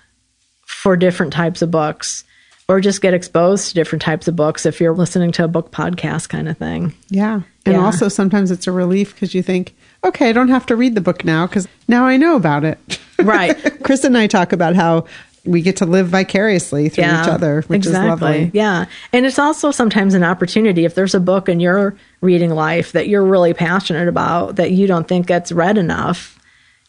for 0.66 0.95
different 0.95 1.34
types 1.34 1.62
of 1.62 1.72
books 1.72 2.24
or 2.70 2.80
just 2.80 3.01
get 3.01 3.13
exposed 3.13 3.67
to 3.67 3.74
different 3.74 4.01
types 4.01 4.28
of 4.30 4.36
books 4.36 4.65
if 4.65 4.80
you're 4.80 4.93
listening 4.93 5.32
to 5.34 5.43
a 5.43 5.47
book 5.47 5.72
podcast 5.72 6.30
kind 6.30 6.47
of 6.47 6.57
thing. 6.57 6.93
Yeah. 7.09 7.41
And 7.65 7.76
Yeah. 7.76 7.82
also 7.84 8.07
sometimes 8.07 8.51
it's 8.51 8.67
a 8.67 8.72
relief 8.72 9.13
because 9.13 9.34
you 9.34 9.41
think, 9.43 9.76
okay, 10.03 10.30
I 10.30 10.32
don't 10.32 10.47
have 10.49 10.65
to 10.67 10.76
read 10.76 10.95
the 10.95 11.01
book 11.01 11.26
now 11.26 11.47
because 11.47 11.67
now 11.88 12.05
I 12.05 12.15
know 12.15 12.36
about 12.38 12.63
it. 12.63 12.78
Right. 13.20 13.84
Chris 13.84 14.05
and 14.05 14.17
I 14.17 14.28
talk 14.28 14.53
about 14.53 14.78
how 14.78 15.03
we 15.43 15.61
get 15.61 15.76
to 15.78 15.86
live 15.86 16.07
vicariously 16.07 16.88
through 16.88 17.03
each 17.03 17.28
other, 17.28 17.63
which 17.67 17.86
is 17.86 17.91
lovely. 17.91 18.49
Yeah. 18.53 18.86
And 19.11 19.26
it's 19.26 19.38
also 19.38 19.72
sometimes 19.72 20.13
an 20.13 20.24
opportunity 20.24 20.86
if 20.86 20.95
there's 20.95 21.15
a 21.15 21.20
book 21.20 21.49
in 21.49 21.59
your 21.59 21.97
reading 22.22 22.51
life 22.51 22.93
that 22.93 23.09
you're 23.09 23.26
really 23.26 23.53
passionate 23.53 24.07
about 24.07 24.55
that 24.55 24.72
you 24.72 24.88
don't 24.88 25.05
think 25.05 25.28
gets 25.28 25.51
read 25.51 25.78
enough, 25.78 26.39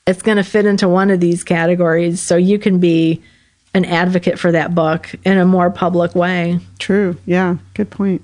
it's 0.06 0.22
going 0.22 0.36
to 0.36 0.44
fit 0.44 0.66
into 0.66 0.88
one 0.88 1.10
of 1.10 1.18
these 1.18 1.42
categories 1.42 2.20
so 2.20 2.36
you 2.36 2.60
can 2.60 2.78
be 2.78 3.20
an 3.74 3.84
advocate 3.84 4.38
for 4.38 4.52
that 4.52 4.74
book 4.74 5.14
in 5.24 5.38
a 5.38 5.46
more 5.46 5.70
public 5.70 6.14
way. 6.14 6.58
True. 6.78 7.16
Yeah. 7.26 7.56
Good 7.74 7.90
point. 7.90 8.22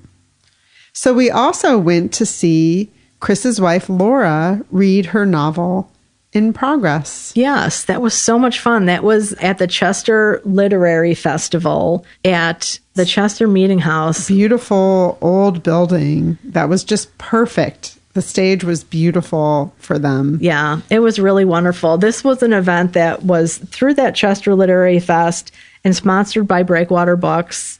So 0.93 1.13
we 1.13 1.31
also 1.31 1.79
went 1.79 2.13
to 2.15 2.27
see 2.27 2.91
Chris's 3.21 3.61
wife, 3.61 3.89
Laura, 3.89 4.65
read 4.71 5.07
her 5.07 5.27
novel 5.27 5.91
in 6.33 6.53
progress. 6.53 7.33
Yes, 7.35 7.85
that 7.85 8.03
was 8.03 8.15
so 8.15 8.39
much 8.39 8.61
fun. 8.61 8.87
That 8.87 9.03
was 9.03 9.33
at 9.35 9.59
the 9.59 9.67
Chester 9.67 10.41
Literary 10.45 11.15
Festival 11.15 12.05
at 12.25 12.79
the 12.95 13.07
Chester 13.07 13.49
Meeting 13.49 13.79
House. 13.79 14.29
Beautiful 14.29 15.19
old 15.21 15.63
building 15.63 16.39
that 16.45 16.69
was 16.69 16.85
just 16.85 17.17
perfect. 17.19 17.96
The 18.17 18.23
stage 18.23 18.65
was 18.65 18.83
beautiful 18.83 19.75
for 19.77 19.99
them. 19.99 20.39
Yeah, 20.41 20.81
it 20.89 21.01
was 21.01 21.19
really 21.19 21.45
wonderful. 21.45 21.99
This 21.99 22.25
was 22.25 22.43
an 22.43 22.55
event 22.55 22.95
that 22.95 23.25
was 23.25 23.59
through 23.59 23.93
that 23.93 24.15
Chester 24.15 24.55
Literary 24.55 25.01
Fest 25.01 25.53
and 25.85 25.95
sponsored 25.95 26.49
by 26.49 26.63
Breakwater 26.63 27.15
Books. 27.15 27.79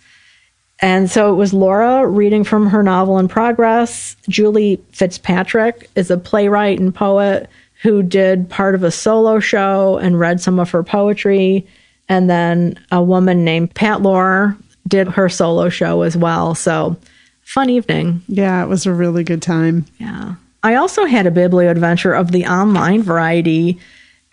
And 0.79 1.11
so 1.11 1.33
it 1.33 1.37
was 1.37 1.55
Laura 1.55 2.07
reading 2.07 2.45
from 2.45 2.67
her 2.67 2.83
novel 2.83 3.19
in 3.19 3.29
progress. 3.29 4.15
Julie 4.29 4.79
Fitzpatrick 4.93 5.89
is 5.97 6.11
a 6.11 6.19
playwright 6.19 6.79
and 6.79 6.95
poet 6.95 7.49
who 7.81 8.03
did 8.03 8.51
part 8.51 8.75
of 8.75 8.83
a 8.83 8.91
solo 8.91 9.41
show 9.41 9.97
and 9.97 10.21
read 10.21 10.43
some 10.43 10.61
of 10.61 10.69
her 10.73 10.83
poetry. 10.83 11.67
And 12.11 12.29
then 12.29 12.79
a 12.93 13.03
woman 13.03 13.43
named 13.43 13.75
Pat 13.75 14.03
Lore 14.03 14.55
did 14.87 15.09
her 15.09 15.31
solo 15.31 15.71
show 15.71 16.03
as 16.03 16.15
well. 16.15 16.55
So 16.55 16.99
fun 17.47 17.71
evening. 17.71 18.23
Yeah, 18.29 18.63
it 18.63 18.69
was 18.69 18.85
a 18.85 18.93
really 18.93 19.25
good 19.25 19.41
time. 19.41 19.87
Yeah. 19.99 20.35
I 20.63 20.75
also 20.75 21.05
had 21.07 21.27
a 21.27 21.31
biblio 21.31 21.71
adventure 21.71 22.13
of 22.13 22.33
the 22.33 22.45
online 22.47 23.03
variety. 23.03 23.79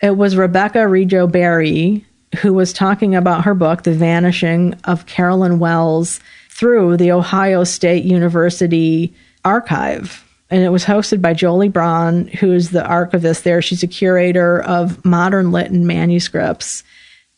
It 0.02 0.16
was 0.16 0.36
Rebecca 0.36 0.80
Rego 0.80 1.30
Barry 1.30 2.04
who 2.40 2.52
was 2.52 2.72
talking 2.72 3.14
about 3.14 3.44
her 3.44 3.54
book, 3.54 3.84
The 3.84 3.92
Vanishing 3.92 4.74
of 4.84 5.06
Carolyn 5.06 5.60
Wells, 5.60 6.20
through 6.50 6.96
the 6.96 7.12
Ohio 7.12 7.64
State 7.64 8.04
University 8.04 9.14
archive. 9.44 10.20
And 10.50 10.62
it 10.62 10.70
was 10.70 10.84
hosted 10.84 11.22
by 11.22 11.34
Jolie 11.34 11.68
Braun, 11.68 12.26
who's 12.28 12.70
the 12.70 12.84
archivist 12.84 13.44
there. 13.44 13.62
She's 13.62 13.82
a 13.82 13.88
curator 13.88 14.62
of 14.62 15.04
modern 15.04 15.52
Lytton 15.52 15.86
manuscripts. 15.86 16.84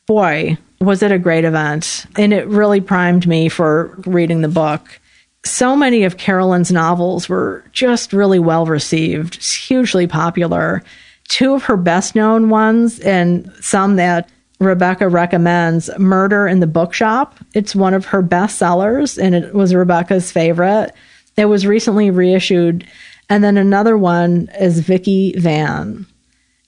Boy, 0.07 0.59
was 0.81 1.03
it 1.03 1.13
a 1.13 1.19
great 1.19 1.45
event. 1.45 2.07
And 2.17 2.33
it 2.33 2.47
really 2.49 2.81
primed 2.81 3.27
me 3.27 3.49
for 3.49 3.95
reading 4.07 4.41
the 4.41 4.49
book 4.49 5.01
so 5.47 5.77
many 5.77 6.05
of 6.05 6.17
Carolyn's 6.17 6.73
novels 6.73 7.29
were 7.29 7.65
just 7.73 8.13
really 8.13 8.39
well 8.39 8.67
received, 8.67 9.43
hugely 9.43 10.07
popular. 10.07 10.83
Two 11.29 11.55
of 11.55 11.65
her 11.65 11.77
best 11.77 12.15
known 12.15 12.49
ones, 12.49 13.01
and 13.01 13.53
some 13.61 13.97
that 13.97 14.29
Rebecca 14.59 15.09
recommends 15.09 15.91
Murder 15.99 16.47
in 16.47 16.61
the 16.61 16.67
Bookshop. 16.67 17.39
It's 17.55 17.75
one 17.75 17.95
of 17.95 18.07
her 18.07 18.23
best 18.23 18.59
sellers, 18.59 19.19
and 19.19 19.35
it 19.35 19.55
was 19.55 19.75
Rebecca's 19.75 20.33
favorite. 20.33 20.93
It 21.37 21.47
was 21.47 21.67
recently 21.67 22.11
reissued. 22.11 22.87
And 23.29 23.43
then 23.43 23.57
another 23.57 23.99
one 23.99 24.49
is 24.59 24.79
Vicky 24.81 25.35
Van. 25.39 26.07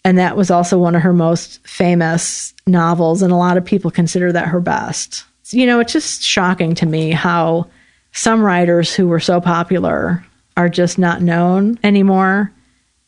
And 0.04 0.18
that 0.18 0.36
was 0.36 0.50
also 0.50 0.78
one 0.78 0.94
of 0.94 1.02
her 1.02 1.12
most 1.12 1.66
famous 1.66 2.54
novels, 2.66 3.22
and 3.22 3.32
a 3.32 3.36
lot 3.36 3.56
of 3.56 3.64
people 3.64 3.90
consider 3.90 4.32
that 4.32 4.48
her 4.48 4.60
best. 4.60 5.24
You 5.50 5.66
know, 5.66 5.80
it's 5.80 5.92
just 5.92 6.22
shocking 6.22 6.74
to 6.76 6.86
me 6.86 7.10
how 7.10 7.68
some 8.12 8.42
writers 8.42 8.94
who 8.94 9.06
were 9.08 9.20
so 9.20 9.40
popular 9.40 10.24
are 10.56 10.68
just 10.68 10.98
not 10.98 11.22
known 11.22 11.78
anymore. 11.84 12.52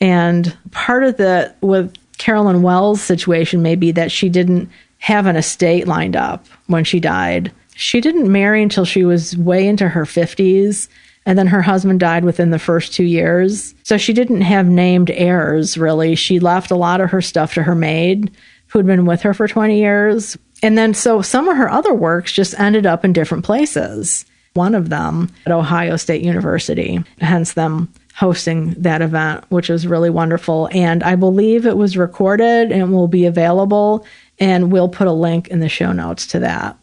And 0.00 0.56
part 0.70 1.04
of 1.04 1.16
the 1.16 1.54
with 1.60 1.94
Carolyn 2.18 2.62
Wells' 2.62 3.02
situation 3.02 3.62
may 3.62 3.76
be 3.76 3.92
that 3.92 4.12
she 4.12 4.28
didn't 4.28 4.70
have 4.98 5.26
an 5.26 5.36
estate 5.36 5.88
lined 5.88 6.16
up 6.16 6.46
when 6.66 6.84
she 6.84 7.00
died. 7.00 7.50
She 7.74 8.00
didn't 8.00 8.30
marry 8.30 8.62
until 8.62 8.84
she 8.84 9.04
was 9.04 9.36
way 9.36 9.66
into 9.66 9.88
her 9.88 10.04
50s, 10.04 10.88
and 11.24 11.38
then 11.38 11.46
her 11.46 11.62
husband 11.62 12.00
died 12.00 12.24
within 12.24 12.50
the 12.50 12.58
first 12.58 12.92
two 12.92 13.04
years. 13.04 13.74
So 13.82 13.96
she 13.96 14.12
didn't 14.12 14.42
have 14.42 14.66
named 14.66 15.10
heirs, 15.10 15.78
really. 15.78 16.14
She 16.14 16.40
left 16.40 16.70
a 16.70 16.76
lot 16.76 17.00
of 17.00 17.10
her 17.10 17.22
stuff 17.22 17.54
to 17.54 17.62
her 17.62 17.74
maid, 17.74 18.30
who'd 18.68 18.86
been 18.86 19.06
with 19.06 19.22
her 19.22 19.32
for 19.32 19.48
20 19.48 19.78
years. 19.78 20.36
And 20.62 20.76
then 20.76 20.92
so 20.92 21.22
some 21.22 21.48
of 21.48 21.56
her 21.56 21.70
other 21.70 21.94
works 21.94 22.32
just 22.32 22.58
ended 22.60 22.84
up 22.86 23.04
in 23.04 23.12
different 23.12 23.44
places. 23.44 24.26
One 24.54 24.74
of 24.74 24.88
them 24.88 25.30
at 25.46 25.52
Ohio 25.52 25.96
State 25.96 26.22
University, 26.22 27.02
hence 27.20 27.52
them 27.52 27.92
hosting 28.14 28.72
that 28.72 29.00
event, 29.00 29.44
which 29.48 29.68
was 29.68 29.86
really 29.86 30.10
wonderful. 30.10 30.68
And 30.72 31.02
I 31.02 31.14
believe 31.14 31.66
it 31.66 31.76
was 31.76 31.96
recorded 31.96 32.72
and 32.72 32.92
will 32.92 33.08
be 33.08 33.26
available. 33.26 34.04
And 34.38 34.72
we'll 34.72 34.88
put 34.88 35.06
a 35.06 35.12
link 35.12 35.48
in 35.48 35.60
the 35.60 35.68
show 35.68 35.92
notes 35.92 36.26
to 36.28 36.40
that. 36.40 36.76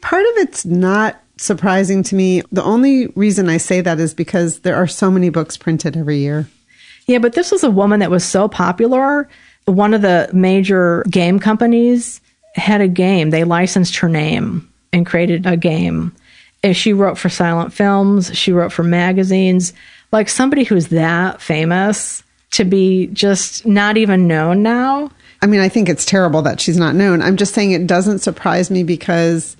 Part 0.00 0.24
of 0.24 0.32
it's 0.36 0.64
not 0.64 1.20
surprising 1.36 2.02
to 2.04 2.14
me. 2.14 2.42
The 2.52 2.62
only 2.62 3.08
reason 3.08 3.48
I 3.48 3.56
say 3.56 3.80
that 3.80 3.98
is 3.98 4.14
because 4.14 4.60
there 4.60 4.76
are 4.76 4.86
so 4.86 5.10
many 5.10 5.28
books 5.28 5.56
printed 5.56 5.96
every 5.96 6.18
year. 6.18 6.48
Yeah, 7.06 7.18
but 7.18 7.32
this 7.32 7.50
was 7.50 7.64
a 7.64 7.70
woman 7.70 8.00
that 8.00 8.10
was 8.10 8.24
so 8.24 8.48
popular. 8.48 9.28
One 9.64 9.94
of 9.94 10.02
the 10.02 10.30
major 10.32 11.04
game 11.10 11.38
companies 11.38 12.20
had 12.54 12.80
a 12.80 12.88
game. 12.88 13.30
They 13.30 13.44
licensed 13.44 13.96
her 13.96 14.08
name 14.08 14.68
and 14.92 15.06
created 15.06 15.46
a 15.46 15.56
game. 15.56 16.14
She 16.72 16.92
wrote 16.92 17.18
for 17.18 17.28
silent 17.28 17.72
films, 17.72 18.36
she 18.36 18.52
wrote 18.52 18.72
for 18.72 18.82
magazines. 18.82 19.72
Like 20.10 20.28
somebody 20.28 20.64
who's 20.64 20.88
that 20.88 21.40
famous 21.40 22.22
to 22.52 22.64
be 22.64 23.08
just 23.08 23.66
not 23.66 23.96
even 23.96 24.26
known 24.26 24.62
now. 24.62 25.10
I 25.42 25.46
mean, 25.46 25.60
I 25.60 25.68
think 25.68 25.88
it's 25.88 26.04
terrible 26.04 26.42
that 26.42 26.60
she's 26.60 26.78
not 26.78 26.94
known. 26.94 27.22
I'm 27.22 27.36
just 27.36 27.54
saying 27.54 27.72
it 27.72 27.86
doesn't 27.86 28.20
surprise 28.20 28.70
me 28.70 28.82
because 28.82 29.56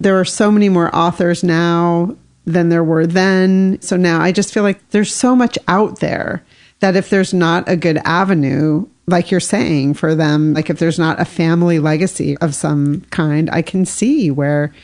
there 0.00 0.18
are 0.18 0.24
so 0.24 0.50
many 0.50 0.68
more 0.68 0.94
authors 0.94 1.44
now 1.44 2.16
than 2.44 2.70
there 2.70 2.82
were 2.82 3.06
then. 3.06 3.80
So 3.80 3.96
now 3.96 4.20
I 4.20 4.32
just 4.32 4.52
feel 4.52 4.64
like 4.64 4.88
there's 4.90 5.14
so 5.14 5.36
much 5.36 5.56
out 5.68 6.00
there 6.00 6.42
that 6.80 6.96
if 6.96 7.08
there's 7.10 7.32
not 7.32 7.68
a 7.68 7.76
good 7.76 7.98
avenue, 7.98 8.88
like 9.06 9.30
you're 9.30 9.40
saying, 9.40 9.94
for 9.94 10.16
them, 10.16 10.54
like 10.54 10.70
if 10.70 10.78
there's 10.78 10.98
not 10.98 11.20
a 11.20 11.24
family 11.24 11.78
legacy 11.78 12.36
of 12.38 12.54
some 12.54 13.02
kind, 13.10 13.48
I 13.52 13.62
can 13.62 13.84
see 13.84 14.30
where 14.30 14.74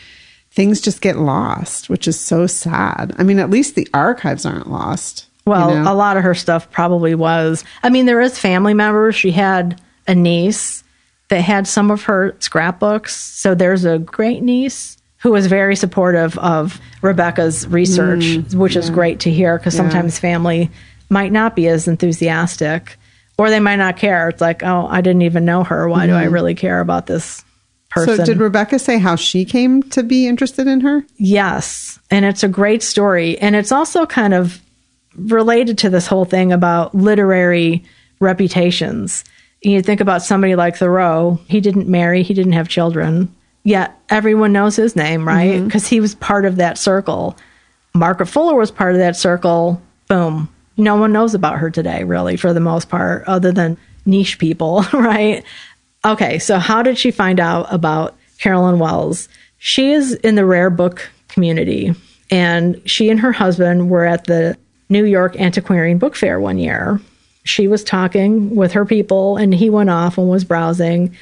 things 0.59 0.81
just 0.81 1.01
get 1.01 1.17
lost, 1.17 1.89
which 1.89 2.09
is 2.09 2.19
so 2.19 2.45
sad. 2.49 3.15
I 3.17 3.23
mean, 3.23 3.39
at 3.39 3.49
least 3.49 3.77
the 3.77 3.87
archives 3.95 4.45
aren't 4.45 4.69
lost. 4.69 5.29
Well, 5.47 5.71
you 5.71 5.85
know? 5.85 5.93
a 5.93 5.95
lot 5.95 6.17
of 6.17 6.25
her 6.25 6.35
stuff 6.35 6.69
probably 6.73 7.15
was. 7.15 7.63
I 7.85 7.91
mean, 7.91 8.07
there 8.07 8.21
is 8.21 8.41
family 8.41 8.75
members. 8.75 9.15
She 9.15 9.31
had 9.31 9.81
a 10.09 10.17
niece 10.17 10.83
that 11.29 11.43
had 11.43 11.69
some 11.69 11.93
of 11.93 12.03
her 12.03 12.35
scrapbooks. 12.41 13.15
So 13.15 13.55
there's 13.55 13.85
a 13.85 14.01
great 14.01 14.43
niece 14.43 14.97
who 15.19 15.31
was 15.31 15.47
very 15.47 15.77
supportive 15.77 16.37
of 16.39 16.81
Rebecca's 17.03 17.65
research, 17.69 18.25
Mm, 18.25 18.55
which 18.57 18.75
is 18.75 18.91
great 18.91 19.21
to 19.21 19.31
hear 19.31 19.59
because 19.59 19.77
sometimes 19.77 20.19
family 20.19 20.73
might 21.09 21.31
not 21.31 21.55
be 21.55 21.69
as 21.69 21.87
enthusiastic 21.87 22.97
or 23.39 23.49
they 23.49 23.61
might 23.61 23.77
not 23.77 23.97
care. 23.97 24.29
It's 24.29 24.41
like, 24.41 24.65
oh, 24.65 24.89
I 24.91 25.03
didn't 25.03 25.23
even 25.23 25.45
know 25.45 25.63
her. 25.63 25.89
Why 25.89 26.09
do 26.09 26.15
I 26.15 26.25
really 26.25 26.57
care 26.57 26.81
about 26.81 27.07
this 27.07 27.45
person? 27.91 28.15
Mm-hmm. 28.15 28.23
So 28.23 28.27
did 28.27 28.39
Rebecca 28.39 28.79
say 28.79 28.99
how 28.99 29.17
she 29.17 29.45
came 29.45 29.83
to 29.85 30.03
be 30.03 30.27
interested 30.27 30.67
in 30.67 30.81
her? 30.81 31.05
Yes. 31.17 31.99
And 32.11 32.25
it's 32.25 32.43
a 32.43 32.49
great 32.49 32.83
story. 32.83 33.39
And 33.39 33.57
it's 33.57 33.73
also 33.73 34.07
kind 34.07 34.35
of 34.35 34.61
related 35.17 35.79
to 35.79 35.91
this 35.91 36.07
whole 36.07 36.25
thing 36.25 36.53
about 36.53 36.95
literary 36.95 37.85
reputations. 38.21 39.25
You 39.63 39.83
think 39.83 40.01
about 40.01 40.23
somebody 40.23 40.55
like 40.55 40.77
Thoreau, 40.77 41.41
he 41.49 41.61
didn't 41.61 41.89
marry, 41.89 42.23
he 42.23 42.35
didn't 42.35 42.53
have 42.53 42.69
children, 42.69 43.35
yet 43.65 43.99
everyone 44.09 44.53
knows 44.53 44.77
his 44.77 44.95
name, 44.95 45.27
right? 45.27 45.65
Because 45.65 45.87
he 45.87 46.01
was 46.01 46.15
part 46.15 46.45
of 46.45 46.57
that 46.57 46.79
circle. 46.79 47.37
Margaret 47.95 48.27
Fuller 48.27 48.55
was 48.55 48.71
part 48.71 48.93
of 48.93 48.99
that 48.99 49.17
circle. 49.17 49.83
Boom. 50.09 50.49
No 50.77 50.95
one 50.95 51.13
knows 51.13 51.35
about 51.35 51.59
her 51.59 51.71
today, 51.71 52.05
really, 52.05 52.37
for 52.37 52.53
the 52.53 52.61
most 52.61 52.89
part, 52.89 53.25
other 53.27 53.51
than 53.51 53.77
niche 54.07 54.39
people, 54.39 54.83
right? 54.93 55.45
Okay, 56.05 56.39
so 56.39 56.59
how 56.59 56.83
did 56.83 56.99
she 56.99 57.11
find 57.11 57.41
out 57.41 57.67
about 57.73 58.17
Carolyn 58.39 58.79
Wells? 58.79 59.29
She 59.59 59.93
is 59.93 60.15
in 60.15 60.37
the 60.37 60.47
rare 60.47 60.71
book 60.71 61.11
community, 61.29 61.95
and 62.31 62.81
she 62.89 63.11
and 63.11 63.21
her 63.21 63.33
husband 63.33 63.91
were 63.91 64.05
at 64.05 64.25
the 64.25 64.57
New 64.89 65.05
York 65.05 65.39
Antiquarian 65.39 65.99
Book 65.99 66.15
Fair 66.15 66.41
one 66.41 66.59
year. 66.59 67.01
She 67.45 67.67
was 67.67 67.83
talking 67.83 68.55
with 68.55 68.73
her 68.73 68.85
people, 68.85 69.37
and 69.37 69.55
he 69.55 69.71
went 69.71 69.91
off 69.91 70.19
and 70.19 70.29
was 70.29 70.45
browsing. 70.45 71.15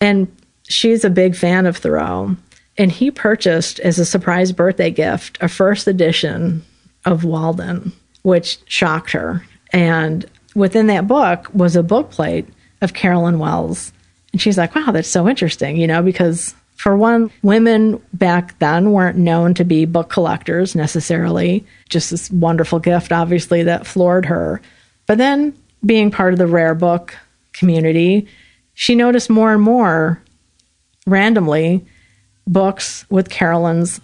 And 0.00 0.34
she's 0.68 1.04
a 1.04 1.10
big 1.10 1.34
fan 1.34 1.66
of 1.66 1.76
Thoreau. 1.76 2.36
And 2.78 2.92
he 2.92 3.10
purchased 3.10 3.80
as 3.80 3.98
a 3.98 4.04
surprise 4.04 4.52
birthday 4.52 4.90
gift 4.90 5.38
a 5.40 5.48
first 5.48 5.86
edition 5.86 6.64
of 7.04 7.24
Walden, 7.24 7.92
which 8.22 8.58
shocked 8.66 9.10
her. 9.12 9.44
And 9.72 10.24
within 10.54 10.86
that 10.86 11.08
book 11.08 11.52
was 11.52 11.76
a 11.76 11.82
book 11.82 12.10
plate 12.10 12.46
of 12.80 12.94
Carolyn 12.94 13.38
Wells. 13.38 13.92
And 14.32 14.40
she's 14.40 14.58
like, 14.58 14.74
wow, 14.74 14.92
that's 14.92 15.08
so 15.08 15.28
interesting, 15.28 15.76
you 15.76 15.86
know, 15.86 16.02
because 16.02 16.54
for 16.76 16.96
one, 16.96 17.30
women 17.42 18.00
back 18.14 18.58
then 18.58 18.92
weren't 18.92 19.18
known 19.18 19.54
to 19.54 19.64
be 19.64 19.84
book 19.84 20.08
collectors 20.08 20.74
necessarily. 20.74 21.64
Just 21.88 22.10
this 22.10 22.30
wonderful 22.30 22.78
gift, 22.78 23.12
obviously, 23.12 23.62
that 23.64 23.86
floored 23.86 24.26
her. 24.26 24.62
But 25.06 25.18
then 25.18 25.54
being 25.84 26.10
part 26.10 26.32
of 26.32 26.38
the 26.38 26.46
rare 26.46 26.74
book 26.74 27.16
community, 27.52 28.28
she 28.74 28.94
noticed 28.94 29.28
more 29.28 29.52
and 29.52 29.60
more 29.60 30.22
randomly 31.06 31.84
books 32.46 33.04
with 33.10 33.28
Carolyn's 33.28 34.00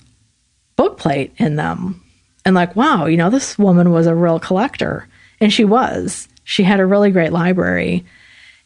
book 0.77 0.99
plate 0.99 1.33
in 1.39 1.57
them. 1.57 2.03
And 2.45 2.55
like, 2.55 2.77
wow, 2.77 3.07
you 3.07 3.17
know, 3.17 3.31
this 3.31 3.59
woman 3.59 3.91
was 3.91 4.07
a 4.07 4.15
real 4.15 4.39
collector. 4.39 5.09
And 5.41 5.53
she 5.53 5.65
was. 5.65 6.29
She 6.45 6.63
had 6.63 6.81
a 6.81 6.87
really 6.87 7.11
great 7.11 7.33
library 7.33 8.05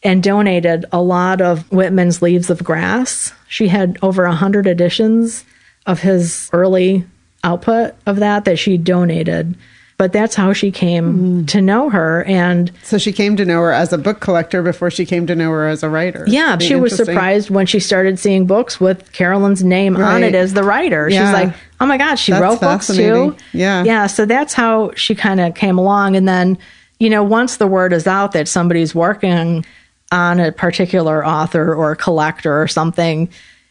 and 0.03 0.23
donated 0.23 0.87
a 0.93 1.01
lot 1.01 1.41
of 1.41 1.71
Whitman's 1.71 2.23
Leaves 2.23 2.51
of 2.51 2.65
Grass. 2.65 3.33
She 3.49 3.69
had 3.69 3.99
over 4.03 4.25
a 4.25 4.35
hundred 4.35 4.67
editions 4.67 5.45
of 5.87 6.01
his 6.01 6.49
early 6.53 7.05
output 7.45 7.95
of 8.07 8.17
that 8.17 8.45
that 8.45 8.59
she 8.59 8.77
donated. 8.77 9.57
But 9.99 10.15
that's 10.15 10.35
how 10.35 10.55
she 10.55 10.71
came 10.71 11.43
mm. 11.43 11.49
to 11.49 11.61
know 11.61 11.91
her. 11.91 12.25
And 12.25 12.73
So 12.83 12.97
she 12.97 13.13
came 13.13 13.37
to 13.37 13.45
know 13.45 13.61
her 13.61 13.73
as 13.73 13.93
a 13.93 13.99
book 13.99 14.21
collector 14.21 14.63
before 14.63 14.91
she 14.91 15.05
came 15.05 15.27
to 15.27 15.37
know 15.37 15.51
her 15.51 15.69
as 15.69 15.83
a 15.83 15.91
writer. 15.91 16.25
yeah, 16.27 16.57
she 16.57 16.75
was 16.75 16.97
surprised 16.97 17.51
when 17.51 17.67
she 17.67 17.81
started 17.81 18.19
seeing 18.19 18.47
books 18.47 18.81
with 18.81 19.13
Carolyn's 19.13 19.63
name 19.63 19.97
on 19.99 20.23
it 20.23 20.35
as 20.35 20.55
the 20.55 20.65
writer. 20.65 21.11
Yeah. 21.11 21.27
She's 21.27 21.35
like, 21.35 21.55
oh 21.81 21.87
my 21.87 21.99
God, 21.99 22.15
she 22.15 22.33
That's 22.33 22.41
wrote 22.41 22.61
books 22.63 22.87
too. 22.87 23.37
Yeah. 23.53 23.85
Yeah. 23.85 24.07
So 24.07 24.25
that's 24.25 24.55
how 24.55 24.93
she 24.95 25.15
kind 25.15 25.39
of 25.39 25.55
came 25.55 25.77
along. 25.77 26.17
And 26.17 26.27
then, 26.27 26.57
you 26.99 27.11
know, 27.11 27.23
once 27.23 27.59
the 27.59 27.67
word 27.67 27.93
is 27.93 28.07
out 28.07 28.33
that 28.33 28.49
somebody's 28.49 28.95
working 28.95 29.67
on 30.13 30.41
a 30.41 30.53
particular 30.53 31.25
author 31.25 31.75
or 31.75 31.95
collector 31.95 32.61
or 32.61 32.67
something, 32.69 33.29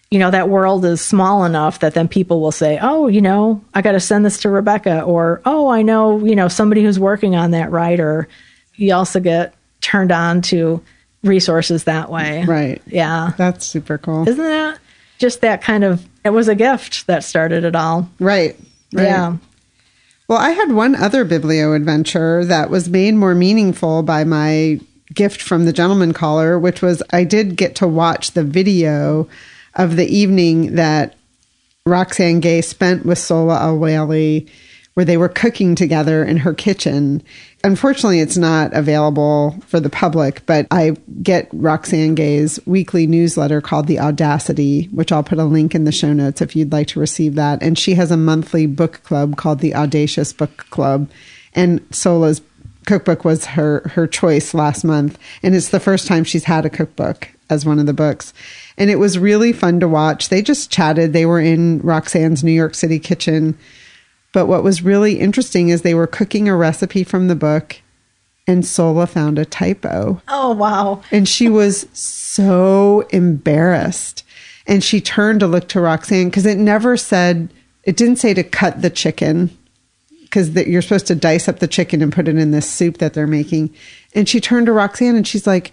you 0.09 0.19
know, 0.19 0.31
that 0.31 0.49
world 0.49 0.85
is 0.85 1.01
small 1.01 1.43
enough 1.45 1.79
that 1.79 1.93
then 1.93 2.07
people 2.07 2.41
will 2.41 2.51
say, 2.51 2.79
oh, 2.81 3.07
you 3.07 3.21
know, 3.21 3.63
I 3.73 3.81
got 3.81 3.91
to 3.91 3.99
send 3.99 4.25
this 4.25 4.39
to 4.39 4.49
Rebecca, 4.49 5.03
or 5.03 5.41
oh, 5.45 5.67
I 5.67 5.81
know, 5.81 6.25
you 6.25 6.35
know, 6.35 6.47
somebody 6.47 6.83
who's 6.83 6.99
working 6.99 7.35
on 7.35 7.51
that 7.51 7.71
writer. 7.71 8.27
You 8.75 8.93
also 8.93 9.19
get 9.19 9.53
turned 9.81 10.11
on 10.11 10.41
to 10.43 10.83
resources 11.23 11.83
that 11.83 12.09
way. 12.09 12.45
Right. 12.45 12.81
Yeah. 12.87 13.33
That's 13.37 13.65
super 13.65 13.97
cool. 13.97 14.27
Isn't 14.27 14.43
that 14.43 14.79
just 15.19 15.41
that 15.41 15.61
kind 15.61 15.83
of, 15.83 16.07
it 16.23 16.29
was 16.29 16.47
a 16.47 16.55
gift 16.55 17.05
that 17.07 17.23
started 17.23 17.63
it 17.63 17.75
all. 17.75 18.09
right. 18.19 18.57
Right. 18.91 19.03
Yeah. 19.03 19.37
Well, 20.27 20.39
I 20.39 20.51
had 20.51 20.71
one 20.71 20.95
other 20.95 21.25
biblio 21.25 21.75
adventure 21.75 22.45
that 22.45 22.69
was 22.69 22.89
made 22.89 23.15
more 23.15 23.35
meaningful 23.35 24.03
by 24.03 24.23
my 24.23 24.79
gift 25.13 25.41
from 25.41 25.65
the 25.65 25.73
gentleman 25.73 26.13
caller, 26.13 26.59
which 26.59 26.81
was 26.81 27.01
I 27.11 27.23
did 27.23 27.55
get 27.55 27.75
to 27.75 27.87
watch 27.87 28.31
the 28.31 28.43
video 28.43 29.27
of 29.75 29.95
the 29.95 30.07
evening 30.07 30.75
that 30.75 31.15
Roxane 31.85 32.39
Gay 32.39 32.61
spent 32.61 33.05
with 33.05 33.17
Sohla 33.17 33.61
El-Waylly, 33.61 34.47
where 34.93 35.05
they 35.05 35.17
were 35.17 35.29
cooking 35.29 35.75
together 35.75 36.23
in 36.23 36.37
her 36.37 36.53
kitchen. 36.53 37.23
Unfortunately, 37.63 38.19
it's 38.19 38.37
not 38.37 38.73
available 38.73 39.57
for 39.65 39.79
the 39.79 39.89
public, 39.89 40.45
but 40.45 40.67
I 40.71 40.95
get 41.23 41.49
Roxane 41.53 42.15
Gay's 42.15 42.59
weekly 42.65 43.07
newsletter 43.07 43.61
called 43.61 43.87
The 43.87 43.99
Audacity, 43.99 44.85
which 44.91 45.11
I'll 45.11 45.23
put 45.23 45.39
a 45.39 45.45
link 45.45 45.73
in 45.73 45.85
the 45.85 45.91
show 45.91 46.13
notes 46.13 46.41
if 46.41 46.55
you'd 46.55 46.71
like 46.71 46.87
to 46.87 46.99
receive 46.99 47.35
that. 47.35 47.63
And 47.63 47.77
she 47.77 47.95
has 47.95 48.11
a 48.11 48.17
monthly 48.17 48.65
book 48.65 49.01
club 49.03 49.37
called 49.37 49.59
the 49.59 49.73
Audacious 49.73 50.33
Book 50.33 50.65
Club. 50.69 51.09
And 51.53 51.87
Sohla's 51.89 52.41
cookbook 52.89 53.23
was 53.23 53.45
her 53.45 53.87
her 53.93 54.07
choice 54.07 54.55
last 54.55 54.83
month 54.83 55.19
and 55.43 55.53
it's 55.53 55.69
the 55.69 55.79
first 55.79 56.07
time 56.07 56.23
she's 56.23 56.45
had 56.45 56.65
a 56.65 56.71
cookbook 56.71 57.29
as 57.47 57.63
one 57.63 57.77
of 57.77 57.85
the 57.85 57.93
books. 57.93 58.33
And 58.79 58.89
it 58.89 58.97
was 58.97 59.19
really 59.19 59.53
fun 59.53 59.79
to 59.79 59.87
watch. 59.87 60.29
They 60.29 60.41
just 60.41 60.71
chatted. 60.71 61.13
They 61.13 61.27
were 61.27 61.39
in 61.39 61.81
Roxane's 61.81 62.43
new 62.43 62.51
york 62.51 62.73
city 62.73 62.97
kitchen. 62.97 63.55
But 64.33 64.47
what 64.47 64.63
was 64.63 64.81
really 64.81 65.19
interesting 65.19 65.69
is 65.69 65.83
they 65.83 65.93
were 65.93 66.07
cooking 66.07 66.49
a 66.49 66.55
recipe 66.55 67.03
from 67.03 67.27
the 67.27 67.35
book 67.35 67.79
and 68.47 68.63
Sohla 68.63 69.07
found 69.07 69.37
a 69.37 69.45
typo. 69.45 70.19
Oh, 70.27 70.53
wow. 70.53 71.03
and 71.11 71.29
she 71.29 71.47
was 71.47 71.87
so 71.93 73.01
embarrassed. 73.11 74.23
And 74.65 74.83
she 74.83 74.99
turned 74.99 75.41
to 75.41 75.47
look 75.47 75.67
to 75.69 75.79
Roxane 75.79 76.29
because 76.29 76.47
it 76.47 76.57
never 76.57 76.97
said 76.97 77.53
it 77.83 77.97
didn't 77.97 78.15
say 78.15 78.33
to 78.33 78.43
cut 78.43 78.81
the 78.81 78.89
chicken 78.89 79.55
because 80.29 80.49
you're 80.67 80.81
supposed 80.81 81.07
to 81.07 81.15
dice 81.15 81.47
up 81.47 81.59
the 81.59 81.67
chicken 81.67 82.01
and 82.01 82.13
put 82.13 82.27
it 82.27 82.37
in 82.37 82.51
this 82.51 82.69
soup 82.69 82.99
that 82.99 83.13
they're 83.13 83.27
making. 83.27 83.73
And 84.13 84.29
she 84.29 84.39
turned 84.39 84.67
to 84.67 84.71
Roxane 84.71 85.15
and 85.15 85.27
she's 85.27 85.47
like, 85.47 85.71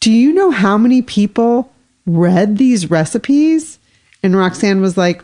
Do 0.00 0.10
you 0.10 0.32
know 0.32 0.50
how 0.50 0.78
many 0.78 1.02
people 1.02 1.70
read 2.06 2.56
these 2.56 2.90
recipes? 2.90 3.78
And 4.22 4.34
Roxane 4.34 4.80
was 4.80 4.96
like, 4.96 5.22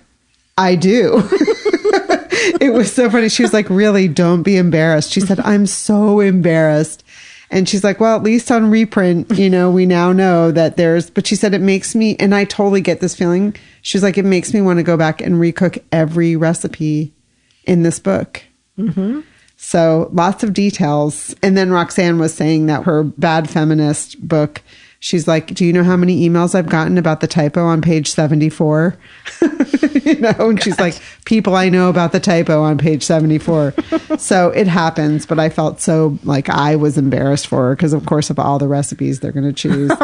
I 0.58 0.74
do. 0.74 1.22
it 2.60 2.72
was 2.72 2.92
so 2.92 3.10
funny. 3.10 3.28
She 3.28 3.42
was 3.42 3.52
like, 3.52 3.68
Really, 3.70 4.08
don't 4.08 4.42
be 4.42 4.56
embarrassed. 4.56 5.10
She 5.10 5.20
said, 5.20 5.40
I'm 5.40 5.66
so 5.66 6.20
embarrassed. 6.20 7.02
And 7.50 7.68
she's 7.68 7.84
like, 7.84 7.98
Well, 7.98 8.16
at 8.16 8.22
least 8.22 8.50
on 8.50 8.70
reprint, 8.70 9.38
you 9.38 9.48
know, 9.48 9.70
we 9.70 9.86
now 9.86 10.12
know 10.12 10.50
that 10.50 10.76
there's, 10.76 11.08
but 11.08 11.26
she 11.26 11.36
said, 11.36 11.54
It 11.54 11.62
makes 11.62 11.94
me, 11.94 12.16
and 12.16 12.34
I 12.34 12.44
totally 12.44 12.82
get 12.82 13.00
this 13.00 13.14
feeling. 13.14 13.54
She's 13.80 14.02
like, 14.02 14.18
It 14.18 14.24
makes 14.24 14.52
me 14.52 14.60
want 14.60 14.78
to 14.78 14.82
go 14.82 14.98
back 14.98 15.22
and 15.22 15.36
recook 15.36 15.82
every 15.92 16.36
recipe 16.36 17.14
in 17.64 17.82
this 17.82 17.98
book. 17.98 18.42
Mm-hmm. 18.78 19.20
So 19.56 20.10
lots 20.12 20.42
of 20.42 20.52
details. 20.52 21.34
And 21.42 21.56
then 21.56 21.70
Roxane 21.70 22.18
was 22.18 22.34
saying 22.34 22.66
that 22.66 22.84
her 22.84 23.02
Bad 23.02 23.48
Feminist 23.48 24.26
book, 24.26 24.62
she's 25.06 25.28
like, 25.28 25.54
Do 25.54 25.64
you 25.64 25.72
know 25.72 25.84
how 25.84 25.96
many 25.96 26.28
emails 26.28 26.54
I've 26.54 26.68
gotten 26.68 26.98
about 26.98 27.20
the 27.20 27.28
typo 27.28 27.62
on 27.64 27.80
page 27.80 28.10
74? 28.10 28.96
you 30.02 30.18
know, 30.18 30.34
and 30.38 30.60
she's 30.60 30.80
like, 30.80 31.00
People 31.24 31.54
I 31.54 31.68
know 31.68 31.88
about 31.88 32.10
the 32.10 32.18
typo 32.18 32.62
on 32.62 32.76
page 32.76 33.04
74. 33.04 33.74
so 34.18 34.50
it 34.50 34.66
happens, 34.66 35.24
but 35.24 35.38
I 35.38 35.48
felt 35.48 35.80
so 35.80 36.18
like 36.24 36.48
I 36.48 36.74
was 36.74 36.98
embarrassed 36.98 37.46
for 37.46 37.68
her 37.68 37.76
because, 37.76 37.92
of 37.92 38.04
course, 38.04 38.30
of 38.30 38.40
all 38.40 38.58
the 38.58 38.66
recipes 38.66 39.20
they're 39.20 39.32
going 39.32 39.46
to 39.46 39.52
choose. 39.52 39.92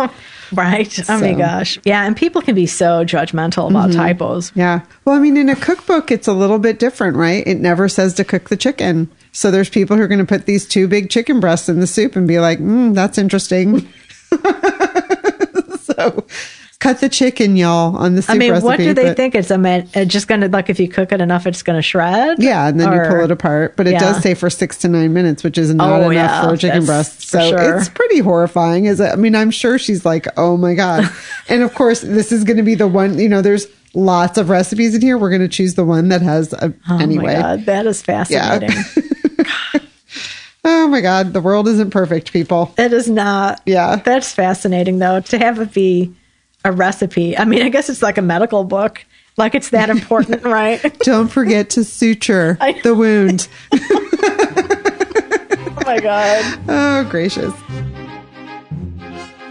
Right. 0.53 0.99
Oh 1.09 1.19
my 1.19 1.33
gosh. 1.33 1.79
Yeah. 1.83 2.05
And 2.05 2.15
people 2.15 2.43
can 2.43 2.55
be 2.55 2.67
so 2.67 3.07
judgmental 3.07 3.71
about 3.71 3.91
typos. 3.91 4.53
Yeah. 4.55 4.83
Well, 5.07 5.17
I 5.17 5.19
mean, 5.19 5.39
in 5.39 5.49
a 5.49 5.57
cookbook, 5.57 6.11
it's 6.11 6.29
a 6.29 6.35
little 6.35 6.59
bit 6.59 6.79
different, 6.79 7.17
right? 7.17 7.43
It 7.47 7.59
never 7.59 7.89
says 7.89 8.13
to 8.15 8.25
cook 8.25 8.51
the 8.51 8.57
chicken. 8.59 9.11
So 9.33 9.51
there's 9.51 9.71
people 9.71 9.97
who 9.97 10.03
are 10.03 10.09
going 10.09 10.19
to 10.19 10.27
put 10.27 10.45
these 10.45 10.69
two 10.69 10.89
big 10.89 11.09
chicken 11.09 11.41
breasts 11.41 11.71
in 11.71 11.81
the 11.81 11.87
soup 11.87 12.17
and 12.17 12.29
be 12.29 12.39
like, 12.39 12.59
mm, 12.59 12.95
that's 12.95 13.17
interesting. 13.17 13.89
so 15.81 16.25
cut 16.81 17.01
the 17.01 17.09
chicken, 17.09 17.57
y'all, 17.57 17.97
on 17.97 18.15
the 18.17 18.23
soup 18.23 18.31
I 18.31 18.39
mean, 18.39 18.51
recipe. 18.53 18.67
what 18.67 18.77
do 18.79 18.93
they 18.93 19.05
but- 19.05 19.17
think? 19.17 19.35
It's 19.37 19.51
a 19.53 19.59
man, 19.59 19.89
uh, 19.95 20.05
just 20.05 20.27
going 20.27 20.41
to, 20.41 20.49
like, 20.49 20.69
if 20.69 20.81
you 20.81 20.89
cook 20.89 21.13
it 21.13 21.21
enough, 21.21 21.47
it's 21.47 21.63
going 21.63 21.79
to 21.79 21.83
shred? 21.83 22.43
Yeah, 22.43 22.67
and 22.67 22.81
then 22.81 22.93
you 22.93 23.09
pull 23.09 23.21
it 23.21 23.31
apart. 23.31 23.77
But 23.77 23.87
it 23.87 23.93
Yeah. 23.93 24.01
does 24.01 24.21
say 24.23 24.35
for 24.35 24.51
six 24.51 24.77
to 24.79 24.89
nine 24.89 25.13
minutes, 25.13 25.45
which 25.45 25.59
is 25.59 25.73
not 25.73 25.89
Oh, 26.03 26.11
enough 26.11 26.15
yeah, 26.15 26.43
for 26.49 26.55
a 26.55 26.59
chicken 26.59 26.85
breast. 26.85 27.23
So 27.29 27.51
sure. 27.51 27.79
it's 27.79 27.89
pretty 27.89 28.19
horrifying. 28.19 28.87
Is 28.87 28.99
it? 28.99 29.13
I 29.13 29.17
mean, 29.17 29.37
I'm 29.37 29.51
sure 29.53 29.79
she's 29.79 30.05
like, 30.05 30.27
oh 30.37 30.57
my 30.57 30.75
God. 30.75 31.09
and 31.49 31.63
of 31.63 31.73
course, 31.75 32.01
this 32.01 32.33
is 32.33 32.43
going 32.43 32.57
to 32.57 32.63
be 32.65 32.75
the 32.75 32.89
one, 32.89 33.17
you 33.19 33.29
know, 33.29 33.43
there's 33.43 33.67
lots 33.95 34.37
of 34.39 34.49
recipes 34.51 34.95
in 34.97 35.03
here. 35.03 35.17
We're 35.19 35.31
going 35.31 35.43
to 35.43 35.49
choose 35.49 35.75
the 35.75 35.85
one 35.85 36.09
that 36.09 36.23
has 36.23 36.53
a, 36.55 36.73
Oh 36.89 36.99
anyway. 36.99 37.35
my 37.37 37.41
God. 37.43 37.67
That 37.67 37.87
is 37.87 38.03
fascinating. 38.03 38.71
Oh 40.65 40.87
my 40.89 41.01
God, 41.01 41.33
the 41.33 41.41
world 41.41 41.67
isn't 41.69 41.91
perfect, 41.91 42.33
people. 42.33 42.73
It 42.79 42.93
is 42.93 43.09
not. 43.11 43.61
Yeah. 43.67 43.97
That's 43.97 44.33
fascinating, 44.33 44.99
though, 44.99 45.21
to 45.21 45.39
have 45.39 45.59
it 45.59 45.73
be 45.73 46.15
a 46.65 46.71
recipe. 46.71 47.37
I 47.37 47.45
mean, 47.45 47.63
I 47.63 47.69
guess 47.69 47.91
it's 47.91 48.03
like 48.03 48.19
a 48.19 48.23
medical 48.23 48.63
book. 48.65 49.05
Like 49.37 49.55
it's 49.55 49.71
that 49.71 49.91
important, 49.91 50.43
right? 50.45 50.99
Don't 51.01 51.29
forget 51.29 51.71
to 51.71 51.85
suture 51.85 52.59
I- 52.61 52.81
the 52.83 52.95
wound. 52.95 53.49
oh 53.73 53.79
my 55.85 55.99
God. 56.01 56.61
Oh, 56.69 57.05
gracious. 57.11 57.53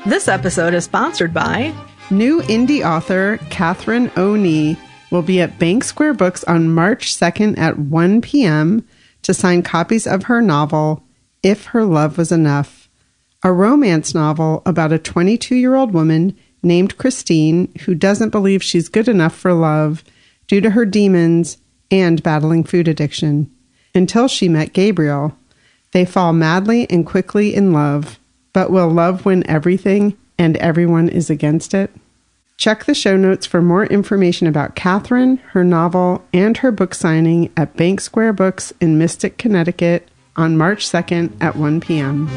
This 0.05 0.27
episode 0.27 0.73
is 0.73 0.85
sponsored 0.85 1.33
by 1.33 1.73
New 2.09 2.41
indie 2.43 2.85
author 2.85 3.37
Catherine 3.49 4.11
Oni 4.17 4.77
will 5.11 5.21
be 5.21 5.41
at 5.41 5.59
Bank 5.59 5.83
Square 5.83 6.13
Books 6.15 6.43
on 6.45 6.73
March 6.73 7.15
2nd 7.15 7.57
at 7.57 7.77
1 7.77 8.21
p.m. 8.21 8.85
to 9.23 9.33
sign 9.33 9.63
copies 9.63 10.07
of 10.07 10.23
her 10.23 10.41
novel, 10.41 11.03
If 11.43 11.65
Her 11.65 11.85
Love 11.85 12.17
Was 12.17 12.31
Enough, 12.31 12.89
a 13.43 13.51
romance 13.51 14.13
novel 14.13 14.61
about 14.65 14.91
a 14.91 14.99
22 14.99 15.55
year 15.55 15.75
old 15.75 15.93
woman 15.93 16.37
named 16.63 16.97
Christine 16.97 17.71
who 17.85 17.95
doesn't 17.95 18.29
believe 18.29 18.63
she's 18.63 18.89
good 18.89 19.07
enough 19.07 19.35
for 19.35 19.53
love 19.53 20.03
due 20.47 20.61
to 20.61 20.71
her 20.71 20.85
demons 20.85 21.57
and 21.89 22.21
battling 22.21 22.63
food 22.63 22.87
addiction. 22.87 23.49
Until 23.93 24.27
she 24.27 24.47
met 24.47 24.73
Gabriel, 24.73 25.35
they 25.91 26.05
fall 26.05 26.33
madly 26.33 26.89
and 26.89 27.05
quickly 27.05 27.53
in 27.53 27.73
love, 27.73 28.19
but 28.53 28.71
will 28.71 28.89
love 28.89 29.25
win 29.25 29.47
everything 29.49 30.17
and 30.37 30.55
everyone 30.57 31.09
is 31.09 31.29
against 31.29 31.73
it? 31.73 31.91
Check 32.61 32.85
the 32.85 32.93
show 32.93 33.17
notes 33.17 33.47
for 33.47 33.59
more 33.59 33.87
information 33.87 34.45
about 34.45 34.75
Catherine, 34.75 35.37
her 35.53 35.63
novel, 35.63 36.23
and 36.31 36.55
her 36.57 36.71
book 36.71 36.93
signing 36.93 37.51
at 37.57 37.75
Bank 37.75 37.99
Square 37.99 38.33
Books 38.33 38.71
in 38.79 38.99
Mystic, 38.99 39.39
Connecticut 39.39 40.07
on 40.35 40.59
March 40.59 40.85
2nd 40.85 41.31
at 41.41 41.55
1 41.55 41.81
p.m. 41.81 42.29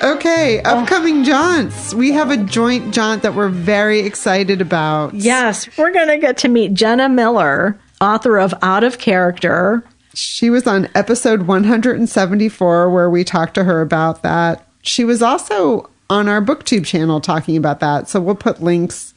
Okay, 0.00 0.62
upcoming 0.62 1.24
jaunts. 1.24 1.92
We 1.92 2.12
have 2.12 2.30
a 2.30 2.36
joint 2.36 2.94
jaunt 2.94 3.24
that 3.24 3.34
we're 3.34 3.48
very 3.48 3.98
excited 3.98 4.60
about. 4.60 5.12
Yes, 5.12 5.68
we're 5.76 5.92
going 5.92 6.10
to 6.10 6.18
get 6.18 6.36
to 6.36 6.48
meet 6.48 6.72
Jenna 6.72 7.08
Miller, 7.08 7.76
author 8.00 8.38
of 8.38 8.54
Out 8.62 8.84
of 8.84 8.98
Character. 8.98 9.82
She 10.14 10.50
was 10.50 10.68
on 10.68 10.88
episode 10.94 11.48
174 11.48 12.90
where 12.90 13.10
we 13.10 13.24
talked 13.24 13.54
to 13.54 13.64
her 13.64 13.80
about 13.80 14.22
that. 14.22 14.64
She 14.82 15.02
was 15.02 15.20
also 15.20 15.90
on 16.12 16.28
our 16.28 16.42
booktube 16.42 16.84
channel 16.86 17.20
talking 17.20 17.56
about 17.56 17.80
that. 17.80 18.08
So 18.08 18.20
we'll 18.20 18.34
put 18.34 18.62
links 18.62 19.14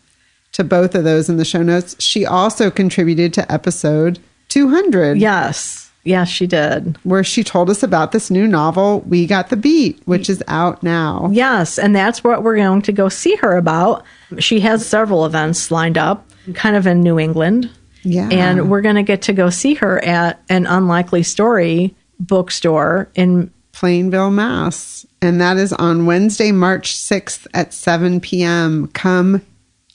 to 0.54 0.64
both 0.64 0.96
of 0.96 1.04
those 1.04 1.30
in 1.30 1.38
the 1.38 1.46
show 1.46 1.62
notes. 1.62 1.96
She 2.02 2.26
also 2.26 2.72
contributed 2.72 3.34
to 3.34 3.52
episode 3.52 4.20
200 4.50 5.18
Yes. 5.18 5.92
Yes, 6.08 6.30
she 6.30 6.46
did. 6.46 6.98
where 7.04 7.24
she 7.24 7.44
told 7.44 7.68
us 7.70 7.82
about 7.82 8.12
this 8.12 8.30
new 8.30 8.46
novel, 8.48 9.02
We 9.02 9.26
Got 9.26 9.50
the 9.50 9.58
Beat, 9.58 10.00
which 10.06 10.30
is 10.30 10.44
out 10.48 10.84
now. 10.84 11.30
Yes, 11.34 11.80
and 11.80 11.96
that's 11.96 12.24
what 12.24 12.44
we're 12.44 12.58
going 12.58 12.84
to 12.84 12.92
go 12.92 13.10
see 13.10 13.36
her 13.38 13.58
about. 13.58 14.04
She 14.38 14.60
has 14.60 14.86
several 14.86 15.26
events 15.26 15.72
lined 15.72 15.98
up, 15.98 16.30
kind 16.54 16.76
of 16.76 16.86
in 16.86 17.02
New 17.02 17.18
England. 17.20 17.72
Yeah. 18.04 18.30
And 18.32 18.70
we're 18.70 18.82
going 18.82 18.98
to 18.98 19.04
get 19.04 19.24
to 19.24 19.34
go 19.34 19.50
see 19.50 19.74
her 19.74 20.00
at 20.06 20.40
an 20.48 20.68
Unlikely 20.68 21.24
Story 21.24 21.96
bookstore 22.20 23.10
in 23.16 23.52
Plainville, 23.72 24.30
Mass. 24.30 25.08
And 25.26 25.42
that 25.42 25.58
is 25.58 25.74
on 25.74 26.06
Wednesday, 26.06 26.52
March 26.52 26.96
6th 26.96 27.48
at 27.54 27.74
7 27.74 28.20
p.m. 28.22 28.88
Come 28.90 29.42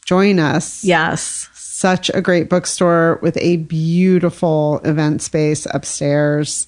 join 0.05 0.39
us. 0.39 0.85
Yes. 0.85 1.49
such 1.55 2.11
a 2.11 2.21
great 2.21 2.51
bookstore 2.51 3.19
with 3.23 3.39
a 3.39 3.57
beautiful 3.59 4.81
event 4.85 5.23
space 5.23 5.67
upstairs. 5.73 6.67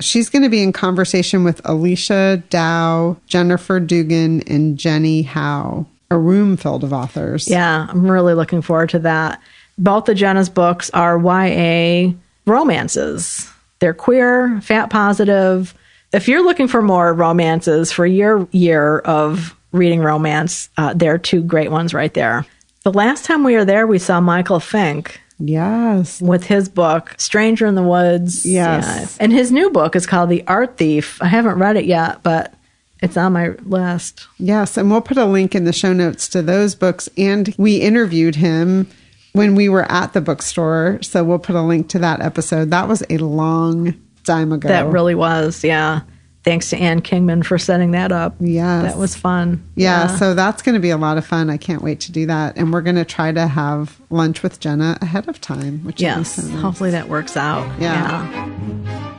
She's 0.00 0.28
going 0.30 0.42
to 0.42 0.48
be 0.48 0.62
in 0.62 0.72
conversation 0.72 1.44
with 1.44 1.60
Alicia 1.64 2.42
Dow, 2.50 3.18
Jennifer 3.26 3.78
Dugan, 3.78 4.40
and 4.48 4.76
Jenny 4.78 5.22
Howe, 5.22 5.86
a 6.10 6.18
room 6.18 6.56
filled 6.56 6.82
of 6.82 6.92
authors. 6.92 7.46
Yeah, 7.46 7.86
I'm 7.88 8.10
really 8.10 8.34
looking 8.34 8.62
forward 8.62 8.88
to 8.90 8.98
that. 9.00 9.40
Both 9.78 10.08
of 10.08 10.16
Jenna's 10.16 10.48
books 10.48 10.90
are 10.90 11.18
YA 11.18 12.14
romances. 12.46 13.48
They're 13.78 13.94
queer, 13.94 14.60
fat 14.60 14.90
positive. 14.90 15.74
If 16.12 16.28
you're 16.28 16.44
looking 16.44 16.68
for 16.68 16.82
more 16.82 17.12
romances 17.14 17.90
for 17.92 18.04
your 18.04 18.46
year 18.52 18.98
of 18.98 19.56
reading 19.72 20.00
romance, 20.00 20.68
uh, 20.76 20.92
there 20.94 21.14
are 21.14 21.18
two 21.18 21.42
great 21.42 21.70
ones 21.70 21.94
right 21.94 22.12
there. 22.12 22.44
The 22.84 22.92
last 22.92 23.24
time 23.24 23.44
we 23.44 23.54
were 23.54 23.64
there, 23.64 23.86
we 23.86 23.98
saw 23.98 24.20
Michael 24.20 24.60
Finkel 24.60 25.14
Yes. 25.38 26.20
with 26.20 26.44
his 26.44 26.68
book, 26.68 27.14
Stranger 27.18 27.66
in 27.66 27.74
the 27.74 27.82
Woods. 27.82 28.44
Yes. 28.44 29.16
And 29.18 29.32
his 29.32 29.50
new 29.50 29.70
book 29.70 29.96
is 29.96 30.06
called 30.06 30.28
The 30.30 30.44
Art 30.46 30.76
Thief. 30.76 31.20
I 31.22 31.26
haven't 31.26 31.58
read 31.58 31.76
it 31.76 31.84
yet, 31.86 32.22
but 32.22 32.54
it's 33.00 33.16
on 33.16 33.32
my 33.32 33.48
list. 33.64 34.26
Yes. 34.38 34.76
And 34.76 34.90
we'll 34.90 35.00
put 35.00 35.16
a 35.16 35.24
link 35.24 35.54
in 35.54 35.64
the 35.64 35.72
show 35.72 35.92
notes 35.92 36.28
to 36.28 36.42
those 36.42 36.74
books. 36.74 37.08
And 37.16 37.54
we 37.58 37.76
interviewed 37.78 38.36
him 38.36 38.88
when 39.32 39.54
we 39.54 39.68
were 39.68 39.90
at 39.90 40.12
the 40.12 40.20
bookstore. 40.20 40.98
So 41.02 41.24
we'll 41.24 41.38
put 41.38 41.56
a 41.56 41.62
link 41.62 41.88
to 41.90 41.98
that 42.00 42.20
episode. 42.20 42.70
That 42.70 42.86
was 42.86 43.02
a 43.10 43.16
long 43.18 43.94
time 44.24 44.52
ago. 44.52 44.68
That 44.68 44.86
really 44.86 45.14
was, 45.14 45.62
yeah. 45.64 46.00
Thanks 46.44 46.70
to 46.70 46.76
Ann 46.76 47.02
Kingman 47.02 47.44
for 47.44 47.56
setting 47.56 47.92
that 47.92 48.10
up. 48.10 48.34
Yeah, 48.40 48.82
That 48.82 48.96
was 48.98 49.14
fun. 49.14 49.62
Yeah, 49.76 50.08
so 50.08 50.34
that's 50.34 50.60
going 50.60 50.74
to 50.74 50.80
be 50.80 50.90
a 50.90 50.96
lot 50.96 51.16
of 51.16 51.24
fun. 51.24 51.48
I 51.48 51.56
can't 51.56 51.82
wait 51.82 52.00
to 52.00 52.10
do 52.12 52.26
that. 52.26 52.56
And 52.56 52.72
we're 52.72 52.80
going 52.80 52.96
to 52.96 53.04
try 53.04 53.30
to 53.30 53.46
have 53.46 54.00
lunch 54.10 54.42
with 54.42 54.58
Jenna 54.58 54.98
ahead 55.00 55.28
of 55.28 55.40
time, 55.40 55.84
which 55.84 56.00
Yes. 56.00 56.34
so 56.34 56.42
nice. 56.42 56.60
Hopefully 56.60 56.90
that 56.90 57.08
works 57.08 57.36
out. 57.36 57.64
Yeah. 57.80 58.28
Yeah. 58.28 59.12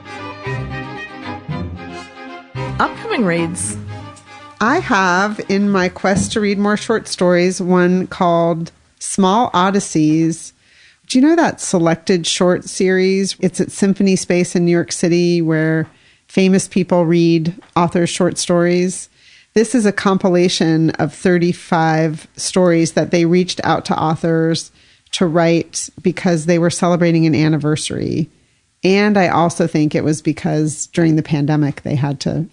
Upcoming 2.80 3.24
reads. 3.26 3.78
I 4.60 4.80
have 4.80 5.40
in 5.50 5.70
my 5.70 5.90
quest 5.90 6.32
to 6.34 6.40
read 6.40 6.58
more 6.58 6.78
short 6.78 7.08
stories 7.08 7.62
one 7.62 8.08
called 8.08 8.72
Small 9.00 9.50
Odysseys. 9.52 10.53
Do 11.14 11.20
you 11.20 11.28
know 11.28 11.36
that 11.36 11.62
selected 11.62 12.26
short 12.26 12.64
series? 12.64 13.36
It's 13.40 13.62
at 13.62 13.72
Symphony 13.72 14.16
Space 14.16 14.56
in 14.56 14.66
New 14.66 14.72
York 14.72 14.92
City 14.92 15.44
where 15.44 15.88
famous 16.28 16.68
people 16.68 17.06
read 17.06 17.54
authors' 17.76 18.10
short 18.10 18.40
stories. 18.40 19.10
This 19.54 19.76
is 19.76 19.86
a 19.86 19.92
compilation 19.92 20.90
of 20.98 21.14
35 21.14 22.28
stories 22.36 22.94
that 22.94 23.12
they 23.12 23.26
reached 23.26 23.62
out 23.64 23.86
to 23.86 23.96
authors 23.96 24.72
to 25.12 25.28
write 25.28 25.88
because 26.02 26.48
they 26.48 26.58
were 26.58 26.72
celebrating 26.72 27.28
an 27.28 27.36
anniversary. 27.36 28.28
And 28.84 29.16
I 29.16 29.28
also 29.28 29.68
think 29.68 29.94
it 29.94 30.04
was 30.04 30.20
because 30.20 30.88
during 30.88 31.16
the 31.16 31.22
pandemic 31.22 31.84
they 31.84 31.94
had 31.94 32.20
to 32.22 32.48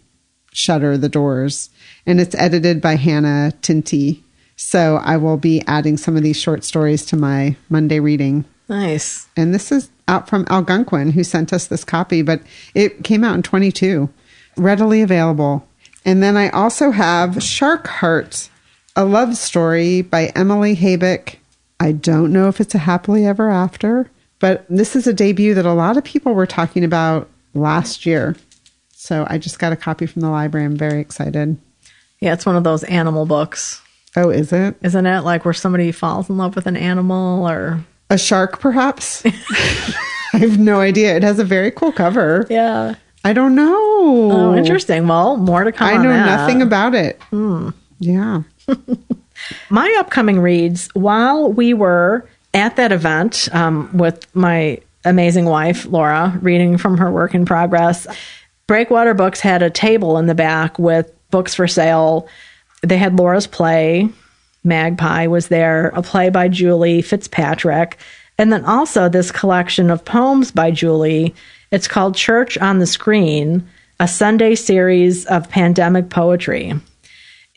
shutter 0.52 0.98
the 0.98 1.08
doors. 1.08 1.70
And 2.04 2.20
it's 2.20 2.34
edited 2.34 2.82
by 2.82 2.96
Hannah 2.96 3.54
Tinti. 3.62 4.20
So 4.62 5.00
I 5.02 5.16
will 5.16 5.38
be 5.38 5.62
adding 5.66 5.96
some 5.96 6.18
of 6.18 6.22
these 6.22 6.38
short 6.38 6.64
stories 6.64 7.06
to 7.06 7.16
my 7.16 7.56
Monday 7.70 7.98
reading. 7.98 8.44
Nice. 8.68 9.26
And 9.34 9.54
this 9.54 9.72
is 9.72 9.88
out 10.06 10.28
from 10.28 10.46
Algonquin, 10.50 11.12
who 11.12 11.24
sent 11.24 11.54
us 11.54 11.66
this 11.66 11.82
copy, 11.82 12.20
but 12.20 12.42
it 12.74 13.02
came 13.02 13.24
out 13.24 13.34
in 13.34 13.42
22, 13.42 14.10
readily 14.58 15.00
available. 15.00 15.66
And 16.04 16.22
then 16.22 16.36
I 16.36 16.50
also 16.50 16.90
have 16.90 17.42
Shark 17.42 17.86
Heart, 17.88 18.50
a 18.94 19.06
love 19.06 19.34
story 19.38 20.02
by 20.02 20.26
Emily 20.36 20.76
Habeck. 20.76 21.36
I 21.80 21.92
don't 21.92 22.30
know 22.30 22.48
if 22.48 22.60
it's 22.60 22.74
a 22.74 22.78
happily 22.78 23.24
ever 23.24 23.48
after, 23.48 24.10
but 24.40 24.66
this 24.68 24.94
is 24.94 25.06
a 25.06 25.14
debut 25.14 25.54
that 25.54 25.66
a 25.66 25.72
lot 25.72 25.96
of 25.96 26.04
people 26.04 26.34
were 26.34 26.46
talking 26.46 26.84
about 26.84 27.30
last 27.54 28.04
year. 28.04 28.36
So 28.92 29.26
I 29.28 29.38
just 29.38 29.58
got 29.58 29.72
a 29.72 29.76
copy 29.76 30.04
from 30.04 30.20
the 30.20 30.30
library. 30.30 30.66
I'm 30.66 30.76
very 30.76 31.00
excited. 31.00 31.56
Yeah, 32.20 32.34
it's 32.34 32.44
one 32.44 32.56
of 32.56 32.64
those 32.64 32.84
animal 32.84 33.24
books, 33.24 33.80
Oh, 34.16 34.30
is 34.30 34.52
it? 34.52 34.76
isn't 34.82 35.06
it? 35.06 35.20
Like 35.20 35.44
where 35.44 35.54
somebody 35.54 35.92
falls 35.92 36.28
in 36.28 36.36
love 36.36 36.56
with 36.56 36.66
an 36.66 36.76
animal 36.76 37.48
or. 37.48 37.84
A 38.10 38.18
shark, 38.18 38.58
perhaps? 38.58 39.22
I 39.26 40.38
have 40.38 40.58
no 40.58 40.80
idea. 40.80 41.16
It 41.16 41.22
has 41.22 41.38
a 41.38 41.44
very 41.44 41.70
cool 41.70 41.92
cover. 41.92 42.46
Yeah. 42.50 42.94
I 43.24 43.32
don't 43.32 43.54
know. 43.54 43.68
Oh, 44.32 44.54
interesting. 44.56 45.06
Well, 45.06 45.36
more 45.36 45.64
to 45.64 45.72
come. 45.72 45.88
I 45.88 46.02
know 46.02 46.10
nothing 46.10 46.62
about 46.62 46.94
it. 46.94 47.20
Yeah. 48.00 48.42
my 49.70 49.96
upcoming 50.00 50.40
reads 50.40 50.88
while 50.94 51.52
we 51.52 51.74
were 51.74 52.28
at 52.54 52.76
that 52.76 52.92
event 52.92 53.48
um, 53.52 53.90
with 53.96 54.34
my 54.34 54.78
amazing 55.04 55.46
wife 55.46 55.86
laura 55.86 56.36
reading 56.42 56.76
from 56.76 56.98
her 56.98 57.10
work 57.10 57.34
in 57.34 57.46
progress 57.46 58.06
breakwater 58.66 59.14
books 59.14 59.40
had 59.40 59.62
a 59.62 59.70
table 59.70 60.18
in 60.18 60.26
the 60.26 60.34
back 60.34 60.78
with 60.78 61.10
books 61.30 61.54
for 61.54 61.66
sale 61.66 62.28
they 62.82 62.96
had 62.96 63.18
laura's 63.18 63.46
play 63.46 64.08
magpie 64.64 65.26
was 65.26 65.48
there 65.48 65.88
a 65.88 66.02
play 66.02 66.28
by 66.28 66.48
julie 66.48 67.02
fitzpatrick 67.02 67.98
and 68.38 68.52
then 68.52 68.64
also 68.64 69.08
this 69.08 69.30
collection 69.30 69.90
of 69.90 70.04
poems 70.04 70.50
by 70.50 70.70
julie 70.70 71.34
it's 71.70 71.88
called 71.88 72.14
church 72.14 72.58
on 72.58 72.78
the 72.78 72.86
screen 72.86 73.66
a 73.98 74.08
sunday 74.08 74.54
series 74.54 75.26
of 75.26 75.48
pandemic 75.48 76.10
poetry 76.10 76.74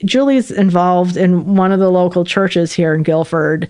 Julie's 0.06 0.52
involved 0.52 1.18
in 1.18 1.56
one 1.56 1.72
of 1.72 1.80
the 1.80 1.92
local 1.92 2.26
churches 2.26 2.74
here 2.74 2.94
in 2.94 3.04
Guilford. 3.04 3.70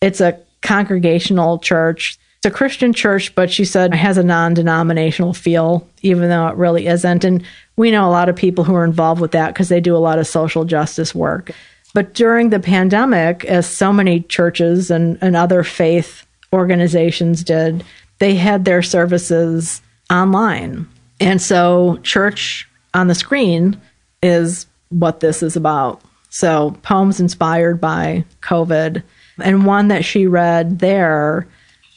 It's 0.00 0.20
a 0.20 0.38
congregational 0.62 1.58
church. 1.58 2.18
It's 2.42 2.54
a 2.54 2.56
Christian 2.56 2.94
church, 2.94 3.34
but 3.34 3.50
she 3.50 3.66
said 3.66 3.92
it 3.92 3.98
has 3.98 4.16
a 4.16 4.22
non 4.22 4.54
denominational 4.54 5.34
feel, 5.34 5.86
even 6.00 6.30
though 6.30 6.48
it 6.48 6.56
really 6.56 6.86
isn't. 6.86 7.22
And 7.22 7.44
we 7.76 7.90
know 7.90 8.08
a 8.08 8.10
lot 8.10 8.30
of 8.30 8.36
people 8.36 8.64
who 8.64 8.74
are 8.74 8.84
involved 8.84 9.20
with 9.20 9.32
that 9.32 9.52
because 9.52 9.68
they 9.68 9.78
do 9.78 9.94
a 9.94 9.98
lot 9.98 10.18
of 10.18 10.26
social 10.26 10.64
justice 10.64 11.14
work. 11.14 11.50
But 11.92 12.14
during 12.14 12.48
the 12.48 12.58
pandemic, 12.58 13.44
as 13.44 13.66
so 13.66 13.92
many 13.92 14.20
churches 14.20 14.90
and, 14.90 15.18
and 15.20 15.36
other 15.36 15.62
faith 15.62 16.26
organizations 16.50 17.44
did, 17.44 17.84
they 18.20 18.36
had 18.36 18.64
their 18.64 18.80
services 18.80 19.82
online. 20.10 20.88
And 21.20 21.42
so, 21.42 21.98
church 22.02 22.66
on 22.94 23.08
the 23.08 23.14
screen 23.14 23.78
is 24.22 24.66
what 24.88 25.20
this 25.20 25.42
is 25.42 25.56
about. 25.56 26.00
So, 26.30 26.74
poems 26.80 27.20
inspired 27.20 27.82
by 27.82 28.24
COVID. 28.40 29.02
And 29.42 29.66
one 29.66 29.88
that 29.88 30.06
she 30.06 30.26
read 30.26 30.78
there 30.78 31.46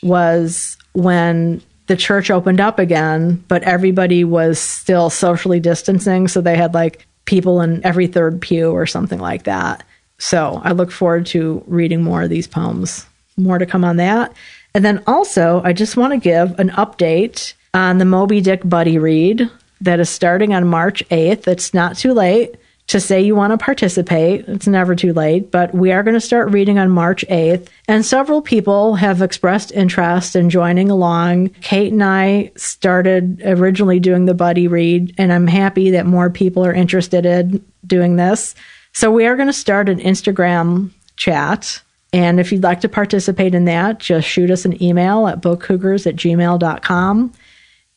was 0.03 0.77
when 0.93 1.61
the 1.87 1.95
church 1.95 2.31
opened 2.31 2.61
up 2.61 2.79
again, 2.79 3.43
but 3.47 3.63
everybody 3.63 4.23
was 4.23 4.59
still 4.59 5.09
socially 5.09 5.59
distancing. 5.59 6.27
So, 6.27 6.41
they 6.41 6.55
had 6.55 6.73
like 6.73 7.05
people 7.25 7.61
in 7.61 7.85
every 7.85 8.07
third 8.07 8.41
pew 8.41 8.71
or 8.71 8.85
something 8.85 9.19
like 9.19 9.43
that. 9.43 9.83
So, 10.17 10.61
I 10.63 10.71
look 10.71 10.91
forward 10.91 11.25
to 11.27 11.63
reading 11.67 12.03
more 12.03 12.23
of 12.23 12.29
these 12.29 12.47
poems. 12.47 13.05
More 13.37 13.57
to 13.57 13.65
come 13.65 13.83
on 13.83 13.97
that. 13.97 14.33
And 14.75 14.83
then 14.83 15.03
also, 15.07 15.61
I 15.63 15.73
just 15.73 15.97
want 15.97 16.13
to 16.13 16.19
give 16.19 16.59
an 16.59 16.69
update 16.71 17.53
on 17.73 17.97
the 17.97 18.05
Moby 18.05 18.41
Dick 18.41 18.61
Buddy 18.63 18.97
Read 18.97 19.49
that 19.81 19.99
is 19.99 20.09
starting 20.09 20.53
on 20.53 20.67
March 20.67 21.03
8th. 21.09 21.47
It's 21.47 21.73
not 21.73 21.97
too 21.97 22.13
late 22.13 22.55
to 22.87 22.99
say 22.99 23.21
you 23.21 23.35
want 23.35 23.51
to 23.51 23.57
participate. 23.57 24.47
It's 24.47 24.67
never 24.67 24.95
too 24.95 25.13
late, 25.13 25.51
but 25.51 25.73
we 25.73 25.91
are 25.91 26.03
going 26.03 26.15
to 26.15 26.21
start 26.21 26.51
reading 26.51 26.77
on 26.77 26.89
March 26.89 27.23
8th. 27.29 27.67
And 27.87 28.05
several 28.05 28.41
people 28.41 28.95
have 28.95 29.21
expressed 29.21 29.71
interest 29.71 30.35
in 30.35 30.49
joining 30.49 30.91
along. 30.91 31.49
Kate 31.61 31.93
and 31.93 32.03
I 32.03 32.51
started 32.55 33.41
originally 33.45 33.99
doing 33.99 34.25
the 34.25 34.33
buddy 34.33 34.67
read, 34.67 35.15
and 35.17 35.31
I'm 35.31 35.47
happy 35.47 35.91
that 35.91 36.05
more 36.05 36.29
people 36.29 36.65
are 36.65 36.73
interested 36.73 37.25
in 37.25 37.63
doing 37.87 38.17
this. 38.17 38.53
So 38.91 39.11
we 39.11 39.25
are 39.25 39.35
going 39.35 39.47
to 39.47 39.53
start 39.53 39.89
an 39.89 39.99
Instagram 39.99 40.91
chat. 41.15 41.81
And 42.11 42.39
if 42.39 42.51
you'd 42.51 42.63
like 42.63 42.81
to 42.81 42.89
participate 42.89 43.55
in 43.55 43.65
that, 43.65 43.99
just 43.99 44.27
shoot 44.27 44.51
us 44.51 44.65
an 44.65 44.81
email 44.83 45.27
at 45.27 45.41
bookcougars 45.41 46.05
at 46.05 46.15
gmail.com. 46.15 47.33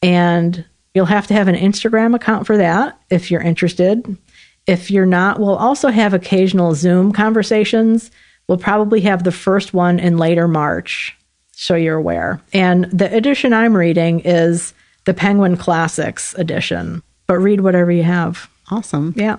And 0.01 0.65
you'll 0.95 1.07
have 1.07 1.27
to 1.27 1.35
have 1.35 1.49
an 1.49 1.55
Instagram 1.57 2.15
account 2.15 2.47
for 2.47 2.57
that 2.57 2.99
if 3.11 3.31
you're 3.31 3.43
interested. 3.43 4.17
If 4.67 4.91
you're 4.91 5.07
not, 5.07 5.39
we'll 5.39 5.57
also 5.57 5.89
have 5.89 6.13
occasional 6.13 6.75
Zoom 6.75 7.13
conversations. 7.13 8.11
We'll 8.49 8.59
probably 8.59 9.01
have 9.03 9.25
the 9.25 9.33
first 9.33 9.75
one 9.75 9.99
in 9.99 10.19
later 10.19 10.49
March, 10.49 11.17
so 11.53 11.75
you're 11.75 11.97
aware. 11.97 12.41
And 12.53 12.85
the 12.87 13.15
edition 13.15 13.53
I'm 13.53 13.77
reading 13.77 14.21
is 14.21 14.75
the 15.05 15.15
Penguin 15.15 15.57
Classics 15.57 16.35
edition, 16.35 17.03
but 17.27 17.39
read 17.39 17.61
whatever 17.61 17.91
you 17.91 18.03
have. 18.03 18.51
Awesome. 18.71 19.15
Yeah. 19.17 19.39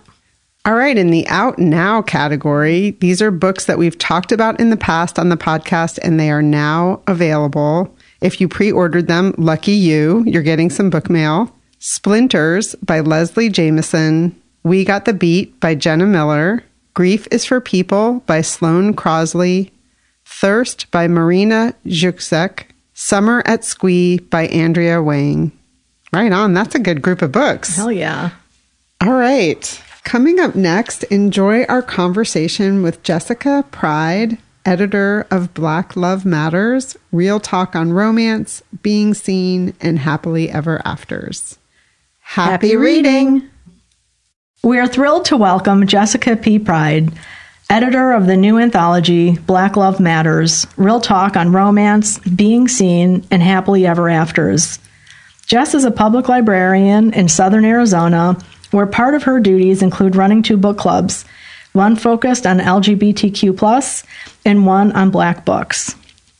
All 0.65 0.75
right, 0.75 0.97
in 0.97 1.11
the 1.11 1.25
out 1.27 1.59
now 1.59 2.01
category, 2.01 2.91
these 2.99 3.21
are 3.21 3.31
books 3.31 3.65
that 3.65 3.77
we've 3.77 3.97
talked 3.97 4.33
about 4.33 4.59
in 4.59 4.69
the 4.69 4.75
past 4.75 5.17
on 5.17 5.29
the 5.29 5.37
podcast, 5.37 5.97
and 6.03 6.19
they 6.19 6.29
are 6.29 6.41
now 6.41 7.01
available. 7.07 7.95
If 8.19 8.41
you 8.41 8.49
pre 8.49 8.71
ordered 8.71 9.07
them, 9.07 9.33
lucky 9.37 9.71
you, 9.71 10.25
you're 10.27 10.41
getting 10.41 10.69
some 10.69 10.89
book 10.89 11.09
mail. 11.09 11.53
Splinters 11.79 12.75
by 12.75 12.99
Leslie 12.99 13.47
Jamison. 13.47 14.35
We 14.63 14.83
Got 14.83 15.05
the 15.05 15.13
Beat 15.13 15.59
by 15.59 15.75
Jenna 15.75 16.05
Miller. 16.05 16.63
Grief 16.93 17.27
is 17.31 17.45
for 17.45 17.61
People 17.61 18.21
by 18.25 18.41
Sloane 18.41 18.93
Crosley. 18.93 19.71
Thirst 20.25 20.89
by 20.91 21.07
Marina 21.07 21.73
Zhuksek. 21.85 22.63
Summer 22.93 23.43
at 23.45 23.63
Squee 23.63 24.19
by 24.19 24.47
Andrea 24.47 25.01
Wang. 25.01 25.51
Right 26.11 26.31
on. 26.31 26.53
That's 26.53 26.75
a 26.75 26.79
good 26.79 27.01
group 27.01 27.21
of 27.21 27.31
books. 27.31 27.75
Hell 27.75 27.91
yeah. 27.91 28.31
All 29.01 29.13
right. 29.13 29.83
Coming 30.03 30.39
up 30.39 30.55
next, 30.55 31.03
enjoy 31.03 31.63
our 31.65 31.81
conversation 31.81 32.81
with 32.81 33.03
Jessica 33.03 33.65
Pryde, 33.71 34.37
editor 34.65 35.27
of 35.29 35.53
Black 35.53 35.95
Love 35.95 36.25
Matters, 36.25 36.97
Real 37.11 37.39
Talk 37.39 37.75
on 37.75 37.91
Romance, 37.93 38.63
Being 38.81 39.13
Seen, 39.13 39.73
and 39.81 39.99
Happily 39.99 40.49
Ever 40.49 40.81
Afters. 40.85 41.57
Happy, 42.21 42.75
reading. 42.75 43.49
We 44.67 44.79
are 44.79 44.87
thrilled 44.87 45.23
to 45.27 45.37
welcome 45.37 45.87
Jessica 45.87 46.35
P. 46.35 46.59
Pryde, 46.59 47.13
editor 47.69 48.11
of 48.11 48.25
the 48.25 48.35
new 48.35 48.59
anthology 48.59 49.37
Black 49.37 49.77
Love 49.77 50.01
Matters 50.01 50.67
Real 50.75 50.99
Talk 50.99 51.37
on 51.37 51.53
Romance, 51.53 52.19
Being 52.19 52.67
Seen, 52.67 53.25
and 53.31 53.41
Happily 53.41 53.87
Ever 53.87 54.09
Afters. 54.09 54.77
Jess 55.45 55.73
is 55.73 55.85
a 55.85 55.89
public 55.89 56.27
librarian 56.27 57.13
in 57.13 57.29
southern 57.29 57.63
Arizona, 57.63 58.37
where 58.71 58.85
part 58.85 59.15
of 59.15 59.23
her 59.23 59.39
duties 59.39 59.81
include 59.81 60.17
running 60.17 60.43
two 60.43 60.57
book 60.57 60.77
clubs, 60.77 61.23
one 61.71 61.95
focused 61.95 62.45
on 62.45 62.59
LGBTQ, 62.59 64.05
and 64.43 64.65
one 64.65 64.91
on 64.91 65.11
black 65.11 65.45
books. 65.45 65.95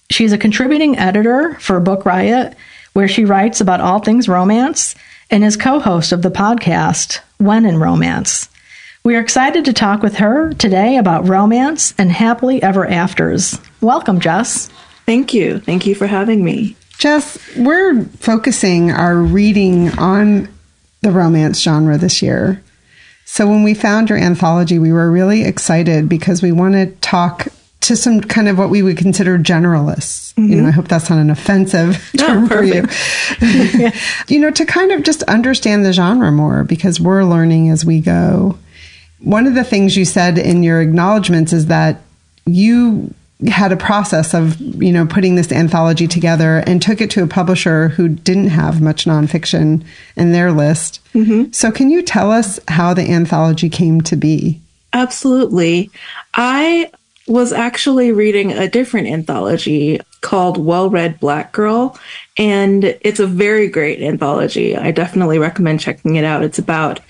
She's 0.10 0.34
a 0.34 0.38
contributing 0.38 0.98
editor 0.98 1.58
for 1.62 1.80
Book 1.80 2.06
Riot, 2.06 2.58
where 2.92 3.08
she 3.08 3.24
writes 3.24 3.62
about 3.62 3.80
all 3.80 4.00
things 4.00 4.28
romance, 4.28 4.96
and 5.32 5.46
is 5.46 5.56
co 5.56 5.80
host 5.80 6.12
of 6.12 6.24
the 6.24 6.30
podcast 6.30 7.22
When 7.38 7.66
in 7.66 7.78
Romance. 7.78 8.50
We 9.04 9.16
are 9.16 9.22
excited 9.22 9.66
to 9.66 9.74
talk 9.74 10.02
with 10.02 10.16
her 10.16 10.54
today 10.54 10.98
about 10.98 11.28
romance 11.28 11.94
and 11.98 12.12
happily 12.12 12.62
ever 12.62 12.86
afters. 12.86 13.60
Welcome, 13.80 14.20
Jess. 14.20 14.68
Thank 15.06 15.34
you. 15.34 15.60
Thank 15.60 15.86
you 15.86 15.96
for 15.96 16.08
having 16.08 16.44
me. 16.44 16.76
Jess, 16.98 17.38
we're 17.56 18.04
focusing 18.04 18.92
our 18.92 19.16
reading 19.16 19.98
on 19.98 20.50
the 21.02 21.12
romance 21.12 21.62
genre 21.62 21.98
this 21.98 22.22
year. 22.22 22.62
So 23.24 23.48
when 23.48 23.64
we 23.64 23.74
found 23.74 24.10
your 24.10 24.18
anthology, 24.18 24.80
we 24.80 24.92
were 24.92 25.12
really 25.12 25.44
excited 25.44 26.10
because 26.10 26.42
we 26.42 26.52
want 26.52 26.74
to 26.74 26.88
talk 27.02 27.48
to 27.88 27.96
some 27.96 28.20
kind 28.20 28.50
of 28.50 28.58
what 28.58 28.70
we 28.70 28.84
would 28.84 28.98
consider 28.98 29.40
generalists. 29.40 30.38
You 30.38 30.44
know, 30.44 30.56
mm-hmm. 30.58 30.68
I 30.68 30.72
hope 30.72 30.88
that's 30.90 31.10
not 31.10 31.20
an 31.20 31.30
offensive 31.30 32.12
term 32.18 32.48
for 32.48 32.62
you. 32.62 32.86
you 34.28 34.40
know, 34.40 34.52
to 34.52 34.66
kind 34.66 34.92
of 34.92 35.04
just 35.04 35.24
understand 35.24 35.86
the 35.86 35.94
genre 35.94 36.32
more 36.32 36.64
because 36.64 37.00
we're 37.00 37.24
learning 37.24 37.70
as 37.70 37.86
we 37.86 38.02
go. 38.02 38.58
One 39.20 39.48
of 39.48 39.56
the 39.56 39.64
things 39.64 39.96
you 39.96 40.06
said 40.06 40.38
in 40.38 40.64
your 40.64 40.82
acknowledgments 40.82 41.54
is 41.54 41.68
that 41.68 42.02
you 42.46 43.14
had 43.48 43.72
a 43.72 43.78
process 43.78 44.34
of 44.34 44.60
you 44.60 44.92
know 44.92 45.06
putting 45.06 45.36
this 45.36 45.52
anthology 45.52 46.08
together 46.08 46.64
and 46.66 46.82
took 46.82 47.02
it 47.02 47.12
to 47.12 47.24
a 47.24 47.28
publisher 47.28 47.90
who 47.90 48.10
didn't 48.10 48.48
have 48.48 48.82
much 48.82 49.06
nonfiction 49.06 49.86
in 50.16 50.34
their 50.34 50.52
list. 50.52 51.00
Mm-hmm. 51.14 51.52
So, 51.52 51.72
can 51.72 51.90
you 51.90 52.02
tell 52.02 52.32
us 52.32 52.60
how 52.68 52.94
the 52.94 53.10
anthology 53.10 53.70
came 53.70 54.02
to 54.02 54.16
be? 54.16 54.60
Absolutely. 54.94 55.90
I 56.34 56.92
was 57.28 57.52
actually 57.52 58.12
reading 58.12 58.54
a 58.54 58.70
different 58.70 59.08
anthology 59.08 60.00
called 60.22 60.58
Well 60.58 60.90
Read 60.90 61.20
Black 61.20 61.52
Girl, 61.52 61.98
and 62.38 62.84
it's 63.02 63.20
a 63.20 63.28
very 63.28 63.68
great 63.68 64.02
anthology. 64.02 64.76
I 64.76 64.92
definitely 64.92 65.38
recommend 65.38 65.82
checking 65.82 66.16
it 66.16 66.24
out. 66.24 66.44
It's 66.44 66.60
about 66.60 67.02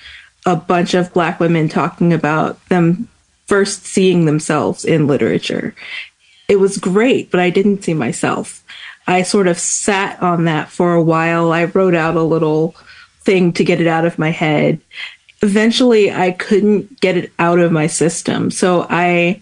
a 0.46 0.56
bunch 0.56 0.94
of 0.94 1.14
Black 1.14 1.40
women 1.40 1.70
talking 1.70 2.14
about 2.14 2.64
them 2.70 3.08
first 3.46 3.86
seeing 3.86 4.26
themselves 4.26 4.86
in 4.86 5.08
literature. 5.08 5.76
It 6.48 6.60
was 6.60 6.78
great, 6.78 7.30
but 7.30 7.40
I 7.40 7.50
didn't 7.50 7.84
see 7.84 7.94
myself. 7.94 8.64
I 9.06 9.22
sort 9.22 9.48
of 9.48 9.60
sat 9.60 10.22
on 10.22 10.46
that 10.46 10.70
for 10.70 10.94
a 10.94 11.04
while. 11.04 11.52
I 11.52 11.66
wrote 11.66 11.96
out 11.96 12.16
a 12.16 12.24
little 12.24 12.76
thing 13.22 13.54
to 13.54 13.64
get 13.64 13.82
it 13.82 13.88
out 13.88 14.06
of 14.06 14.20
my 14.20 14.32
head. 14.32 14.80
Eventually, 15.42 16.12
I 16.12 16.32
couldn't 16.32 17.00
get 17.00 17.18
it 17.18 17.32
out 17.38 17.60
of 17.60 17.72
my 17.72 17.88
system. 17.88 18.50
So 18.52 18.88
I 18.90 19.42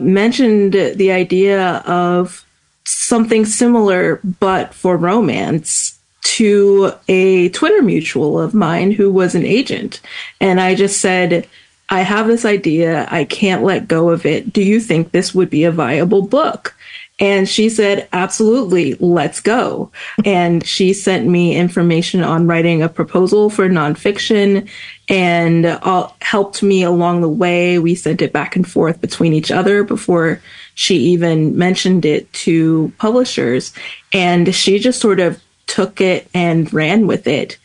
mentioned 0.00 0.72
the 0.72 1.12
idea 1.12 1.76
of 1.86 2.44
something 2.84 3.44
similar, 3.44 4.20
but 4.40 4.74
for 4.74 4.96
romance 4.96 5.98
to 6.22 6.92
a 7.08 7.48
Twitter 7.50 7.82
mutual 7.82 8.40
of 8.40 8.54
mine 8.54 8.92
who 8.92 9.12
was 9.12 9.34
an 9.34 9.44
agent. 9.44 10.00
And 10.40 10.60
I 10.60 10.74
just 10.74 11.00
said, 11.00 11.48
I 11.88 12.02
have 12.02 12.26
this 12.26 12.44
idea. 12.44 13.08
I 13.10 13.24
can't 13.24 13.64
let 13.64 13.88
go 13.88 14.10
of 14.10 14.24
it. 14.24 14.52
Do 14.52 14.62
you 14.62 14.80
think 14.80 15.10
this 15.10 15.34
would 15.34 15.50
be 15.50 15.64
a 15.64 15.72
viable 15.72 16.22
book? 16.22 16.74
And 17.18 17.46
she 17.46 17.68
said, 17.68 18.08
absolutely, 18.12 18.94
let's 18.94 19.40
go. 19.40 19.90
And 20.24 20.64
she 20.64 20.94
sent 20.94 21.26
me 21.26 21.54
information 21.54 22.24
on 22.24 22.46
writing 22.46 22.82
a 22.82 22.88
proposal 22.88 23.50
for 23.50 23.68
nonfiction 23.68 24.68
and 25.10 25.66
uh, 25.66 26.08
helped 26.22 26.62
me 26.62 26.84
along 26.84 27.20
the 27.20 27.28
way. 27.28 27.78
We 27.80 27.96
sent 27.96 28.22
it 28.22 28.32
back 28.32 28.54
and 28.54 28.70
forth 28.70 29.00
between 29.00 29.34
each 29.34 29.50
other 29.50 29.82
before 29.82 30.40
she 30.74 30.96
even 30.96 31.58
mentioned 31.58 32.04
it 32.04 32.32
to 32.32 32.92
publishers. 32.98 33.74
And 34.12 34.54
she 34.54 34.78
just 34.78 35.00
sort 35.00 35.18
of 35.18 35.42
took 35.66 36.00
it 36.00 36.28
and 36.32 36.72
ran 36.72 37.08
with 37.08 37.26
it. 37.26 37.58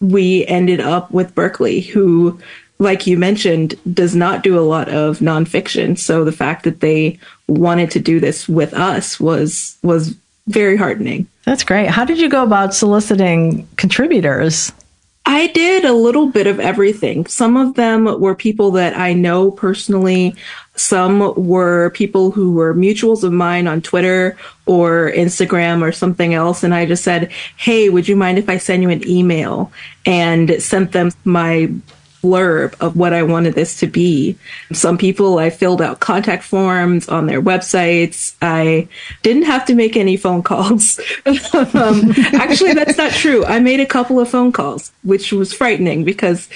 We 0.00 0.46
ended 0.46 0.80
up 0.80 1.10
with 1.10 1.34
Berkley, 1.34 1.80
who 1.80 2.38
like 2.78 3.06
you 3.06 3.16
mentioned, 3.16 3.76
does 3.94 4.14
not 4.14 4.42
do 4.42 4.58
a 4.58 4.60
lot 4.60 4.88
of 4.88 5.20
nonfiction. 5.20 5.96
So 5.96 6.24
the 6.24 6.32
fact 6.32 6.64
that 6.64 6.80
they 6.80 7.18
wanted 7.46 7.92
to 7.92 8.00
do 8.00 8.18
this 8.20 8.48
with 8.48 8.74
us 8.74 9.18
was 9.20 9.78
was 9.82 10.16
very 10.48 10.76
heartening. 10.76 11.28
That's 11.44 11.64
great. 11.64 11.88
How 11.88 12.04
did 12.04 12.18
you 12.18 12.28
go 12.28 12.42
about 12.42 12.74
soliciting 12.74 13.68
contributors? 13.76 14.72
I 15.24 15.48
did 15.48 15.84
a 15.84 15.92
little 15.92 16.28
bit 16.28 16.46
of 16.46 16.58
everything. 16.58 17.26
Some 17.26 17.56
of 17.56 17.74
them 17.74 18.20
were 18.20 18.34
people 18.34 18.72
that 18.72 18.96
I 18.96 19.12
know 19.12 19.52
personally. 19.52 20.34
Some 20.74 21.34
were 21.36 21.90
people 21.90 22.32
who 22.32 22.52
were 22.52 22.74
mutuals 22.74 23.22
of 23.22 23.32
mine 23.32 23.68
on 23.68 23.82
Twitter 23.82 24.36
or 24.66 25.12
Instagram 25.14 25.82
or 25.82 25.92
something 25.92 26.34
else. 26.34 26.64
And 26.64 26.74
I 26.74 26.86
just 26.86 27.04
said, 27.04 27.30
Hey, 27.56 27.88
would 27.88 28.08
you 28.08 28.16
mind 28.16 28.38
if 28.38 28.48
I 28.48 28.58
send 28.58 28.82
you 28.82 28.90
an 28.90 29.06
email 29.08 29.72
and 30.04 30.60
sent 30.60 30.92
them 30.92 31.12
my 31.24 31.72
blurb 32.22 32.74
of 32.80 32.96
what 32.96 33.12
I 33.12 33.22
wanted 33.24 33.54
this 33.54 33.80
to 33.80 33.86
be. 33.86 34.36
Some 34.72 34.96
people 34.96 35.38
I 35.38 35.50
filled 35.50 35.82
out 35.82 36.00
contact 36.00 36.44
forms 36.44 37.08
on 37.08 37.26
their 37.26 37.42
websites. 37.42 38.34
I 38.40 38.88
didn't 39.22 39.44
have 39.44 39.66
to 39.66 39.74
make 39.74 39.96
any 39.96 40.16
phone 40.16 40.42
calls. 40.42 40.98
um, 41.26 42.12
actually, 42.32 42.74
that's 42.74 42.96
not 42.96 43.12
true. 43.12 43.44
I 43.44 43.58
made 43.58 43.80
a 43.80 43.86
couple 43.86 44.20
of 44.20 44.28
phone 44.28 44.52
calls, 44.52 44.92
which 45.02 45.32
was 45.32 45.52
frightening 45.52 46.04
because 46.04 46.48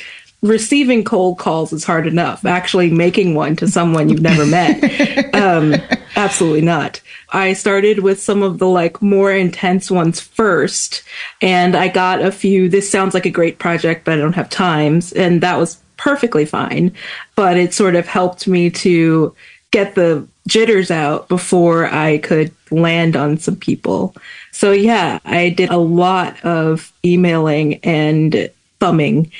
receiving 0.42 1.04
cold 1.04 1.38
calls 1.38 1.72
is 1.72 1.84
hard 1.84 2.06
enough. 2.06 2.44
Actually 2.44 2.90
making 2.90 3.34
one 3.34 3.56
to 3.56 3.68
someone 3.68 4.08
you've 4.08 4.22
never 4.22 4.46
met. 4.46 5.26
Um, 5.36 5.74
absolutely 6.16 6.62
not. 6.62 7.00
I 7.28 7.52
started 7.52 7.98
with 7.98 8.20
some 8.20 8.42
of 8.42 8.58
the 8.58 8.66
like 8.66 9.02
more 9.02 9.30
intense 9.30 9.90
ones 9.90 10.18
first 10.18 11.02
and 11.42 11.76
I 11.76 11.88
got 11.88 12.22
a 12.22 12.32
few, 12.32 12.70
this 12.70 12.90
sounds 12.90 13.12
like 13.12 13.26
a 13.26 13.30
great 13.30 13.58
project, 13.58 14.04
but 14.04 14.14
I 14.14 14.16
don't 14.16 14.32
have 14.32 14.48
times. 14.48 15.12
And 15.12 15.42
that 15.42 15.58
was 15.58 15.78
perfectly 15.98 16.46
fine. 16.46 16.92
But 17.34 17.58
it 17.58 17.74
sort 17.74 17.96
of 17.96 18.06
helped 18.06 18.48
me 18.48 18.70
to 18.70 19.34
get 19.70 19.94
the 19.94 20.26
jitters 20.48 20.90
out 20.90 21.28
before 21.28 21.86
I 21.86 22.18
could 22.18 22.50
land 22.70 23.14
on 23.14 23.38
some 23.38 23.56
people. 23.56 24.14
So 24.52 24.72
yeah, 24.72 25.18
I 25.24 25.50
did 25.50 25.70
a 25.70 25.76
lot 25.76 26.42
of 26.44 26.92
emailing 27.04 27.74
and 27.84 28.50
thumbing 28.80 29.32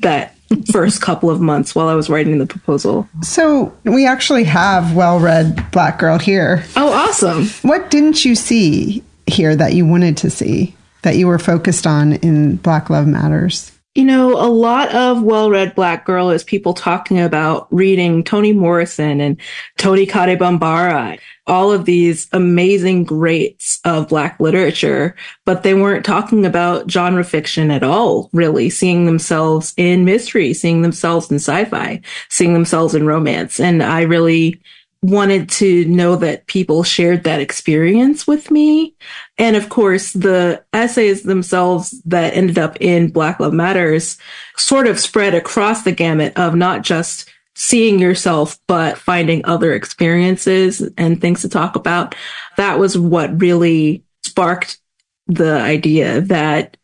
that 0.00 0.34
first 0.72 1.02
couple 1.02 1.30
of 1.30 1.40
months 1.40 1.74
while 1.74 1.88
I 1.88 1.94
was 1.94 2.08
writing 2.08 2.38
the 2.38 2.46
proposal. 2.46 3.08
So 3.22 3.76
we 3.84 4.06
actually 4.06 4.44
have 4.44 4.94
well 4.94 5.20
read 5.20 5.70
Black 5.70 5.98
Girl 5.98 6.18
here. 6.18 6.64
Oh, 6.76 6.92
awesome. 6.92 7.46
What 7.68 7.90
didn't 7.90 8.24
you 8.24 8.34
see 8.34 9.02
here 9.26 9.54
that 9.54 9.74
you 9.74 9.84
wanted 9.86 10.16
to 10.18 10.30
see 10.30 10.74
that 11.02 11.16
you 11.16 11.26
were 11.26 11.38
focused 11.38 11.86
on 11.86 12.14
in 12.14 12.56
Black 12.56 12.90
Love 12.90 13.06
Matters? 13.06 13.72
You 13.94 14.04
know, 14.04 14.32
a 14.32 14.46
lot 14.46 14.94
of 14.94 15.22
well-read 15.22 15.74
black 15.74 16.04
girl 16.04 16.30
is 16.30 16.44
people 16.44 16.72
talking 16.72 17.18
about 17.18 17.66
reading 17.72 18.22
Toni 18.22 18.52
Morrison 18.52 19.20
and 19.20 19.40
Toni 19.76 20.06
Cade 20.06 20.38
Bambara, 20.38 21.18
all 21.48 21.72
of 21.72 21.84
these 21.84 22.28
amazing 22.32 23.04
greats 23.04 23.80
of 23.84 24.08
black 24.08 24.38
literature, 24.38 25.16
but 25.44 25.62
they 25.62 25.74
weren't 25.74 26.04
talking 26.04 26.46
about 26.46 26.90
genre 26.90 27.24
fiction 27.24 27.70
at 27.70 27.82
all, 27.82 28.30
really, 28.32 28.70
seeing 28.70 29.06
themselves 29.06 29.74
in 29.76 30.04
mystery, 30.04 30.54
seeing 30.54 30.82
themselves 30.82 31.30
in 31.30 31.36
sci-fi, 31.36 32.00
seeing 32.28 32.52
themselves 32.52 32.94
in 32.94 33.06
romance. 33.06 33.58
And 33.58 33.82
I 33.82 34.02
really 34.02 34.60
wanted 35.00 35.48
to 35.48 35.84
know 35.84 36.16
that 36.16 36.46
people 36.48 36.82
shared 36.82 37.22
that 37.22 37.40
experience 37.40 38.26
with 38.26 38.50
me. 38.50 38.94
And 39.38 39.54
of 39.54 39.68
course, 39.68 40.12
the 40.12 40.64
essays 40.72 41.22
themselves 41.22 42.00
that 42.04 42.34
ended 42.34 42.58
up 42.58 42.76
in 42.80 43.12
Black 43.12 43.38
Love 43.38 43.52
Matters 43.52 44.18
sort 44.56 44.88
of 44.88 44.98
spread 44.98 45.34
across 45.34 45.84
the 45.84 45.92
gamut 45.92 46.36
of 46.36 46.56
not 46.56 46.82
just 46.82 47.32
seeing 47.58 47.98
yourself, 47.98 48.56
but 48.68 48.96
finding 48.96 49.44
other 49.44 49.74
experiences 49.74 50.80
and 50.96 51.20
things 51.20 51.42
to 51.42 51.48
talk 51.48 51.74
about. 51.74 52.14
That 52.56 52.78
was 52.78 52.96
what 52.96 53.40
really 53.40 54.04
sparked 54.24 54.78
the 55.26 55.60
idea 55.60 56.20
that 56.20 56.76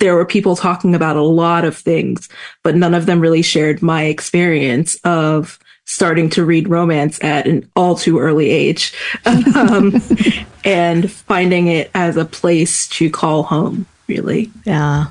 there 0.00 0.16
were 0.16 0.26
people 0.26 0.56
talking 0.56 0.96
about 0.96 1.16
a 1.16 1.22
lot 1.22 1.64
of 1.64 1.76
things, 1.76 2.28
but 2.64 2.74
none 2.74 2.92
of 2.92 3.06
them 3.06 3.20
really 3.20 3.40
shared 3.40 3.82
my 3.82 4.02
experience 4.04 4.96
of 5.04 5.60
starting 5.84 6.28
to 6.30 6.44
read 6.44 6.68
romance 6.68 7.22
at 7.22 7.46
an 7.46 7.70
all 7.76 7.94
too 7.94 8.18
early 8.18 8.50
age 8.50 8.92
um, 9.54 9.94
and 10.64 11.10
finding 11.10 11.68
it 11.68 11.88
as 11.94 12.16
a 12.16 12.24
place 12.24 12.88
to 12.88 13.08
call 13.08 13.44
home, 13.44 13.86
really. 14.08 14.50
Yeah. 14.64 15.06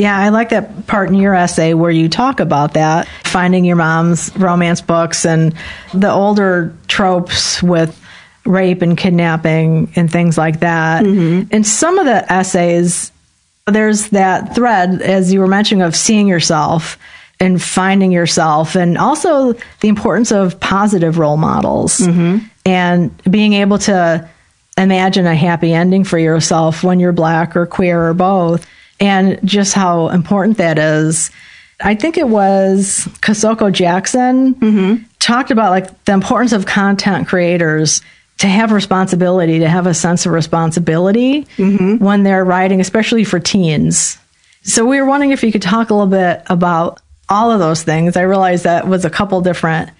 Yeah, 0.00 0.18
I 0.18 0.30
like 0.30 0.48
that 0.48 0.86
part 0.86 1.10
in 1.10 1.14
your 1.14 1.34
essay 1.34 1.74
where 1.74 1.90
you 1.90 2.08
talk 2.08 2.40
about 2.40 2.72
that, 2.72 3.06
finding 3.24 3.66
your 3.66 3.76
mom's 3.76 4.34
romance 4.34 4.80
books 4.80 5.26
and 5.26 5.54
the 5.92 6.10
older 6.10 6.74
tropes 6.88 7.62
with 7.62 8.02
rape 8.46 8.80
and 8.80 8.96
kidnapping 8.96 9.92
and 9.96 10.10
things 10.10 10.38
like 10.38 10.60
that. 10.60 11.04
Mm-hmm. 11.04 11.48
And 11.52 11.66
some 11.66 11.98
of 11.98 12.06
the 12.06 12.32
essays, 12.32 13.12
there's 13.66 14.08
that 14.08 14.54
thread, 14.54 15.02
as 15.02 15.34
you 15.34 15.40
were 15.40 15.46
mentioning, 15.46 15.82
of 15.82 15.94
seeing 15.94 16.26
yourself 16.26 16.96
and 17.38 17.60
finding 17.60 18.10
yourself 18.10 18.76
and 18.76 18.96
also 18.96 19.52
the 19.80 19.88
importance 19.88 20.32
of 20.32 20.58
positive 20.60 21.18
role 21.18 21.36
models 21.36 21.98
mm-hmm. 21.98 22.38
and 22.64 23.22
being 23.30 23.52
able 23.52 23.76
to 23.76 24.26
imagine 24.78 25.26
a 25.26 25.34
happy 25.34 25.74
ending 25.74 26.04
for 26.04 26.18
yourself 26.18 26.82
when 26.82 27.00
you're 27.00 27.12
black 27.12 27.54
or 27.54 27.66
queer 27.66 28.08
or 28.08 28.14
both 28.14 28.66
and 29.00 29.40
just 29.44 29.74
how 29.74 30.08
important 30.08 30.58
that 30.58 30.78
is 30.78 31.30
i 31.80 31.94
think 31.94 32.16
it 32.16 32.28
was 32.28 33.08
Kosoko 33.20 33.72
Jackson 33.72 34.54
mm-hmm. 34.54 35.02
talked 35.18 35.50
about 35.50 35.70
like 35.70 36.04
the 36.04 36.12
importance 36.12 36.52
of 36.52 36.66
content 36.66 37.28
creators 37.28 38.02
to 38.38 38.46
have 38.46 38.72
responsibility 38.72 39.58
to 39.58 39.68
have 39.68 39.86
a 39.86 39.94
sense 39.94 40.24
of 40.26 40.32
responsibility 40.32 41.44
mm-hmm. 41.56 42.02
when 42.02 42.22
they're 42.22 42.44
writing 42.44 42.80
especially 42.80 43.24
for 43.24 43.40
teens 43.40 44.18
so 44.62 44.84
we 44.84 45.00
were 45.00 45.06
wondering 45.06 45.30
if 45.30 45.42
you 45.42 45.52
could 45.52 45.62
talk 45.62 45.90
a 45.90 45.94
little 45.94 46.10
bit 46.10 46.42
about 46.46 47.00
all 47.28 47.50
of 47.50 47.60
those 47.60 47.82
things. 47.82 48.16
I 48.16 48.22
realized 48.22 48.64
that 48.64 48.86
was 48.86 49.04
a 49.04 49.10
couple 49.10 49.40
different 49.40 49.90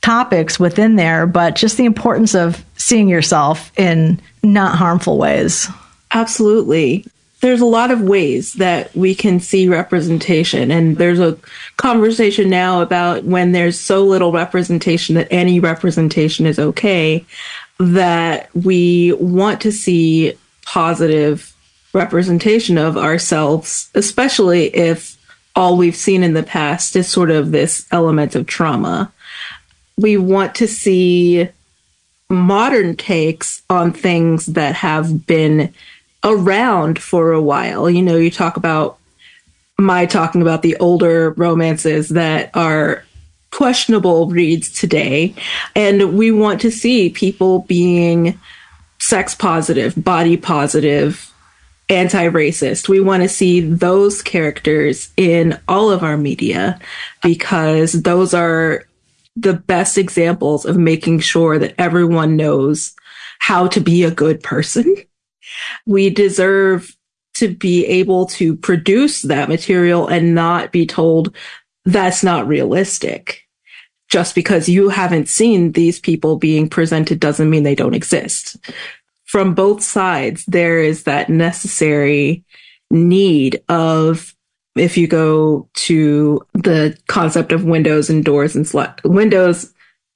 topics 0.00 0.58
within 0.58 0.96
there, 0.96 1.26
but 1.26 1.54
just 1.54 1.76
the 1.76 1.84
importance 1.84 2.34
of 2.34 2.64
seeing 2.76 3.08
yourself 3.08 3.70
in 3.78 4.20
not 4.42 4.76
harmful 4.76 5.18
ways. 5.18 5.68
Absolutely. 6.10 7.06
There's 7.42 7.60
a 7.60 7.66
lot 7.66 7.90
of 7.90 8.00
ways 8.00 8.54
that 8.54 8.94
we 8.94 9.14
can 9.16 9.40
see 9.40 9.68
representation. 9.68 10.70
And 10.70 10.96
there's 10.96 11.18
a 11.18 11.36
conversation 11.76 12.48
now 12.48 12.80
about 12.80 13.24
when 13.24 13.50
there's 13.50 13.78
so 13.78 14.04
little 14.04 14.30
representation 14.30 15.16
that 15.16 15.28
any 15.30 15.58
representation 15.58 16.46
is 16.46 16.60
okay, 16.60 17.26
that 17.78 18.48
we 18.54 19.12
want 19.14 19.60
to 19.62 19.72
see 19.72 20.34
positive 20.64 21.52
representation 21.92 22.78
of 22.78 22.96
ourselves, 22.96 23.90
especially 23.94 24.74
if 24.74 25.18
all 25.56 25.76
we've 25.76 25.96
seen 25.96 26.22
in 26.22 26.34
the 26.34 26.42
past 26.44 26.94
is 26.96 27.08
sort 27.08 27.30
of 27.30 27.50
this 27.50 27.86
element 27.90 28.36
of 28.36 28.46
trauma. 28.46 29.12
We 29.98 30.16
want 30.16 30.54
to 30.56 30.68
see 30.68 31.48
modern 32.30 32.96
takes 32.96 33.62
on 33.68 33.92
things 33.92 34.46
that 34.46 34.76
have 34.76 35.26
been 35.26 35.74
around 36.24 37.00
for 37.00 37.32
a 37.32 37.42
while. 37.42 37.90
You 37.90 38.02
know, 38.02 38.16
you 38.16 38.30
talk 38.30 38.56
about 38.56 38.98
my 39.78 40.06
talking 40.06 40.42
about 40.42 40.62
the 40.62 40.76
older 40.76 41.30
romances 41.32 42.10
that 42.10 42.50
are 42.54 43.04
questionable 43.50 44.28
reads 44.28 44.70
today. 44.72 45.34
And 45.74 46.16
we 46.16 46.30
want 46.30 46.60
to 46.62 46.70
see 46.70 47.10
people 47.10 47.60
being 47.60 48.38
sex 48.98 49.34
positive, 49.34 49.94
body 49.96 50.36
positive, 50.36 51.32
anti 51.88 52.28
racist. 52.28 52.88
We 52.88 53.00
want 53.00 53.22
to 53.22 53.28
see 53.28 53.60
those 53.60 54.22
characters 54.22 55.10
in 55.16 55.58
all 55.68 55.90
of 55.90 56.02
our 56.02 56.16
media 56.16 56.80
because 57.22 57.92
those 57.92 58.32
are 58.34 58.86
the 59.36 59.54
best 59.54 59.98
examples 59.98 60.64
of 60.64 60.76
making 60.76 61.20
sure 61.20 61.58
that 61.58 61.74
everyone 61.78 62.36
knows 62.36 62.94
how 63.38 63.66
to 63.68 63.80
be 63.80 64.04
a 64.04 64.10
good 64.10 64.42
person. 64.42 64.96
We 65.86 66.10
deserve 66.10 66.96
to 67.34 67.54
be 67.54 67.86
able 67.86 68.26
to 68.26 68.56
produce 68.56 69.22
that 69.22 69.48
material 69.48 70.06
and 70.06 70.34
not 70.34 70.72
be 70.72 70.86
told 70.86 71.34
that's 71.84 72.22
not 72.22 72.46
realistic. 72.46 73.42
Just 74.08 74.34
because 74.34 74.68
you 74.68 74.90
haven't 74.90 75.28
seen 75.28 75.72
these 75.72 75.98
people 75.98 76.36
being 76.36 76.68
presented 76.68 77.18
doesn't 77.18 77.48
mean 77.48 77.62
they 77.62 77.74
don't 77.74 77.94
exist. 77.94 78.58
From 79.24 79.54
both 79.54 79.82
sides, 79.82 80.44
there 80.44 80.78
is 80.78 81.04
that 81.04 81.30
necessary 81.30 82.44
need 82.90 83.62
of 83.70 84.34
if 84.76 84.96
you 84.96 85.06
go 85.06 85.68
to 85.74 86.46
the 86.54 86.96
concept 87.08 87.52
of 87.52 87.64
windows 87.64 88.10
and 88.10 88.24
doors 88.24 88.54
and 88.54 88.66
sli- 88.66 89.02
windows, 89.04 89.72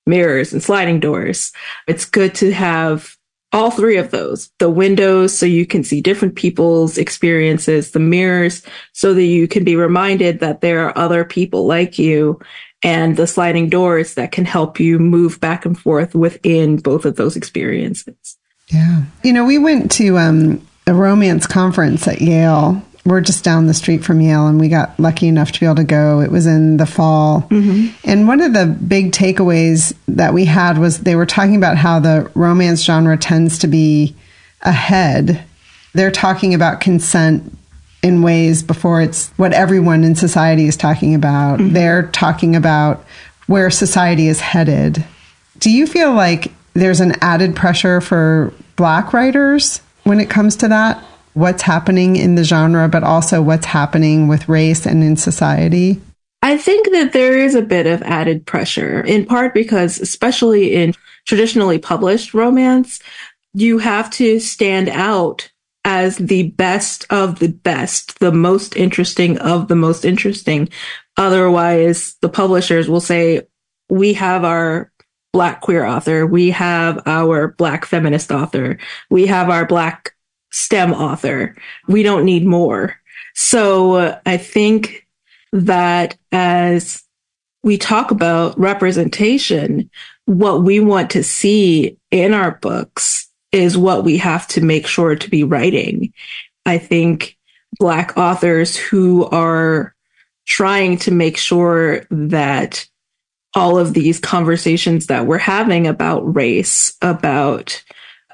mirrors 0.06 0.52
and 0.52 0.62
sliding 0.62 1.00
doors, 1.00 1.52
it's 1.86 2.04
good 2.04 2.34
to 2.36 2.52
have 2.52 3.16
all 3.52 3.70
three 3.70 3.96
of 3.96 4.10
those. 4.10 4.50
The 4.58 4.70
windows 4.70 5.36
so 5.36 5.46
you 5.46 5.66
can 5.66 5.84
see 5.84 6.00
different 6.00 6.36
people's 6.36 6.98
experiences, 6.98 7.92
the 7.92 7.98
mirrors 7.98 8.62
so 8.92 9.14
that 9.14 9.24
you 9.24 9.48
can 9.48 9.64
be 9.64 9.76
reminded 9.76 10.40
that 10.40 10.60
there 10.60 10.86
are 10.86 10.98
other 10.98 11.24
people 11.24 11.66
like 11.66 11.98
you 11.98 12.40
and 12.82 13.16
the 13.16 13.26
sliding 13.26 13.68
doors 13.68 14.14
that 14.14 14.32
can 14.32 14.44
help 14.44 14.78
you 14.78 14.98
move 14.98 15.40
back 15.40 15.64
and 15.64 15.78
forth 15.78 16.14
within 16.14 16.76
both 16.76 17.04
of 17.04 17.16
those 17.16 17.36
experiences. 17.36 18.36
Yeah. 18.68 19.04
You 19.22 19.32
know, 19.32 19.44
we 19.44 19.58
went 19.58 19.90
to 19.92 20.18
um, 20.18 20.66
a 20.86 20.94
romance 20.94 21.46
conference 21.46 22.06
at 22.06 22.20
Yale 22.20 22.82
we're 23.06 23.20
just 23.20 23.44
down 23.44 23.68
the 23.68 23.74
street 23.74 24.04
from 24.04 24.20
Yale 24.20 24.48
and 24.48 24.60
we 24.60 24.68
got 24.68 24.98
lucky 24.98 25.28
enough 25.28 25.52
to 25.52 25.60
be 25.60 25.66
able 25.66 25.76
to 25.76 25.84
go. 25.84 26.20
It 26.20 26.30
was 26.30 26.46
in 26.46 26.76
the 26.76 26.86
fall. 26.86 27.42
Mm-hmm. 27.42 27.94
And 28.04 28.26
one 28.26 28.40
of 28.40 28.52
the 28.52 28.66
big 28.66 29.12
takeaways 29.12 29.94
that 30.08 30.34
we 30.34 30.44
had 30.44 30.76
was 30.76 30.98
they 30.98 31.14
were 31.14 31.24
talking 31.24 31.54
about 31.54 31.76
how 31.76 32.00
the 32.00 32.30
romance 32.34 32.82
genre 32.82 33.16
tends 33.16 33.60
to 33.60 33.68
be 33.68 34.16
ahead. 34.62 35.44
They're 35.94 36.10
talking 36.10 36.52
about 36.52 36.80
consent 36.80 37.56
in 38.02 38.22
ways 38.22 38.64
before 38.64 39.00
it's 39.00 39.30
what 39.36 39.52
everyone 39.52 40.02
in 40.02 40.16
society 40.16 40.66
is 40.66 40.76
talking 40.76 41.14
about. 41.14 41.60
Mm-hmm. 41.60 41.74
They're 41.74 42.08
talking 42.08 42.56
about 42.56 43.04
where 43.46 43.70
society 43.70 44.26
is 44.26 44.40
headed. 44.40 45.04
Do 45.60 45.70
you 45.70 45.86
feel 45.86 46.12
like 46.12 46.52
there's 46.74 47.00
an 47.00 47.14
added 47.22 47.54
pressure 47.54 48.00
for 48.00 48.52
black 48.74 49.12
writers 49.12 49.80
when 50.02 50.18
it 50.18 50.28
comes 50.28 50.56
to 50.56 50.68
that? 50.68 51.02
What's 51.36 51.62
happening 51.62 52.16
in 52.16 52.34
the 52.34 52.44
genre, 52.44 52.88
but 52.88 53.04
also 53.04 53.42
what's 53.42 53.66
happening 53.66 54.26
with 54.26 54.48
race 54.48 54.86
and 54.86 55.04
in 55.04 55.16
society? 55.16 56.00
I 56.40 56.56
think 56.56 56.90
that 56.92 57.12
there 57.12 57.38
is 57.38 57.54
a 57.54 57.60
bit 57.60 57.86
of 57.86 58.02
added 58.02 58.46
pressure, 58.46 59.02
in 59.02 59.26
part 59.26 59.52
because, 59.52 60.00
especially 60.00 60.74
in 60.74 60.94
traditionally 61.26 61.78
published 61.78 62.32
romance, 62.32 63.00
you 63.52 63.78
have 63.78 64.08
to 64.12 64.40
stand 64.40 64.88
out 64.88 65.50
as 65.84 66.16
the 66.16 66.50
best 66.50 67.04
of 67.10 67.38
the 67.38 67.48
best, 67.48 68.18
the 68.18 68.32
most 68.32 68.74
interesting 68.74 69.36
of 69.38 69.68
the 69.68 69.76
most 69.76 70.06
interesting. 70.06 70.70
Otherwise, 71.18 72.16
the 72.22 72.30
publishers 72.30 72.88
will 72.88 73.00
say, 73.00 73.42
we 73.90 74.14
have 74.14 74.42
our 74.42 74.90
black 75.34 75.60
queer 75.60 75.84
author. 75.84 76.26
We 76.26 76.50
have 76.50 77.02
our 77.06 77.48
black 77.48 77.84
feminist 77.84 78.32
author. 78.32 78.78
We 79.10 79.26
have 79.26 79.50
our 79.50 79.66
black 79.66 80.15
STEM 80.56 80.94
author. 80.94 81.54
We 81.86 82.02
don't 82.02 82.24
need 82.24 82.46
more. 82.46 82.98
So 83.34 83.94
uh, 83.94 84.20
I 84.24 84.38
think 84.38 85.06
that 85.52 86.16
as 86.32 87.02
we 87.62 87.76
talk 87.76 88.10
about 88.10 88.58
representation, 88.58 89.90
what 90.24 90.62
we 90.62 90.80
want 90.80 91.10
to 91.10 91.22
see 91.22 91.98
in 92.10 92.32
our 92.32 92.52
books 92.52 93.30
is 93.52 93.76
what 93.76 94.02
we 94.02 94.16
have 94.16 94.46
to 94.48 94.62
make 94.62 94.86
sure 94.86 95.14
to 95.14 95.28
be 95.28 95.44
writing. 95.44 96.14
I 96.64 96.78
think 96.78 97.36
Black 97.78 98.16
authors 98.16 98.76
who 98.76 99.26
are 99.26 99.94
trying 100.46 100.96
to 100.98 101.10
make 101.10 101.36
sure 101.36 102.06
that 102.10 102.88
all 103.54 103.78
of 103.78 103.92
these 103.92 104.18
conversations 104.18 105.06
that 105.06 105.26
we're 105.26 105.36
having 105.36 105.86
about 105.86 106.34
race, 106.34 106.96
about 107.02 107.82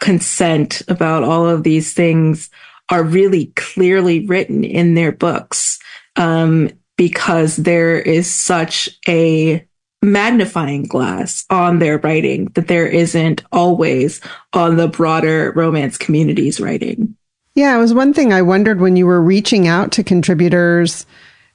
consent, 0.02 0.82
about 0.88 1.22
all 1.22 1.48
of 1.48 1.62
these 1.62 1.94
things 1.94 2.50
are 2.90 3.04
really 3.04 3.46
clearly 3.56 4.26
written 4.26 4.64
in 4.64 4.94
their 4.94 5.12
books 5.12 5.78
um, 6.16 6.68
because 6.96 7.56
there 7.56 7.98
is 7.98 8.30
such 8.30 8.90
a 9.08 9.66
magnifying 10.02 10.82
glass 10.82 11.46
on 11.48 11.78
their 11.78 11.98
writing 11.98 12.46
that 12.54 12.66
there 12.66 12.86
isn't 12.86 13.44
always 13.52 14.20
on 14.52 14.76
the 14.76 14.88
broader 14.88 15.52
romance 15.54 15.96
community's 15.96 16.60
writing. 16.60 17.16
Yeah, 17.54 17.76
it 17.76 17.78
was 17.78 17.94
one 17.94 18.12
thing 18.12 18.32
I 18.32 18.42
wondered 18.42 18.80
when 18.80 18.96
you 18.96 19.06
were 19.06 19.22
reaching 19.22 19.68
out 19.68 19.92
to 19.92 20.02
contributors. 20.02 21.06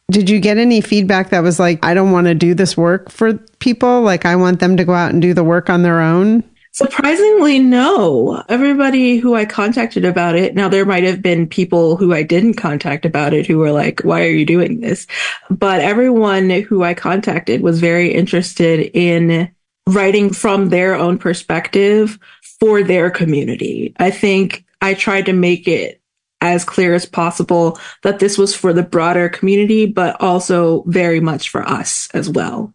Did 0.09 0.29
you 0.29 0.39
get 0.39 0.57
any 0.57 0.79
feedback 0.79 1.31
that 1.31 1.43
was 1.43 1.59
like, 1.59 1.83
I 1.83 1.93
don't 1.93 2.13
want 2.13 2.27
to 2.27 2.33
do 2.33 2.53
this 2.53 2.77
work 2.77 3.11
for 3.11 3.33
people? 3.59 4.03
Like, 4.03 4.25
I 4.25 4.37
want 4.37 4.61
them 4.61 4.77
to 4.77 4.85
go 4.85 4.93
out 4.93 5.11
and 5.11 5.21
do 5.21 5.33
the 5.33 5.43
work 5.43 5.69
on 5.69 5.81
their 5.81 5.99
own? 5.99 6.45
Surprisingly, 6.77 7.57
no. 7.57 8.43
Everybody 8.49 9.17
who 9.17 9.33
I 9.33 9.45
contacted 9.45 10.05
about 10.05 10.35
it, 10.35 10.53
now 10.53 10.69
there 10.69 10.85
might 10.85 11.03
have 11.05 11.23
been 11.23 11.47
people 11.47 11.97
who 11.97 12.13
I 12.13 12.21
didn't 12.21 12.53
contact 12.53 13.03
about 13.03 13.33
it 13.33 13.47
who 13.47 13.57
were 13.57 13.71
like, 13.71 14.01
why 14.01 14.21
are 14.21 14.29
you 14.29 14.45
doing 14.45 14.79
this? 14.79 15.07
But 15.49 15.81
everyone 15.81 16.51
who 16.51 16.83
I 16.83 16.93
contacted 16.93 17.61
was 17.61 17.79
very 17.79 18.13
interested 18.13 18.91
in 18.93 19.51
writing 19.87 20.31
from 20.31 20.69
their 20.69 20.93
own 20.93 21.17
perspective 21.17 22.19
for 22.59 22.83
their 22.83 23.09
community. 23.09 23.95
I 23.97 24.11
think 24.11 24.63
I 24.79 24.93
tried 24.93 25.25
to 25.25 25.33
make 25.33 25.67
it 25.67 25.99
as 26.41 26.63
clear 26.63 26.93
as 26.93 27.07
possible 27.07 27.79
that 28.03 28.19
this 28.19 28.37
was 28.37 28.55
for 28.55 28.71
the 28.71 28.83
broader 28.83 29.29
community, 29.29 29.87
but 29.87 30.21
also 30.21 30.83
very 30.85 31.21
much 31.21 31.49
for 31.49 31.67
us 31.67 32.07
as 32.13 32.29
well. 32.29 32.71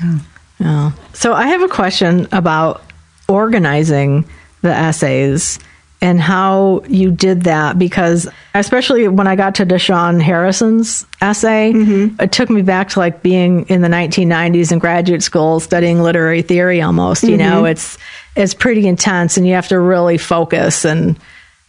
Yeah. 0.00 0.18
yeah. 0.60 0.92
So 1.12 1.34
I 1.34 1.48
have 1.48 1.60
a 1.60 1.68
question 1.68 2.26
about 2.32 2.82
organizing 3.28 4.24
the 4.62 4.70
essays 4.70 5.58
and 6.00 6.20
how 6.20 6.82
you 6.86 7.10
did 7.10 7.44
that 7.44 7.78
because 7.78 8.28
especially 8.52 9.08
when 9.08 9.26
I 9.26 9.36
got 9.36 9.54
to 9.54 9.66
Da'Shaun 9.66 10.20
Harrison's 10.20 11.06
essay, 11.22 11.72
mm-hmm. 11.72 12.20
it 12.20 12.30
took 12.30 12.50
me 12.50 12.60
back 12.60 12.90
to 12.90 12.98
like 12.98 13.22
being 13.22 13.66
in 13.68 13.80
the 13.80 13.88
1990s 13.88 14.70
in 14.70 14.78
graduate 14.78 15.22
school 15.22 15.60
studying 15.60 16.02
literary 16.02 16.42
theory 16.42 16.82
almost, 16.82 17.22
mm-hmm. 17.22 17.32
you 17.32 17.36
know, 17.38 17.62
mm-hmm. 17.62 17.72
it's 17.72 17.96
it's 18.36 18.52
pretty 18.52 18.86
intense 18.86 19.36
and 19.36 19.46
you 19.46 19.54
have 19.54 19.68
to 19.68 19.78
really 19.78 20.18
focus 20.18 20.84
and 20.84 21.18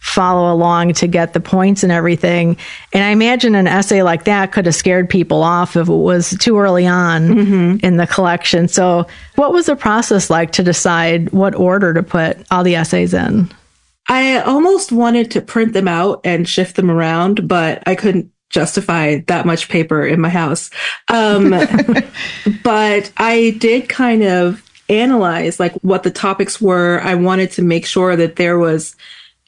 follow 0.06 0.52
along 0.52 0.94
to 0.94 1.06
get 1.06 1.32
the 1.32 1.40
points 1.40 1.82
and 1.82 1.90
everything. 1.90 2.56
And 2.92 3.04
I 3.04 3.10
imagine 3.10 3.54
an 3.54 3.66
essay 3.66 4.02
like 4.02 4.24
that 4.24 4.52
could 4.52 4.64
have 4.66 4.74
scared 4.74 5.10
people 5.10 5.42
off 5.42 5.76
if 5.76 5.88
it 5.88 5.92
was 5.92 6.30
too 6.38 6.58
early 6.58 6.86
on 6.86 7.28
mm-hmm. 7.28 7.84
in 7.84 7.96
the 7.96 8.06
collection. 8.06 8.68
So, 8.68 9.06
what 9.34 9.52
was 9.52 9.66
the 9.66 9.76
process 9.76 10.30
like 10.30 10.52
to 10.52 10.62
decide 10.62 11.32
what 11.32 11.54
order 11.54 11.92
to 11.92 12.02
put 12.02 12.38
all 12.50 12.62
the 12.62 12.76
essays 12.76 13.12
in? 13.12 13.50
I 14.08 14.38
almost 14.38 14.92
wanted 14.92 15.32
to 15.32 15.40
print 15.40 15.72
them 15.72 15.88
out 15.88 16.20
and 16.24 16.48
shift 16.48 16.76
them 16.76 16.90
around, 16.90 17.48
but 17.48 17.82
I 17.86 17.96
couldn't 17.96 18.30
justify 18.48 19.18
that 19.26 19.44
much 19.44 19.68
paper 19.68 20.06
in 20.06 20.20
my 20.20 20.28
house. 20.28 20.70
Um, 21.08 21.50
but 22.62 23.12
I 23.16 23.56
did 23.58 23.88
kind 23.88 24.22
of 24.22 24.62
analyze 24.88 25.58
like 25.58 25.72
what 25.82 26.04
the 26.04 26.12
topics 26.12 26.60
were. 26.60 27.00
I 27.02 27.16
wanted 27.16 27.50
to 27.52 27.62
make 27.62 27.84
sure 27.84 28.14
that 28.14 28.36
there 28.36 28.58
was 28.58 28.94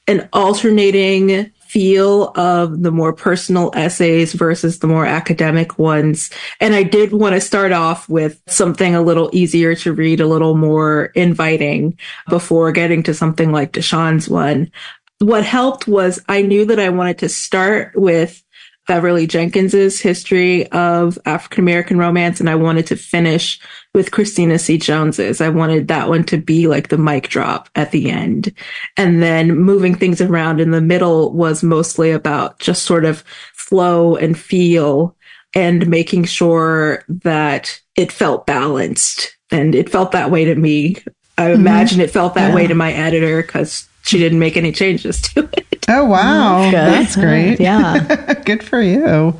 an 0.08 0.28
alternating 0.32 1.52
feel 1.68 2.32
of 2.34 2.82
the 2.82 2.90
more 2.90 3.12
personal 3.12 3.70
essays 3.74 4.32
versus 4.32 4.78
the 4.78 4.86
more 4.86 5.04
academic 5.04 5.78
ones. 5.78 6.30
And 6.60 6.74
I 6.74 6.82
did 6.82 7.12
want 7.12 7.34
to 7.34 7.42
start 7.42 7.72
off 7.72 8.08
with 8.08 8.40
something 8.46 8.94
a 8.94 9.02
little 9.02 9.28
easier 9.34 9.74
to 9.76 9.92
read, 9.92 10.20
a 10.20 10.26
little 10.26 10.56
more 10.56 11.06
inviting 11.14 11.98
before 12.30 12.72
getting 12.72 13.02
to 13.02 13.12
something 13.12 13.52
like 13.52 13.72
Da'Shaun's 13.72 14.30
one. 14.30 14.72
What 15.18 15.44
helped 15.44 15.86
was 15.86 16.24
I 16.26 16.40
knew 16.40 16.64
that 16.64 16.80
I 16.80 16.88
wanted 16.88 17.18
to 17.18 17.28
start 17.28 17.92
with 17.94 18.42
Beverly 18.88 19.26
Jenkins's 19.26 20.00
history 20.00 20.66
of 20.72 21.18
African 21.26 21.62
American 21.62 21.98
romance, 21.98 22.40
and 22.40 22.48
I 22.48 22.54
wanted 22.54 22.86
to 22.86 22.96
finish 22.96 23.60
with 23.94 24.10
Christina 24.10 24.58
C. 24.58 24.78
Jones's. 24.78 25.42
I 25.42 25.50
wanted 25.50 25.88
that 25.88 26.08
one 26.08 26.24
to 26.24 26.38
be 26.38 26.66
like 26.68 26.88
the 26.88 26.96
mic 26.96 27.28
drop 27.28 27.68
at 27.74 27.92
the 27.92 28.10
end. 28.10 28.52
And 28.96 29.22
then 29.22 29.54
moving 29.56 29.94
things 29.94 30.22
around 30.22 30.58
in 30.58 30.70
the 30.70 30.80
middle 30.80 31.32
was 31.34 31.62
mostly 31.62 32.10
about 32.10 32.58
just 32.60 32.84
sort 32.84 33.04
of 33.04 33.22
flow 33.52 34.16
and 34.16 34.38
feel 34.38 35.14
and 35.54 35.86
making 35.86 36.24
sure 36.24 37.04
that 37.08 37.78
it 37.94 38.10
felt 38.10 38.46
balanced. 38.46 39.36
And 39.50 39.74
it 39.74 39.90
felt 39.90 40.12
that 40.12 40.30
way 40.30 40.46
to 40.46 40.54
me. 40.54 40.96
I 41.36 41.48
mm-hmm. 41.48 41.60
imagine 41.60 42.00
it 42.00 42.10
felt 42.10 42.34
that 42.34 42.48
yeah. 42.48 42.54
way 42.54 42.66
to 42.66 42.74
my 42.74 42.92
editor 42.92 43.42
because 43.42 43.86
she 44.02 44.18
didn't 44.18 44.38
make 44.38 44.56
any 44.56 44.72
changes 44.72 45.20
to 45.20 45.48
it. 45.52 45.67
Oh, 45.88 46.04
wow. 46.04 46.70
That's 46.70 47.16
great. 47.16 47.60
Yeah. 47.60 48.34
Good 48.44 48.62
for 48.62 48.80
you. 48.80 49.36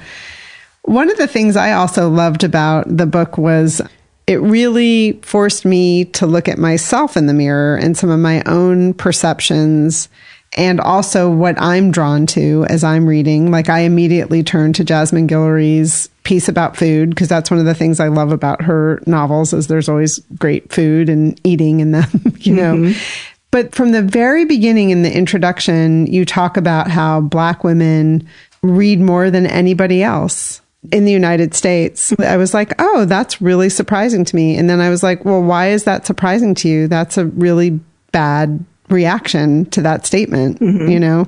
One 0.82 1.10
of 1.10 1.18
the 1.18 1.26
things 1.26 1.56
I 1.56 1.72
also 1.72 2.08
loved 2.08 2.44
about 2.44 2.84
the 2.88 3.06
book 3.06 3.36
was 3.36 3.82
it 4.26 4.40
really 4.40 5.12
forced 5.22 5.64
me 5.64 6.06
to 6.06 6.26
look 6.26 6.48
at 6.48 6.58
myself 6.58 7.16
in 7.16 7.26
the 7.26 7.34
mirror 7.34 7.76
and 7.76 7.96
some 7.96 8.10
of 8.10 8.20
my 8.20 8.42
own 8.44 8.94
perceptions 8.94 10.08
and 10.56 10.80
also 10.80 11.30
what 11.30 11.60
I'm 11.60 11.90
drawn 11.90 12.26
to 12.28 12.64
as 12.68 12.84
I'm 12.84 13.06
reading. 13.06 13.50
Like 13.50 13.68
I 13.68 13.80
immediately 13.80 14.42
turned 14.42 14.74
to 14.76 14.84
Jasmine 14.84 15.26
Guillory's 15.26 16.08
piece 16.24 16.48
about 16.48 16.76
food 16.76 17.10
because 17.10 17.28
that's 17.28 17.50
one 17.50 17.60
of 17.60 17.66
the 17.66 17.74
things 17.74 18.00
I 18.00 18.08
love 18.08 18.32
about 18.32 18.62
her 18.62 19.02
novels 19.06 19.52
is 19.52 19.66
there's 19.66 19.88
always 19.88 20.18
great 20.38 20.72
food 20.72 21.08
and 21.08 21.38
eating 21.44 21.80
in 21.80 21.92
them, 21.92 22.08
you 22.38 22.54
know. 22.54 22.74
Mm-hmm. 22.74 23.34
But 23.50 23.74
from 23.74 23.92
the 23.92 24.02
very 24.02 24.44
beginning 24.44 24.90
in 24.90 25.02
the 25.02 25.14
introduction, 25.14 26.06
you 26.06 26.24
talk 26.24 26.56
about 26.56 26.90
how 26.90 27.20
black 27.20 27.64
women 27.64 28.28
read 28.62 29.00
more 29.00 29.30
than 29.30 29.46
anybody 29.46 30.02
else 30.02 30.60
in 30.92 31.04
the 31.04 31.12
United 31.12 31.54
States. 31.54 32.12
I 32.20 32.36
was 32.36 32.54
like, 32.54 32.72
oh, 32.78 33.04
that's 33.04 33.40
really 33.40 33.68
surprising 33.68 34.24
to 34.24 34.36
me. 34.36 34.56
And 34.56 34.68
then 34.68 34.80
I 34.80 34.90
was 34.90 35.02
like, 35.02 35.24
well, 35.24 35.42
why 35.42 35.70
is 35.70 35.84
that 35.84 36.06
surprising 36.06 36.54
to 36.56 36.68
you? 36.68 36.88
That's 36.88 37.18
a 37.18 37.26
really 37.26 37.80
bad 38.12 38.64
reaction 38.88 39.66
to 39.66 39.82
that 39.82 40.06
statement, 40.06 40.60
mm-hmm. 40.60 40.88
you 40.88 41.00
know? 41.00 41.26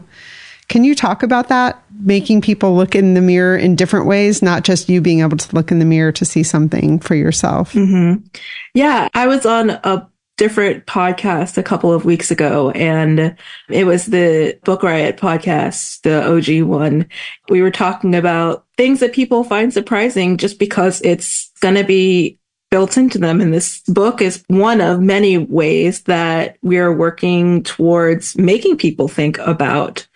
Can 0.69 0.85
you 0.85 0.95
talk 0.95 1.23
about 1.23 1.49
that? 1.49 1.83
Making 2.03 2.41
people 2.41 2.77
look 2.77 2.95
in 2.95 3.15
the 3.15 3.21
mirror 3.21 3.57
in 3.57 3.77
different 3.77 4.07
ways, 4.07 4.41
not 4.41 4.63
just 4.63 4.89
you 4.89 5.01
being 5.01 5.21
able 5.21 5.37
to 5.37 5.55
look 5.55 5.73
in 5.73 5.81
the 5.81 5.85
mirror 5.85 6.13
to 6.13 6.25
see 6.25 6.43
something 6.43 7.01
for 7.01 7.15
yourself. 7.15 7.73
Mm-hmm. 7.73 8.25
Yeah, 8.73 9.09
I 9.13 9.27
was 9.27 9.45
on 9.45 9.71
a 9.71 10.09
different 10.41 10.87
podcast 10.87 11.59
a 11.59 11.63
couple 11.63 11.93
of 11.93 12.07
weeks 12.07 12.31
ago 12.31 12.71
and 12.71 13.37
it 13.69 13.85
was 13.85 14.07
the 14.07 14.59
Book 14.65 14.83
Riot 14.83 15.19
podcast, 15.19 16.01
the 16.01 16.27
OG 16.27 16.67
one. 16.67 17.07
We 17.51 17.61
were 17.61 17.71
talking 17.71 18.15
about 18.15 18.65
things 18.79 19.01
that 19.01 19.13
people 19.13 19.45
find 19.45 19.71
surprising 19.71 20.39
just 20.39 20.59
because 20.59 21.03
it's 21.03 21.51
going 21.61 21.75
to 21.75 21.85
be 21.85 22.39
built 22.71 22.97
into 22.97 23.19
them. 23.19 23.43
And 23.43 23.53
this 23.53 23.81
book 23.81 24.23
is 24.23 24.43
one 24.47 24.81
of 24.81 25.03
many 25.03 25.37
ways 25.37 26.05
that 26.05 26.57
we 26.63 26.79
are 26.79 26.97
working 26.97 27.63
towards 27.63 28.35
making 28.39 28.79
people 28.79 29.09
think 29.09 29.37
about 29.41 30.07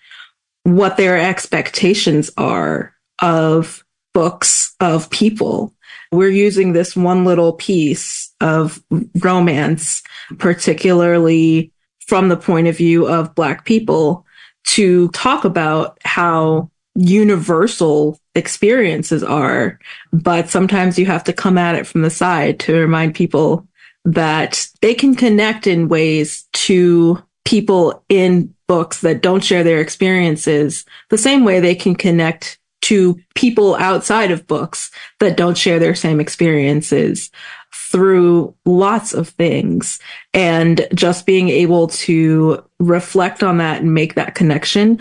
what 0.63 0.97
their 0.97 1.19
expectations 1.19 2.31
are 2.39 2.95
of 3.21 3.85
books, 4.15 4.75
of 4.81 5.11
people. 5.11 5.75
We're 6.15 6.29
using 6.29 6.73
this 6.73 6.95
one 6.95 7.25
little 7.25 7.53
piece 7.55 8.33
of 8.41 8.83
romance, 9.21 10.03
particularly 10.39 11.73
from 12.07 12.29
the 12.29 12.37
point 12.37 12.69
of 12.69 12.77
view 12.77 13.07
of 13.07 13.35
Black 13.35 13.65
people, 13.65 14.25
to 14.69 15.09
talk 15.09 15.45
about 15.45 15.99
how 16.05 16.71
universal 16.95 18.19
experiences 18.35 19.23
are. 19.25 19.79
But 20.13 20.49
sometimes 20.49 20.99
you 20.99 21.07
have 21.07 21.25
to 21.25 21.33
come 21.33 21.59
at 21.59 21.75
it 21.75 21.87
from 21.87 22.03
the 22.03 22.11
side 22.11 22.61
to 22.61 22.75
remind 22.75 23.15
people 23.15 23.67
that 24.05 24.69
they 24.83 24.95
can 24.95 25.15
connect 25.15 25.67
in 25.67 25.89
ways 25.89 26.47
to 26.53 27.23
people 27.45 28.05
in 28.09 28.55
books 28.69 29.01
that 29.01 29.23
don't 29.23 29.45
share 29.45 29.65
their 29.65 29.81
experiences 29.81 30.85
the 31.11 31.19
same 31.19 31.45
way 31.45 31.61
they 31.61 31.75
can 31.75 31.95
connect 31.95 32.59
to 32.85 33.19
people 33.35 33.77
outside 33.77 34.31
of 34.31 34.47
books 34.47 34.91
that 35.19 35.39
don't 35.39 35.57
share 35.57 35.79
their 35.79 35.95
same 35.95 36.21
experiences 36.21 37.31
through 37.73 38.55
lots 38.67 39.15
of 39.15 39.29
things 39.31 39.99
and 40.35 40.87
just 40.93 41.25
being 41.25 41.49
able 41.49 41.87
to 41.87 42.63
reflect 42.79 43.43
on 43.43 43.57
that 43.57 43.81
and 43.81 43.95
make 43.95 44.15
that 44.15 44.35
connection 44.35 45.01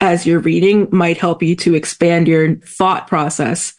as 0.00 0.24
you're 0.24 0.38
reading 0.38 0.86
might 0.92 1.18
help 1.18 1.42
you 1.42 1.56
to 1.56 1.74
expand 1.74 2.28
your 2.28 2.54
thought 2.56 3.08
process 3.08 3.74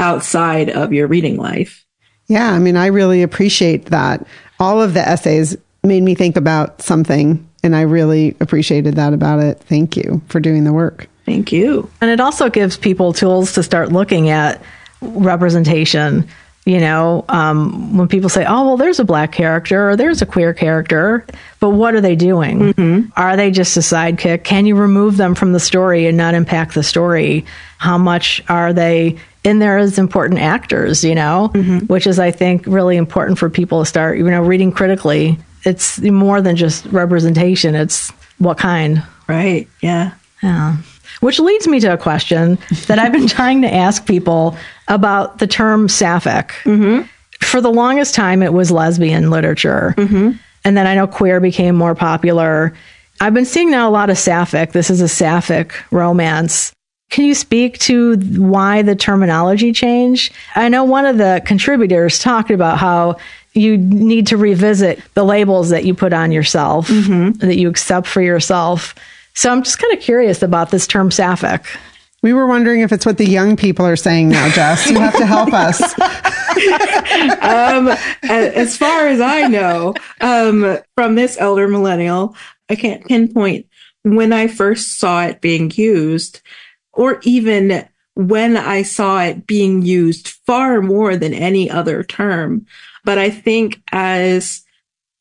outside 0.00 0.68
of 0.68 0.92
your 0.92 1.06
reading 1.06 1.36
life. 1.36 1.84
Yeah, 2.26 2.52
I 2.52 2.58
mean, 2.58 2.76
I 2.76 2.86
really 2.86 3.22
appreciate 3.22 3.86
that. 3.86 4.26
All 4.58 4.82
of 4.82 4.94
the 4.94 5.06
essays 5.06 5.56
made 5.84 6.02
me 6.02 6.16
think 6.16 6.36
about 6.36 6.82
something, 6.82 7.48
and 7.62 7.76
I 7.76 7.82
really 7.82 8.36
appreciated 8.40 8.96
that 8.96 9.12
about 9.12 9.38
it. 9.40 9.60
Thank 9.60 9.96
you 9.96 10.20
for 10.26 10.40
doing 10.40 10.64
the 10.64 10.72
work. 10.72 11.08
Thank 11.28 11.52
you. 11.52 11.90
And 12.00 12.10
it 12.10 12.20
also 12.20 12.48
gives 12.48 12.78
people 12.78 13.12
tools 13.12 13.52
to 13.52 13.62
start 13.62 13.92
looking 13.92 14.30
at 14.30 14.62
representation. 15.02 16.26
You 16.64 16.80
know, 16.80 17.26
um, 17.28 17.96
when 17.98 18.08
people 18.08 18.30
say, 18.30 18.46
oh, 18.46 18.66
well, 18.66 18.76
there's 18.78 18.98
a 18.98 19.04
black 19.04 19.30
character 19.32 19.90
or 19.90 19.96
there's 19.96 20.22
a 20.22 20.26
queer 20.26 20.54
character, 20.54 21.26
but 21.60 21.70
what 21.70 21.94
are 21.94 22.00
they 22.00 22.16
doing? 22.16 22.72
Mm-hmm. 22.72 23.10
Are 23.14 23.36
they 23.36 23.50
just 23.50 23.76
a 23.76 23.80
sidekick? 23.80 24.42
Can 24.42 24.64
you 24.64 24.74
remove 24.74 25.18
them 25.18 25.34
from 25.34 25.52
the 25.52 25.60
story 25.60 26.06
and 26.06 26.16
not 26.16 26.32
impact 26.32 26.74
the 26.74 26.82
story? 26.82 27.44
How 27.76 27.98
much 27.98 28.42
are 28.48 28.72
they 28.72 29.18
in 29.44 29.58
there 29.58 29.76
as 29.76 29.98
important 29.98 30.40
actors, 30.40 31.04
you 31.04 31.14
know, 31.14 31.50
mm-hmm. 31.52 31.86
which 31.86 32.06
is, 32.06 32.18
I 32.18 32.30
think, 32.30 32.64
really 32.66 32.96
important 32.96 33.38
for 33.38 33.50
people 33.50 33.80
to 33.80 33.86
start, 33.86 34.16
you 34.16 34.24
know, 34.24 34.42
reading 34.42 34.72
critically. 34.72 35.38
It's 35.64 36.00
more 36.00 36.40
than 36.40 36.56
just 36.56 36.86
representation, 36.86 37.74
it's 37.74 38.10
what 38.38 38.56
kind. 38.56 39.02
Right. 39.26 39.68
Yeah. 39.82 40.12
Yeah. 40.42 40.76
Which 41.20 41.40
leads 41.40 41.66
me 41.66 41.80
to 41.80 41.92
a 41.92 41.98
question 41.98 42.58
that 42.86 42.98
I've 42.98 43.12
been 43.12 43.26
trying 43.38 43.62
to 43.62 43.72
ask 43.72 44.06
people 44.06 44.56
about 44.86 45.38
the 45.38 45.46
term 45.46 45.88
sapphic. 45.88 46.48
Mm-hmm. 46.64 47.06
For 47.44 47.60
the 47.60 47.70
longest 47.70 48.14
time, 48.14 48.42
it 48.42 48.52
was 48.52 48.70
lesbian 48.70 49.30
literature. 49.30 49.94
Mm-hmm. 49.96 50.32
And 50.64 50.76
then 50.76 50.86
I 50.86 50.94
know 50.94 51.06
queer 51.06 51.40
became 51.40 51.76
more 51.76 51.94
popular. 51.94 52.74
I've 53.20 53.34
been 53.34 53.44
seeing 53.44 53.70
now 53.70 53.88
a 53.88 53.92
lot 53.92 54.10
of 54.10 54.18
sapphic. 54.18 54.72
This 54.72 54.90
is 54.90 55.00
a 55.00 55.08
sapphic 55.08 55.74
romance. 55.90 56.72
Can 57.10 57.24
you 57.24 57.34
speak 57.34 57.78
to 57.80 58.16
why 58.36 58.82
the 58.82 58.94
terminology 58.94 59.72
changed? 59.72 60.32
I 60.54 60.68
know 60.68 60.84
one 60.84 61.06
of 61.06 61.16
the 61.16 61.42
contributors 61.46 62.18
talked 62.18 62.50
about 62.50 62.78
how 62.78 63.16
you 63.54 63.78
need 63.78 64.26
to 64.28 64.36
revisit 64.36 65.00
the 65.14 65.24
labels 65.24 65.70
that 65.70 65.84
you 65.84 65.94
put 65.94 66.12
on 66.12 66.32
yourself, 66.32 66.88
mm-hmm. 66.88 67.32
that 67.46 67.56
you 67.56 67.68
accept 67.68 68.06
for 68.06 68.20
yourself. 68.20 68.94
So 69.38 69.52
I'm 69.52 69.62
just 69.62 69.78
kind 69.78 69.96
of 69.96 70.00
curious 70.00 70.42
about 70.42 70.72
this 70.72 70.84
term 70.84 71.12
sapphic. 71.12 71.64
We 72.24 72.32
were 72.32 72.48
wondering 72.48 72.80
if 72.80 72.90
it's 72.90 73.06
what 73.06 73.18
the 73.18 73.24
young 73.24 73.54
people 73.54 73.86
are 73.86 73.94
saying 73.94 74.30
now, 74.30 74.48
Jess. 74.48 74.90
You 74.90 74.98
have 74.98 75.16
to 75.16 75.26
help 75.26 75.52
us. 75.52 75.80
um, 77.40 77.96
as 78.28 78.76
far 78.76 79.06
as 79.06 79.20
I 79.20 79.46
know, 79.46 79.94
um, 80.20 80.78
from 80.96 81.14
this 81.14 81.36
elder 81.38 81.68
millennial, 81.68 82.34
I 82.68 82.74
can't 82.74 83.06
pinpoint 83.06 83.66
when 84.02 84.32
I 84.32 84.48
first 84.48 84.98
saw 84.98 85.24
it 85.26 85.40
being 85.40 85.70
used, 85.70 86.40
or 86.92 87.20
even 87.22 87.88
when 88.14 88.56
I 88.56 88.82
saw 88.82 89.22
it 89.22 89.46
being 89.46 89.82
used 89.82 90.30
far 90.46 90.82
more 90.82 91.16
than 91.16 91.32
any 91.32 91.70
other 91.70 92.02
term. 92.02 92.66
But 93.04 93.18
I 93.18 93.30
think 93.30 93.80
as 93.92 94.64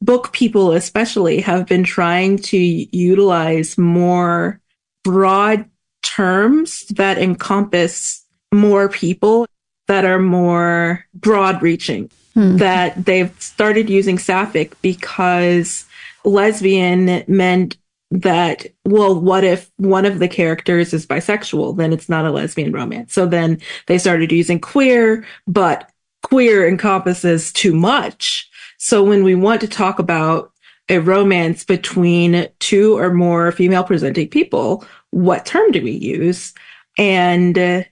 book 0.02 0.32
people 0.32 0.72
especially 0.72 1.42
have 1.42 1.66
been 1.66 1.84
trying 1.84 2.38
to 2.38 2.58
utilize 2.58 3.78
more 3.78 4.62
broad 5.04 5.70
terms 6.04 6.86
that 6.90 7.18
encompass 7.18 8.24
more 8.54 8.90
people 8.90 9.48
that 9.88 10.06
are 10.06 10.20
more 10.20 11.06
broad 11.14 11.62
reaching 11.62 12.10
hmm. 12.34 12.58
that 12.58 13.06
they've 13.06 13.34
started 13.42 13.90
using 13.90 14.18
sapphic 14.18 14.80
because 14.82 15.86
lesbian 16.24 17.24
meant 17.28 17.78
that 18.10 18.66
well 18.86 19.20
what 19.20 19.44
if 19.44 19.70
one 19.78 20.06
of 20.06 20.20
the 20.20 20.28
characters 20.28 20.94
is 20.94 21.06
bisexual? 21.06 21.76
Then 21.76 21.92
it's 21.92 22.08
not 22.08 22.26
a 22.26 22.32
lesbian 22.32 22.72
romance. 22.72 23.14
So 23.14 23.26
then 23.26 23.60
they 23.88 23.98
started 23.98 24.32
using 24.32 24.60
queer 24.60 25.26
but 25.46 25.90
queer 26.24 26.68
encompasses 26.68 27.52
too 27.52 27.74
much 27.74 28.50
so 28.88 29.04
when 29.04 29.26
we 29.26 29.36
want 29.36 29.60
to 29.60 29.68
talk 29.68 30.00
about 30.00 30.54
a 30.88 31.00
romance 31.00 31.66
between 31.66 32.48
two 32.60 32.98
or 32.98 33.14
more 33.14 33.52
female 33.52 33.84
presenting 33.84 34.30
people, 34.30 34.86
what 35.12 35.46
term 35.46 35.74
do 35.74 35.82
we 35.82 35.92
use? 35.92 36.54
And 36.98 37.60
uh, 37.60 37.84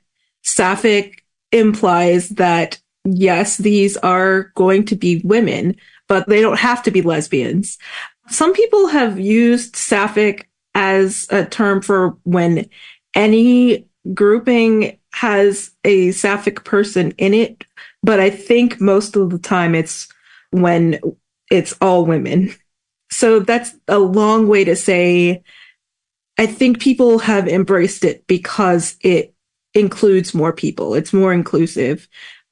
sapphic 0.44 1.26
implies 1.52 2.30
that 2.30 2.80
yes, 3.04 3.58
these 3.58 3.98
are 3.98 4.54
going 4.56 4.86
to 4.86 4.96
be 4.96 5.20
women, 5.26 5.76
but 6.08 6.30
they 6.30 6.40
don't 6.40 6.60
have 6.60 6.82
to 6.84 6.92
be 6.92 7.02
lesbians. 7.02 7.78
Some 8.30 8.54
people 8.54 8.88
have 8.88 9.20
used 9.20 9.76
sapphic 9.76 10.50
as 10.76 11.28
a 11.30 11.44
term 11.44 11.82
for 11.82 12.12
when 12.24 12.70
any 13.16 13.86
grouping 14.14 14.98
has 15.12 15.72
a 15.84 16.12
sapphic 16.12 16.64
person 16.64 17.12
in 17.18 17.34
it, 17.34 17.66
but 18.02 18.22
I 18.22 18.30
think 18.30 18.80
most 18.80 19.18
of 19.18 19.30
the 19.32 19.40
time 19.40 19.76
it's 19.76 20.08
when 20.52 21.00
it's 21.50 21.74
all 21.82 22.06
women. 22.06 22.54
So 23.12 23.40
that's 23.40 23.76
a 23.88 24.00
long 24.00 24.48
way 24.48 24.64
to 24.66 24.76
say 24.76 25.44
I 26.38 26.46
think 26.46 26.80
people 26.80 27.20
have 27.20 27.48
embraced 27.48 28.04
it 28.04 28.28
because 28.28 28.98
it 29.02 29.34
includes 29.74 30.34
more 30.34 30.54
people. 30.54 30.94
It's 30.94 31.14
more 31.14 31.34
inclusive 31.34 32.08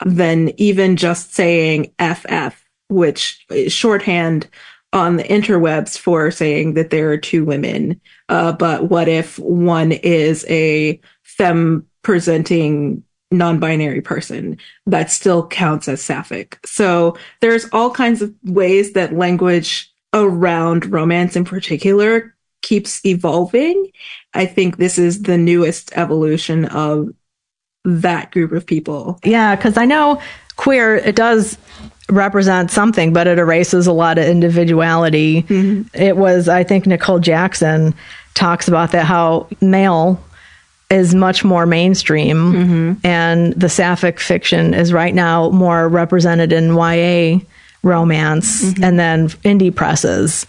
than 0.06 0.52
even 0.58 0.96
just 0.96 1.34
saying 1.34 1.94
FF, 2.00 2.64
which 2.90 3.46
is 3.50 3.74
shorthand 3.74 4.48
on 4.92 5.18
the 5.18 5.24
interwebs 5.24 5.98
for 5.98 6.30
saying 6.32 6.76
that 6.76 6.92
there 6.92 7.12
are 7.12 7.18
two 7.18 7.44
women. 7.44 8.00
Uh, 8.30 8.52
but 8.52 8.90
what 8.90 9.08
if 9.08 9.40
one 9.40 9.92
is 9.92 10.46
a 10.50 11.00
femme 11.24 11.86
presenting 12.04 13.04
non-binary 13.34 14.02
person 14.02 14.58
that 14.86 15.12
still 15.12 15.48
counts 15.48 15.88
as 15.88 16.02
sapphic. 16.02 16.60
So 16.66 17.18
there's 17.42 17.68
all 17.74 17.92
kinds 17.92 18.22
of 18.22 18.34
ways 18.44 18.94
that 18.94 19.14
language 19.14 19.92
around 20.14 20.92
romance 20.92 21.36
in 21.36 21.44
particular 21.44 22.36
keeps 22.62 23.06
evolving. 23.06 23.92
I 24.34 24.46
think 24.46 24.78
this 24.78 24.98
is 24.98 25.24
the 25.24 25.38
newest 25.38 25.92
evolution 25.98 26.66
of 26.66 27.10
that 27.84 28.32
group 28.32 28.54
of 28.54 28.66
people. 28.66 29.20
Yeah, 29.24 29.56
because 29.56 29.78
I 29.78 29.86
know 29.86 30.22
queer, 30.56 30.96
it 30.96 31.16
does 31.16 31.58
represent 32.10 32.70
something, 32.70 33.12
but 33.12 33.28
it 33.28 33.40
erases 33.40 33.88
a 33.88 33.92
lot 33.92 34.18
of 34.18 34.26
individuality. 34.26 35.44
Mm-hmm. 35.44 36.00
It 36.00 36.16
was, 36.16 36.48
I 36.48 36.64
think, 36.64 36.86
Nicole 36.86 37.20
Jackson 37.20 37.96
talks 38.36 38.68
about 38.68 38.92
that, 38.92 39.06
how 39.06 39.48
male 39.62 40.24
is 40.90 41.16
much 41.16 41.44
more 41.44 41.66
mainstream 41.66 42.54
mm-hmm. 42.54 42.94
and 43.06 43.54
the 43.54 43.70
sapphic 43.70 44.20
fiction 44.20 44.74
is 44.74 44.94
right 44.94 45.16
now 45.16 45.50
more 45.50 45.90
represented 45.90 46.54
in 46.54 46.76
YA 46.76 47.40
romance 47.82 48.64
mm-hmm. 48.64 48.84
and 48.84 49.00
then 49.00 49.30
indie 49.30 49.74
presses. 49.76 50.46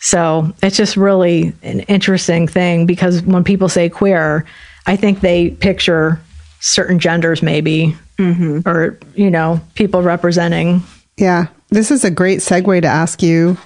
So 0.00 0.52
it's 0.62 0.76
just 0.76 0.96
really 0.96 1.54
an 1.62 1.80
interesting 1.80 2.46
thing 2.46 2.86
because 2.86 3.22
when 3.22 3.44
people 3.44 3.68
say 3.68 3.88
queer, 3.88 4.44
I 4.86 4.96
think 4.96 5.20
they 5.20 5.50
picture 5.50 6.20
certain 6.60 6.98
genders 6.98 7.42
maybe 7.42 7.96
mm-hmm. 8.18 8.68
or 8.68 8.98
you 9.14 9.30
know 9.30 9.60
people 9.74 10.02
representing 10.02 10.82
yeah 11.16 11.46
this 11.68 11.90
is 11.90 12.04
a 12.04 12.10
great 12.10 12.40
segue 12.40 12.82
to 12.82 12.88
ask 12.88 13.22
you 13.22 13.56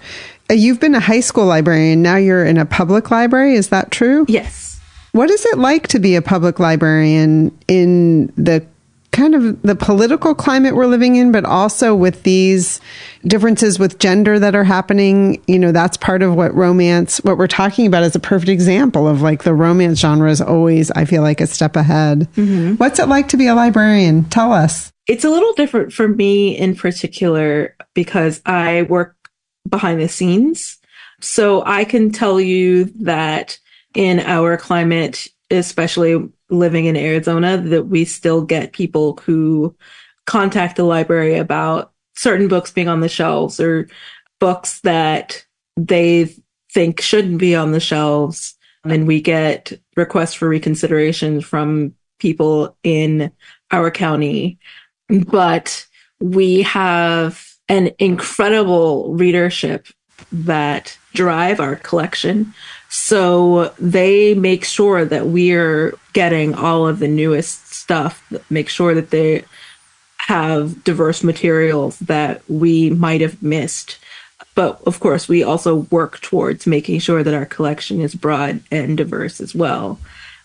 uh, 0.51 0.55
you've 0.55 0.81
been 0.81 0.95
a 0.95 1.01
high 1.01 1.21
school 1.21 1.47
librarian 1.47 2.03
now 2.03 2.17
you're 2.17 2.45
in 2.45 2.59
a 2.59 2.67
public 2.67 3.11
library 3.11 3.55
is 3.55 3.69
that 3.69 3.91
true 3.91 4.27
yes 4.29 4.72
what 5.13 5.31
is 5.31 5.45
it 5.47 5.59
like 5.59 5.89
to 5.89 5.99
be 5.99 6.17
a 6.17 6.23
public 6.23 6.59
librarian 6.59 7.57
in 7.69 8.27
the 8.37 8.67
kind 9.13 9.35
of 9.35 9.61
the 9.63 9.75
political 9.75 10.35
climate 10.35 10.75
we're 10.75 10.87
living 10.87 11.17
in, 11.17 11.33
but 11.33 11.45
also 11.45 11.95
with 11.95 12.23
these 12.23 12.81
differences 13.27 13.79
with 13.79 13.99
gender 13.99 14.39
that 14.39 14.55
are 14.55 14.65
happening. 14.65 15.43
You 15.47 15.59
know, 15.59 15.71
that's 15.71 15.99
part 15.99 16.23
of 16.23 16.35
what 16.35 16.55
romance, 16.55 17.19
what 17.19 17.37
we're 17.37 17.47
talking 17.47 17.87
about 17.87 18.03
is 18.05 18.17
a 18.17 18.21
perfect 18.21 18.49
example 18.49 19.07
of 19.07 19.21
like 19.21 19.45
the 19.45 19.55
romance 19.55 20.01
genre 20.01 20.31
is 20.31 20.41
always, 20.41 20.91
I 20.91 21.05
feel 21.05 21.23
like, 21.23 21.41
a 21.41 21.47
step 21.47 21.77
ahead. 21.77 22.21
Mm-hmm. 22.37 22.77
What's 22.77 22.99
it 22.99 23.09
like 23.09 23.29
to 23.29 23.37
be 23.37 23.47
a 23.47 23.55
librarian? 23.55 24.25
Tell 24.25 24.53
us. 24.53 24.91
It's 25.07 25.25
a 25.25 25.31
little 25.31 25.53
different 25.53 25.93
for 25.93 26.09
me 26.09 26.57
in 26.57 26.75
particular 26.75 27.77
because 27.95 28.41
I 28.47 28.83
work 28.83 29.15
behind 29.69 30.01
the 30.01 30.09
scenes. 30.09 30.79
So 31.21 31.63
I 31.65 31.85
can 31.85 32.11
tell 32.11 32.41
you 32.41 32.85
that 33.03 33.59
in 33.95 34.21
our 34.21 34.57
climate, 34.57 35.29
especially 35.51 36.29
living 36.51 36.87
in 36.87 36.97
Arizona 36.97 37.57
that 37.57 37.85
we 37.85 38.05
still 38.05 38.43
get 38.43 38.73
people 38.73 39.19
who 39.25 39.75
contact 40.27 40.77
the 40.77 40.85
library 40.85 41.37
about 41.37 41.93
certain 42.15 42.49
books 42.49 42.71
being 42.71 42.89
on 42.89 43.01
the 43.01 43.09
shelves 43.09 43.59
or 43.59 43.89
books 44.39 44.81
that 44.81 45.45
they 45.77 46.35
think 46.73 47.01
shouldn't 47.01 47.39
be 47.39 47.55
on 47.55 47.73
the 47.73 47.81
shelves. 47.81 48.55
And 48.85 49.07
we 49.07 49.21
get 49.21 49.73
requests 49.97 50.35
for 50.35 50.49
reconsideration 50.49 51.41
from 51.41 51.95
people 52.19 52.77
in 52.83 53.31
our 53.71 53.91
county. 53.91 54.59
But 55.09 55.87
we 56.21 56.63
have 56.63 57.47
an 57.69 57.91
incredible 57.99 59.15
readership 59.15 59.87
that 60.31 60.97
drive 61.15 61.61
our 61.61 61.77
collection. 61.77 62.55
So 62.95 63.73
they 63.79 64.35
make 64.35 64.67
sure 64.67 65.07
that 65.07 65.27
we're 65.27 65.95
getting 66.13 66.55
all 66.55 66.87
of 66.87 66.99
the 66.99 67.09
newest 67.09 67.73
stuff, 67.73 68.23
make 68.51 68.69
sure 68.69 68.95
that 68.95 69.09
they 69.09 69.47
have 70.19 70.85
diverse 70.85 71.25
materials 71.25 71.99
that 72.01 72.43
we 72.51 72.91
might 72.91 73.23
have 73.23 73.43
missed. 73.43 73.97
But 74.55 74.83
of 74.87 75.01
course, 75.01 75.27
we 75.27 75.43
also 75.43 75.87
work 75.91 76.21
towards 76.21 76.67
making 76.67 76.99
sure 76.99 77.23
that 77.23 77.33
our 77.33 77.47
collection 77.47 78.03
is 78.03 78.15
broad 78.15 78.61
and 78.71 78.99
diverse 78.99 79.41
as 79.41 79.55
well. 79.55 79.99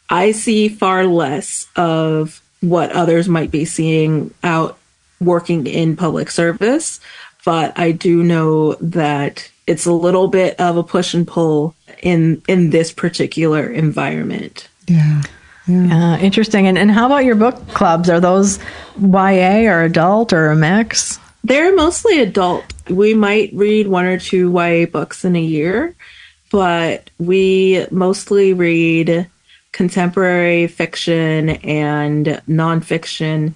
I 0.10 0.32
see 0.32 0.70
far 0.70 1.06
less 1.06 1.68
of 1.76 2.42
what 2.62 2.94
others 2.94 3.28
might 3.28 3.52
be 3.52 3.66
seeing 3.66 4.34
out 4.42 4.78
working 5.20 5.68
in 5.68 5.98
public 5.98 6.32
service, 6.32 7.02
but 7.44 7.78
I 7.78 7.92
do 7.92 8.24
know 8.24 8.76
that 8.76 9.52
it's 9.68 9.86
a 9.86 9.92
little 9.92 10.30
bit 10.30 10.58
of 10.62 10.78
a 10.78 10.84
push 10.84 11.14
and 11.14 11.28
pull 11.28 11.76
in 12.02 12.42
in 12.48 12.70
this 12.70 12.92
particular 12.92 13.68
environment. 13.68 14.68
Yeah. 14.88 15.22
Yeah. 15.68 16.16
Uh, 16.16 16.18
interesting. 16.20 16.68
And 16.68 16.78
and 16.78 16.90
how 16.90 17.06
about 17.06 17.26
your 17.26 17.36
book 17.36 17.68
clubs? 17.70 18.10
Are 18.10 18.20
those 18.20 18.60
YA 19.00 19.70
or 19.70 19.84
adult 19.84 20.34
or 20.34 20.48
a 20.48 20.56
mix? 20.56 21.20
They're 21.44 21.76
mostly 21.76 22.20
adult. 22.22 22.66
We 22.90 23.14
might 23.14 23.52
read 23.54 23.88
one 23.88 24.06
or 24.06 24.20
two 24.20 24.52
YA 24.52 24.86
books 24.86 25.26
in 25.26 25.36
a 25.36 25.42
year, 25.42 25.96
but 26.52 27.10
we 27.20 27.86
mostly 27.92 28.54
read 28.54 29.30
contemporary 29.72 30.68
fiction 30.68 31.50
and 31.50 32.26
nonfiction. 32.48 33.54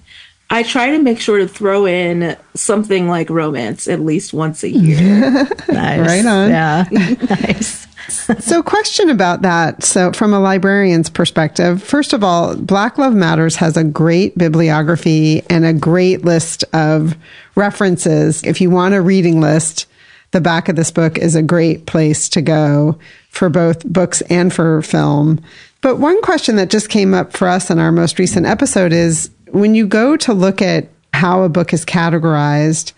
I 0.50 0.62
try 0.62 0.90
to 0.90 0.98
make 0.98 1.18
sure 1.18 1.38
to 1.38 1.48
throw 1.48 1.86
in 1.86 2.36
something 2.54 3.08
like 3.08 3.30
romance 3.30 3.88
at 3.88 4.00
least 4.00 4.34
once 4.34 4.62
a 4.62 4.68
year. 4.68 5.20
nice. 5.68 6.06
Right 6.06 6.26
on. 6.26 6.50
Yeah. 6.50 6.84
nice. 6.90 7.86
so, 8.38 8.62
question 8.62 9.10
about 9.10 9.42
that. 9.42 9.82
So, 9.84 10.12
from 10.12 10.32
a 10.32 10.40
librarian's 10.40 11.10
perspective, 11.10 11.82
first 11.82 12.12
of 12.12 12.24
all, 12.24 12.56
Black 12.56 12.98
Love 12.98 13.14
Matters 13.14 13.56
has 13.56 13.76
a 13.76 13.84
great 13.84 14.36
bibliography 14.36 15.42
and 15.48 15.64
a 15.64 15.72
great 15.72 16.24
list 16.24 16.64
of 16.72 17.16
references. 17.54 18.42
If 18.44 18.60
you 18.60 18.70
want 18.70 18.94
a 18.94 19.02
reading 19.02 19.40
list, 19.40 19.86
the 20.32 20.40
back 20.40 20.68
of 20.68 20.76
this 20.76 20.90
book 20.90 21.18
is 21.18 21.34
a 21.34 21.42
great 21.42 21.86
place 21.86 22.28
to 22.30 22.42
go 22.42 22.98
for 23.28 23.48
both 23.48 23.84
books 23.84 24.20
and 24.22 24.52
for 24.52 24.82
film. 24.82 25.40
But 25.82 25.98
one 25.98 26.20
question 26.22 26.56
that 26.56 26.70
just 26.70 26.88
came 26.88 27.12
up 27.14 27.32
for 27.32 27.48
us 27.48 27.70
in 27.70 27.78
our 27.78 27.92
most 27.92 28.18
recent 28.18 28.46
episode 28.46 28.92
is 28.92 29.30
when 29.50 29.74
you 29.74 29.86
go 29.86 30.16
to 30.16 30.32
look 30.32 30.62
at 30.62 30.88
how 31.12 31.42
a 31.42 31.48
book 31.48 31.72
is 31.72 31.84
categorized, 31.84 32.92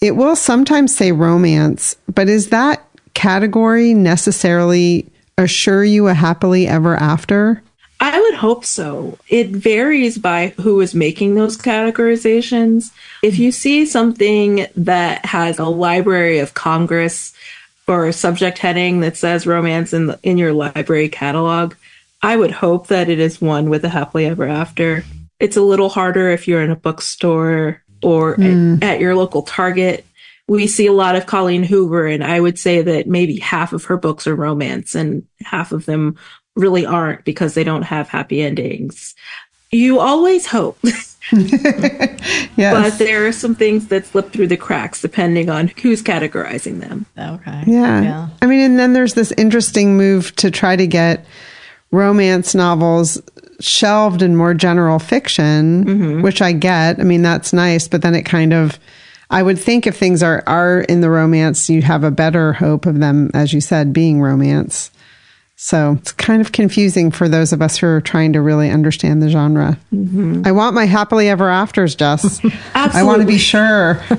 it 0.00 0.16
will 0.16 0.36
sometimes 0.36 0.94
say 0.94 1.12
romance, 1.12 1.96
but 2.12 2.28
is 2.28 2.50
that 2.50 2.87
category 3.18 3.94
necessarily 3.94 5.10
assure 5.36 5.82
you 5.82 6.06
a 6.06 6.14
happily 6.14 6.68
ever 6.68 6.94
after? 6.94 7.60
I 8.00 8.20
would 8.20 8.34
hope 8.34 8.64
so. 8.64 9.18
It 9.28 9.48
varies 9.48 10.18
by 10.18 10.54
who 10.60 10.80
is 10.80 10.94
making 10.94 11.34
those 11.34 11.58
categorizations. 11.58 12.92
If 13.24 13.40
you 13.40 13.50
see 13.50 13.86
something 13.86 14.68
that 14.76 15.26
has 15.26 15.58
a 15.58 15.64
Library 15.64 16.38
of 16.38 16.54
Congress 16.54 17.32
or 17.88 18.06
a 18.06 18.12
subject 18.12 18.58
heading 18.58 19.00
that 19.00 19.16
says 19.16 19.48
romance 19.48 19.92
in 19.92 20.06
the, 20.06 20.20
in 20.22 20.38
your 20.38 20.52
library 20.52 21.08
catalog, 21.08 21.74
I 22.22 22.36
would 22.36 22.52
hope 22.52 22.86
that 22.86 23.08
it 23.08 23.18
is 23.18 23.40
one 23.40 23.68
with 23.68 23.84
a 23.84 23.88
happily 23.88 24.26
ever 24.26 24.46
after. 24.46 25.04
It's 25.40 25.56
a 25.56 25.62
little 25.62 25.88
harder 25.88 26.30
if 26.30 26.46
you're 26.46 26.62
in 26.62 26.70
a 26.70 26.76
bookstore 26.76 27.82
or 28.00 28.36
mm. 28.36 28.76
at, 28.76 28.94
at 28.94 29.00
your 29.00 29.16
local 29.16 29.42
Target. 29.42 30.06
We 30.48 30.66
see 30.66 30.86
a 30.86 30.92
lot 30.92 31.14
of 31.14 31.26
Colleen 31.26 31.62
Hoover, 31.62 32.06
and 32.06 32.24
I 32.24 32.40
would 32.40 32.58
say 32.58 32.82
that 32.82 33.06
maybe 33.06 33.38
half 33.38 33.72
of 33.72 33.84
her 33.84 33.96
books 33.96 34.26
are 34.26 34.34
romance 34.34 34.94
and 34.94 35.26
half 35.42 35.72
of 35.72 35.86
them 35.86 36.16
really 36.56 36.84
aren't 36.86 37.24
because 37.24 37.54
they 37.54 37.64
don't 37.64 37.82
have 37.82 38.08
happy 38.08 38.42
endings. 38.42 39.14
You 39.70 40.00
always 40.00 40.46
hope. 40.46 40.78
yes. 41.32 42.56
But 42.56 42.98
there 42.98 43.26
are 43.26 43.32
some 43.32 43.54
things 43.54 43.88
that 43.88 44.06
slip 44.06 44.32
through 44.32 44.46
the 44.46 44.56
cracks 44.56 45.02
depending 45.02 45.50
on 45.50 45.68
who's 45.68 46.02
categorizing 46.02 46.80
them. 46.80 47.04
Okay. 47.18 47.64
Yeah. 47.66 48.02
yeah. 48.02 48.28
I 48.40 48.46
mean, 48.46 48.60
and 48.60 48.78
then 48.78 48.94
there's 48.94 49.14
this 49.14 49.32
interesting 49.32 49.96
move 49.98 50.34
to 50.36 50.50
try 50.50 50.74
to 50.74 50.86
get 50.86 51.26
romance 51.90 52.54
novels 52.54 53.20
shelved 53.60 54.22
in 54.22 54.36
more 54.36 54.54
general 54.54 54.98
fiction, 54.98 55.84
mm-hmm. 55.84 56.22
which 56.22 56.40
I 56.40 56.52
get. 56.52 56.98
I 56.98 57.02
mean, 57.02 57.22
that's 57.22 57.52
nice, 57.52 57.88
but 57.88 58.00
then 58.00 58.14
it 58.14 58.22
kind 58.22 58.54
of, 58.54 58.78
I 59.30 59.42
would 59.42 59.58
think 59.58 59.86
if 59.86 59.96
things 59.96 60.22
are, 60.22 60.42
are 60.46 60.80
in 60.80 61.00
the 61.00 61.10
romance, 61.10 61.68
you 61.68 61.82
have 61.82 62.02
a 62.02 62.10
better 62.10 62.54
hope 62.54 62.86
of 62.86 62.98
them, 62.98 63.30
as 63.34 63.52
you 63.52 63.60
said, 63.60 63.92
being 63.92 64.22
romance. 64.22 64.90
So 65.60 65.96
it's 65.98 66.12
kind 66.12 66.40
of 66.40 66.52
confusing 66.52 67.10
for 67.10 67.28
those 67.28 67.52
of 67.52 67.60
us 67.60 67.76
who 67.76 67.88
are 67.88 68.00
trying 68.00 68.32
to 68.34 68.40
really 68.40 68.70
understand 68.70 69.20
the 69.20 69.28
genre. 69.28 69.76
I 70.46 70.52
want 70.52 70.76
my 70.76 70.84
happily 70.86 71.28
ever 71.28 71.50
afters, 71.50 71.96
Jess. 71.96 72.40
Absolutely. 72.74 73.00
I 73.00 73.02
want 73.02 73.22
to 73.22 73.26
be 73.26 73.38
sure. 73.38 74.00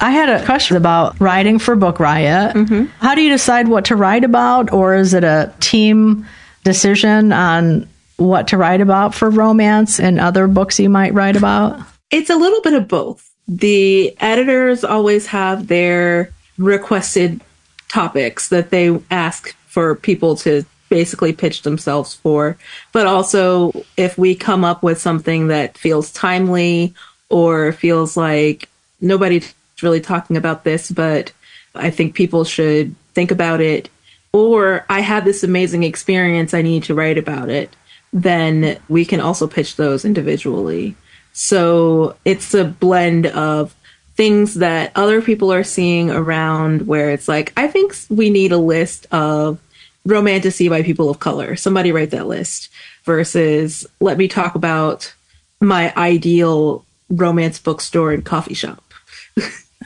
I 0.00 0.10
had 0.10 0.28
a 0.28 0.44
question 0.44 0.76
about 0.76 1.20
writing 1.20 1.58
for 1.58 1.74
Book 1.74 1.98
Riot. 1.98 2.54
Mm-hmm. 2.54 2.84
How 3.00 3.16
do 3.16 3.20
you 3.20 3.30
decide 3.30 3.66
what 3.66 3.86
to 3.86 3.96
write 3.96 4.22
about, 4.22 4.72
or 4.72 4.94
is 4.94 5.12
it 5.12 5.24
a 5.24 5.52
team 5.58 6.24
decision 6.62 7.32
on 7.32 7.88
what 8.18 8.48
to 8.48 8.56
write 8.56 8.80
about 8.80 9.12
for 9.12 9.28
romance 9.28 9.98
and 9.98 10.20
other 10.20 10.46
books 10.46 10.78
you 10.78 10.88
might 10.88 11.14
write 11.14 11.36
about? 11.36 11.80
It's 12.10 12.30
a 12.30 12.36
little 12.36 12.60
bit 12.62 12.74
of 12.74 12.88
both. 12.88 13.30
The 13.48 14.16
editors 14.20 14.84
always 14.84 15.26
have 15.26 15.66
their 15.66 16.32
requested 16.58 17.40
topics 17.88 18.48
that 18.48 18.70
they 18.70 18.98
ask 19.10 19.54
for 19.66 19.94
people 19.94 20.36
to 20.36 20.64
basically 20.88 21.32
pitch 21.32 21.62
themselves 21.62 22.14
for. 22.14 22.56
But 22.92 23.06
also, 23.06 23.84
if 23.96 24.16
we 24.16 24.34
come 24.34 24.64
up 24.64 24.82
with 24.82 25.00
something 25.00 25.48
that 25.48 25.78
feels 25.78 26.12
timely 26.12 26.94
or 27.28 27.72
feels 27.72 28.16
like 28.16 28.68
nobody's 29.00 29.52
really 29.82 30.00
talking 30.00 30.36
about 30.36 30.64
this, 30.64 30.90
but 30.90 31.32
I 31.74 31.90
think 31.90 32.14
people 32.14 32.44
should 32.44 32.94
think 33.14 33.30
about 33.30 33.60
it, 33.60 33.90
or 34.32 34.84
I 34.88 35.00
had 35.00 35.24
this 35.24 35.42
amazing 35.42 35.82
experience, 35.82 36.54
I 36.54 36.62
need 36.62 36.84
to 36.84 36.94
write 36.94 37.18
about 37.18 37.48
it, 37.48 37.74
then 38.12 38.78
we 38.88 39.04
can 39.04 39.20
also 39.20 39.46
pitch 39.46 39.76
those 39.76 40.04
individually. 40.04 40.96
So 41.38 42.16
it's 42.24 42.54
a 42.54 42.64
blend 42.64 43.26
of 43.26 43.74
things 44.14 44.54
that 44.54 44.90
other 44.96 45.20
people 45.20 45.52
are 45.52 45.62
seeing 45.62 46.10
around 46.10 46.86
where 46.86 47.10
it's 47.10 47.28
like, 47.28 47.52
I 47.58 47.68
think 47.68 47.94
we 48.08 48.30
need 48.30 48.52
a 48.52 48.56
list 48.56 49.06
of 49.12 49.58
romantasy 50.06 50.70
by 50.70 50.82
people 50.82 51.10
of 51.10 51.18
color. 51.18 51.54
Somebody 51.54 51.92
write 51.92 52.10
that 52.12 52.26
list 52.26 52.70
versus 53.04 53.86
let 54.00 54.16
me 54.16 54.28
talk 54.28 54.54
about 54.54 55.12
my 55.60 55.92
ideal 55.94 56.86
romance 57.10 57.58
bookstore 57.58 58.12
and 58.12 58.24
coffee 58.24 58.54
shop. 58.54 58.82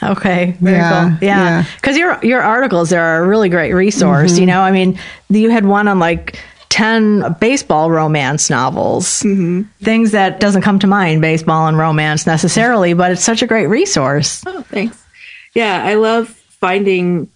Okay, 0.04 0.52
very 0.60 0.76
Yeah, 0.76 1.16
cool. 1.18 1.26
Yeah, 1.26 1.36
yeah. 1.36 1.64
because 1.80 1.96
your 1.96 2.20
your 2.22 2.42
articles 2.42 2.92
are 2.92 3.24
a 3.24 3.26
really 3.26 3.48
great 3.48 3.72
resource. 3.72 4.34
Mm-hmm. 4.34 4.40
You 4.40 4.46
know, 4.46 4.60
I 4.60 4.70
mean, 4.70 5.00
you 5.28 5.50
had 5.50 5.66
one 5.66 5.88
on 5.88 5.98
like 5.98 6.38
ten 6.70 7.36
baseball 7.40 7.90
romance 7.90 8.48
novels, 8.48 9.22
mm-hmm. 9.22 9.62
things 9.82 10.12
that 10.12 10.40
doesn't 10.40 10.62
come 10.62 10.78
to 10.78 10.86
mind, 10.86 11.20
baseball 11.20 11.66
and 11.66 11.76
romance 11.76 12.26
necessarily, 12.26 12.94
but 12.94 13.10
it's 13.10 13.22
such 13.22 13.42
a 13.42 13.46
great 13.46 13.66
resource. 13.66 14.42
Oh, 14.46 14.62
thanks. 14.62 15.04
Yeah, 15.52 15.84
I 15.84 15.94
love 15.94 16.28
finding 16.28 17.28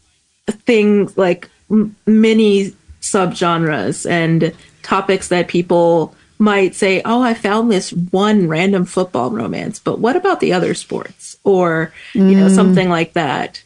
things 0.46 1.18
like 1.18 1.50
m- 1.70 1.96
many 2.06 2.74
subgenres 3.02 4.08
and 4.08 4.54
topics 4.82 5.28
that 5.28 5.48
people 5.48 6.14
might 6.38 6.74
say, 6.74 7.02
"Oh, 7.04 7.20
I 7.20 7.34
found 7.34 7.70
this 7.70 7.92
one 7.92 8.46
random 8.48 8.84
football 8.84 9.30
romance, 9.30 9.80
but 9.80 9.98
what 9.98 10.14
about 10.14 10.40
the 10.40 10.52
other 10.52 10.74
sports?" 10.74 11.36
or 11.42 11.92
you 12.12 12.22
know, 12.22 12.46
mm. 12.46 12.54
something 12.54 12.88
like 12.88 13.14
that. 13.14 13.63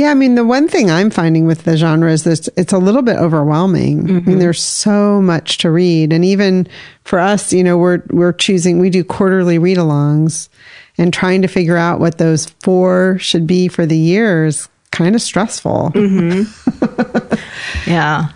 Yeah, 0.00 0.12
I 0.12 0.14
mean, 0.14 0.34
the 0.34 0.46
one 0.46 0.66
thing 0.66 0.90
I'm 0.90 1.10
finding 1.10 1.44
with 1.44 1.64
the 1.64 1.76
genre 1.76 2.10
is 2.10 2.24
that 2.24 2.48
it's 2.56 2.72
a 2.72 2.78
little 2.78 3.02
bit 3.02 3.16
overwhelming. 3.16 4.08
I 4.08 4.20
mean, 4.20 4.38
there's 4.38 4.62
so 4.62 5.20
much 5.20 5.58
to 5.58 5.70
read, 5.70 6.14
and 6.14 6.24
even 6.24 6.66
for 7.04 7.18
us, 7.18 7.52
you 7.52 7.62
know, 7.62 7.76
we're 7.76 8.02
we're 8.08 8.32
choosing. 8.32 8.78
We 8.78 8.88
do 8.88 9.04
quarterly 9.04 9.58
read-alongs, 9.58 10.48
and 10.96 11.12
trying 11.12 11.42
to 11.42 11.48
figure 11.48 11.76
out 11.76 12.00
what 12.00 12.16
those 12.16 12.46
four 12.62 13.18
should 13.18 13.46
be 13.46 13.68
for 13.68 13.84
the 13.84 13.98
year 13.98 14.46
is 14.46 14.70
kind 14.90 15.14
of 15.14 15.20
stressful. 15.20 15.92
Yeah, 17.86 18.28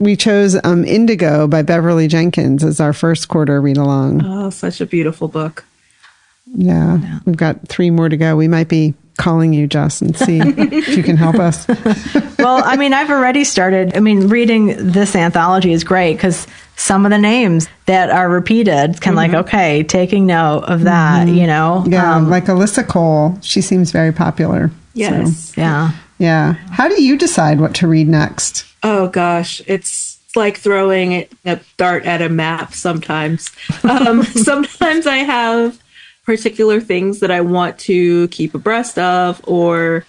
We 0.00 0.16
chose 0.16 0.58
um, 0.64 0.84
Indigo 0.84 1.46
by 1.46 1.62
Beverly 1.62 2.08
Jenkins 2.08 2.64
as 2.64 2.80
our 2.80 2.92
first 2.92 3.28
quarter 3.28 3.60
read-along. 3.60 4.24
Oh, 4.24 4.50
such 4.50 4.80
a 4.80 4.86
beautiful 4.86 5.28
book. 5.28 5.64
Yeah, 6.52 7.20
we've 7.26 7.36
got 7.36 7.68
three 7.68 7.90
more 7.90 8.08
to 8.08 8.16
go. 8.16 8.34
We 8.34 8.48
might 8.48 8.68
be 8.68 8.94
calling 9.16 9.52
you, 9.52 9.66
Jess, 9.66 10.00
and 10.00 10.16
see 10.16 10.40
if 10.40 10.88
you 10.96 11.02
can 11.02 11.16
help 11.16 11.36
us. 11.36 11.66
well, 12.38 12.62
I 12.64 12.76
mean, 12.76 12.92
I've 12.92 13.10
already 13.10 13.44
started. 13.44 13.96
I 13.96 14.00
mean, 14.00 14.28
reading 14.28 14.90
this 14.92 15.14
anthology 15.16 15.72
is 15.72 15.84
great 15.84 16.14
because 16.14 16.46
some 16.76 17.06
of 17.06 17.10
the 17.10 17.18
names 17.18 17.68
that 17.86 18.10
are 18.10 18.28
repeated 18.28 19.00
can, 19.00 19.14
like, 19.14 19.32
okay, 19.32 19.82
taking 19.82 20.26
note 20.26 20.64
of 20.64 20.82
that. 20.82 21.28
You 21.28 21.46
know, 21.46 21.84
Yeah, 21.86 22.16
Um, 22.16 22.28
like 22.30 22.46
Alyssa 22.46 22.86
Cole. 22.86 23.38
She 23.42 23.60
seems 23.60 23.90
very 23.90 24.12
popular. 24.12 24.70
Yes. 24.94 25.52
yeah. 25.56 25.92
Yeah. 26.18 26.54
How 26.70 26.88
do 26.88 27.02
you 27.02 27.18
decide 27.18 27.60
what 27.60 27.74
to 27.76 27.86
read 27.88 28.08
next? 28.08 28.64
Oh 28.82 29.08
gosh, 29.08 29.60
it's 29.66 30.18
like 30.34 30.58
throwing 30.58 31.26
a 31.44 31.60
dart 31.76 32.04
at 32.04 32.22
a 32.22 32.28
map 32.28 32.74
sometimes. 32.74 33.50
Um, 33.82 34.22
sometimes 34.24 35.06
I 35.06 35.18
have 35.18 35.78
particular 36.26 36.80
things 36.80 37.20
that 37.20 37.30
I 37.30 37.40
want 37.40 37.78
to 37.80 38.28
keep 38.28 38.54
abreast 38.54 38.98
of 38.98 39.40
or 39.46 40.04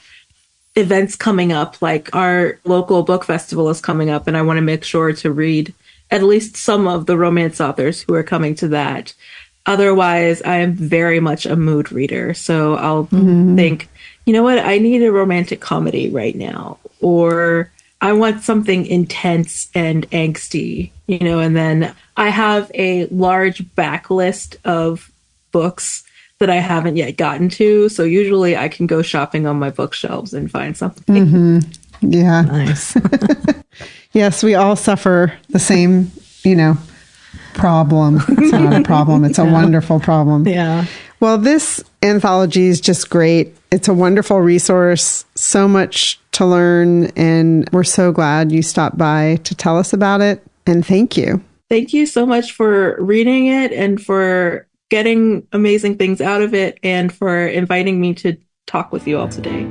events 0.76 1.15
coming 1.15 1.53
up, 1.53 1.81
like 1.81 2.14
our 2.15 2.60
local 2.65 3.03
book 3.03 3.23
festival 3.23 3.69
is 3.69 3.80
coming 3.80 4.10
up, 4.10 4.27
and 4.27 4.35
I 4.35 4.41
want 4.41 4.57
to 4.57 4.61
make 4.61 4.84
sure 4.84 5.14
to 5.14 5.31
read 5.31 5.73
at 6.11 6.23
least 6.23 6.57
some 6.57 6.88
of 6.88 7.06
the 7.06 7.18
romance 7.18 7.61
authors 7.61 8.02
who 8.02 8.14
are 8.15 8.23
coming 8.23 8.56
to 8.56 8.68
that. 8.69 9.14
Otherwise, 9.65 10.41
I 10.41 10.57
am 10.57 10.73
very 10.73 11.19
much 11.19 11.45
a 11.45 11.56
mood 11.56 11.91
reader. 11.91 12.34
So 12.34 12.76
I'll 12.76 13.06
mm-hmm. 13.06 13.56
think, 13.56 13.89
you 14.26 14.34
know 14.34 14.44
what, 14.44 14.60
I 14.60 14.77
need 14.77 15.03
a 15.03 15.11
romantic 15.11 15.60
comedy 15.60 16.10
right 16.10 16.35
now, 16.35 16.80
or 17.02 17.72
I 17.99 18.14
want 18.14 18.44
something 18.44 18.85
intense 18.85 19.69
and 19.76 20.10
angsty, 20.11 20.91
you 21.07 21.19
know, 21.19 21.39
and 21.39 21.56
then 21.56 21.94
I 22.15 22.30
have 22.30 22.72
a 22.73 23.07
large 23.07 23.64
backlist 23.76 24.56
of 24.64 25.11
books 25.52 26.03
that 26.40 26.50
I 26.50 26.56
haven't 26.56 26.96
yet 26.98 27.18
gotten 27.18 27.50
to. 27.50 27.90
So 27.90 28.04
usually 28.04 28.56
I 28.56 28.68
can 28.68 28.88
go 28.88 29.02
shopping 29.02 29.48
on 29.48 29.58
my 29.58 29.70
bookshelves 29.70 30.34
and 30.34 30.50
find 30.52 30.78
something. 30.78 31.16
Mm-hmm. 31.16 32.12
Yeah. 32.12 32.42
Nice. 32.42 32.96
Yes, 34.14 34.42
we 34.42 34.56
all 34.56 34.76
suffer 34.76 35.34
the 35.50 35.60
same, 35.60 36.12
you 36.44 36.56
know, 36.56 36.76
problem. 37.54 38.20
It's 38.30 38.52
not 38.52 38.74
a 38.74 38.84
problem, 38.84 39.24
it's 39.24 39.38
a 39.38 39.46
wonderful 39.52 40.00
problem. 40.00 40.48
yeah. 40.48 40.86
Well, 41.20 41.38
this 41.38 41.84
anthology 42.04 42.68
is 42.68 42.80
just 42.80 43.10
great. 43.10 43.56
It's 43.72 43.88
a 43.88 43.94
wonderful 43.94 44.40
resource, 44.40 45.26
so 45.36 45.68
much 45.68 46.20
to 46.34 46.46
learn, 46.46 47.08
and 47.16 47.70
we're 47.72 47.84
so 47.84 48.12
glad 48.12 48.52
you 48.52 48.62
stopped 48.62 48.98
by 48.98 49.38
to 49.44 49.56
tell 49.56 49.78
us 49.78 49.94
about 49.94 50.22
it. 50.22 50.44
And 50.68 50.86
thank 50.86 51.18
you. 51.18 51.44
Thank 51.70 51.94
you 51.94 52.06
so 52.06 52.26
much 52.26 52.52
for 52.54 52.98
reading 53.00 53.48
it 53.48 53.72
and 53.72 54.02
for 54.02 54.66
getting 54.90 55.48
amazing 55.52 55.98
things 55.98 56.22
out 56.22 56.42
of 56.42 56.54
it 56.54 56.80
and 56.84 57.14
for 57.14 57.46
inviting 57.48 58.00
me 58.00 58.14
to 58.16 58.38
talk 58.66 58.92
with 58.92 59.08
you 59.08 59.18
all 59.18 59.30
today. 59.30 59.68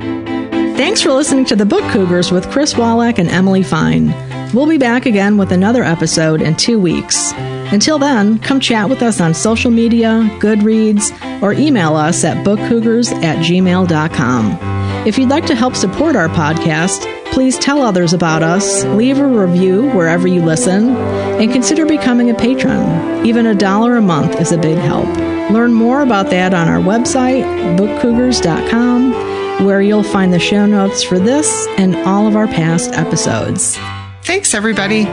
Thanks 0.77 1.01
for 1.03 1.13
listening 1.13 1.47
to 1.47 1.57
the 1.57 1.65
Book 1.65 1.85
Cougars 1.91 2.31
with 2.31 2.51
Chris 2.51 2.77
Wallace 2.77 3.19
and 3.19 3.29
Emily 3.29 3.63
Fine. 3.63 4.09
We'll 4.53 4.67
be 4.67 4.79
back 4.79 5.07
again 5.07 5.39
with 5.39 5.53
another 5.53 5.83
episode 5.83 6.43
in 6.43 6.55
two 6.57 6.79
weeks. 6.79 7.33
Until 7.73 7.99
then, 7.99 8.39
come 8.39 8.61
chat 8.61 8.89
with 8.89 9.03
us 9.03 9.21
on 9.21 9.35
social 9.35 9.71
media, 9.71 10.29
Goodreads, 10.39 11.11
or 11.43 11.53
email 11.53 11.97
us 11.97 12.25
at 12.25 12.45
bookcougars 12.45 13.13
at 13.25 13.39
gmail.com. 13.39 14.59
If 15.07 15.19
you'd 15.19 15.31
like 15.31 15.47
to 15.47 15.55
help 15.55 15.75
support 15.75 16.15
our 16.15 16.29
podcast, 16.29 17.16
please 17.37 17.59
tell 17.59 17.83
others 17.83 18.15
about 18.15 18.43
us, 18.43 18.83
leave 18.85 19.19
a 19.19 19.27
review 19.27 19.91
wherever 19.91 20.27
you 20.27 20.41
listen, 20.41 20.97
and 20.97 21.53
consider 21.53 21.85
becoming 21.85 22.31
a 22.31 22.35
patron. 22.35 23.27
Even 23.27 23.45
a 23.45 23.55
dollar 23.55 23.97
a 23.97 24.01
month 24.01 24.41
is 24.41 24.53
a 24.53 24.57
big 24.57 24.79
help. 24.79 25.07
Learn 25.51 25.75
more 25.75 26.01
about 26.01 26.31
that 26.31 26.55
on 26.55 26.67
our 26.67 26.79
website, 26.79 27.45
bookcougars.com 27.77 29.67
where 29.67 29.83
you'll 29.83 30.03
find 30.03 30.33
the 30.33 30.39
show 30.39 30.65
notes 30.65 31.03
for 31.03 31.19
this 31.19 31.67
and 31.77 31.95
all 32.07 32.27
of 32.27 32.37
our 32.37 32.47
past 32.47 32.95
episodes. 32.95 33.77
Thanks, 34.23 34.55
everybody. 34.55 35.05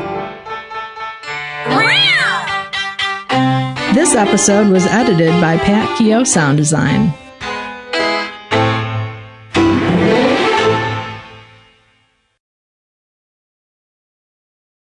This 3.93 4.15
episode 4.15 4.69
was 4.69 4.85
edited 4.85 5.31
by 5.41 5.57
Pat 5.57 5.97
Keogh 5.97 6.23
Sound 6.23 6.55
Design. 6.57 7.13